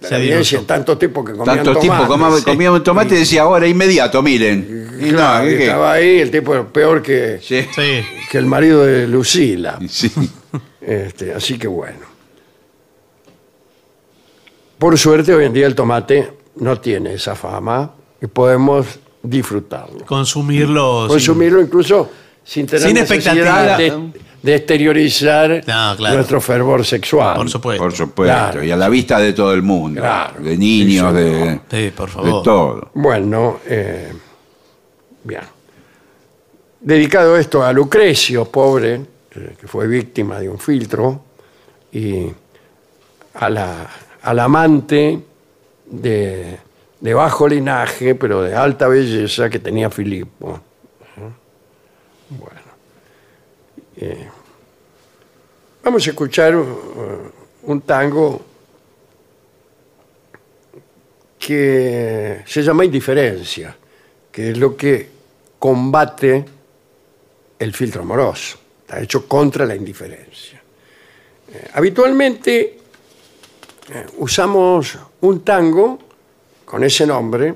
La 0.00 0.08
se 0.08 0.16
evidencia, 0.16 0.58
diluyó. 0.58 0.62
tanto 0.66 0.98
tiempo 0.98 1.24
que 1.24 1.32
comían 1.32 1.56
Tanto 1.56 1.76
tiempo 1.78 1.96
tomate. 2.02 2.08
comíamos, 2.08 2.38
Sí. 2.40 2.44
comíamos 2.44 2.82
tomate 2.82 3.14
y 3.14 3.18
decía 3.18 3.42
ahora 3.42 3.66
inmediato, 3.66 4.22
miren. 4.22 4.88
Y 5.00 5.10
Claro, 5.10 5.44
no, 5.44 5.50
y 5.50 5.56
¿qué? 5.56 5.64
estaba 5.64 5.92
ahí 5.92 6.18
el 6.20 6.30
tipo 6.30 6.64
peor 6.66 7.02
que, 7.02 7.40
que 8.30 8.38
el 8.38 8.46
marido 8.46 8.84
de 8.84 9.06
Lucila. 9.06 9.78
Sí. 9.88 10.10
Este, 10.80 11.32
así 11.34 11.58
que 11.58 11.68
bueno. 11.68 12.00
Por 14.78 14.96
suerte 14.98 15.34
hoy 15.34 15.44
en 15.46 15.52
día 15.52 15.66
el 15.66 15.74
tomate 15.74 16.32
no 16.56 16.80
tiene 16.80 17.14
esa 17.14 17.34
fama 17.34 17.92
y 18.20 18.26
podemos 18.26 18.86
disfrutarlo. 19.22 20.04
Consumirlo. 20.06 21.02
sin- 21.02 21.08
Consumirlo 21.08 21.60
incluso 21.60 22.10
sin 22.44 22.66
tener 22.66 22.82
Sin 22.86 22.94
necesidad 22.94 23.36
expectativa. 23.36 23.76
de, 23.76 24.20
de 24.42 24.54
exteriorizar 24.54 25.62
No, 25.66 25.96
claro. 25.96 26.14
nuestro 26.16 26.40
fervor 26.40 26.84
sexual. 26.84 27.36
Por 27.36 27.50
supuesto. 27.50 27.82
Por 27.82 27.92
supuesto. 27.92 28.34
Claro. 28.34 28.62
Y 28.64 28.70
a 28.70 28.76
la 28.76 28.88
vista 28.88 29.18
de 29.18 29.32
todo 29.32 29.52
el 29.52 29.62
mundo. 29.62 30.00
Claro. 30.00 30.40
De 30.40 30.56
niños, 30.56 31.12
Sí, 31.12 31.18
de, 31.22 31.60
Sí, 31.70 31.90
por 31.96 32.08
de 32.08 32.12
favor. 32.14 32.42
todo. 32.42 32.90
Bueno, 32.94 33.60
eh, 33.66 34.12
bien. 35.24 35.42
Dedicado 36.80 37.36
esto 37.36 37.64
a 37.64 37.72
Lucrecio, 37.72 38.44
pobre, 38.44 38.94
eh, 39.34 39.56
que 39.60 39.66
fue 39.66 39.86
víctima 39.88 40.38
de 40.38 40.48
un 40.48 40.58
filtro, 40.58 41.22
y 41.92 42.26
a 43.34 43.50
la, 43.50 43.90
al 44.22 44.38
amante 44.38 45.18
de, 45.86 46.58
de 47.00 47.14
bajo 47.14 47.48
linaje, 47.48 48.14
pero 48.14 48.42
de 48.42 48.54
alta 48.54 48.86
belleza 48.86 49.50
que 49.50 49.58
tenía 49.58 49.90
Filipo. 49.90 50.60
Bueno. 52.30 52.57
Eh, 54.00 54.28
vamos 55.82 56.06
a 56.06 56.10
escuchar 56.10 56.54
uh, 56.54 57.32
un 57.64 57.80
tango 57.80 58.40
que 61.36 62.42
se 62.46 62.62
llama 62.62 62.84
indiferencia, 62.84 63.76
que 64.30 64.50
es 64.52 64.58
lo 64.58 64.76
que 64.76 65.08
combate 65.58 66.44
el 67.58 67.74
filtro 67.74 68.02
amoroso. 68.02 68.58
Está 68.82 69.00
hecho 69.00 69.26
contra 69.26 69.66
la 69.66 69.74
indiferencia. 69.74 70.62
Eh, 71.52 71.70
habitualmente 71.72 72.78
eh, 73.90 74.06
usamos 74.18 74.96
un 75.22 75.44
tango 75.44 75.98
con 76.64 76.84
ese 76.84 77.04
nombre 77.04 77.52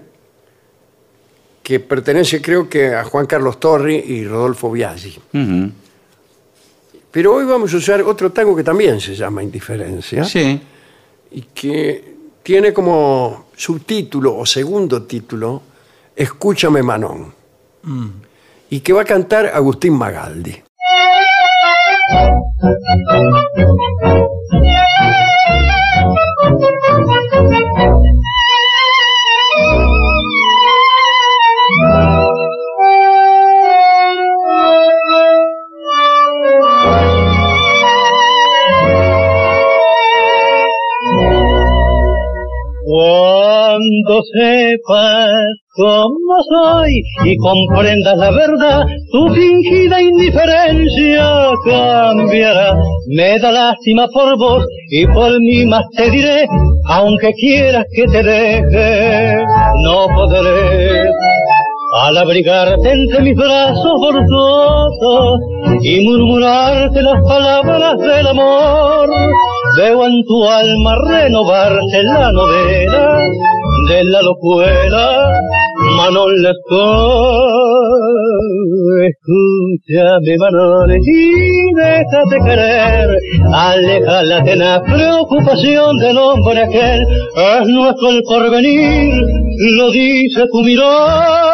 que 1.63 1.79
pertenece 1.79 2.43
creo 2.43 2.69
que 2.69 2.93
a 2.93 3.05
Juan 3.05 3.27
Carlos 3.27 3.61
Torri 3.61 3.95
y 3.95 4.27
Rodolfo 4.27 4.73
Biaggi. 4.73 5.21
Ujú. 5.33 5.82
Pero 7.13 7.35
hoy 7.35 7.45
vamos 7.45 7.73
a 7.75 7.77
usar 7.77 8.01
otro 8.03 8.33
tango 8.33 8.57
que 8.57 8.65
también 8.65 8.99
se 9.01 9.15
llama 9.15 9.43
Indiferencia 9.43 10.25
Sí. 10.25 10.61
y 11.31 11.43
que 11.43 12.13
tiene 12.43 12.73
como 12.73 13.47
subtítulo 13.55 14.37
o 14.37 14.47
segundo 14.47 15.03
título 15.03 15.63
Escúchame 16.17 16.83
Manón 16.83 17.33
y 18.71 18.81
que 18.81 18.93
va 18.93 19.03
a 19.03 19.05
cantar 19.05 19.47
Agustín 19.47 19.93
Magaldi. 19.95 20.63
Cuando 43.83 44.23
sepas 44.23 45.33
cómo 45.75 46.43
soy 46.51 47.03
y 47.25 47.37
comprendas 47.37 48.17
la 48.17 48.31
verdad, 48.31 48.85
tu 49.11 49.29
fingida 49.35 50.01
indiferencia 50.01 51.51
cambiará. 51.65 52.75
Me 53.09 53.41
da 53.41 53.51
lástima 53.51 54.07
por 54.09 54.39
vos 54.39 54.65
y 54.91 55.05
por 55.07 55.33
mí 55.41 55.67
más 55.67 55.83
te 55.97 56.11
diré, 56.11 56.47
aunque 56.91 57.33
quieras 57.33 57.85
que 57.93 58.05
te 58.05 58.23
deje, 58.23 59.45
no 59.83 60.07
podré. 60.15 61.03
Al 62.05 62.17
abrigarte 62.19 62.91
entre 62.91 63.21
mis 63.21 63.35
brazos 63.35 64.01
forzosos 64.01 65.41
y 65.83 66.09
murmurarte 66.09 67.03
las 67.03 67.21
palabras 67.27 67.99
del 67.99 68.27
amor, 68.29 69.11
veo 69.77 70.07
en 70.07 70.25
tu 70.25 70.49
alma 70.49 70.97
renovarse 71.07 72.03
la 72.05 72.33
novela 72.33 73.23
de 73.89 74.05
la 74.05 74.23
locuela 74.23 75.33
Lescaut. 76.43 77.63
Escúchame 79.09 80.37
Manon 80.39 80.91
y 80.91 81.75
déjate 81.75 82.37
querer, 82.45 83.09
aleja 83.53 84.23
la 84.23 84.45
tenaz 84.45 84.81
preocupación 84.81 85.99
del 85.99 86.19
hombre 86.19 86.61
aquel, 86.61 87.03
es 87.37 87.69
nuestro 87.69 88.11
el 88.11 88.23
porvenir, 88.23 89.15
lo 89.77 89.91
dice 89.91 90.47
tu 90.51 90.63
mirar. 90.63 91.53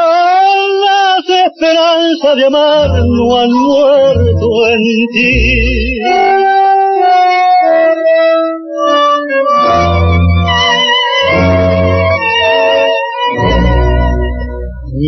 Las 0.84 1.28
esperanzas 1.46 2.36
de 2.36 2.44
amar 2.46 2.90
no 2.90 3.38
han 3.38 3.50
muerto 3.50 4.68
en 4.68 4.80
ti. 5.12 5.98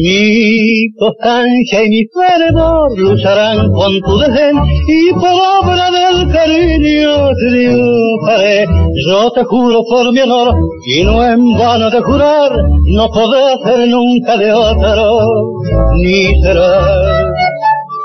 Mi 0.03 0.91
constancia 0.99 1.85
y 1.85 1.91
mi 1.91 2.03
fervor 2.07 2.99
lucharán 2.99 3.71
con 3.71 4.01
tu 4.01 4.19
desdén 4.19 4.57
y 4.89 5.13
por 5.13 5.37
obra 5.61 5.91
del 5.91 6.33
cariño 6.33 7.29
triunfaré. 7.35 8.67
Yo 9.07 9.31
te 9.33 9.45
juro 9.45 9.83
por 9.91 10.11
mi 10.15 10.21
honor 10.21 10.55
y 10.87 11.05
no 11.05 11.23
en 11.23 11.59
vano 11.59 11.91
de 11.91 12.01
jurar, 12.01 12.51
no 12.95 13.09
podré 13.11 13.59
ser 13.63 13.89
nunca 13.89 14.39
de 14.39 14.51
otro, 14.51 15.19
ni 15.97 16.41
será. 16.41 17.27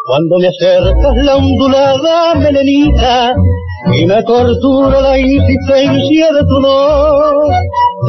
Cuando 0.08 0.38
me 0.40 0.48
acercas 0.50 1.16
la 1.24 1.38
ondulada 1.38 2.36
melenita 2.36 3.34
y 3.94 4.06
me 4.06 4.24
tortura 4.24 5.02
la 5.02 5.20
insistencia 5.20 6.34
de 6.34 6.40
tu 6.42 6.62
voz, 6.62 7.50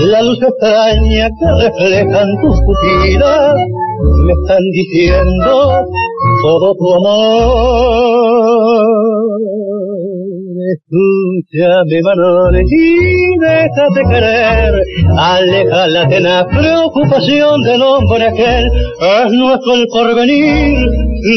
la 0.01 0.23
luz 0.23 0.39
extraña 0.43 1.29
que 1.29 1.65
reflejan 1.65 2.29
tus 2.43 2.57
pupilas 2.63 3.55
me 4.27 4.33
están 4.33 4.63
diciendo 4.73 5.85
todo 6.43 6.75
tu 6.75 6.95
amor. 6.95 8.27
Escúchame, 10.75 12.03
Manole, 12.03 12.63
y 12.67 13.39
déjate 13.39 14.03
querer. 14.11 14.75
Aleja 15.17 15.87
la 15.87 16.09
tenaz 16.09 16.45
preocupación 16.47 17.63
del 17.63 17.83
hombre 17.83 18.25
aquel. 18.25 18.67
Es 19.01 19.33
nuestro 19.33 19.75
el 19.75 19.87
porvenir, 19.93 20.89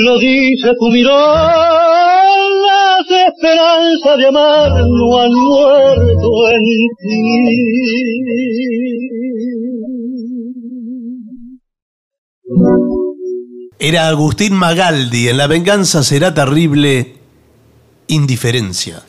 lo 0.05 0.17
dice 0.17 0.73
tu 0.79 0.87
mirar. 0.87 1.88
Las 3.09 3.27
esperanzas 3.33 4.17
de 4.17 4.27
amar 4.27 4.71
no 4.71 5.29
muerto 5.31 6.51
en 6.51 6.63
ti. 6.99 7.21
Era 13.79 14.09
Agustín 14.09 14.53
Magaldi. 14.53 15.29
En 15.29 15.37
La 15.37 15.47
venganza 15.47 16.03
será 16.03 16.35
terrible. 16.35 17.15
Indiferencia. 18.07 19.08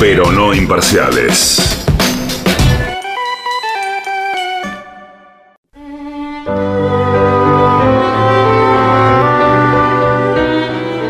Pero 0.00 0.30
no 0.30 0.54
imparciales. 0.54 1.78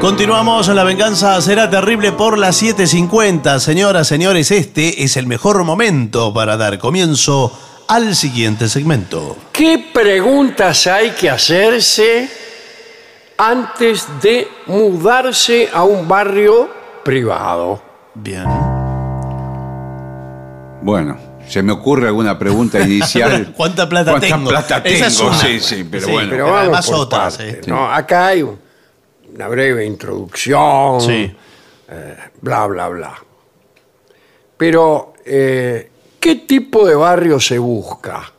Continuamos 0.01 0.69
en 0.70 0.77
La 0.77 0.85
venganza 0.85 1.39
será 1.43 1.69
terrible 1.69 2.12
por 2.12 2.39
las 2.39 2.62
7.50. 2.62 3.59
Señoras, 3.59 4.09
señores, 4.09 4.51
este 4.51 5.05
es 5.05 5.19
el 5.19 5.27
mejor 5.27 5.65
momento 5.65 6.32
para 6.32 6.56
dar 6.56 6.78
comienzo 6.78 7.52
al 7.89 8.15
siguiente 8.15 8.70
segmento. 8.70 9.36
¿Qué 9.52 9.90
preguntas 9.93 10.86
hay 10.86 11.10
que 11.10 11.28
hacerse 11.28 12.27
antes 13.36 14.06
de 14.23 14.48
mudarse 14.66 15.69
a 15.70 15.85
un 15.85 16.09
barrio 16.09 16.70
privado? 17.05 17.82
Bien. 18.15 18.77
Bueno, 20.82 21.18
se 21.48 21.62
me 21.62 21.72
ocurre 21.72 22.06
alguna 22.09 22.38
pregunta 22.38 22.80
inicial. 22.80 23.52
¿Cuánta 23.56 23.88
plata 23.88 24.12
¿Cuánta 24.12 24.28
tengo? 24.28 24.48
plata 24.50 24.78
Esa 24.84 25.06
es 25.06 25.16
tengo? 25.16 25.30
una. 25.30 25.38
Sí, 25.40 25.60
sí, 25.60 25.88
pero 25.90 26.06
Sí, 26.06 26.12
bueno. 26.12 26.30
Pero 26.30 26.44
Pero 26.44 26.44
vamos 26.46 26.60
además 26.62 26.86
por 26.86 26.94
otras, 27.00 27.36
partes, 27.36 27.55
eh. 27.56 27.60
¿no? 27.66 27.90
Acá 27.92 28.26
hay 28.28 28.42
un- 28.42 28.59
una 29.34 29.48
breve 29.48 29.84
introducción, 29.84 31.00
Sí. 31.00 31.36
eh, 31.90 32.16
bla, 32.40 32.66
bla, 32.66 32.88
bla. 32.88 33.14
Pero, 34.56 35.14
eh, 35.24 35.90
¿qué 36.18 36.36
tipo 36.36 36.86
de 36.86 36.94
barrio 36.94 37.38
se 37.40 37.59
busca? 37.59 38.32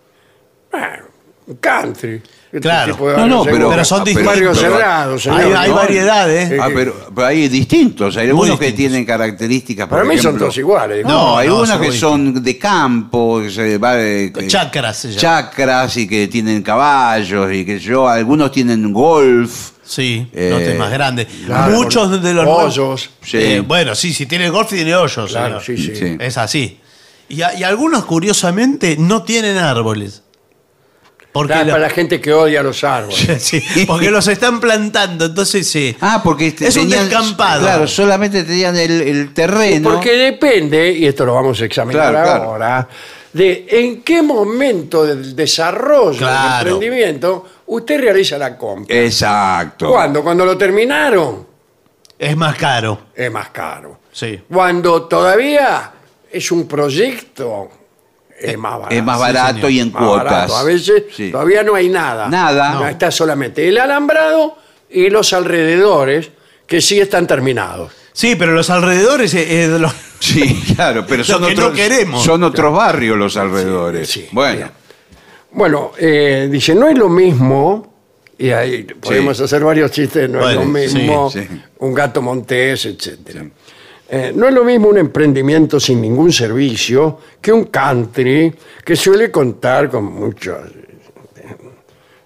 Bueno, 0.71 1.03
un 1.47 1.55
country. 1.55 2.21
¿Qué 2.51 2.59
Claro. 2.59 2.93
tipo 2.93 3.07
de 3.07 3.13
No, 3.13 3.19
barrio 3.43 3.59
no, 3.59 3.69
pero- 3.69 3.85
son 3.85 4.03
distintos. 4.03 4.25
barrio 4.33 4.51
Pero- 4.53 4.71
cerrado, 4.71 5.19
señor. 5.19 5.39
Hay, 5.39 5.51
hay 5.53 5.69
¿no? 5.69 5.75
variedad, 5.75 6.31
¿eh? 6.35 6.57
Ah, 6.59 6.67
pero, 6.73 6.95
pero 7.13 7.27
hay 7.27 7.47
distintos. 7.47 8.17
Hay 8.17 8.27
algunos 8.29 8.57
que 8.59 8.71
tienen 8.71 9.05
características. 9.05 9.87
por 9.87 9.99
Para 9.99 10.09
mí 10.09 10.17
son 10.17 10.31
ejemplo- 10.31 10.39
todos 10.45 10.57
iguales. 10.57 11.05
No, 11.05 11.11
No, 11.11 11.37
hay 11.37 11.47
no, 11.47 11.55
unos 11.57 11.69
son 11.69 11.81
que 11.81 11.91
son 11.91 12.43
de 12.43 12.57
campo, 12.57 13.39
que 13.43 13.51
se 13.51 13.77
va 13.77 13.93
de- 13.95 14.33
que- 14.33 14.47
Chacras 14.47 14.97
se 14.97 15.09
llama. 15.09 15.19
chacras 15.21 15.97
y 15.97 16.07
que 16.07 16.27
tienen 16.27 16.63
caballos 16.63 17.53
y 17.53 17.63
que 17.65 17.77
yo, 17.79 18.07
algunos 18.09 18.51
tienen 18.51 18.91
golf. 18.91 19.71
Sí, 19.83 20.27
Eh, 20.33 20.49
lotes 20.51 20.77
más 20.77 20.91
grandes. 20.91 21.27
Claro, 21.45 21.71
Muchos 21.75 22.21
de 22.21 22.33
los 22.33 22.47
hoyos. 22.47 23.09
Sí. 23.23 23.37
Eh, 23.37 23.63
bueno, 23.65 23.93
sí, 23.95 24.13
si 24.13 24.25
tiene 24.25 24.49
golf 24.49 24.69
tiene 24.69 24.95
hoyos. 24.95 25.31
Claro, 25.31 25.59
señor. 25.61 25.79
sí, 25.79 25.85
sí. 25.95 25.95
Sí. 25.95 26.17
Es 26.19 26.37
así. 26.37 26.79
Y, 27.27 27.41
a- 27.43 27.53
y 27.55 27.63
algunos, 27.63 28.05
curiosamente, 28.05 28.95
no 28.99 29.21
tienen 29.23 29.57
árboles. 29.57 30.23
Porque, 31.31 31.53
Claro, 31.53 31.69
para 31.71 31.83
la 31.83 31.89
gente 31.91 32.19
que 32.19 32.33
odia 32.33 32.63
los 32.63 32.83
árboles. 32.83 33.27
Sí, 33.39 33.61
porque 33.85 34.09
los 34.09 34.27
están 34.27 34.59
plantando, 34.59 35.25
entonces 35.25 35.67
sí. 35.67 35.95
Ah, 36.01 36.21
porque 36.23 36.51
te- 36.53 36.67
Es 36.67 36.75
un 36.75 36.89
tenían- 36.89 37.07
descampado. 37.07 37.61
Claro, 37.61 37.87
solamente 37.87 38.43
tenían 38.43 38.75
el, 38.75 39.01
el 39.01 39.33
terreno. 39.33 39.91
Porque 39.93 40.13
depende, 40.13 40.91
y 40.91 41.05
esto 41.05 41.25
lo 41.25 41.35
vamos 41.35 41.61
a 41.61 41.65
examinar 41.65 42.09
Claro, 42.11 42.25
claro. 42.27 42.43
ahora, 42.45 42.87
de 43.31 43.67
en 43.69 44.01
qué 44.01 44.23
momento 44.23 45.05
del 45.05 45.35
desarrollo 45.35 46.17
Claro. 46.17 46.65
del 46.65 46.73
emprendimiento 46.73 47.45
usted 47.67 47.99
realiza 48.01 48.37
la 48.39 48.57
compra. 48.57 48.95
Exacto. 48.95 49.87
¿Cuándo? 49.91 50.23
Cuando 50.23 50.43
lo 50.45 50.57
terminaron, 50.57 51.45
Es 52.17 52.35
más 52.35 52.55
caro. 52.55 53.01
es 53.15 53.31
más 53.31 53.49
caro. 53.49 53.99
Sí. 54.11 54.39
Cuando 54.51 55.03
todavía 55.03 55.91
es 56.31 56.51
un 56.51 56.67
proyecto, 56.67 57.69
es 58.41 58.57
más 58.57 58.73
barato. 58.79 58.95
Es 58.95 59.03
más 59.03 59.19
barato 59.19 59.69
y 59.69 59.79
en 59.79 59.91
Más 59.91 60.03
cuotas. 60.03 60.23
barato. 60.25 60.57
A 60.57 60.63
veces 60.63 61.03
Sí. 61.15 61.31
todavía 61.31 61.63
no 61.63 61.75
hay 61.75 61.89
nada. 61.89 62.27
Nada. 62.29 62.73
No, 62.73 62.87
Está 62.87 63.11
solamente 63.11 63.67
el 63.67 63.77
alambrado 63.77 64.57
y 64.89 65.09
los 65.09 65.33
alrededores 65.33 66.29
que 66.65 66.81
sí 66.81 66.99
están 66.99 67.27
terminados. 67.27 67.91
Sí, 68.13 68.35
pero 68.35 68.51
los 68.53 68.69
alrededores 68.69 69.33
eh, 69.33 69.63
eh, 69.63 69.67
los- 69.79 69.93
Sí, 70.19 70.61
claro, 70.75 71.05
pero 71.07 71.23
son 71.23 71.45
que 71.45 71.55
no 71.55 71.67
otros, 71.67 71.77
queremos. 71.79 72.23
son 72.23 72.43
otros 72.43 72.73
barrios 72.75 73.17
los 73.17 73.37
alrededores. 73.37 74.09
Sí, 74.09 74.21
sí, 74.21 74.27
bueno, 74.31 74.55
bien. 74.57 74.71
Bueno, 75.51 75.91
eh, 75.97 76.47
dice, 76.51 76.75
no 76.75 76.87
es 76.89 76.97
lo 76.97 77.07
mismo, 77.09 77.93
y 78.37 78.49
ahí 78.51 78.83
podemos 78.83 79.39
hacer 79.39 79.63
varios 79.63 79.89
chistes, 79.91 80.29
no 80.29 80.39
Bueno, 80.39 80.49
es 80.61 80.65
lo 80.67 80.71
mismo 80.71 81.29
sí, 81.31 81.39
sí. 81.49 81.61
un 81.79 81.93
gato 81.93 82.21
montés, 82.21 82.85
etc. 84.09 84.35
no 84.35 84.47
es 84.47 84.53
lo 84.53 84.63
mismo 84.63 84.87
un 84.89 84.97
emprendimiento 84.97 85.79
sin 85.79 86.01
ningún 86.01 86.31
servicio 86.33 87.19
que 87.41 87.51
un 87.51 87.65
country 87.65 88.53
que 88.83 88.95
suele 88.95 89.29
contar 89.31 89.89
con 89.89 90.05
muchas 90.05 90.59
eh, 91.35 91.55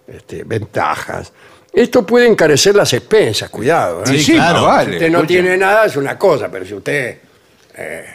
este, 0.07 0.43
ventajas. 0.43 1.31
Esto 1.71 2.05
puede 2.05 2.27
encarecer 2.27 2.75
las 2.75 2.93
expensas, 2.93 3.49
cuidado. 3.49 4.03
¿eh? 4.03 4.07
sí, 4.07 4.17
Sí, 4.19 4.23
sí, 4.23 4.33
claro. 4.33 4.63
vale. 4.65 4.89
Si 4.91 4.95
usted 4.97 5.09
no 5.09 5.17
escucha. 5.19 5.27
tiene 5.27 5.57
nada 5.57 5.85
es 5.85 5.95
una 5.97 6.17
cosa, 6.17 6.49
pero 6.51 6.65
si 6.65 6.73
usted... 6.73 7.17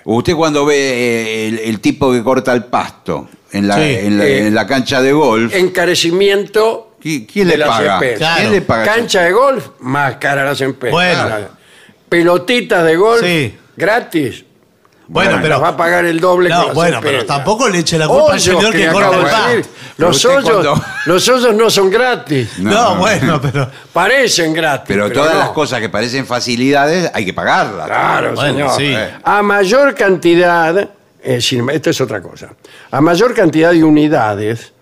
Usted 0.04 0.34
cuando 0.36 0.64
ve 0.64 0.76
eh, 0.76 1.48
el, 1.48 1.58
el 1.58 1.80
tipo 1.80 2.12
que 2.12 2.22
corta 2.22 2.52
el 2.52 2.64
pasto 2.66 3.28
en 3.50 3.66
la, 3.66 3.74
Sí. 3.74 3.82
en 4.02 4.16
la, 4.18 4.24
Eh, 4.24 4.46
en 4.46 4.54
la 4.54 4.64
cancha 4.68 5.02
de 5.02 5.10
golf, 5.12 5.52
encarecimiento 5.52 6.92
¿qui- 7.02 7.26
¿quién 7.30 7.48
de 7.48 7.54
le 7.54 7.58
las 7.58 7.68
paga? 7.68 7.92
expensas. 7.94 8.18
Claro. 8.18 8.36
¿Quién 8.40 8.52
le 8.52 8.60
paga? 8.62 8.84
Cancha 8.84 9.22
de 9.22 9.32
golf, 9.32 9.66
más 9.80 10.14
cara 10.16 10.44
las 10.44 10.60
empresas. 10.60 10.92
Bueno. 10.92 11.57
Pelotitas 12.08 12.84
de 12.84 12.96
golf, 12.96 13.22
Sí. 13.22 13.56
gratis. 13.76 14.44
Bueno, 15.10 15.32
Las 15.32 15.40
pero. 15.42 15.60
va 15.60 15.68
a 15.68 15.76
pagar 15.76 16.04
el 16.04 16.20
doble 16.20 16.50
No, 16.50 16.56
con 16.58 16.66
las 16.66 16.74
bueno, 16.74 16.98
pero 17.02 17.24
tampoco 17.24 17.66
le 17.68 17.78
eche 17.78 17.96
la 17.96 18.06
culpa 18.06 18.24
al 18.26 18.30
Hoyos 18.32 18.42
señor 18.42 18.72
que 18.72 18.78
le 18.78 18.88
corta 18.92 19.06
acabo 19.08 19.14
el 19.20 19.24
de 19.24 19.30
pasto. 19.30 19.48
decir. 19.48 19.66
Pero 19.96 20.08
Los 20.08 20.16
usted 20.16 20.28
hoyos, 20.36 20.50
cuando- 20.50 20.84
los 21.06 21.28
hoyos 21.30 21.54
no 21.54 21.70
son 21.70 21.90
gratis. 21.90 22.50
No, 22.58 22.70
No, 22.70 22.90
no. 22.94 23.00
bueno, 23.00 23.40
pero. 23.40 23.70
Parecen 23.92 24.52
gratis. 24.52 24.84
Pero 24.86 25.10
todas 25.10 25.32
no. 25.32 25.38
las 25.40 25.48
cosas 25.50 25.80
que 25.80 25.88
parecen 25.88 26.26
facilidades 26.26 27.10
hay 27.14 27.24
que 27.24 27.32
pagarlas. 27.32 27.86
Claro, 27.86 28.34
Bueno, 28.34 28.70
señor. 28.74 29.08
sí. 29.08 29.18
A 29.24 29.42
mayor 29.42 29.94
cantidad, 29.94 30.90
eh, 31.22 31.40
sin- 31.40 31.70
esto 31.70 31.88
es 31.88 32.00
otra 32.02 32.20
cosa, 32.20 32.50
a 32.90 33.00
mayor 33.00 33.32
cantidad 33.34 33.70
de 33.72 33.82
unidades, 33.82 34.74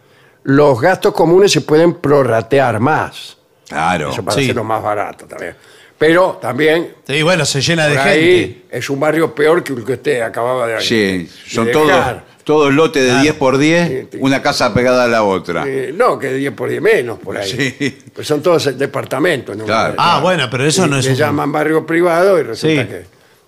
los 0.42 0.80
gastos 0.80 1.14
comunes 1.14 1.52
se 1.52 1.60
pueden 1.60 1.94
prorratear 1.94 2.80
más. 2.80 3.36
Claro. 3.68 4.10
Eso 4.10 4.24
para 4.24 4.36
Sí. 4.36 4.42
hacerlo 4.44 4.64
más 4.64 4.82
barato 4.82 5.24
también. 5.26 5.54
Pero 5.98 6.38
también, 6.42 6.94
Sí, 7.06 7.22
bueno, 7.22 7.44
se 7.46 7.60
llena 7.62 7.86
de 7.86 7.94
por 7.94 8.04
gente. 8.04 8.18
ahí, 8.20 8.64
es 8.70 8.90
un 8.90 9.00
barrio 9.00 9.34
peor 9.34 9.64
que 9.64 9.72
el 9.72 9.84
que 9.84 9.92
usted 9.94 10.20
acababa 10.20 10.66
de 10.66 10.80
Sí, 10.82 10.94
de 11.24 11.28
son 11.48 11.66
dejar. 11.66 11.82
todos, 11.82 12.22
todos 12.44 12.74
lotes 12.74 13.02
de 13.02 13.08
Claro. 13.08 13.22
10 13.22 13.34
por 13.36 13.56
10, 13.58 13.88
Sí, 13.88 14.08
sí. 14.12 14.18
una 14.20 14.42
casa 14.42 14.74
pegada 14.74 15.04
a 15.04 15.08
la 15.08 15.22
otra. 15.22 15.64
Eh, 15.66 15.92
no, 15.96 16.18
que 16.18 16.34
10 16.34 16.52
por 16.52 16.68
10 16.68 16.82
menos 16.82 17.18
por 17.18 17.38
ahí. 17.38 17.50
Sí. 17.78 17.98
Pues 18.14 18.26
son 18.26 18.42
todos 18.42 18.76
departamentos. 18.78 19.56
¿no? 19.56 19.64
Claro. 19.64 19.94
Ah, 19.96 20.20
bueno, 20.22 20.48
pero 20.50 20.64
eso 20.66 20.84
Y 20.86 20.90
no 20.90 20.98
es 20.98 21.06
Le 21.06 21.12
un- 21.12 21.16
llaman 21.16 21.50
barrio 21.50 21.86
privado 21.86 22.38
y 22.38 22.42
resulta 22.42 22.82
Sí. 22.82 22.88
que. 22.88 23.04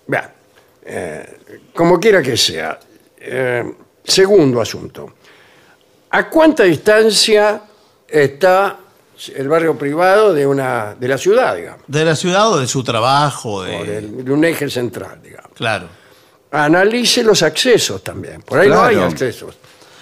Vean, 0.07 0.31
eh, 0.85 1.37
como 1.75 1.99
quiera 1.99 2.21
que 2.23 2.35
sea. 2.35 2.79
Eh, 3.21 3.63
segundo 4.03 4.59
asunto. 4.59 5.13
¿A 6.09 6.27
cuánta 6.27 6.63
distancia 6.63 7.61
está 8.07 8.79
el 9.35 9.47
barrio 9.49 9.77
privado 9.77 10.33
de, 10.33 10.45
una, 10.47 10.95
de 10.97 11.07
la 11.07 11.17
ciudad, 11.17 11.55
digamos? 11.55 11.81
De 11.87 12.05
la 12.05 12.15
ciudad 12.15 12.49
o 12.51 12.59
de 12.59 12.67
su 12.67 12.83
trabajo. 12.83 13.63
De... 13.63 13.75
O 13.75 13.83
del- 13.83 14.23
de 14.25 14.31
un 14.31 14.45
eje 14.45 14.69
central, 14.69 15.19
digamos. 15.21 15.51
Claro. 15.55 15.87
Analice 16.51 17.23
los 17.23 17.43
accesos 17.43 18.03
también. 18.03 18.41
Por 18.41 18.59
ahí 18.59 18.69
no 18.69 18.81
hay 18.81 18.95
Claro. 18.95 19.11
accesos. 19.11 19.55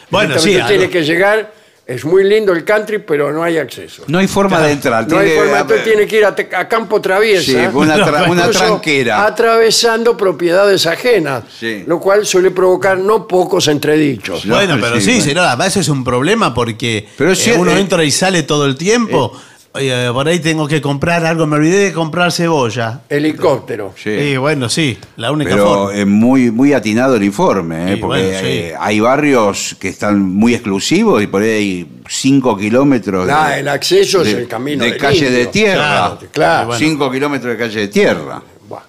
Bueno, 0.10 0.30
Directamente 0.35 0.41
sí, 0.57 0.61
usted 0.61 0.68
tiene 0.77 0.89
que 0.89 1.03
llegar. 1.03 1.53
Es 1.88 2.03
muy 2.03 2.26
lindo 2.26 2.51
el 2.51 2.65
country, 2.65 2.97
pero 2.99 3.31
no 3.31 3.41
hay 3.41 3.57
acceso. 3.57 4.03
No 4.07 4.18
hay 4.19 4.27
forma 4.27 4.59
de 4.61 4.73
entrar. 4.73 5.07
No 5.07 5.19
hay 5.19 5.27
tiene- 5.30 5.41
forma, 5.41 5.61
usted 5.61 5.84
tiene 5.85 6.05
que 6.05 6.18
ir 6.18 6.26
a, 6.26 6.35
te- 6.35 6.49
a 6.53 6.68
campo 6.68 6.99
traviesa. 6.99 7.43
Sí, 7.49 7.55
una, 7.73 7.95
tra- 7.95 8.30
una 8.30 8.41
incluso 8.41 8.59
tranquera. 8.59 9.26
Atravesando 9.26 10.18
propiedades 10.18 10.85
ajenas, 10.85 11.45
Sí. 11.57 11.85
lo 11.88 12.01
cual 12.01 12.26
suele 12.26 12.51
provocar 12.51 12.97
no 12.97 13.26
pocos 13.26 13.69
entredichos. 13.69 14.45
No, 14.45 14.55
bueno, 14.55 14.76
pero 14.81 14.95
sí, 14.95 15.01
sí, 15.01 15.07
bueno. 15.11 15.23
señor, 15.23 15.45
además 15.45 15.68
eso 15.68 15.80
es 15.80 15.88
un 15.88 16.03
problema 16.03 16.53
porque 16.53 17.07
Pero 17.18 17.31
eh, 17.31 17.35
sí, 17.38 17.51
uno 17.57 17.72
eh, 17.72 17.80
entra 17.80 18.03
y 18.03 18.11
sale 18.11 18.43
todo 18.43 18.65
el 18.65 18.76
tiempo. 18.76 19.31
Oye, 19.78 20.12
por 20.12 20.28
ahí 20.28 20.40
tengo 20.40 20.68
que 20.68 20.82
comprar 20.82 21.26
algo, 21.26 21.45
me 21.48 21.56
olvidé 21.58 21.86
de 21.86 21.94
comprar 21.94 22.32
cebolla. 22.32 23.02
Helicóptero. 23.10 23.94
Sí. 24.02 24.10
Y 24.10 24.38
bueno, 24.38 24.70
sí, 24.70 24.98
la 25.18 25.32
única 25.32 25.52
Pero 25.52 25.66
forma. 25.68 25.95
es 25.95 26.06
muy, 26.08 26.52
muy 26.52 26.74
atinado 26.74 27.16
el 27.16 27.24
informe, 27.24 27.91
¿eh? 27.91 27.95
Sí, 27.95 28.02
porque 28.02 28.24
bueno, 28.24 28.40
sí. 28.40 28.45
eh, 28.48 28.74
hay 28.80 28.99
barrios 28.99 29.76
que 29.80 29.90
están 29.90 30.20
muy 30.20 30.54
exclusivos 30.56 31.22
y 31.22 31.28
por 31.28 31.41
ahí 31.44 31.49
hay 31.49 31.88
5 32.10 32.58
kilómetros 32.58 33.28
de, 33.28 33.34
Ah, 33.34 33.60
el 33.60 33.68
acceso 33.68 34.22
es 34.24 34.34
de- 34.36 34.41
el 34.41 34.48
camino 34.48 34.84
de 34.84 34.91
del 34.91 34.99
calle 34.99 35.30
de 35.30 35.45
tierra. 35.48 36.18
Claro, 36.18 36.20
claro. 36.32 36.74
5 36.78 37.12
kilómetros 37.12 37.52
de 37.54 37.58
calle 37.58 37.80
de 37.82 37.88
tierra. 37.88 38.41
Buah. 38.68 38.82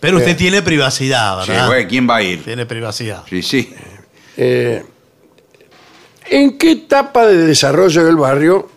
Pero 0.00 0.18
usted 0.18 0.36
tiene 0.36 0.60
privacidad, 0.62 1.42
Sí, 1.44 1.50
¿verdad? 1.52 1.66
güey, 1.68 1.86
¿quién 1.86 2.08
va 2.08 2.16
a 2.16 2.22
ir? 2.22 2.44
Tiene 2.44 2.66
privacidad. 2.66 3.22
Sí, 3.28 3.42
sí. 3.42 3.72
Eh, 4.36 4.82
¿En 6.30 6.56
qué 6.58 6.72
etapa 6.72 7.26
de 7.26 7.36
desarrollo 7.46 8.04
del 8.04 8.16
barrio. 8.16 8.70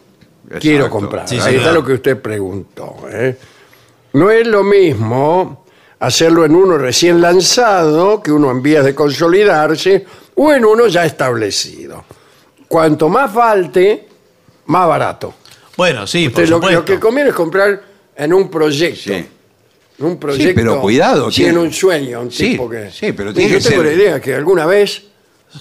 Quiero 0.60 0.90
comprar? 0.90 1.28
Sí, 1.28 1.36
Ahí 1.36 1.42
señor. 1.42 1.60
está 1.60 1.72
lo 1.72 1.84
que 1.84 1.94
usted 1.94 2.22
preguntó. 2.22 2.96
¿eh? 3.12 3.38
No 4.14 4.30
es 4.32 4.48
lo 4.48 4.64
mismo 4.64 5.66
hacerlo 6.00 6.46
en 6.46 6.56
uno 6.56 6.78
recién 6.78 7.22
lanzado, 7.22 8.22
que 8.22 8.32
uno 8.32 8.52
en 8.52 8.62
vías 8.62 8.86
de 8.86 8.94
consolidarse, 8.96 10.06
o 10.36 10.54
en 10.54 10.66
uno 10.66 10.88
ya 10.88 11.06
establecido. 11.06 12.04
Cuanto 12.68 13.10
más 13.10 13.32
falte, 13.34 14.08
más 14.68 14.88
barato. 14.88 15.34
Bueno, 15.76 16.06
sí, 16.08 16.30
por 16.30 16.44
Usted 16.44 16.50
lo, 16.50 16.56
supuesto. 16.58 16.80
lo 16.80 16.86
que 16.86 17.00
conviene 17.00 17.30
es 17.30 17.36
comprar 17.36 17.82
en 18.16 18.34
un 18.34 18.50
proyecto. 18.50 19.00
Sí. 19.14 19.14
En 20.00 20.06
Un 20.06 20.18
proyecto. 20.20 20.54
pero 20.56 20.80
cuidado, 20.82 21.32
Sí, 21.32 21.44
en 21.44 21.52
tiene- 21.54 21.68
un 21.68 21.74
sueño, 21.74 22.22
un 22.22 22.32
Sí, 22.32 22.52
tipo 22.52 22.70
que. 22.70 22.92
sí, 22.92 23.14
pero 23.14 23.32
Mire, 23.32 23.34
tiene 23.34 23.52
Yo 23.54 23.58
que 23.58 23.64
tengo 23.70 23.84
ser- 23.84 23.92
la 23.98 24.04
idea 24.04 24.22
que 24.22 24.36
alguna 24.36 24.66
vez 24.68 25.04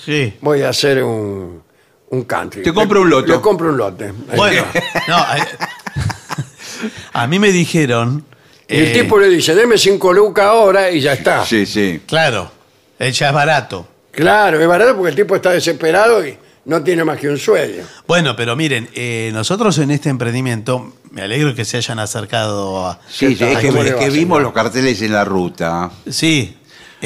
Sí. 0.04 0.34
voy 0.42 0.62
a 0.62 0.68
hacer 0.70 1.02
un, 1.02 1.62
un 2.10 2.24
country. 2.24 2.62
Te 2.62 2.72
compro 2.72 3.02
un 3.02 3.10
lote. 3.10 3.28
Le 3.32 3.40
compro 3.40 3.68
un 3.68 3.76
lote. 3.76 4.12
Bueno, 4.36 4.64
no, 5.08 5.18
eh, 5.18 5.46
a 7.12 7.26
mí 7.26 7.38
me 7.38 7.52
dijeron. 7.52 8.24
Y 8.68 8.76
el 8.76 8.84
eh, 8.88 9.02
tipo 9.02 9.18
le 9.18 9.28
dice, 9.28 9.54
deme 9.54 9.78
cinco 9.78 10.12
lucas 10.12 10.46
ahora 10.46 10.90
y 10.90 11.00
ya 11.00 11.12
está. 11.12 11.44
Sí, 11.44 11.66
sí. 11.66 12.02
Claro, 12.06 12.50
él 12.98 13.12
ya 13.12 13.28
es 13.28 13.34
barato. 13.34 13.86
Claro, 14.10 14.60
es 14.60 14.66
barato 14.66 14.96
porque 14.96 15.10
el 15.10 15.16
tipo 15.16 15.36
está 15.36 15.50
desesperado 15.52 16.26
y 16.26 16.36
no 16.64 16.82
tiene 16.82 17.04
más 17.04 17.18
que 17.18 17.28
un 17.28 17.38
sueño. 17.38 17.84
Bueno, 18.06 18.34
pero 18.34 18.56
miren, 18.56 18.88
eh, 18.94 19.30
nosotros 19.32 19.78
en 19.78 19.90
este 19.90 20.08
emprendimiento, 20.08 20.94
me 21.10 21.22
alegro 21.22 21.54
que 21.54 21.64
se 21.64 21.76
hayan 21.76 21.98
acercado 21.98 22.86
a. 22.86 22.98
Sí, 23.08 23.36
sí, 23.36 23.44
es 23.44 23.58
que, 23.58 23.68
¿Cómo 23.68 23.82
le 23.82 23.90
es 23.90 23.96
va, 23.96 24.00
que 24.00 24.10
vimos 24.10 24.42
los 24.42 24.52
carteles 24.52 25.00
en 25.02 25.12
la 25.12 25.24
ruta. 25.24 25.90
Sí. 26.08 26.56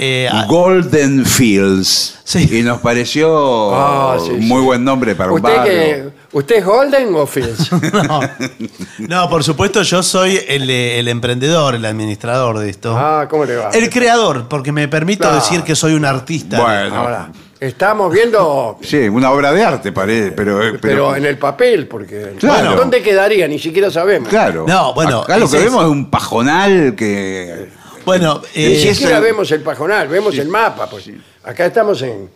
Eh, 0.03 0.29
a- 0.33 0.47
Golden 0.47 1.27
Fields. 1.27 2.17
Sí. 2.25 2.49
Y 2.59 2.63
nos 2.63 2.79
pareció 2.81 3.75
Ah, 3.75 4.17
sí, 4.25 4.31
muy 4.33 4.61
sí. 4.61 4.65
buen 4.67 4.83
nombre 4.85 5.15
para 5.15 5.31
un 5.33 5.41
¿Usted, 5.45 5.57
barrio. 5.57 5.73
que, 5.75 6.09
¿Usted 6.33 6.57
es 6.57 6.65
Golden 6.65 7.15
o 7.17 7.27
Fields? 7.27 7.71
no, 7.93 8.21
no, 9.09 9.29
por 9.29 9.45
supuesto, 9.45 9.83
yo 9.83 10.03
soy 10.03 10.41
el, 10.49 10.71
el 10.71 11.09
emprendedor, 11.09 11.75
el 11.75 11.85
administrador 11.85 12.59
de 12.61 12.71
esto. 12.71 12.97
ah, 12.97 13.27
¿cómo 13.29 13.45
le 13.45 13.57
va? 13.57 13.71
El 13.71 13.91
creador, 13.91 14.49
porque 14.49 14.73
me 14.73 14.89
permito 14.89 15.31
decir 15.35 15.63
que 15.65 15.75
soy 15.77 15.93
un 15.95 16.05
artista. 16.07 16.61
Bueno, 16.63 16.95
Ahora, 16.97 17.33
estamos 17.59 18.11
viendo, 18.13 18.79
sí, 18.81 19.09
una 19.09 19.31
obra 19.33 19.53
de 19.53 19.63
arte, 19.65 19.93
parece, 19.93 20.33
pero, 20.33 20.63
eh, 20.63 20.69
pero, 20.71 20.81
pero, 20.81 21.17
en 21.17 21.27
el 21.27 21.37
papel, 21.37 21.89
porque 21.89 22.37
Claro. 22.39 22.75
¿dónde 22.77 23.03
quedaría? 23.03 23.47
Ni 23.49 23.59
siquiera 23.59 23.91
sabemos. 23.91 24.29
claro. 24.31 24.65
No, 24.67 24.95
bueno, 24.95 25.23
Acá 25.23 25.37
lo 25.37 25.51
que 25.51 25.59
es- 25.59 25.65
vemos 25.65 25.85
es 25.85 25.91
un 25.91 26.09
pajonal 26.09 26.95
que. 26.95 27.79
Bueno, 28.19 28.43
Ni 28.55 28.63
eh, 28.65 28.93
siquiera 28.93 29.17
eso- 29.17 29.23
vemos 29.23 29.51
el 29.53 29.61
pajonal, 29.63 30.09
vemos 30.09 30.37
el 30.39 30.49
mapa. 30.49 30.89
Pues. 30.91 31.09
Acá 31.45 31.67
estamos 31.67 32.01
en 32.03 32.29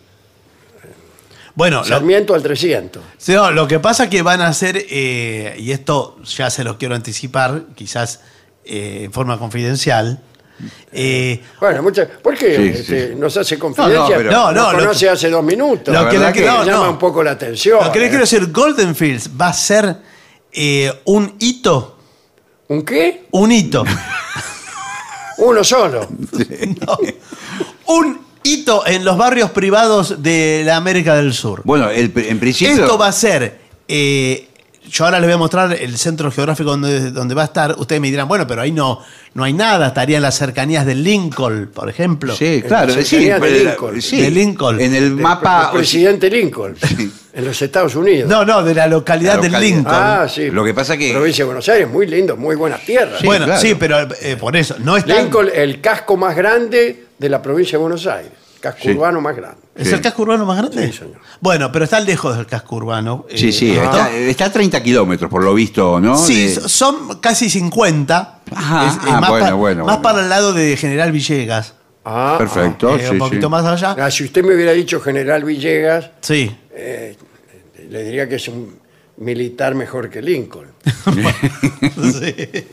bueno, 1.57 1.77
lo, 1.79 1.85
Sarmiento 1.85 2.33
al 2.33 2.43
300. 2.43 3.01
sí, 3.17 3.31
no, 3.33 3.49
lo 3.51 3.65
que 3.67 3.79
pasa 3.79 4.09
que 4.09 4.21
van 4.21 4.41
a 4.41 4.47
hacer, 4.47 4.85
eh, 4.89 5.55
y 5.57 5.71
esto 5.71 6.17
ya 6.25 6.49
se 6.49 6.63
los 6.65 6.75
quiero 6.75 6.95
anticipar, 6.95 7.63
quizás 7.75 8.19
eh, 8.65 9.03
en 9.05 9.13
forma 9.13 9.39
confidencial. 9.39 10.19
eh, 10.91 11.41
Bueno, 11.61 11.81
muchas, 11.83 12.07
¿por 12.21 12.37
qué 12.37 12.55
Sí, 12.57 12.67
este, 12.79 13.07
sí. 13.09 13.15
nos 13.15 13.35
hace 13.37 13.57
confidencia? 13.57 13.99
No, 13.99 14.09
no, 14.09 14.17
pero- 14.17 14.31
No, 14.31 14.51
no, 14.51 14.71
Nos 14.73 14.81
conoce 14.81 15.09
hace 15.09 15.29
dos 15.29 15.43
minutos. 15.45 15.93
lo 15.93 16.03
La 16.03 16.09
que 16.09 16.17
verdad 16.17 16.65
llama 16.65 16.85
no. 16.85 16.91
un 16.91 16.97
poco 16.99 17.23
la 17.23 17.31
atención. 17.31 17.83
lo 17.85 17.91
que 17.91 17.99
le 17.99 18.05
¿eh? 18.05 18.09
quiero 18.09 18.23
decir, 18.23 18.51
Golden 18.51 18.93
Fields 18.95 19.29
va 19.39 19.47
a 19.49 19.53
ser 19.53 19.95
eh, 20.51 20.91
un 21.05 21.35
hito, 21.39 21.97
¿Un 22.67 22.83
qué? 22.83 23.27
un 23.31 23.51
hito, 23.51 23.83
Uno 25.37 25.63
solo. 25.63 26.07
un 27.87 28.19
hito 28.43 28.85
en 28.85 29.03
los 29.05 29.17
barrios 29.17 29.51
privados 29.51 30.21
de 30.21 30.63
la 30.65 30.75
América 30.77 31.15
del 31.15 31.33
Sur. 31.33 31.61
Bueno, 31.63 31.89
el- 31.89 32.11
en 32.15 32.39
principio. 32.39 32.73
Esto 32.83 32.97
va 32.97 33.07
a 33.07 33.11
ser. 33.11 33.59
eh, 33.87 34.49
yo 34.89 35.05
ahora 35.05 35.19
les 35.19 35.27
voy 35.27 35.33
a 35.33 35.37
mostrar 35.37 35.73
el 35.73 35.97
centro 35.97 36.31
geográfico 36.31 36.69
donde, 36.71 37.11
donde 37.11 37.35
va 37.35 37.43
a 37.43 37.45
estar. 37.45 37.75
Ustedes 37.77 38.01
me 38.01 38.09
dirán, 38.09 38.27
bueno, 38.27 38.45
pero 38.47 38.61
ahí 38.61 38.71
no, 38.71 39.01
no 39.33 39.43
hay 39.43 39.53
nada. 39.53 39.87
Estaría 39.87 40.17
en 40.17 40.23
las 40.23 40.35
cercanías 40.37 40.85
de 40.85 40.95
Lincoln, 40.95 41.69
por 41.73 41.89
ejemplo. 41.89 42.35
Sí, 42.35 42.63
claro, 42.65 42.93
En 42.93 43.05
sí, 43.05 43.25
de 43.25 43.39
Lincoln. 43.63 44.01
sí, 44.01 44.21
De 44.21 44.31
Lincoln. 44.31 44.79
En 44.79 44.95
el 44.95 45.03
El 45.05 45.11
mapa. 45.15 45.71
presidente 45.71 46.29
Lincoln, 46.29 46.75
en 47.33 47.45
los 47.45 47.61
Estados 47.61 47.95
Unidos. 47.95 48.29
No, 48.29 48.45
no, 48.45 48.63
de 48.63 48.73
la 48.75 48.87
localidad 48.87 49.35
La 49.35 49.41
de 49.41 49.47
localidad. 49.49 49.75
Lincoln. 49.77 49.95
Ah, 49.95 50.27
sí. 50.29 50.49
Lo 50.49 50.63
que 50.63 50.73
pasa 50.73 50.95
que- 50.97 51.11
Provincia 51.13 51.43
de 51.43 51.47
Buenos 51.47 51.67
Aires, 51.69 51.89
muy 51.89 52.07
lindo, 52.07 52.37
muy 52.37 52.55
buenas 52.55 52.81
tierras. 52.85 53.19
Sí, 53.19 53.25
bueno, 53.25 53.45
claro. 53.45 53.61
sí, 53.61 53.75
pero 53.75 54.07
eh, 54.21 54.37
por 54.37 54.55
eso. 54.55 54.75
No 54.79 54.95
está. 54.97 55.19
Lincoln, 55.21 55.49
el 55.53 55.81
casco 55.81 56.17
más 56.17 56.35
grande 56.35 57.05
de 57.17 57.29
la 57.29 57.41
provincia 57.41 57.77
de 57.77 57.81
Buenos 57.81 58.05
Aires. 58.07 58.31
Casco 58.65 58.81
Sí. 58.83 58.89
urbano 58.91 59.21
más 59.21 59.35
grande. 59.35 59.57
¿Es 59.75 59.87
Sí. 59.89 59.93
el 59.93 60.01
casco 60.01 60.23
urbano 60.23 60.45
más 60.45 60.57
grande? 60.57 60.87
Sí, 60.91 60.97
señor. 60.97 61.19
Bueno, 61.39 61.71
pero 61.71 61.85
está 61.85 61.99
lejos 61.99 62.35
del 62.35 62.47
casco 62.47 62.77
urbano. 62.77 63.25
Sí, 63.35 63.49
eh, 63.49 63.51
sí, 63.51 63.73
¿no? 63.73 63.83
está, 63.83 64.11
está 64.15 64.45
a 64.45 64.51
30 64.51 64.81
kilómetros, 64.81 65.29
por 65.29 65.43
lo 65.43 65.53
visto, 65.53 65.99
¿no? 66.01 66.17
Sí, 66.17 66.47
De- 66.47 66.67
son 66.67 67.19
casi 67.19 67.49
50. 67.49 68.39
Ajá, 68.55 68.87
Es- 68.87 68.93
es 68.95 68.99
ah, 69.13 69.19
más, 69.21 69.29
bueno, 69.29 69.45
pa- 69.45 69.53
bueno, 69.53 69.85
más 69.85 69.95
bueno. 69.97 70.01
para 70.01 70.21
el 70.23 70.29
lado 70.29 70.53
de 70.53 70.75
General 70.77 71.11
Villegas. 71.11 71.75
Ah, 72.03 72.35
Perfecto, 72.39 72.95
eh, 72.95 73.01
sí, 73.05 73.11
un 73.13 73.19
poquito 73.19 73.47
sí. 73.47 73.51
más 73.51 73.65
allá. 73.65 73.91
ah. 73.91 74.05
Ah, 74.05 74.11
si 74.11 74.23
usted 74.23 74.43
me 74.43 74.55
hubiera 74.55 74.71
dicho 74.71 74.99
General 74.99 75.43
Villegas, 75.43 76.09
Sí. 76.21 76.55
le 77.89 78.03
diría 78.03 78.27
que 78.27 78.35
es 78.35 78.47
un 78.47 78.79
militar 79.17 79.75
mejor 79.75 80.09
que 80.09 80.21
Lincoln. 80.23 80.71
Sí. 81.95 82.65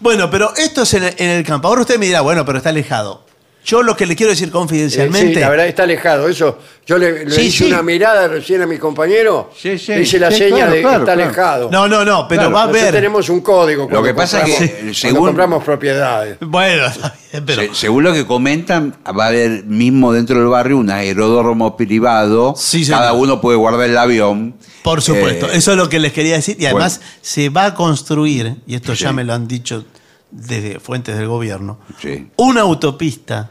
Bueno, 0.00 0.28
pero 0.30 0.52
esto 0.56 0.82
es 0.82 0.94
en 0.94 1.04
el, 1.04 1.14
en 1.16 1.30
el 1.30 1.44
campo. 1.44 1.68
Ahora 1.68 1.82
usted 1.82 1.96
me 1.98 2.06
dirá, 2.06 2.20
bueno, 2.22 2.44
pero 2.44 2.58
está 2.58 2.70
alejado. 2.70 3.24
Yo 3.64 3.82
lo 3.82 3.96
que 3.96 4.06
le 4.06 4.16
quiero 4.16 4.30
decir 4.30 4.48
Eh, 4.48 4.50
confidencialmente. 4.50 5.34
sí, 5.34 5.40
la 5.40 5.48
verdad 5.48 5.66
está 5.68 5.84
alejado. 5.84 6.28
Eso, 6.28 6.58
yo 6.84 6.98
le, 6.98 7.24
le 7.26 7.30
Sí, 7.30 7.42
hice 7.42 7.58
sí. 7.58 7.64
una 7.70 7.80
mirada 7.82 8.26
recién 8.26 8.60
a 8.60 8.66
mi 8.66 8.76
compañero. 8.76 9.50
Sí, 9.56 9.78
sí, 9.78 9.92
le 9.92 10.02
hice 10.02 10.18
la 10.18 10.30
sí, 10.32 10.38
seña 10.38 10.56
claro, 10.56 10.70
de 10.72 10.76
que 10.78 10.82
claro, 10.82 10.98
está 10.98 11.14
claro. 11.14 11.22
alejado. 11.28 11.70
no, 11.70 11.86
no, 11.88 12.04
no, 12.04 12.26
pero 12.28 12.40
Claro, 12.42 12.54
va 12.54 12.62
a 12.62 12.66
Nosotros 12.66 12.82
ver. 12.84 12.94
tenemos 12.94 13.28
un 13.28 13.40
código. 13.40 13.88
cuando 13.88 14.02
que 14.02 14.14
pasa 14.14 14.40
es 14.40 14.44
que, 14.46 14.50
compramos- 14.52 14.68
eh, 14.68 14.74
cuando 14.78 14.94
según- 14.94 15.26
compramos 15.26 15.64
propiedades. 15.64 16.36
Bueno, 16.40 16.86
está 16.86 17.14
bien, 17.32 17.44
pero. 17.46 17.62
Se- 17.62 17.74
según 17.74 18.02
lo 18.04 18.12
que 18.12 18.26
comentan, 18.26 18.96
va 19.16 19.24
a 19.24 19.28
haber 19.28 19.64
mismo 19.64 20.12
dentro 20.12 20.38
del 20.40 20.48
barrio 20.48 20.76
un 20.78 20.90
aeródromo 20.90 21.76
privado. 21.76 22.54
Sí, 22.56 22.84
señor. 22.84 22.98
Cada 23.00 23.12
uno 23.12 23.40
puede 23.40 23.58
guardar 23.58 23.88
el 23.88 23.96
avión. 23.96 24.56
Por 24.82 25.00
supuesto, 25.02 25.46
Eh, 25.46 25.58
eso 25.58 25.70
es 25.70 25.76
lo 25.76 25.88
que 25.88 26.00
les 26.00 26.12
quería 26.12 26.34
decir. 26.34 26.56
Y 26.58 26.66
además 26.66 26.98
bueno. 26.98 27.12
se 27.22 27.48
va 27.48 27.66
a 27.66 27.74
construir, 27.74 28.56
y 28.66 28.74
esto 28.74 28.94
ya 28.94 29.12
me 29.12 29.22
lo 29.22 29.32
han 29.34 29.46
dicho 29.46 29.84
desde 30.32 30.80
fuentes 30.80 31.16
del 31.16 31.28
gobierno, 31.28 31.78
Sí. 32.00 32.28
una 32.36 32.62
autopista 32.62 33.50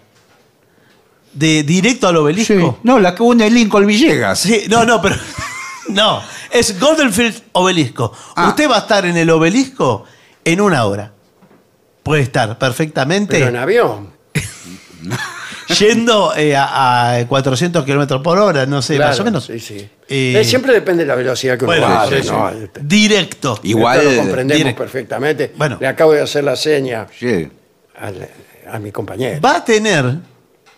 de 1.33 1.63
directo 1.63 2.07
al 2.07 2.15
sí. 2.15 2.19
obelisco. 2.19 2.79
No, 2.83 2.99
la 2.99 3.15
que 3.15 3.23
une 3.23 3.49
Lincoln 3.49 3.85
Villegas. 3.85 4.39
Sí, 4.39 4.63
no, 4.69 4.83
no, 4.83 5.01
pero. 5.01 5.15
No, 5.89 6.21
es 6.51 6.79
Goldenfield 6.79 7.41
Obelisco. 7.53 8.13
Ah. 8.35 8.49
Usted 8.49 8.69
va 8.69 8.77
a 8.77 8.79
estar 8.79 9.05
en 9.05 9.17
el 9.17 9.29
obelisco 9.29 10.05
en 10.45 10.61
una 10.61 10.85
hora. 10.85 11.11
Puede 12.03 12.21
estar 12.21 12.57
perfectamente 12.57 13.33
Pero 13.33 13.47
en 13.47 13.55
avión. 13.57 14.13
yendo 15.79 16.33
eh, 16.35 16.55
a, 16.55 17.15
a 17.17 17.27
400 17.27 17.83
kilómetros 17.85 18.21
por 18.21 18.37
hora, 18.37 18.65
no 18.65 18.81
sé, 18.81 18.97
más 18.99 19.19
o 19.19 19.23
menos. 19.23 19.45
Sí, 19.45 19.59
sí. 19.59 19.77
Eh, 20.07 20.35
Eh, 20.39 20.43
siempre 20.43 20.73
depende 20.73 21.03
de 21.03 21.07
la 21.07 21.15
velocidad 21.15 21.57
que 21.57 21.65
uno 21.65 21.73
Bueno, 21.77 21.87
vaya, 21.95 22.21
sí, 22.21 22.27
¿no? 22.29 22.51
sí. 22.51 22.57
Este, 22.63 22.79
Directo. 22.83 23.59
Igual. 23.63 23.99
esto 23.99 24.11
lo 24.11 24.17
comprendemos 24.23 24.73
perfectamente. 24.73 25.53
Bueno. 25.57 25.77
Le 25.79 25.87
acabo 25.87 26.13
de 26.13 26.21
hacer 26.21 26.43
la 26.43 26.55
seña 26.55 27.07
Sí. 27.17 27.47
al- 27.99 28.27
a, 28.71 28.79
mi 28.79 28.91
compañero. 28.91 29.39
Va 29.41 29.57
a 29.57 29.65
tener 29.65 30.15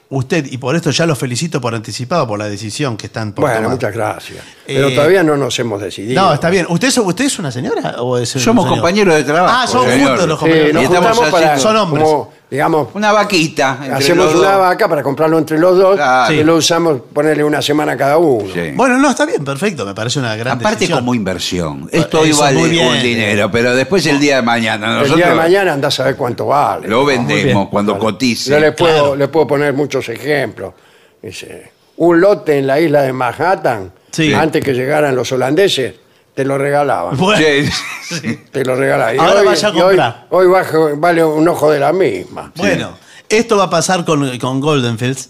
usted, 0.10 0.46
y 0.52 0.58
por 0.60 0.76
esto 0.76 0.92
ya 0.92 1.06
lo 1.08 1.16
felicito 1.16 1.60
por 1.60 1.74
anticipado 1.74 2.28
por 2.28 2.38
la 2.38 2.46
decisión 2.48 2.96
que 2.98 3.08
están 3.08 3.34
por 3.34 3.44
Bueno, 3.46 3.58
tomar. 3.58 3.72
muchas 3.72 3.94
gracias. 3.94 4.44
Pero 4.68 4.90
Eh, 4.90 4.96
todavía 4.96 5.24
no 5.24 5.36
nos 5.38 5.58
hemos 5.60 5.82
decidido. 5.82 6.22
No, 6.22 6.34
está 6.34 6.50
bien. 6.52 6.68
¿Usted 6.70 6.90
es, 6.90 6.98
¿Usted 7.00 7.26
es 7.26 7.40
una 7.40 7.52
señora? 7.52 7.96
¿O 8.00 8.18
es 8.20 8.36
un 8.36 8.42
Somos 8.42 8.66
señor? 8.66 8.78
compañeros 8.80 9.16
de 9.16 9.24
trabajo. 9.24 9.56
Ah, 9.58 9.66
son 9.68 9.90
señor. 9.90 10.10
juntos 10.10 10.28
los 10.28 10.38
Sí, 10.40 10.46
compañeros. 10.46 10.74
nos 10.74 10.82
Y 10.82 10.86
estamos 10.86 11.18
juntamos 11.18 11.42
para, 11.42 11.58
Son 11.60 11.76
hombres. 11.78 12.04
como, 12.04 12.34
digamos, 12.54 12.90
Una 12.94 13.12
vaquita. 13.12 13.80
entre 13.82 13.96
hacemos 13.96 14.26
los 14.28 14.36
una 14.36 14.52
dos. 14.52 14.60
vaca 14.60 14.88
para 14.88 15.02
comprarlo 15.02 15.40
entre 15.40 15.58
los 15.58 15.76
dos 15.76 15.96
Claro. 15.96 16.32
y 16.32 16.38
Sí. 16.38 16.44
lo 16.44 16.56
usamos, 16.58 17.02
ponerle 17.12 17.44
una 17.44 17.64
semana 17.64 17.98
cada 17.98 18.20
uno. 18.20 18.48
Sí. 18.54 18.72
Bueno, 18.76 19.00
no, 19.00 19.10
está 19.10 19.26
bien, 19.26 19.44
perfecto. 19.44 19.88
Me 19.88 19.96
parece 19.96 20.20
una 20.20 20.36
gran 20.36 20.60
Aparte 20.60 20.76
decisión. 20.82 21.00
como 21.00 21.16
inversión. 21.16 21.90
Esto 21.92 22.20
hoy 22.22 22.30
Eso, 22.30 22.42
vale 22.42 22.60
muy 22.60 22.70
bien. 22.70 22.88
un 22.88 23.02
dinero, 23.02 23.50
pero 23.52 23.76
después 23.76 24.06
el 24.06 24.20
día 24.20 24.36
de 24.36 24.42
mañana 24.44 25.02
El 25.02 25.16
día 25.16 25.30
de 25.30 25.34
mañana 25.36 25.74
andás 25.74 26.00
a 26.00 26.04
ver 26.04 26.16
cuánto 26.16 26.46
vale. 26.46 26.88
lo 26.88 27.04
bien. 27.08 27.26
vendemos 27.26 27.70
cuando 27.70 27.98
cotice. 27.98 28.52
Yo 28.52 28.60
le 28.60 28.72
puedo, 28.74 28.94
claro. 29.00 29.16
le 29.16 29.28
puedo 29.30 29.48
poner 29.48 29.74
muchos 29.74 30.08
ejemplos. 30.10 30.76
Dice, 31.24 31.72
un 31.98 32.22
lote 32.22 32.60
en 32.60 32.68
la 32.68 32.80
isla 32.80 33.02
de 33.02 33.14
Manhattan, 33.14 33.92
Sí. 34.12 34.32
antes 34.32 34.64
que 34.64 34.74
llegaran 34.74 35.16
los 35.16 35.32
holandeses, 35.32 35.96
te 36.36 36.46
lo 36.46 36.58
regalaban. 36.58 37.18
Bueno, 37.18 37.46
Sí. 38.04 38.40
Te 38.52 38.64
lo 38.66 38.76
regalaban. 38.76 39.16
Y 39.16 39.20
Ahora 39.20 39.40
hoy- 39.42 39.46
vaya 39.48 39.68
a 39.68 39.72
hoy- 39.72 39.80
comprar. 39.82 40.28
Hoy, 40.30 40.48
bajo- 40.48 40.96
vale 40.98 41.24
un 41.24 41.48
ojo 41.48 41.72
de 41.72 41.80
la 41.80 41.94
misma. 41.94 42.52
bueno, 42.56 42.98
esto 43.30 43.58
va 43.58 43.64
a 43.66 43.70
pasar 43.70 44.06
con, 44.06 44.38
con 44.40 44.60
Goldenfields 44.60 45.30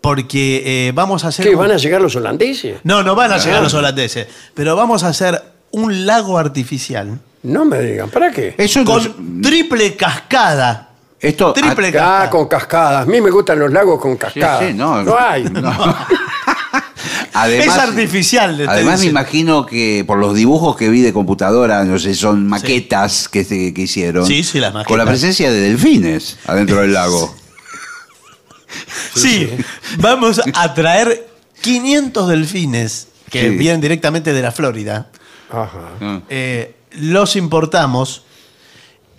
porque 0.00 0.62
eh, 0.88 0.92
vamos 0.94 1.24
a 1.24 1.28
hacer... 1.28 1.46
¿Qué, 1.46 1.54
un- 1.54 1.60
van 1.60 1.70
a 1.72 1.76
llegar 1.76 2.00
los 2.00 2.16
holandeses? 2.16 2.78
No, 2.84 3.02
no 3.02 3.14
van 3.14 3.32
a 3.32 3.38
llegar 3.38 3.62
los 3.62 3.74
holandeses, 3.74 4.26
pero 4.54 4.74
vamos 4.76 5.04
a 5.04 5.08
hacer 5.08 5.40
un 5.72 6.06
lago 6.06 6.38
artificial 6.38 7.18
No 7.42 7.64
me 7.64 7.80
digan, 7.80 8.08
¿para 8.10 8.30
qué? 8.30 8.54
Eso 8.58 8.82
no 8.84 8.98
es- 8.98 9.08
con 9.08 9.40
triple 9.42 9.94
cascada. 9.96 10.88
esto 11.20 11.52
triple 11.52 11.88
a- 11.88 11.92
cascada. 11.92 12.22
Ah, 12.24 12.30
con 12.30 12.48
cascadas. 12.48 13.02
A 13.02 13.10
mí 13.10 13.20
me 13.20 13.30
gustan 13.30 13.58
los 13.58 13.70
lagos 13.72 14.00
con 14.00 14.16
cascadas. 14.16 14.66
sí, 14.68 14.74
no. 14.74 14.94
hay. 15.18 15.44
además, 17.34 17.66
es 17.66 17.82
artificial. 17.82 18.50
estoy 18.52 18.66
Además 18.66 19.00
me 19.00 19.06
imagino 19.06 19.66
que 19.66 20.04
por 20.06 20.18
los 20.18 20.34
dibujos 20.34 20.76
que 20.76 20.88
vi 20.88 21.00
de 21.00 21.12
computadora, 21.12 21.84
no 21.84 21.98
sé, 21.98 22.14
son 22.14 22.46
maquetas 22.46 23.28
que, 23.28 23.44
se- 23.44 23.72
que 23.74 23.82
hicieron. 23.82 24.26
Sí, 24.26 24.42
sí, 24.44 24.58
las 24.60 24.72
maquetas. 24.72 24.88
Con 24.88 24.98
la 24.98 25.06
presencia 25.06 25.50
de 25.50 25.60
delfines 25.60 26.38
adentro 26.46 26.80
del 26.80 26.92
lago. 26.92 27.34
Sí, 29.14 29.50
vamos 29.98 30.40
a 30.54 30.74
traer 30.74 31.28
500 31.60 32.28
delfines 32.28 33.08
que 33.30 33.50
Sí. 33.50 33.56
vienen 33.56 33.80
directamente 33.82 34.32
de 34.32 34.40
la 34.42 34.50
Florida. 34.52 35.10
Ajá. 35.50 36.22
Eh, 36.30 36.74
los 36.92 37.36
importamos 37.36 38.22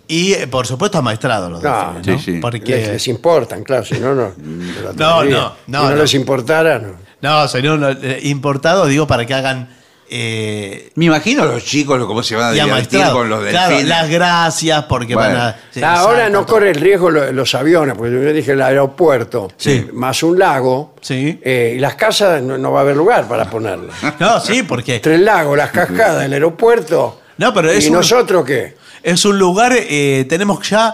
y, 0.08 0.34
eh, 0.34 0.48
por 0.48 0.66
supuesto, 0.66 0.98
amaestrados 0.98 1.52
los 1.52 1.64
Ah, 1.64 1.94
delfines, 1.96 2.08
¿no? 2.08 2.18
sí, 2.20 2.26
sí. 2.26 2.32
Les, 2.32 2.42
Porque... 2.42 2.60
les 2.88 3.08
importan, 3.08 3.64
claro, 3.64 3.86
si 3.86 3.96
no, 4.00 4.16
no. 4.16 4.34
No, 4.38 4.94
no, 4.96 5.24
no, 5.24 5.56
Si 5.66 5.72
no, 5.72 5.90
no. 5.92 5.96
les 5.96 6.14
importara, 6.16 6.80
no. 6.80 6.96
No, 7.24 7.48
señor, 7.48 7.80
no, 7.80 7.90
eh, 7.90 8.20
importados, 8.24 8.88
digo, 8.90 9.08
para 9.08 9.26
que 9.26 9.34
hagan... 9.34 9.70
eh, 10.10 10.92
Me 10.96 11.06
imagino 11.06 11.46
los 11.46 11.64
chicos 11.64 12.06
cómo 12.06 12.22
se 12.22 12.36
van 12.36 12.50
a 12.50 12.52
divertir 12.52 13.02
con 13.12 13.30
los 13.30 13.44
Claro, 13.46 13.70
delfines. 13.70 13.88
las 13.90 14.10
gracias 14.10 14.84
porque 14.84 15.16
Bueno. 15.16 15.30
van 15.38 15.48
a... 15.48 15.56
sí, 15.72 15.82
Ah, 15.82 15.96
Ahora 16.02 16.30
no 16.30 16.40
todo. 16.46 16.56
corre 16.56 16.70
el 16.72 16.76
riesgo 16.76 17.10
lo- 17.10 17.32
los 17.32 17.56
aviones, 17.56 17.96
porque 17.98 18.14
yo 18.14 18.34
dije 18.34 18.52
el 18.52 18.62
aeropuerto, 18.62 19.50
Sí. 19.58 19.88
más 19.94 20.22
un 20.22 20.38
lago, 20.38 20.96
Sí. 21.02 21.40
eh, 21.44 21.74
y 21.78 21.80
las 21.80 21.96
casas 21.96 22.42
no, 22.44 22.58
no 22.58 22.72
va 22.74 22.80
a 22.80 22.84
haber 22.84 22.98
lugar 22.98 23.28
para 23.28 23.50
ponerlas. 23.50 23.96
No, 24.20 24.40
sí, 24.40 24.64
porque 24.64 24.96
Entre 24.96 25.16
el 25.16 25.26
lago, 25.26 25.56
las 25.56 25.72
cascadas, 25.72 26.26
el 26.26 26.34
aeropuerto. 26.34 27.22
No, 27.38 27.54
pero 27.54 27.72
es 27.72 27.86
¿Y 27.86 27.88
un- 27.88 27.94
nosotros 27.96 28.46
qué? 28.46 28.76
es 29.02 29.26
un 29.26 29.40
lugar, 29.40 29.74
eh, 29.76 30.26
tenemos 30.30 30.70
ya 30.70 30.94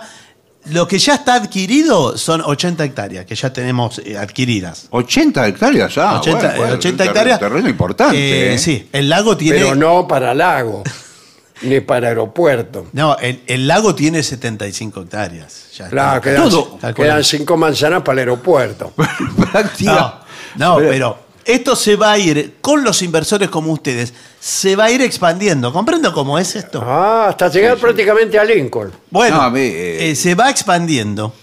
Lo 0.65 0.87
que 0.87 0.99
ya 0.99 1.15
está 1.15 1.35
adquirido 1.35 2.17
son 2.17 2.41
80 2.41 2.83
hectáreas, 2.83 3.25
que 3.25 3.33
ya 3.33 3.51
tenemos 3.51 3.99
eh, 4.05 4.17
adquiridas. 4.17 4.87
80 4.91 5.47
hectáreas, 5.47 5.97
ah, 5.97 6.19
80, 6.19 6.39
bueno, 6.39 6.57
bueno, 6.57 6.73
80 6.75 6.89
un 6.89 6.97
terreno- 6.97 7.09
hectáreas. 7.11 7.39
terreno 7.39 7.69
importante. 7.69 8.17
Eh, 8.17 8.53
¿eh? 8.53 8.57
Sí, 8.59 8.89
el 8.91 9.09
lago 9.09 9.35
tiene. 9.37 9.57
Pero 9.59 9.73
no 9.75 10.07
para 10.07 10.33
lago, 10.35 10.83
ni 11.63 11.79
para 11.79 12.09
aeropuerto. 12.09 12.87
No, 12.93 13.17
el, 13.17 13.41
el 13.47 13.67
lago 13.67 13.95
tiene 13.95 14.21
75 14.21 15.01
hectáreas. 15.01 15.69
Ya 15.77 15.85
está. 15.85 15.89
Claro, 15.89 16.21
quedan, 16.21 16.49
Todo. 16.49 16.79
quedan 16.93 17.23
cinco 17.23 17.57
manzanas 17.57 18.01
para 18.03 18.13
el 18.13 18.19
aeropuerto. 18.29 18.93
Práctica- 19.51 20.21
No, 20.55 20.73
no, 20.73 20.77
Pero- 20.77 20.89
pero, 20.91 21.19
esto 21.45 21.75
se 21.75 21.95
va 21.95 22.11
a 22.13 22.17
ir, 22.19 22.55
con 22.61 22.83
los 22.83 23.01
inversores 23.01 23.49
como 23.49 23.71
ustedes, 23.71 24.13
se 24.39 24.75
va 24.75 24.85
a 24.85 24.91
ir 24.91 25.01
expandiendo. 25.01 25.71
¿Comprendo 25.73 26.13
cómo 26.13 26.37
es 26.39 26.55
esto? 26.55 26.81
Ah, 26.85 27.27
hasta 27.29 27.49
llegar 27.49 27.77
prácticamente 27.77 28.37
a 28.39 28.43
Lincoln. 28.43 28.91
Bueno, 29.09 29.37
No, 29.37 29.41
a 29.43 29.49
mí, 29.49 29.59
eh, 29.61 30.11
eh, 30.11 30.15
se 30.15 30.35
va 30.35 30.49
expandiendo. 30.49 31.33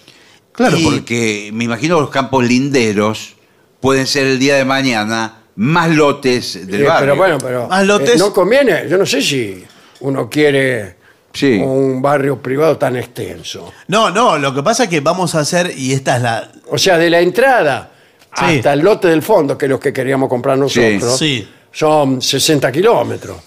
Claro, 0.53 0.77
Y- 0.79 0.85
porque 0.85 1.51
me 1.53 1.65
imagino 1.65 2.01
los 2.01 2.11
campos 2.11 2.45
linderos 2.45 3.35
pueden 3.81 4.07
ser 4.07 4.27
el 4.27 4.39
día 4.39 4.57
de 4.57 4.65
mañana 4.65 5.43
más 5.57 5.91
lotes 5.91 6.67
del 6.67 6.83
Eh, 6.83 6.85
barrio. 6.85 7.01
pero 7.01 7.17
bueno, 7.17 7.39
pero 7.39 7.69
Más 7.69 7.85
lotes. 7.87 8.11
eh, 8.15 8.19
no 8.19 8.33
conviene. 8.33 8.89
Yo 8.89 8.97
no 8.99 9.05
sé 9.07 9.21
si 9.23 9.65
uno 10.01 10.29
quiere 10.31 10.97
Sí. 11.33 11.59
un 11.63 12.01
barrio 12.01 12.41
privado 12.41 12.79
tan 12.79 12.97
extenso. 12.97 13.71
No, 13.89 14.11
no, 14.11 14.39
lo 14.39 14.55
que 14.55 14.63
pasa 14.63 14.85
es 14.85 14.89
que 14.91 15.01
vamos 15.01 15.35
a 15.35 15.41
hacer, 15.41 15.73
y 15.77 15.93
esta 15.93 16.17
es 16.17 16.23
la. 16.23 16.51
O 16.71 16.79
sea, 16.79 16.97
de 16.97 17.11
la 17.11 17.21
entrada 17.21 17.91
Sí. 18.39 18.45
hasta 18.57 18.73
el 18.73 18.81
lote 18.81 19.09
del 19.09 19.23
fondo, 19.23 19.57
que 19.57 19.67
es 19.67 19.71
los 19.71 19.81
que 19.81 19.93
queríamos 19.93 20.29
comprar 20.29 20.59
nosotros, 20.59 21.19
Sí. 21.19 21.49
son 21.73 22.21
60 22.21 22.71
kilómetros. 22.73 23.39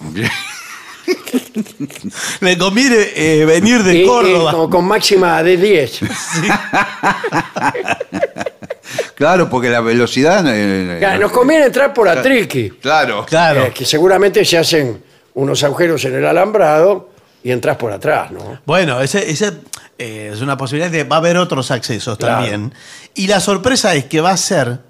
Le 2.40 2.56
conviene 2.58 2.96
eh, 3.14 3.44
venir 3.44 3.82
de 3.82 3.94
Y- 3.96 4.02
y 4.02 4.06
Córdoba. 4.06 4.52
con, 4.52 4.70
con 4.70 4.84
máxima 4.84 5.42
de 5.42 5.56
10. 5.56 6.00
Claro, 9.14 9.48
porque 9.50 9.68
la 9.68 9.80
velocidad. 9.80 10.42
eh, 10.48 10.96
Claro, 10.98 11.20
Nos 11.20 11.32
conviene 11.32 11.66
entrar 11.66 11.92
por 11.92 12.08
Atriqui, 12.08 12.70
Claro. 12.80 13.24
Claro. 13.26 13.66
eh, 13.66 13.72
que 13.74 13.84
seguramente 13.84 14.44
se 14.44 14.56
hacen 14.58 15.02
unos 15.34 15.62
agujeros 15.62 16.04
en 16.06 16.14
el 16.16 16.24
alambrado 16.26 17.10
y 17.42 17.50
entras 17.52 17.76
por 17.76 17.92
atrás, 17.92 18.30
¿no? 18.32 18.60
Bueno, 18.66 19.00
ese, 19.00 19.30
ese, 19.30 19.52
eh, 20.02 20.30
es 20.32 20.40
una 20.40 20.56
posibilidad 20.56 20.90
de 20.90 21.04
va 21.04 21.16
a 21.16 21.18
haber 21.18 21.36
otros 21.36 21.70
accesos 21.70 22.16
Claro. 22.16 22.36
también. 22.36 22.72
Y 23.14 23.26
la 23.26 23.38
sorpresa 23.38 23.94
es 23.94 24.06
que 24.06 24.22
va 24.22 24.30
a 24.30 24.36
ser, 24.38 24.80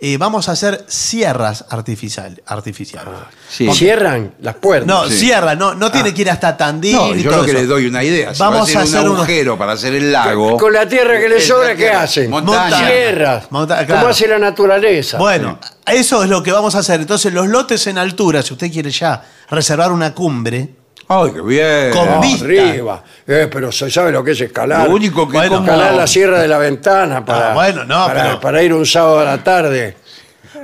eh, 0.00 0.18
vamos 0.18 0.50
a 0.50 0.52
hacer 0.52 0.84
sierras 0.86 1.64
artificial, 1.70 2.42
artificiales. 2.46 3.14
Sí. 3.48 3.66
Cierran 3.72 4.34
las 4.40 4.56
puertas. 4.56 4.86
No, 4.86 5.08
Sí. 5.08 5.16
sierra, 5.18 5.54
no, 5.54 5.74
no 5.74 5.90
tiene 5.90 6.12
que 6.12 6.20
ir 6.22 6.30
hasta 6.30 6.56
Tandil 6.58 6.94
No, 6.94 7.14
y 7.14 7.22
yo 7.22 7.30
todo 7.30 7.38
lo 7.40 7.44
que 7.46 7.52
eso. 7.52 7.60
les 7.60 7.68
doy 7.68 7.86
una 7.86 8.04
idea. 8.04 8.34
Si 8.34 8.40
Vamos 8.40 8.56
va 8.58 8.60
a 8.60 8.64
hacer 8.64 8.76
a 8.76 8.82
hacer 8.82 9.00
un 9.00 9.06
unos- 9.06 9.18
agujero 9.20 9.56
para 9.56 9.72
hacer 9.72 9.94
el 9.94 10.12
lago. 10.12 10.58
Con 10.58 10.72
la 10.74 10.86
tierra 10.86 11.18
que 11.18 11.28
le 11.30 11.36
Es 11.38 11.46
sobra, 11.46 11.74
¿qué 11.74 11.88
hacen? 11.90 12.28
Montaña. 12.28 12.86
Sierras. 12.86 13.46
Monta- 13.50 13.86
¿Cómo 13.86 14.08
hace 14.08 14.28
la 14.28 14.38
naturaleza? 14.38 15.16
Bueno, 15.16 15.58
eso 15.86 16.22
es 16.22 16.28
lo 16.28 16.42
que 16.42 16.52
vamos 16.52 16.74
a 16.74 16.80
hacer. 16.80 17.00
Entonces, 17.00 17.32
los 17.32 17.46
lotes 17.48 17.86
en 17.86 17.96
altura, 17.96 18.42
si 18.42 18.52
usted 18.52 18.70
quiere 18.70 18.90
ya 18.90 19.22
reservar 19.48 19.90
una 19.90 20.12
cumbre, 20.12 20.68
Ay, 21.08 21.30
qué 21.32 21.40
bien. 21.42 21.90
Con 21.92 22.06
No, 22.08 22.20
vista. 22.20 22.44
arriba. 22.44 23.04
Eh, 23.26 23.48
pero 23.52 23.70
se 23.70 23.90
sabe 23.90 24.10
lo 24.12 24.24
que 24.24 24.30
es 24.32 24.40
escalar. 24.40 24.88
Lo 24.88 24.94
único 24.94 25.26
que 25.28 25.36
Bueno, 25.36 25.56
como- 25.56 25.64
Escalar 25.66 25.94
la 25.94 26.06
sierra 26.06 26.40
de 26.40 26.48
la 26.48 26.58
ventana 26.58 27.24
para, 27.24 27.50
Ah, 27.50 27.54
bueno, 27.54 27.84
no, 27.84 28.06
para, 28.06 28.22
pero- 28.22 28.40
para 28.40 28.62
ir 28.62 28.72
un 28.72 28.86
sábado 28.86 29.20
a 29.20 29.24
la 29.24 29.44
tarde. 29.44 29.96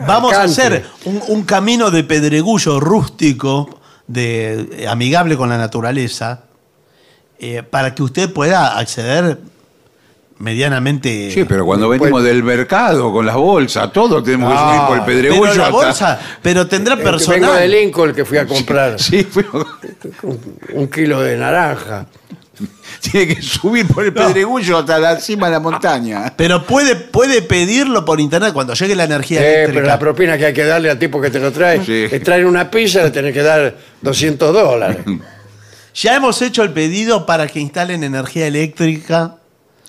vamos 0.06 0.32
a 0.32 0.44
hacer 0.44 0.86
un, 1.04 1.22
un 1.28 1.42
camino 1.44 1.90
de 1.90 2.04
pedregullo 2.04 2.80
rústico, 2.80 3.80
de, 4.06 4.68
eh, 4.82 4.88
amigable 4.88 5.36
con 5.36 5.48
la 5.50 5.58
naturaleza, 5.58 6.44
eh, 7.38 7.62
para 7.62 7.94
que 7.94 8.02
usted 8.02 8.32
pueda 8.32 8.78
acceder 8.78 9.38
medianamente. 10.40 11.30
Sí, 11.30 11.44
pero 11.44 11.64
cuando 11.64 11.86
Pues- 11.86 12.00
venimos 12.00 12.22
del 12.24 12.42
mercado 12.42 13.12
con 13.12 13.24
las 13.24 13.36
bolsas, 13.36 13.92
todos 13.92 14.24
tenemos 14.24 14.52
que 14.52 14.58
subir 14.58 14.80
por 14.88 14.98
el 14.98 15.04
pero 15.04 15.18
pedregullo. 15.22 15.54
la 15.54 15.62
hasta- 15.64 15.70
bolsa, 15.70 16.20
pero 16.42 16.66
tendrá 16.66 16.94
Eh, 16.94 16.96
Vengo 16.96 17.10
de 17.10 17.16
personal. 17.16 17.70
Lincoln 17.70 18.14
que 18.14 18.24
fui 18.24 18.38
a 18.38 18.46
comprar 18.46 18.98
Sí, 19.00 19.22
fuimos- 19.24 19.66
un 20.74 20.88
kilo 20.88 21.20
de 21.20 21.36
naranja. 21.36 22.06
tiene 23.00 23.34
que 23.36 23.40
subir 23.42 23.86
por 23.86 24.04
el 24.04 24.12
pedregullo 24.12 24.78
hasta 24.78 24.98
la 24.98 25.18
cima 25.18 25.46
de 25.46 25.52
la 25.52 25.60
montaña. 25.60 26.32
Pero 26.36 26.62
puede, 26.66 26.94
puede 26.96 27.40
pedirlo 27.40 28.04
por 28.04 28.20
internet 28.20 28.52
cuando 28.52 28.74
llegue 28.74 28.94
la 28.94 29.04
energía 29.04 29.40
Eh, 29.40 29.44
eléctrica. 29.54 29.72
pero 29.74 29.86
la 29.86 29.98
propina 29.98 30.36
que 30.36 30.46
hay 30.46 30.52
que 30.52 30.64
darle 30.64 30.90
al 30.90 30.98
tipo 30.98 31.20
que 31.22 31.30
te 31.30 31.38
lo 31.40 31.50
trae, 31.52 31.78
Sí. 31.84 32.06
te 32.10 32.20
traen 32.20 32.44
una 32.46 32.70
pizza, 32.70 33.02
le 33.02 33.10
tenés 33.10 33.32
que 33.32 33.42
dar 33.42 33.76
200 34.02 34.52
dólares. 34.52 34.98
Ya 35.92 36.14
hemos 36.14 36.40
hecho 36.40 36.62
el 36.62 36.70
pedido 36.72 37.26
para 37.26 37.48
que 37.48 37.58
instalen 37.58 38.04
energía 38.04 38.46
eléctrica. 38.46 39.34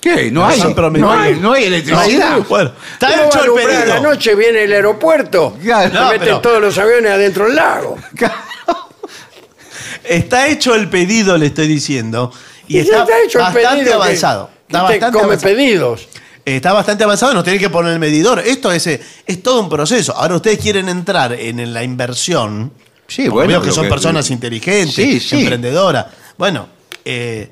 ¿Qué? 0.02 0.32
No 0.32 0.46
hay, 0.46 0.60
no 0.98 1.12
hay, 1.12 1.36
no 1.36 1.54
hay 1.54 1.66
electricidad. 1.66 2.40
Bueno, 2.50 2.72
está 2.94 3.08
¿Cómo 3.12 3.22
va 3.22 3.28
hecho 3.28 3.44
el 3.46 3.54
pedido. 3.68 3.86
La 3.86 4.00
noche 4.00 4.36
viene 4.36 4.64
el 4.64 4.74
aeropuerto, 4.74 5.56
Claro, 5.64 5.94
no, 5.94 6.06
meten 6.08 6.20
pero- 6.22 6.42
todos 6.42 6.60
los 6.62 6.78
aviones 6.80 7.12
adentro 7.12 7.46
del 7.46 7.56
lago. 7.56 7.98
Está 10.04 10.48
hecho 10.48 10.74
el 10.76 10.90
pedido, 10.90 11.38
le 11.38 11.48
estoy 11.48 11.68
diciendo. 11.68 12.32
Y, 12.68 12.80
está, 12.80 13.02
está 13.02 13.14
hecho 13.24 13.38
el 13.40 13.44
bastante 13.46 13.94
avanzado. 13.94 14.48
que 14.48 14.64
Está 14.68 14.82
bastante 14.84 15.12
come 15.12 15.24
avanzado. 15.26 15.54
pedidos. 15.56 16.08
Está 16.44 16.74
bastante 16.74 17.04
avanzado, 17.04 17.34
nos 17.36 17.44
tiene 17.44 17.60
que 17.60 17.70
poner 17.70 17.94
el 17.94 18.00
medidor. 18.00 18.40
Esto 18.40 18.72
es, 18.72 18.88
eh, 18.88 19.00
es 19.28 19.44
todo 19.44 19.62
un 19.62 19.70
proceso. 19.70 20.16
Ahora 20.16 20.36
ustedes 20.38 20.58
quieren 20.60 20.90
entrar 20.90 21.34
en 21.34 21.72
la 21.74 21.84
inversión. 21.84 22.72
Sí, 23.08 23.28
bueno, 23.28 23.48
Veo 23.50 23.62
que 23.62 23.72
son 23.72 23.84
que- 23.84 23.90
personas 23.90 24.30
inteligentes, 24.32 24.96
Sí, 24.96 25.20
sí. 25.20 25.42
emprendedoras. 25.42 26.08
Bueno, 26.38 26.68
eh, 27.06 27.52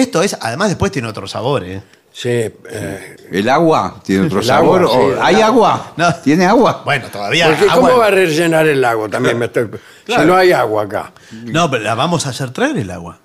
esto 0.00 0.22
es, 0.22 0.36
además 0.40 0.68
después 0.68 0.92
tiene 0.92 1.08
otro 1.08 1.26
sabor. 1.26 1.64
¿eh? 1.64 1.82
Sí, 2.12 2.28
eh, 2.30 3.16
¿El 3.30 3.48
agua 3.48 4.00
tiene 4.02 4.26
otro 4.26 4.38
El 4.40 4.44
sabor? 4.46 4.82
agua, 4.82 4.96
¿O 4.96 5.12
sí, 5.14 5.18
¿Hay 5.22 5.40
agua? 5.42 5.92
No. 5.96 6.14
¿Tiene 6.16 6.46
agua? 6.46 6.82
Bueno, 6.84 7.08
todavía. 7.08 7.46
porque 7.48 7.64
agua- 7.68 7.88
¿cómo 7.90 7.98
va 8.00 8.06
a 8.06 8.10
rellenar 8.10 8.66
el 8.66 8.80
lago? 8.80 9.08
También 9.08 9.38
me 9.38 9.46
estoy... 9.46 9.68
Claro. 10.04 10.22
Si 10.22 10.28
no 10.28 10.36
hay 10.36 10.52
agua 10.52 10.84
acá. 10.84 11.12
No, 11.32 11.70
pero 11.70 11.82
la 11.84 11.94
vamos 11.94 12.26
a 12.26 12.30
hacer 12.30 12.50
traer 12.50 12.76
el 12.78 12.90
agua. 12.90 13.18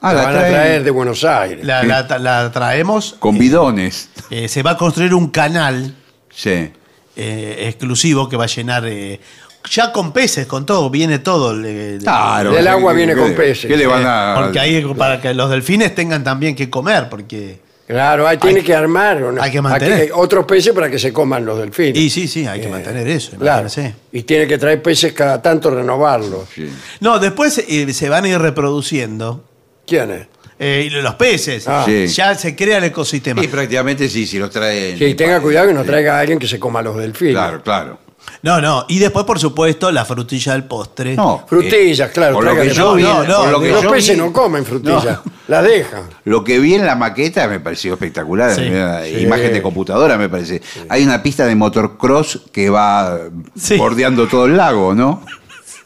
Ah, 0.00 0.14
la 0.14 0.20
la 0.20 0.24
van 0.28 0.34
a 0.34 0.38
traen 0.38 0.54
traer 0.54 0.84
de 0.84 0.90
Buenos 0.90 1.24
Aires. 1.24 1.64
La, 1.66 1.82
la- 1.82 2.18
la 2.18 2.50
traemos. 2.52 3.16
con 3.18 3.36
bidones. 3.36 4.08
eh, 4.30 4.48
se 4.48 4.62
va 4.62 4.70
a 4.72 4.76
construir 4.78 5.12
un 5.12 5.28
canal 5.28 5.94
Sí. 6.30 6.72
eh, 7.16 7.56
exclusivo 7.68 8.28
que 8.30 8.36
va 8.38 8.44
a 8.44 8.46
llenar. 8.46 8.84
eh, 8.86 9.20
ya 9.68 9.92
con 9.92 10.12
peces, 10.12 10.46
con 10.46 10.64
todo, 10.66 10.88
viene 10.90 11.18
todo. 11.18 11.54
le- 11.54 11.98
Claro. 11.98 12.52
Del 12.52 12.66
agua 12.68 12.92
¿qué- 12.92 12.96
viene 12.98 13.14
con 13.16 13.32
peces. 13.34 13.66
¿Qué 13.66 13.76
le 13.76 13.86
van 13.86 14.04
a...? 14.06 14.34
Porque 14.36 14.58
ahí, 14.60 14.84
para 14.96 15.20
que 15.20 15.34
los 15.34 15.50
delfines 15.50 15.94
tengan 15.94 16.24
también 16.24 16.54
que 16.56 16.70
comer, 16.70 17.08
porque. 17.08 17.60
Claro, 17.86 18.26
ahí 18.28 18.36
tiene 18.38 18.62
que 18.62 18.72
armar 18.72 19.22
una- 19.24 19.42
hay 19.42 19.50
que 19.50 19.60
mantener. 19.60 20.02
aquí- 20.02 20.10
otros 20.14 20.46
peces 20.46 20.72
para 20.72 20.88
que 20.88 20.98
se 20.98 21.12
coman 21.12 21.44
los 21.44 21.58
delfines. 21.58 21.96
Y 22.00 22.08
sí, 22.08 22.28
sí, 22.28 22.46
hay 22.46 22.60
que 22.60 22.68
mantener 22.68 23.06
eso. 23.08 23.36
Claro. 23.36 23.68
Y 24.12 24.22
tiene 24.22 24.46
que 24.46 24.58
traer 24.58 24.80
peces 24.80 25.12
cada 25.12 25.42
tanto 25.42 25.70
renovarlos. 25.70 26.48
Sí. 26.54 26.70
No, 27.00 27.18
después 27.18 27.58
eh, 27.66 27.92
se 27.92 28.08
van 28.08 28.24
a 28.24 28.28
ir 28.28 28.38
reproduciendo. 28.38 29.44
¿Quién 29.86 30.10
es? 30.12 30.26
eh, 30.62 30.84
y 30.86 30.90
los 30.90 31.14
peces. 31.14 31.66
Ah. 31.66 31.82
Sí. 31.86 32.06
Ya 32.08 32.34
se 32.34 32.54
crea 32.54 32.76
el 32.78 32.84
ecosistema. 32.84 33.42
Y 33.42 33.48
prácticamente 33.48 34.08
sí, 34.10 34.26
si 34.26 34.38
los 34.38 34.50
traen... 34.50 34.98
Sí, 34.98 35.14
tenga 35.14 35.40
cuidado 35.40 35.68
que 35.68 35.72
no 35.74 35.82
traiga 35.84 36.16
a 36.16 36.20
alguien 36.20 36.38
que 36.38 36.46
se 36.46 36.58
coma 36.60 36.82
los 36.82 36.96
delfines. 36.98 37.32
Claro, 37.34 37.62
claro. 37.62 37.98
No, 38.42 38.60
no. 38.60 38.86
Y 38.88 38.98
después, 38.98 39.26
por 39.26 39.38
supuesto, 39.38 39.90
la 39.92 40.04
frutilla 40.04 40.52
del 40.52 40.64
postre. 40.64 41.14
No. 41.14 41.44
Frutillas, 41.46 42.08
eh, 42.08 42.12
claro, 42.12 42.34
Por 42.34 42.44
lo 42.44 42.50
que 42.52 42.56
tráigale 42.70 42.78
yo 42.78 42.94
vi, 42.94 43.02
no, 43.02 43.22
no, 43.24 43.36
por 43.42 43.48
lo 43.50 43.60
que 43.60 43.70
los 43.70 43.82
yo 43.82 43.90
peces 43.90 44.14
vi- 44.16 44.20
no 44.22 44.32
comen 44.32 44.64
frutillas, 44.64 45.18
las 45.48 45.64
dejan. 45.64 46.04
Lo 46.24 46.42
que 46.42 46.58
vi 46.58 46.74
en 46.74 46.86
la 46.86 46.96
maqueta 46.96 47.46
me 47.48 47.60
pareció 47.60 47.94
espectacular. 47.94 48.54
Sí. 48.54 48.62
Una 48.68 49.02
Sí. 49.04 49.18
Imagen 49.20 49.52
de 49.52 49.60
computadora, 49.62 50.16
me 50.16 50.28
parece. 50.28 50.62
Hay 50.88 51.02
una 51.04 51.22
pista 51.22 51.44
de 51.46 51.54
motocross 51.54 52.40
que 52.52 52.70
va 52.70 53.18
Sí. 53.58 53.76
bordeando 53.76 54.26
todo 54.26 54.46
el 54.46 54.56
lago, 54.56 54.94
¿no? 54.94 55.22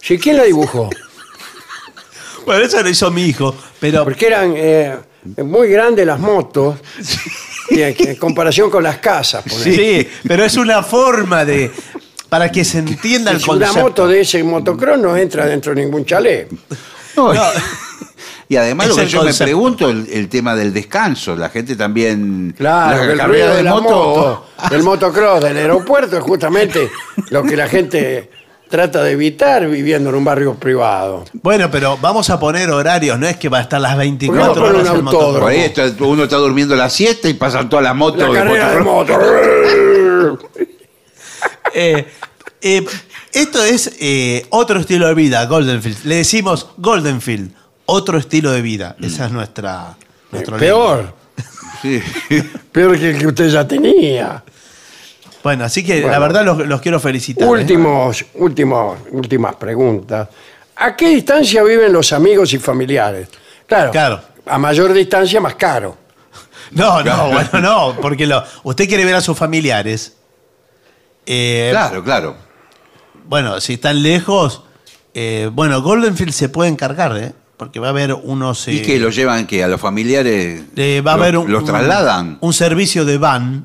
Sí, 0.01 0.19
¿quién 0.19 0.36
la 0.36 0.44
dibujó? 0.44 0.90
Bueno, 2.47 2.65
eso 2.65 2.82
lo 2.82 2.89
hizo 2.89 3.11
mi 3.11 3.23
hijo. 3.24 3.55
Pero. 3.81 4.05
Porque 4.05 4.27
eran 4.27 4.52
eh, 4.56 4.97
muy 5.44 5.69
grandes 5.69 6.06
las 6.06 6.19
motos 6.20 6.77
en, 7.70 7.94
en 7.98 8.16
comparación 8.16 8.70
con 8.70 8.82
las 8.82 8.98
casas. 8.98 9.43
por 9.43 9.52
Sí, 9.59 10.06
pero 10.27 10.44
es 10.44 10.56
una 10.56 10.82
forma 10.82 11.44
de. 11.44 11.70
Para 12.28 12.51
que 12.51 12.64
se 12.64 12.78
entienda 12.78 13.30
el 13.30 13.40
Si 13.40 13.51
una 13.51 13.66
concepto. 13.66 13.88
moto 13.88 14.09
de 14.09 14.20
ese 14.20 14.42
motocross 14.42 14.98
no 14.98 15.16
entra 15.16 15.46
dentro 15.46 15.74
de 15.74 15.82
ningún 15.84 16.05
chalet. 16.05 16.48
No, 17.16 17.32
Y 18.46 18.56
además 18.56 18.88
Es 18.88 18.96
lo 18.96 19.02
que 19.02 19.09
yo 19.09 19.18
concepto. 19.20 19.42
me 19.44 19.46
pregunto, 19.46 19.88
el, 19.90 20.06
el 20.12 20.28
tema 20.28 20.55
del 20.55 20.72
descanso. 20.72 21.34
La 21.34 21.48
gente 21.48 21.76
también... 21.76 22.55
Claro, 22.56 23.05
la 23.06 23.12
el 23.12 23.18
carrera 23.18 23.26
ruido 23.26 23.48
de, 23.51 23.56
de 23.56 23.62
la 23.62 23.70
moto... 23.74 23.84
moto, 23.88 24.46
del 24.70 24.82
motocross, 24.82 25.42
del 25.44 25.56
aeropuerto 25.56 26.18
es 26.18 26.22
justamente 26.22 26.90
lo 27.30 27.42
que 27.42 27.56
la 27.56 27.68
gente 27.68 28.30
trata 28.68 29.02
de 29.02 29.12
evitar 29.12 29.66
viviendo 29.68 30.10
en 30.10 30.16
un 30.16 30.24
barrio 30.24 30.55
privado. 30.56 31.24
Bueno, 31.34 31.70
pero 31.70 31.96
vamos 31.96 32.28
a 32.28 32.38
poner 32.38 32.70
horarios, 32.70 33.18
no 33.18 33.26
es 33.26 33.36
que 33.38 33.48
va 33.48 33.59
a 33.59 33.62
estar 33.62 33.80
las 33.80 33.96
24 33.96 34.52
¿Por 34.55 34.55
qué 34.55 34.60
no 34.72 34.78
horas 34.80 34.92
un 34.98 35.05
el? 35.05 35.40
Por 35.40 35.51
ahí 35.51 35.60
está- 35.60 35.92
uno 36.05 36.24
está 36.24 36.36
durmiendo 36.36 36.74
la 36.76 36.90
siesta 36.90 37.28
y 37.30 37.34
pasan 37.34 37.68
todas 37.70 37.82
las 37.84 37.94
motos 37.96 38.28
La 38.28 38.40
carrera 38.40 38.72
de 38.74 38.80
motocross. 38.80 39.30
moto. 40.28 40.48
Eh, 41.74 42.06
eh, 42.62 42.84
esto 43.32 43.62
es 43.62 43.92
eh, 44.01 44.46
otro 44.51 44.80
estilo 44.80 45.06
de 45.09 45.14
vida, 45.14 45.44
Goldenfield. 45.46 46.05
Le 46.05 46.16
decimos 46.16 46.68
Goldenfield, 46.78 47.51
otro 47.86 48.16
estilo 48.18 48.52
de 48.52 48.62
vida. 48.62 48.96
Esa 49.02 49.26
es 49.26 49.32
nuestra. 49.32 49.96
nuestro 50.30 50.56
Peor. 50.56 51.14
Sí. 51.82 52.01
Peor 52.72 52.98
que 52.98 53.10
el 53.10 53.18
que 53.18 53.26
usted 53.26 53.48
ya 53.48 53.66
tenía. 53.68 54.42
Bueno, 55.42 55.64
así 55.64 55.84
que 55.84 55.96
la 56.01 56.06
Bueno. 56.06 56.20
verdad 56.20 56.44
los, 56.44 56.66
los 56.66 56.80
quiero 56.80 56.98
felicitar. 56.98 57.46
¿eh? 57.46 57.51
Últimos, 57.51 58.24
últimos, 58.34 58.98
últimas 59.10 59.55
preguntas. 59.56 60.28
¿A 60.76 60.96
qué 60.96 61.09
distancia 61.10 61.62
viven 61.62 61.92
los 61.92 62.12
amigos 62.14 62.52
y 62.55 62.59
familiares? 62.59 63.28
Claro, 63.66 63.90
Claro. 63.90 64.20
a 64.46 64.59
mayor 64.59 64.92
distancia 64.92 65.40
más 65.40 65.55
caro. 65.56 65.98
No, 66.70 67.02
no, 67.02 67.28
bueno, 67.30 67.60
no, 67.60 67.96
porque 68.01 68.26
lo- 68.26 68.42
usted 68.64 68.88
quiere 68.88 69.05
ver 69.05 69.14
a 69.16 69.20
sus 69.20 69.36
familiares. 69.36 70.14
Eh, 71.26 71.68
Claro, 71.70 72.02
claro. 72.05 72.36
Bueno, 73.26 73.60
si 73.60 73.74
están 73.74 74.02
lejos, 74.02 74.62
eh, 75.14 75.51
bueno, 75.52 75.80
Goldenfield 75.82 76.32
se 76.32 76.48
puede 76.48 76.70
encargar, 76.70 77.16
¿eh? 77.16 77.32
Porque 77.56 77.78
va 77.80 77.86
a 77.86 77.90
haber 77.90 78.12
unos... 78.12 78.66
¿Y 78.68 78.78
eh, 78.78 78.82
que 78.82 78.98
lo 78.98 79.10
llevan 79.10 79.46
que 79.46 79.62
a 79.64 79.68
los 79.68 79.80
familiares? 79.80 80.62
eh, 80.76 81.01
va 81.01 81.12
a 81.12 81.16
lo- 81.16 81.22
haber 81.22 81.38
un, 81.38 81.51
¿Los 81.52 81.64
trasladan? 81.64 82.38
Un, 82.40 82.52
servicio 82.52 83.05
de 83.05 83.16
van 83.18 83.64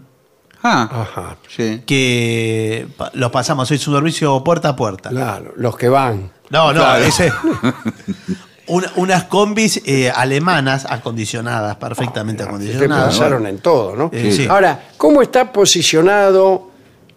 Ah, 0.61 1.07
Ajá, 1.10 1.38
sí. 1.48 1.81
que 1.88 2.88
los 3.14 3.31
pasamos, 3.31 3.72
es 3.72 3.88
un 3.88 3.95
servicio 3.95 4.44
puerta 4.44 4.69
a 4.69 4.76
puerta. 4.76 5.10
claro, 5.10 5.53
los 5.57 5.76
que 5.77 5.90
van. 5.90 6.31
No, 6.49 6.72
no, 6.73 6.81
Claro. 6.81 7.03
ese... 7.06 7.31
una- 8.68 8.91
unas 8.98 9.23
combis 9.26 9.81
eh, 9.86 10.11
alemanas 10.14 10.86
acondicionadas, 10.90 11.76
perfectamente 11.77 12.44
Ustedes 12.44 12.48
acondicionadas. 12.76 13.10
pensaron 13.10 13.48
en 13.48 13.60
todo, 13.60 13.95
¿no? 13.95 14.10
Eh, 14.14 14.31
sí. 14.31 14.48
Ahora, 14.48 14.90
¿cómo 14.98 15.22
está 15.22 15.52
posicionado 15.52 16.69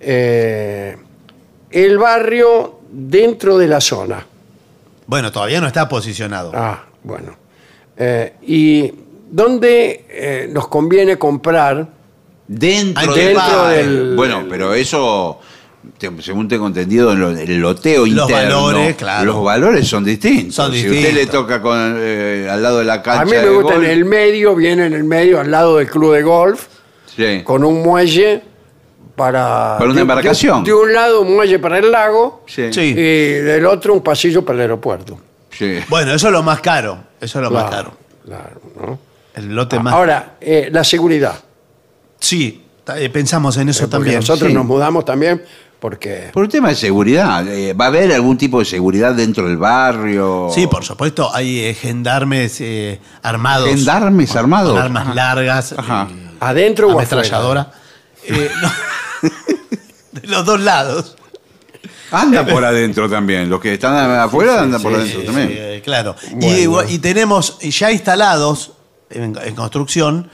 eh, 0.02 0.96
el 1.70 1.98
barrio 1.98 2.80
dentro 2.90 3.56
de 3.58 3.68
la 3.68 3.80
zona? 3.80 4.26
Bueno, 5.06 5.30
todavía 5.32 5.60
no 5.60 5.66
está 5.66 5.88
posicionado. 5.88 6.52
Ah, 6.54 6.84
bueno. 7.02 7.36
Eh, 7.96 8.34
¿Y 8.46 8.92
dónde 9.30 10.04
eh, 10.08 10.48
nos 10.52 10.68
conviene 10.68 11.16
comprar? 11.18 11.86
Dentro, 12.46 13.14
del 13.14 13.26
dentro 13.26 13.42
barrio. 13.58 13.76
del- 13.76 14.16
Bueno, 14.16 14.44
pero 14.48 14.74
eso, 14.74 15.38
te- 15.98 16.10
según 16.20 16.48
tengo 16.48 16.66
entendido, 16.66 17.12
en 17.12 17.20
lo- 17.20 17.30
el 17.30 17.58
loteo 17.60 18.00
Los 18.06 18.28
interno, 18.28 18.64
valores, 18.64 18.96
claro. 18.96 19.24
los 19.24 19.44
valores 19.44 19.88
son 19.88 20.04
distintos. 20.04 20.54
Son 20.54 20.72
Si 20.72 20.88
usted 20.88 21.14
le 21.14 21.26
toca 21.26 21.62
con, 21.62 21.96
eh, 21.98 22.48
al 22.50 22.62
lado 22.62 22.80
de 22.80 22.84
la 22.84 23.02
cancha 23.02 23.22
A 23.22 23.24
mí 23.24 23.30
me 23.30 23.38
de 23.38 23.48
gusta 23.50 23.74
golf, 23.74 23.84
en 23.84 23.90
el 23.90 24.04
medio, 24.04 24.54
viene 24.54 24.86
en 24.86 24.92
el 24.92 25.04
medio, 25.04 25.40
al 25.40 25.50
lado 25.50 25.78
del 25.78 25.88
club 25.88 26.12
de 26.14 26.22
golf, 26.22 26.66
sí. 27.14 27.42
con 27.44 27.64
un 27.64 27.82
muelle 27.82 28.42
para... 29.16 29.74
Para 29.78 29.84
una 29.84 29.94
de- 29.94 30.00
embarcación. 30.00 30.64
De, 30.64 30.70
de 30.70 30.76
un 30.76 30.92
lado 30.92 31.20
un 31.22 31.34
muelle 31.34 31.58
para 31.58 31.78
el 31.78 31.90
lago 31.90 32.44
Sí. 32.46 32.72
Sí. 32.72 32.80
y 32.80 32.94
del 32.94 33.66
otro 33.66 33.94
un 33.94 34.00
pasillo 34.02 34.44
para 34.44 34.56
el 34.56 34.60
aeropuerto. 34.62 35.18
sí. 35.50 35.78
Bueno, 35.88 36.12
eso 36.14 36.26
es 36.28 36.32
lo 36.32 36.42
más 36.42 36.60
caro. 36.60 36.98
Eso 37.20 37.38
es 37.38 37.42
lo 37.44 37.50
más 37.50 37.64
Claro, 37.68 37.90
caro. 37.90 37.96
claro, 38.24 38.60
¿no? 38.80 38.98
El 39.34 39.54
lote 39.54 39.78
más. 39.78 39.94
Ahora, 39.94 40.34
eh, 40.40 40.68
la 40.72 40.84
seguridad. 40.84 41.34
sí, 42.18 42.64
ta- 42.84 42.98
eh, 42.98 43.08
pensamos 43.10 43.56
en 43.56 43.68
eso 43.68 43.80
Porque 43.82 43.90
también. 43.96 44.16
nosotros 44.16 44.48
sí. 44.48 44.54
nos 44.54 44.64
mudamos 44.66 45.04
también 45.04 45.42
porque... 45.78 46.30
Por 46.32 46.44
un 46.44 46.48
tema 46.48 46.68
de 46.68 46.74
seguridad, 46.76 47.46
eh, 47.48 47.72
¿va 47.74 47.86
a 47.86 47.88
haber 47.88 48.12
algún 48.12 48.36
tipo 48.38 48.58
de 48.60 48.64
seguridad 48.64 49.14
dentro 49.14 49.46
del 49.48 49.56
barrio? 49.56 50.48
Sí, 50.54 50.66
por 50.68 50.84
supuesto, 50.84 51.34
hay 51.34 51.60
eh, 51.64 51.74
gendarmes 51.74 52.60
eh, 52.60 53.00
armados. 53.22 53.68
¿Gendarmes 53.68 54.30
con- 54.30 54.38
armados? 54.38 54.72
Con 54.74 54.82
armas 54.82 55.14
largas. 55.14 55.74
Ajá. 55.76 56.08
eh, 56.10 56.14
¿Adentro 56.40 56.86
o 56.88 56.90
afuera? 56.90 57.08
ametralladora. 57.08 57.72
Eh, 58.24 58.50
no. 58.60 58.70
de 60.20 60.26
los 60.28 60.44
dos 60.44 60.60
lados. 60.60 61.16
Andan 62.10 62.46
por 62.46 62.64
adentro 62.64 63.08
también. 63.08 63.48
Los 63.48 63.60
que 63.60 63.74
están 63.74 63.94
afuera 64.20 64.60
andan 64.60 64.82
por 64.82 64.94
adentro 64.94 65.20
Sí, 65.20 65.26
también. 65.26 65.48
eh, 65.52 65.80
claro. 65.82 66.14
Bueno. 66.32 66.84
Y, 66.88 66.94
y 66.94 66.98
tenemos 66.98 67.58
ya 67.60 67.90
instalados 67.90 68.72
en, 69.10 69.36
en 69.42 69.54
construcción 69.54 70.30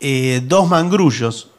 eh, 0.00 0.40
dos 0.44 0.68
mangrullos. 0.68 1.50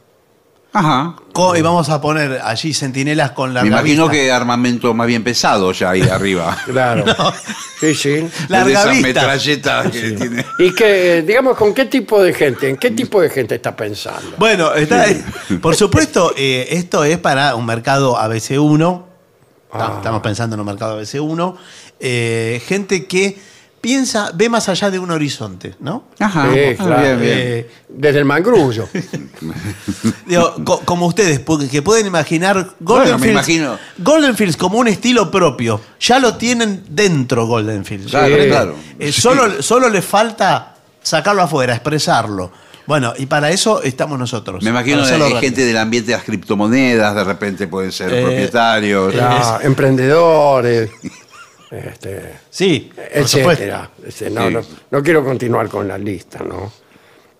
Ajá. 0.72 1.16
y 1.56 1.62
vamos 1.62 1.88
a 1.88 2.00
poner 2.00 2.40
allí 2.44 2.72
centinelas 2.72 3.32
con 3.32 3.52
la 3.52 3.62
Me 3.62 3.68
imagino 3.68 4.08
que 4.08 4.30
armamento 4.30 4.94
más 4.94 5.06
bien 5.08 5.24
pesado 5.24 5.72
ya 5.72 5.90
ahí 5.90 6.02
arriba. 6.10 6.56
Claro. 6.66 7.04
Sí, 7.80 7.94
sí. 7.94 8.28
Larga 8.48 8.92
metralletas 8.92 9.90
que 9.90 10.10
tiene. 10.10 10.44
Y 10.58 10.74
que, 10.74 11.22
digamos, 11.22 11.56
¿con 11.56 11.72
qué 11.72 11.86
tipo 11.86 12.22
de 12.22 12.34
gente? 12.34 12.68
¿En 12.68 12.76
qué 12.76 12.90
tipo 12.90 13.22
de 13.22 13.30
gente 13.30 13.54
está 13.54 13.74
pensando? 13.74 14.36
Bueno, 14.36 14.74
está, 14.74 15.06
por 15.62 15.74
supuesto, 15.74 16.34
eh, 16.36 16.66
esto 16.72 17.04
es 17.04 17.16
para 17.16 17.54
un 17.54 17.64
mercado 17.64 18.18
ABC1. 18.18 19.02
Ah. 19.72 19.94
Estamos 19.96 20.20
pensando 20.20 20.56
en 20.56 20.60
un 20.60 20.66
mercado 20.66 21.00
ABC1. 21.00 21.56
eh, 22.00 22.62
gente 22.66 23.06
que 23.06 23.38
piensa, 23.80 24.30
ve 24.34 24.48
más 24.48 24.68
allá 24.68 24.90
de 24.90 24.98
un 24.98 25.10
horizonte, 25.10 25.74
¿no? 25.80 26.04
Ajá. 26.18 26.50
Sí, 26.52 26.60
Ah, 26.78 26.84
claro. 26.84 27.02
bien, 27.02 27.20
bien. 27.20 27.38
Eh, 27.38 27.70
Desde 27.88 28.18
el 28.20 28.24
mangrullo. 28.24 28.88
digo, 30.26 30.54
co- 30.64 30.80
como 30.84 31.06
ustedes, 31.06 31.40
porque- 31.40 31.68
que 31.68 31.82
pueden 31.82 32.06
imaginar 32.06 32.74
Golden 32.80 33.12
me 33.14 33.18
Fields, 33.18 33.32
imagino. 33.32 33.78
Golden 33.98 34.36
Fields 34.36 34.56
como 34.56 34.78
un 34.78 34.88
estilo 34.88 35.30
propio. 35.30 35.80
Ya 36.00 36.18
lo 36.18 36.36
tienen 36.36 36.84
dentro 36.88 37.46
Golden 37.46 37.84
Fields. 37.84 38.10
Claro, 38.10 38.36
Sí. 38.42 38.48
claro. 38.48 38.74
Eh, 38.98 39.12
solo, 39.12 39.62
solo 39.62 39.88
le 39.88 40.02
falta 40.02 40.74
sacarlo 41.02 41.42
afuera, 41.42 41.74
expresarlo. 41.74 42.50
Bueno, 42.86 43.12
y 43.16 43.26
para 43.26 43.50
eso 43.50 43.82
estamos 43.82 44.18
nosotros. 44.18 44.62
Me 44.64 44.70
imagino 44.70 45.04
que 45.04 45.10
hay 45.12 45.20
rápido. 45.20 45.40
gente 45.40 45.64
del 45.64 45.76
ambiente 45.76 46.10
de 46.10 46.16
las 46.16 46.24
criptomonedas, 46.24 47.14
de 47.14 47.24
repente 47.24 47.68
pueden 47.68 47.92
ser 47.92 48.12
Eh, 48.12 48.22
propietarios. 48.22 49.14
Ya, 49.14 49.60
emprendedores, 49.62 50.90
este, 51.70 52.34
Sí, 52.50 52.90
por 52.94 53.04
etcétera. 53.12 53.90
Este, 54.06 54.30
no, 54.30 54.48
Sí. 54.48 54.54
no, 54.54 54.60
no 54.90 55.02
quiero 55.02 55.24
continuar 55.24 55.68
con 55.68 55.86
la 55.88 55.96
lista, 55.98 56.40
¿no? 56.42 56.72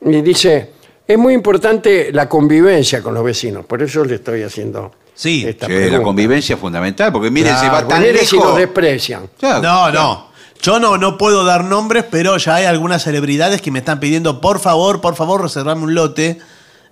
Y 0.03 0.23
dice, 0.23 0.71
es 1.07 1.19
muy 1.19 1.35
importante 1.35 2.13
la 2.13 2.29
convivencia 2.29 3.03
con 3.03 3.15
los 3.15 3.25
vecinos, 3.25 3.67
por 3.67 3.83
eso 3.83 4.05
le 4.05 4.17
estoy 4.17 4.43
haciendo 4.43 4.93
Sí. 5.15 5.45
esta 5.47 5.67
Sí, 5.67 5.73
pregunta. 5.73 5.99
la 5.99 6.03
convivencia 6.05 6.55
es 6.55 6.61
fundamental, 6.61 7.13
porque 7.13 7.31
mire, 7.31 7.51
se 7.57 7.69
va 7.69 7.87
tan 7.87 8.03
lejos. 8.03 8.29
si 8.29 8.39
nos 8.39 8.57
desprecian. 8.57 9.29
Claro, 9.39 9.63
No, 9.63 9.91
no. 9.91 10.31
Yo 10.63 10.79
no, 10.79 10.99
no 10.99 11.17
puedo 11.17 11.43
dar 11.45 11.65
nombres, 11.65 12.05
pero 12.11 12.37
ya 12.37 12.57
hay 12.57 12.67
algunas 12.67 13.03
celebridades 13.03 13.63
que 13.63 13.71
me 13.71 13.79
están 13.79 13.99
pidiendo, 13.99 14.43
por 14.43 14.61
favor, 14.61 15.01
por 15.01 15.15
favor, 15.17 15.41
reservame 15.41 15.83
un 15.85 15.95
lote. 15.95 16.39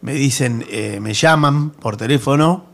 Me 0.01 0.15
dicen, 0.15 0.65
eh, 0.71 1.01
me 1.03 1.13
llaman 1.13 1.71
por 1.71 1.99
teléfono 1.99 2.65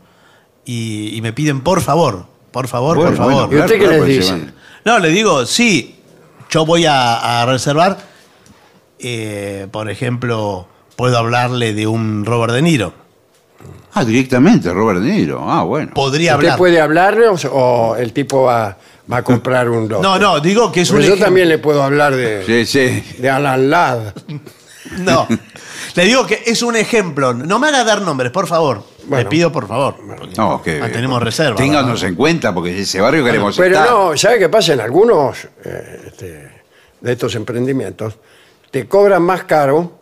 y, 0.63 1.13
y 1.13 1.21
me 1.21 1.33
piden, 1.33 1.59
por 1.61 1.81
favor, 1.81 2.27
por 2.55 2.69
favor, 2.69 2.95
Bueno, 2.95 3.11
por 3.11 3.17
favor. 3.17 3.53
¿Y 3.53 3.57
usted 3.59 3.77
qué 3.79 3.87
les 3.87 3.97
pues, 3.97 4.07
dice? 4.07 4.23
llevan. 4.33 4.53
No, 4.85 4.99
le 4.99 5.09
digo, 5.09 5.45
sí, 5.45 5.95
yo 6.49 6.65
voy 6.65 6.85
a, 6.85 7.41
a 7.41 7.45
reservar, 7.45 7.97
eh, 8.97 9.67
por 9.71 9.89
ejemplo, 9.89 10.65
puedo 10.95 11.17
hablarle 11.17 11.73
de 11.73 11.85
un 11.85 12.23
Robert 12.25 12.53
De 12.53 12.61
Niro. 12.61 12.93
Ah, 13.93 14.05
directamente, 14.05 14.71
Robert 14.71 15.01
De 15.01 15.11
Niro. 15.11 15.43
Ah, 15.51 15.63
bueno. 15.63 15.91
Podría 15.93 16.35
¿Usted 16.35 16.45
hablar. 16.47 16.57
puede 16.57 16.79
hablarnos 16.79 17.45
o 17.51 17.97
el 17.97 18.13
tipo 18.13 18.43
va, 18.43 18.77
va 19.11 19.17
a 19.17 19.21
comprar 19.23 19.69
un 19.69 19.89
lote? 19.89 20.01
No, 20.01 20.17
no, 20.17 20.39
digo 20.39 20.71
que 20.71 20.81
es 20.81 20.89
un 20.91 20.95
Porque 20.95 21.07
yo 21.07 21.13
ejemplo. 21.15 21.25
también 21.25 21.49
le 21.49 21.57
puedo 21.57 21.83
hablar 21.83 22.15
de, 22.15 22.45
Sí, 22.45 22.65
sí. 22.65 23.03
de 23.21 23.29
Alan 23.29 23.69
Ladd. 23.69 24.13
No. 24.99 25.27
Le 25.95 26.05
digo 26.05 26.25
que 26.27 26.43
es 26.45 26.61
un 26.61 26.75
ejemplo. 26.75 27.33
No 27.33 27.57
me 27.57 27.67
haga 27.69 27.83
dar 27.83 28.01
nombres, 28.01 28.31
por 28.31 28.47
favor. 28.47 28.83
Bueno. 29.07 29.23
Le 29.23 29.29
pido, 29.29 29.51
por 29.51 29.67
favor. 29.67 29.95
No, 30.37 30.61
que, 30.61 30.81
Ah, 30.81 30.89
tenemos 30.91 31.21
reserva, 31.21 31.55
Ténganos 31.55 31.93
¿verdad? 31.93 32.09
en 32.09 32.15
cuenta, 32.15 32.53
porque 32.53 32.81
ese 32.81 32.99
barrio 32.99 33.23
queremos 33.23 33.55
Pero 33.55 33.75
estar. 33.77 33.89
no, 33.91 34.17
¿sabe 34.17 34.39
qué 34.39 34.49
pasa? 34.49 34.73
En 34.73 34.81
algunos 34.81 35.45
eh, 35.63 36.01
este, 36.07 36.51
de 37.01 37.11
estos 37.11 37.35
emprendimientos 37.35 38.15
te 38.71 38.87
cobran 38.87 39.21
más 39.21 39.43
caro 39.43 39.99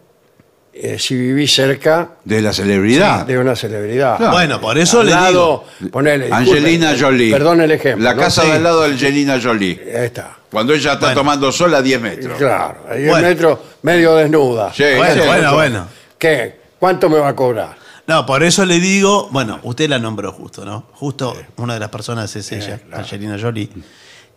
eh, 0.74 0.98
si 0.98 1.16
vivís 1.16 1.54
cerca 1.54 2.12
De 2.24 2.42
la 2.42 2.52
celebridad. 2.54 3.26
de 3.28 3.38
una 3.38 3.56
celebridad. 3.56 4.18
Claro. 4.18 4.32
Bueno, 4.34 4.60
por 4.62 4.78
eso 4.80 5.02
Al 5.02 5.06
le 5.08 5.12
lado, 5.12 5.66
ponele, 5.92 6.30
Angelina 6.32 6.92
disculpe, 6.94 7.04
Jolie. 7.18 7.32
Perdón 7.32 7.62
el 7.62 7.72
ejemplo. 7.72 8.04
La 8.04 8.16
¿no? 8.16 8.22
casa 8.22 8.42
Sí. 8.42 8.48
de 8.48 8.54
al 8.56 8.64
lado 8.64 8.82
de 8.82 8.94
Angelina 8.94 9.40
Jolie. 9.44 9.80
Ahí 9.96 10.06
está. 10.06 10.38
Cuando 10.54 10.74
ella 10.74 10.94
está 10.94 11.08
Bueno. 11.08 11.20
tomando 11.22 11.52
sol 11.52 11.74
a 11.76 11.82
10 11.82 12.00
metros. 12.00 12.38
Claro, 12.38 12.86
ahí 12.90 13.04
Bueno. 13.08 13.18
el 13.28 13.34
metro 13.36 13.62
medio 13.82 14.16
desnuda. 14.16 14.72
Sí, 14.74 14.84
Bueno, 14.96 15.14
sí. 15.22 15.28
bueno, 15.28 15.54
bueno. 15.54 15.88
¿Qué? 16.18 16.62
¿Cuánto 16.80 17.10
me 17.10 17.18
va 17.18 17.30
a 17.30 17.36
cobrar? 17.36 17.76
No, 18.08 18.26
por 18.26 18.44
eso 18.44 18.66
le 18.66 18.80
digo, 18.80 19.30
bueno, 19.32 19.60
usted 19.64 19.90
la 19.90 19.98
nombró 20.00 20.32
justo, 20.32 20.64
¿no? 20.64 20.86
Justo 20.94 21.36
una 21.58 21.74
de 21.74 21.80
las 21.80 21.90
personas 21.90 22.34
es 22.36 22.52
ella, 22.52 22.80
claro. 22.80 23.04
Angelina 23.04 23.38
Jolie, 23.42 23.70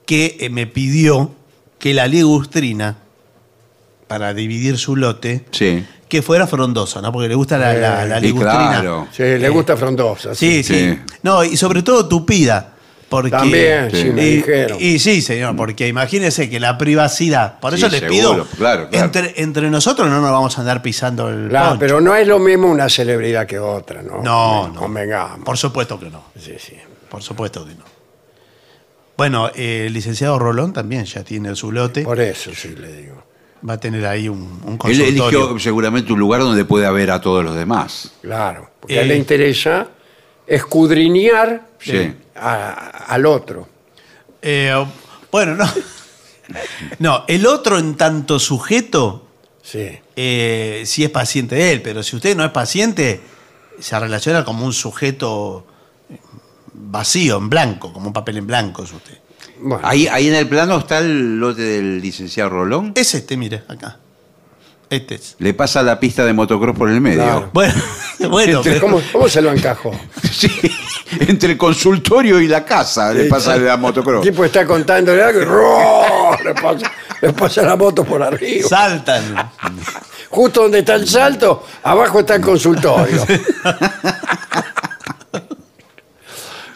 que 0.06 0.36
eh, 0.40 0.48
me 0.50 0.66
pidió 0.66 1.32
que 1.78 1.92
la 1.92 2.06
ligustrina, 2.06 2.96
para 4.06 4.32
dividir 4.34 4.78
su 4.78 4.94
lote, 4.94 5.44
Sí. 5.50 5.84
que 6.08 6.22
fuera 6.22 6.46
frondosa, 6.46 7.02
¿no? 7.02 7.10
Porque 7.10 7.28
le 7.28 7.34
gusta 7.34 7.58
la, 7.58 7.74
la, 7.74 8.04
la 8.06 8.18
Y 8.18 8.22
ligustrina. 8.22 8.68
claro. 8.80 9.08
Sí, 9.10 9.22
le 9.24 9.48
gusta 9.48 9.76
frondosa. 9.76 10.32
Sí, 10.34 10.62
sí, 10.62 10.74
Sí. 10.92 11.00
No, 11.24 11.42
y 11.42 11.56
sobre 11.56 11.82
todo 11.82 12.06
tupida. 12.06 12.74
Porque, 13.08 13.30
También, 13.30 13.88
sí, 13.92 14.06
me 14.10 14.26
y, 14.26 14.36
dijeron. 14.38 14.78
y 14.80 14.98
sí, 14.98 15.22
señor, 15.22 15.54
porque 15.54 15.86
imagínese 15.86 16.50
que 16.50 16.58
la 16.58 16.76
privacidad. 16.76 17.60
Por 17.60 17.72
eso 17.72 17.86
Sí, 17.86 17.92
les 17.92 18.00
seguro, 18.00 18.32
pido. 18.44 18.46
claro, 18.58 18.88
claro. 18.88 19.04
Entre, 19.06 19.40
entre 19.42 19.70
nosotros 19.70 20.08
no 20.08 20.20
nos 20.20 20.30
vamos 20.32 20.58
a 20.58 20.60
andar 20.62 20.82
pisando 20.82 21.28
el. 21.28 21.48
Claro, 21.48 21.68
poncho. 21.70 21.78
pero 21.80 22.00
no 22.00 22.16
es 22.16 22.26
lo 22.26 22.40
mismo 22.40 22.68
una 22.68 22.88
celebridad 22.88 23.46
que 23.46 23.60
otra, 23.60 24.02
¿no? 24.02 24.22
No, 24.22 24.68
no. 24.68 24.74
Convengamos. 24.80 25.44
Por 25.44 25.56
supuesto 25.56 26.00
que 26.00 26.10
no. 26.10 26.24
Sí, 26.36 26.54
sí. 26.58 26.74
Por 27.08 27.22
supuesto 27.22 27.64
que 27.64 27.74
no. 27.76 27.84
Bueno, 29.16 29.50
eh, 29.54 29.84
el 29.86 29.92
licenciado 29.92 30.38
Rolón 30.38 30.72
también 30.72 31.04
ya 31.04 31.22
tiene 31.22 31.54
su 31.54 31.70
lote. 31.72 32.02
Por 32.02 32.20
eso 32.20 32.50
sí 32.54 32.74
le 32.76 32.92
digo. 32.92 33.22
va 33.68 33.74
a 33.74 33.80
tener 33.80 34.04
ahí 34.06 34.28
un, 34.28 34.40
un 34.64 34.72
Él 34.72 34.78
consultorio. 34.78 35.38
eligió 35.40 35.58
seguramente 35.58 36.12
un 36.12 36.18
lugar 36.18 36.40
donde 36.40 36.64
puede 36.64 36.86
haber 36.86 37.10
a 37.10 37.20
todos 37.20 37.44
los 37.44 37.54
demás. 37.54 38.12
Claro, 38.20 38.68
porque 38.80 38.96
Eh. 38.96 38.98
a 38.98 39.02
él 39.02 39.08
le 39.08 39.16
interesa 39.16 39.86
escudriñar 40.46 41.66
Sí. 41.80 42.14
a- 42.34 43.04
al 43.08 43.26
otro. 43.26 43.68
Eh, 44.42 44.72
bueno, 45.32 45.54
no. 45.56 45.64
No, 47.00 47.24
el 47.26 47.44
otro 47.46 47.76
en 47.78 47.96
tanto 47.96 48.38
sujeto, 48.38 49.26
Sí. 49.62 49.98
eh, 50.14 50.84
sí 50.86 51.02
es 51.02 51.10
paciente 51.10 51.56
de 51.56 51.72
él, 51.72 51.82
pero 51.82 52.04
si 52.04 52.14
usted 52.14 52.36
no 52.36 52.44
es 52.44 52.52
paciente, 52.52 53.20
se 53.80 53.98
relaciona 53.98 54.44
como 54.44 54.64
un 54.64 54.72
sujeto 54.72 55.66
vacío, 56.72 57.38
en 57.38 57.50
blanco, 57.50 57.92
como 57.92 58.06
un 58.06 58.12
papel 58.12 58.36
en 58.36 58.46
blanco 58.46 58.84
es 58.84 58.92
usted. 58.92 59.18
Bueno, 59.58 59.80
Ahí, 59.86 60.06
ahí 60.06 60.28
en 60.28 60.34
el 60.36 60.48
plano 60.48 60.78
está 60.78 60.98
el 60.98 61.40
lote 61.40 61.62
del 61.62 62.00
licenciado 62.00 62.50
Rolón. 62.50 62.92
Es 62.94 63.14
este, 63.14 63.36
mire, 63.36 63.64
acá. 63.68 63.98
Este 64.88 65.16
es. 65.16 65.34
Le 65.40 65.52
pasa 65.52 65.82
la 65.82 65.98
pista 65.98 66.24
de 66.24 66.32
motocross 66.32 66.76
por 66.76 66.88
el 66.90 67.00
medio. 67.00 67.22
Claro. 67.22 67.50
Bueno, 67.52 67.74
bueno, 68.30 68.60
pero- 68.62 68.80
¿Cómo, 68.80 69.02
cómo 69.12 69.28
se 69.28 69.42
lo 69.42 69.52
encajó? 69.52 69.90
Sí, 70.30 70.50
entre 71.20 71.52
el 71.52 71.58
consultorio 71.58 72.40
y 72.40 72.46
la 72.48 72.64
casa 72.64 73.12
le 73.14 73.24
pasa 73.24 73.56
la 73.56 73.74
El 73.74 73.80
motocross. 73.80 74.22
tipo 74.22 74.44
está 74.44 74.66
contándole 74.66 75.22
algo 75.22 75.40
y 75.40 76.44
le, 76.44 76.54
pasa, 76.54 76.92
le 77.22 77.32
pasa 77.32 77.62
la 77.62 77.74
moto 77.76 78.04
por 78.04 78.22
arriba. 78.22 78.68
saltan. 78.68 79.50
Justo 80.28 80.62
donde 80.62 80.80
está 80.80 80.94
el 80.96 81.08
salto, 81.08 81.64
abajo 81.82 82.20
está 82.20 82.34
el 82.34 82.42
consultorio. 82.42 83.24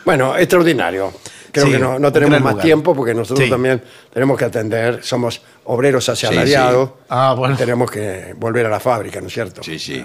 bueno, 0.05 0.37
extraordinario. 0.37 1.13
Creo 1.53 1.67
Sí, 1.67 1.73
que 1.73 1.79
no, 1.79 1.99
no 1.99 2.13
tenemos 2.13 2.41
más 2.41 2.53
lugar. 2.53 2.65
tiempo 2.65 2.95
porque 2.95 3.15
nosotros 3.15 3.45
Sí. 3.45 3.51
también 3.51 3.83
tenemos 4.13 4.39
que 4.39 4.45
atender, 4.45 5.03
somos 5.03 5.43
obreros 5.65 6.09
asalariados. 6.09 6.91
Ah, 7.09 7.35
bueno. 7.37 7.57
Tenemos 7.57 7.91
que 7.91 8.35
volver 8.37 8.67
a 8.67 8.69
la 8.69 8.81
fábrica, 8.81 9.21
¿no 9.21 9.27
es 9.27 9.33
cierto? 9.35 9.63
Sí, 9.63 9.79
sí. 9.79 10.05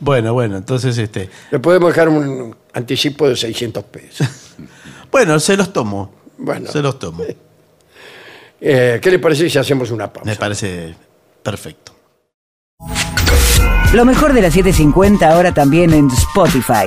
Bueno, 0.00 0.32
bueno, 0.34 0.56
entonces 0.56 0.96
este. 0.98 1.30
Le 1.50 1.58
podemos 1.60 1.88
dejar 1.90 2.08
un 2.08 2.54
anticipo 2.72 3.28
de 3.28 3.36
600 3.36 3.84
pesos. 3.84 4.28
Bueno, 5.10 5.38
se 5.38 5.56
los 5.56 5.72
tomo. 5.72 6.12
Bueno. 6.38 6.68
Se 6.70 6.82
los 6.82 6.98
tomo. 6.98 7.22
Eh, 8.66 8.98
¿Qué 9.02 9.10
le 9.10 9.18
parece 9.18 9.50
si 9.50 9.58
hacemos 9.58 9.90
una 9.90 10.10
pausa? 10.10 10.28
Me 10.30 10.36
parece 10.36 10.94
perfecto. 11.42 11.92
Lo 13.92 14.04
mejor 14.06 14.32
de 14.32 14.40
la 14.40 14.50
750 14.50 15.28
ahora 15.28 15.52
también 15.52 15.92
en 15.92 16.08
Spotify. 16.10 16.86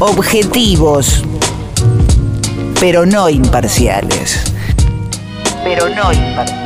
Objetivos, 0.00 1.22
pero 2.80 3.06
no 3.06 3.28
imparciales. 3.28 4.52
Pero 5.62 5.88
no 5.88 6.12
imparciales. 6.12 6.63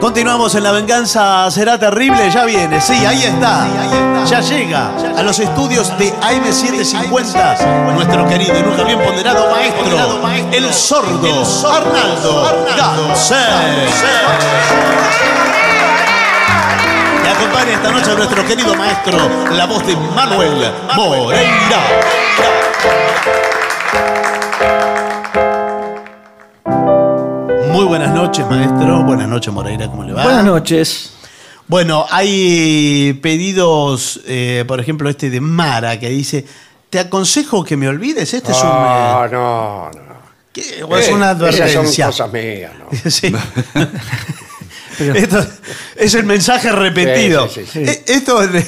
Continuamos 0.00 0.54
en 0.54 0.62
La 0.62 0.72
Venganza. 0.72 1.50
Será 1.50 1.78
Terrible, 1.78 2.30
ya 2.30 2.46
viene, 2.46 2.80
sí, 2.80 3.04
ahí 3.04 3.22
está, 3.22 3.66
ya 4.24 4.40
llega 4.40 4.90
a 5.16 5.22
los 5.22 5.38
estudios 5.38 5.96
de 5.98 6.14
AM750 6.14 7.92
nuestro 7.94 8.26
querido 8.26 8.58
y 8.58 8.62
nunca 8.62 8.84
bien 8.84 8.98
ponderado 8.98 9.50
maestro, 9.50 10.20
el 10.52 10.72
sordo 10.72 11.44
Arnaldo. 11.70 12.46
Y 17.22 17.28
acompaña 17.28 17.72
esta 17.74 17.90
noche 17.90 18.10
a 18.10 18.14
nuestro 18.14 18.46
querido 18.46 18.74
maestro, 18.74 19.18
la 19.50 19.66
voz 19.66 19.86
de 19.86 19.96
Manuel 19.96 20.72
Moreira. 20.96 21.80
Buenas 27.90 28.14
noches, 28.14 28.46
maestro. 28.48 29.02
Buenas 29.02 29.26
noches, 29.28 29.52
Moreira, 29.52 29.88
¿cómo 29.88 30.04
le 30.04 30.12
va? 30.12 30.22
Buenas 30.22 30.44
noches. 30.44 31.12
Bueno, 31.66 32.06
hay 32.08 33.18
pedidos, 33.20 34.20
eh, 34.26 34.64
por 34.68 34.78
ejemplo, 34.78 35.10
este 35.10 35.28
de 35.28 35.40
Mara, 35.40 35.98
que 35.98 36.08
dice, 36.08 36.44
te 36.88 37.00
aconsejo 37.00 37.64
que 37.64 37.76
me 37.76 37.88
olvides, 37.88 38.32
este 38.32 38.52
es 38.52 38.58
un... 38.62 38.68
No, 38.68 39.24
eh, 39.24 39.28
no, 39.32 39.90
no. 39.90 40.14
¿qué? 40.52 40.84
O 40.84 40.96
es 40.96 41.08
una 41.10 41.32
Eh, 41.32 41.48
Esas 41.48 41.72
son 41.72 41.82
advertencia. 41.82 42.06
cosas 42.06 42.32
mías, 42.32 42.72
¿no? 42.78 43.10
Sí. 43.10 43.34
Esto 45.16 45.44
es 45.96 46.14
el 46.14 46.24
mensaje 46.26 46.70
repetido. 46.70 47.48
Sí, 47.48 47.62
sí, 47.64 47.70
sí, 47.72 47.90
Eh, 47.90 48.04
Esto 48.06 48.46
de- 48.46 48.64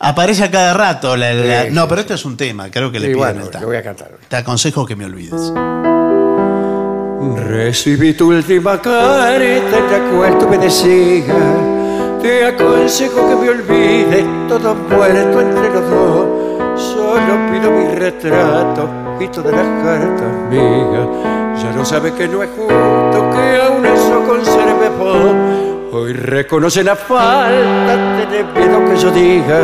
aparece 0.00 0.42
a 0.44 0.50
cada 0.50 0.74
rato. 0.74 1.16
la- 1.16 1.32
la- 1.32 1.62
Sí, 1.64 1.68
no, 1.70 1.82
sí, 1.82 1.86
pero 1.90 2.00
esto 2.00 2.14
es 2.14 2.24
un 2.24 2.36
tema, 2.36 2.70
creo 2.72 2.90
que 2.90 2.98
le 2.98 3.06
Y 3.10 3.14
piden 3.14 3.18
bueno, 3.18 3.50
voy 3.64 3.76
a 3.76 3.82
cantar. 3.84 4.10
Te 4.28 4.36
aconsejo 4.36 4.84
que 4.84 4.96
me 4.96 5.04
olvides. 5.04 5.52
Recibí 7.20 8.14
tu 8.14 8.28
última 8.28 8.80
carta 8.80 9.80
la 9.90 10.10
cual 10.10 10.38
tú 10.38 10.48
me 10.48 10.56
decías 10.56 11.26
Te 12.22 12.46
aconsejo 12.46 13.28
que 13.28 13.36
me 13.36 13.50
olvides 13.50 14.24
todo 14.48 14.74
muerto 14.74 15.40
entre 15.40 15.70
los 15.72 15.90
dos. 15.90 16.26
Solo 16.80 17.50
pido 17.50 17.72
mi 17.72 17.94
retrato 17.94 18.88
y 19.18 19.26
todas 19.28 19.52
las 19.52 19.66
cartas 19.82 20.32
mías. 20.48 21.08
Ya 21.60 21.72
no 21.72 21.84
sabes 21.84 22.12
que 22.12 22.28
no 22.28 22.42
es 22.42 22.50
justo 22.50 23.30
que 23.32 23.60
aún 23.60 23.84
eso 23.84 24.24
conserve 24.24 24.88
vos 24.96 25.34
Hoy 25.92 26.12
reconoce 26.12 26.84
la 26.84 26.94
falta, 26.94 28.16
tenés 28.30 28.44
miedo 28.54 28.84
que 28.88 28.96
yo 28.96 29.10
diga 29.10 29.60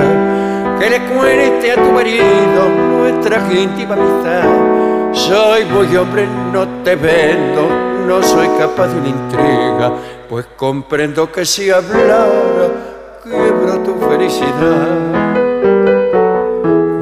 Que 0.80 0.90
le 0.90 1.00
cuente 1.06 1.70
a 1.70 1.74
tu 1.76 1.92
marido 1.92 2.68
nuestra 2.98 3.38
íntima 3.52 3.94
amistad 3.94 4.73
soy 5.14 5.64
muy 5.66 5.96
hombre, 5.96 6.26
no 6.52 6.66
te 6.82 6.96
vendo, 6.96 7.68
no 8.06 8.22
soy 8.22 8.48
capaz 8.58 8.88
de 8.88 8.98
una 8.98 9.08
intriga, 9.08 9.92
pues 10.28 10.46
comprendo 10.56 11.30
que 11.30 11.44
si 11.44 11.70
hablara, 11.70 12.26
quiebro 13.22 13.78
tu 13.80 13.94
felicidad. 14.08 15.34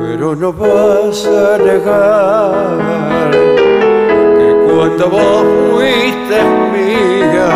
Pero 0.01 0.37
no 0.37 0.53
vas 0.53 1.27
a 1.27 1.59
negar 1.59 3.31
que 4.37 4.73
cuando 4.73 5.09
vos 5.09 5.45
fuiste 5.71 6.43
mía, 6.73 7.49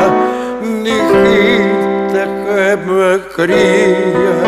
dijiste 0.82 2.22
que 2.44 2.76
me 2.86 3.20
querías, 3.36 4.38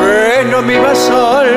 que 0.00 0.44
no 0.50 0.62
me 0.62 0.74
ibas 0.74 1.10
a 1.10 1.47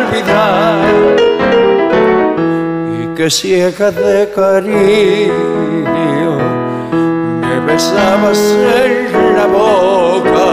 que 3.22 3.30
ciega 3.30 3.92
de 3.92 4.32
cariño 4.34 5.32
me 7.40 7.60
besabas 7.68 8.40
en 8.40 9.36
la 9.36 9.46
boca 9.46 10.50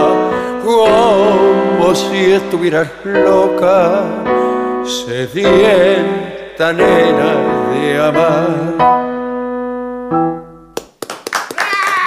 como 0.63 1.95
si 1.95 2.33
estuvieras 2.33 2.87
loca, 3.03 4.03
sedienta 4.85 6.71
nena 6.71 7.31
de 7.71 7.99
amar. 8.07 8.49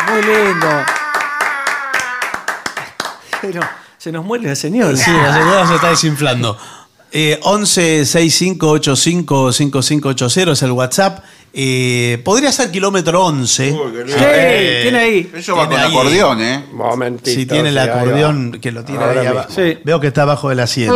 Muy 0.07 0.23
lindo. 0.23 0.69
Pero 3.41 3.63
se 3.99 4.13
nos 4.13 4.25
muere 4.25 4.47
la 4.47 4.55
señora. 4.55 4.97
Sí, 4.97 5.11
la 5.11 5.35
señora 5.35 5.67
se 5.67 5.75
está 5.75 5.91
desinflando. 5.91 6.57
Eh, 7.15 7.39
11 7.43 8.07
6585 8.07 9.53
5580 9.53 10.53
es 10.53 10.63
el 10.63 10.71
WhatsApp. 10.73 11.25
Eh, 11.55 12.19
podría 12.25 12.51
ser 12.51 12.71
kilómetro 12.71 13.27
11. 13.27 13.71
Sí, 13.73 13.77
tiene 14.83 14.99
ahí. 14.99 15.31
Eso 15.35 15.55
va 15.55 15.69
Tiene 15.69 15.83
con 15.83 15.93
ahí. 15.93 15.99
acordeón, 15.99 16.41
¿eh? 16.41 16.65
Momentito. 16.73 17.31
Si 17.31 17.45
tiene 17.45 17.69
el 17.69 17.77
acordeón 17.79 18.53
que 18.53 18.73
lo 18.73 18.83
tiene 18.85 19.03
Ahora 19.05 19.21
ahí 19.21 19.27
mismo. 19.27 19.41
abajo. 19.41 19.55
Sí. 19.55 19.79
Veo 19.85 20.01
que 20.01 20.07
está 20.07 20.23
abajo 20.23 20.49
del 20.49 20.61
asiento. 20.61 20.95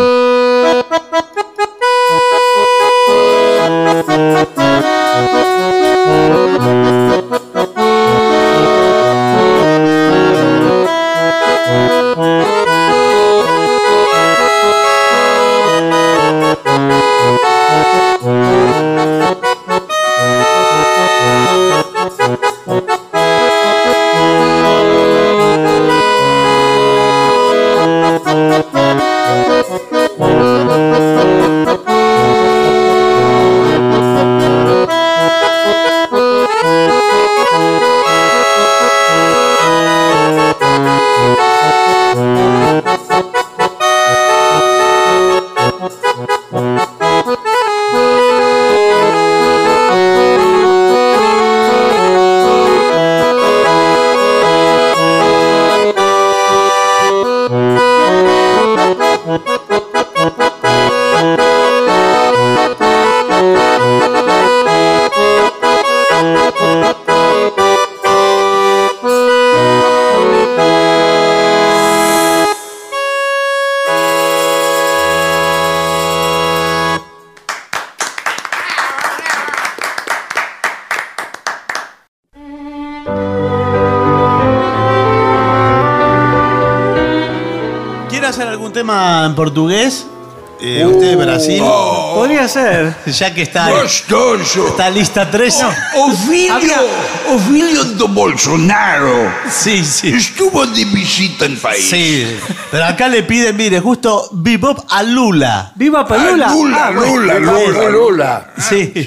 Tema 88.86 89.24
en 89.26 89.34
portugués? 89.34 90.06
Eh, 90.60 90.86
usted 90.86 91.10
de 91.10 91.16
Brasil. 91.16 91.60
Podría 92.14 92.48
ser. 92.48 92.94
Ya 93.06 93.34
que 93.34 93.42
está, 93.42 93.68
Gostoso. 93.68 94.68
está 94.68 94.88
lista 94.88 95.28
3. 95.30 95.54
O 95.96 96.12
filho, 96.12 96.74
o 97.28 97.38
filho 97.38 97.84
do 97.98 98.08
Bolsonaro 98.08 99.30
Sí, 99.50 99.84
sí. 99.84 100.08
estuvo 100.16 100.64
de 100.66 100.84
visita 100.86 101.44
en 101.44 101.58
país. 101.58 101.84
Sí. 101.90 102.26
Pero 102.70 102.84
acá 102.86 103.08
le 103.08 103.22
piden, 103.24 103.54
mire, 103.56 103.80
justo 103.80 104.30
bebop 104.32 104.78
a 104.88 105.02
Lula. 105.02 105.72
¡Viva 105.74 106.06
Pelula! 106.06 106.46
Ah, 106.48 106.52
Lula, 106.54 106.86
Ah. 106.86 106.90
Lula, 106.92 107.38
Lula, 107.38 107.50
Lula. 107.68 107.90
Lula. 107.90 108.50
Sí. 108.56 108.92
Sí, 108.94 109.02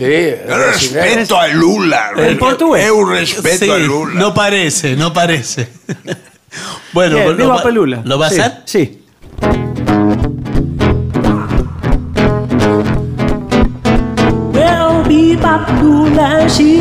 brasileño. 0.45 1.05
respeto 1.05 1.39
a 1.39 1.47
Lula. 1.47 2.11
El 2.17 2.37
portugués. 2.37 2.85
Eu 2.85 3.05
respeto 3.05 3.65
Sí, 3.65 3.71
a 3.71 3.77
Lula. 3.79 4.19
No 4.19 4.33
parece, 4.35 4.95
no 4.95 5.11
parece. 5.13 5.67
bueno, 6.93 7.15
Bien, 7.15 7.27
lo 7.29 7.35
viva 7.35 7.55
va- 7.55 7.63
Pelula. 7.63 8.01
¿Lo 8.05 8.19
va 8.19 8.27
a 8.27 8.29
Sí, 8.29 8.39
hacer? 8.39 8.61
Sí. 8.65 8.98
Bebop 15.69 15.81
Lula, 15.81 16.49
she's 16.49 16.78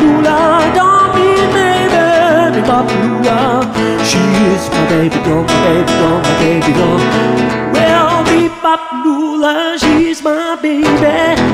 Dula, 0.00 0.38
don't 0.74 1.14
mean 1.16 1.46
baby 1.52 1.84
Bebop 2.54 2.88
Dula, 3.02 3.38
she's 4.04 4.68
my 4.70 4.84
baby 4.88 5.18
doll, 5.24 5.42
my 5.42 5.58
baby 5.64 5.92
doll, 6.00 6.18
my 6.20 6.34
baby 6.38 6.72
doll. 6.72 6.98
Well, 7.74 8.24
Bebop 8.24 9.04
Lula, 9.04 9.76
she's 9.78 10.22
my 10.22 10.56
baby. 10.62 10.86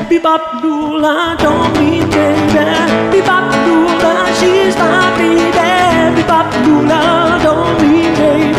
Bebop 0.09 0.63
Lula, 0.63 1.35
don't 1.39 1.73
mean 1.79 2.09
baby. 2.09 2.65
Bebop 3.11 3.49
Lula, 3.65 4.13
she's 4.39 4.75
my 4.77 5.09
baby. 5.17 6.21
Bebop 6.21 6.49
Lula, 6.65 7.39
don't 7.43 7.81
mean 7.81 8.13
baby. 8.15 8.53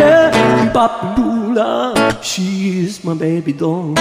Bebop 0.68 1.16
Lula, 1.16 2.18
she's 2.22 3.02
my 3.04 3.14
baby 3.14 3.52
doll. 3.52 3.94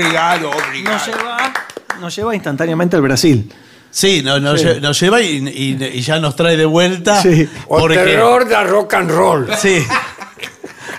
Obrigado, 0.00 0.50
obrigado. 0.50 0.92
Nos 0.98 1.06
lleva, 1.06 1.52
nos 2.00 2.16
lleva 2.16 2.34
instantáneamente 2.34 2.96
al 2.96 3.02
Brasil. 3.02 3.50
Sí, 3.90 4.20
nos, 4.22 4.42
nos 4.42 4.60
Sí. 4.60 4.66
lle- 4.66 4.80
nos 4.82 5.00
lleva 5.00 5.22
y, 5.22 5.36
y- 5.48 5.84
y 5.94 6.00
ya 6.02 6.18
nos 6.18 6.36
trae 6.36 6.56
de 6.58 6.66
vuelta. 6.66 7.22
Sí. 7.22 7.48
O 7.68 7.78
porque- 7.78 7.96
terror 7.96 8.46
de 8.46 8.62
rock 8.64 8.92
and 8.94 9.10
roll. 9.10 9.48
Sí. 9.56 9.82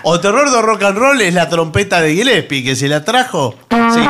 O 0.02 0.18
terror 0.18 0.50
de 0.50 0.62
rock 0.62 0.82
and 0.82 0.98
roll 0.98 1.20
es 1.20 1.32
la 1.32 1.48
trompeta 1.48 2.00
de 2.00 2.14
Gillespie, 2.14 2.64
que 2.64 2.74
se 2.74 2.88
la 2.88 3.04
trajo. 3.04 3.54
Sí. 3.70 4.00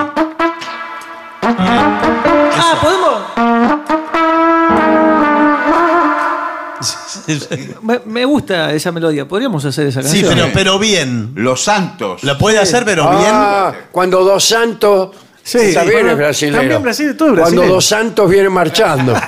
Me, 7.83 8.01
me 8.07 8.25
gusta 8.25 8.73
esa 8.73 8.91
melodía. 8.93 9.27
Podríamos 9.29 9.65
hacer 9.65 9.87
esa 9.89 10.03
Sí, 10.03 10.23
canción. 10.23 10.35
pero, 10.35 10.51
pero 10.55 10.79
bien. 10.79 11.33
Los 11.35 11.63
Santos. 11.65 12.25
La 12.25 12.37
puede 12.39 12.59
hacer, 12.59 12.85
pero 12.85 13.05
Ah, 13.09 13.73
cuando 13.93 14.25
Dos 14.25 14.45
Santos. 14.45 15.11
Sí, 15.43 15.73
también 15.73 16.01
bueno, 16.01 16.11
es 16.13 16.17
brasileño. 16.19 16.59
también 16.59 16.83
Brasil, 16.83 17.17
todo 17.17 17.35
es 17.35 17.41
Cuando. 17.41 17.67
Dos 17.67 17.85
Santos 17.87 18.29
viene 18.31 18.49
marchando. 18.51 19.15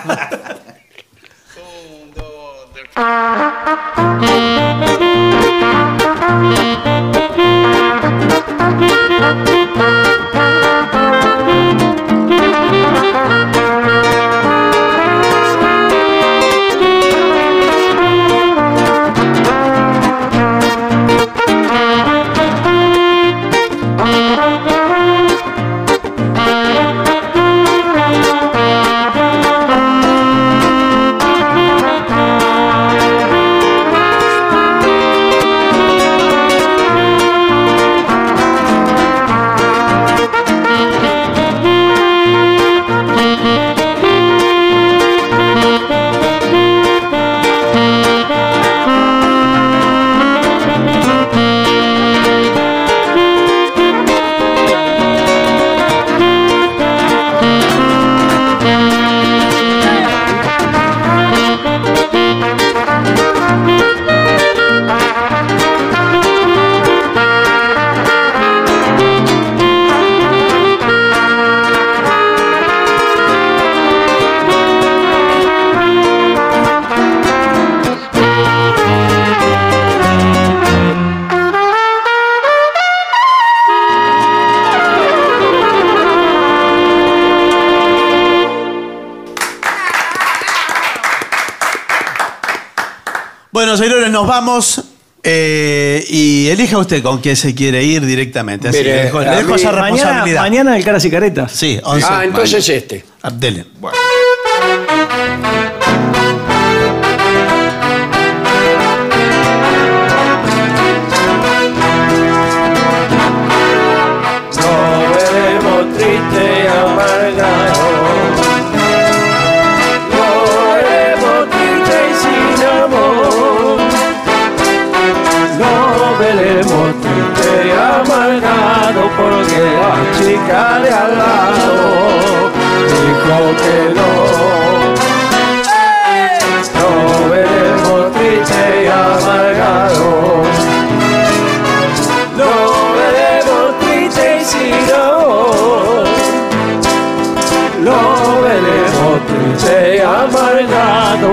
nos 94.20 94.28
vamos. 94.28 94.84
eh, 95.22 96.02
y 96.08 96.48
elija 96.48 96.78
usted 96.78 97.02
con 97.02 97.20
quién 97.20 97.36
se 97.36 97.54
quiere 97.54 97.84
ir 97.84 98.04
directamente. 98.06 98.68
Así 98.68 98.78
Mire, 98.78 98.96
le 98.96 99.02
dejo, 99.04 99.20
le 99.20 99.30
dejo 99.30 99.48
mí- 99.50 99.54
esa 99.56 99.70
Mañana, 99.72 99.90
responsabilidad. 99.90 100.40
mañana 100.40 100.76
el 100.78 100.84
Caras 100.84 101.04
y 101.04 101.10
Caretas. 101.10 101.52
Sí, 101.52 101.78
11. 101.84 102.06
Ah, 102.10 102.24
entonces 102.24 102.66
este. 102.70 103.04
Ah, 103.22 103.30
dele. 103.30 103.66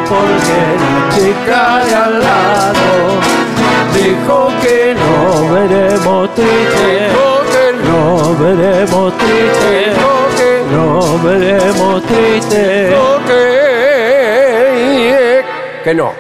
Porque 0.09 0.59
la 0.84 1.09
chica 1.15 1.85
de 1.85 1.95
al 1.95 2.19
lado 2.19 3.19
dijo 3.93 4.47
que 4.61 4.95
no 4.95 5.53
veremos 5.53 6.34
triste, 6.35 7.09
no 7.84 8.35
veremos 8.35 9.17
triste, 9.17 9.93
no 10.71 11.19
veremos 11.23 12.03
triste, 12.03 12.95
que, 13.27 13.43
que 15.84 15.93
no. 15.93 16.13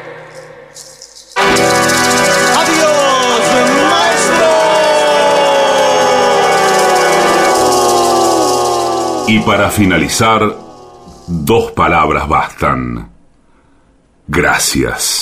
¡Adiós, 2.57 3.41
maestro! 3.89 4.51
Y 9.27 9.39
para 9.39 9.69
finalizar, 9.69 10.41
dos 11.27 11.71
palabras 11.71 12.27
bastan. 12.27 13.16
Gracias. 14.37 15.16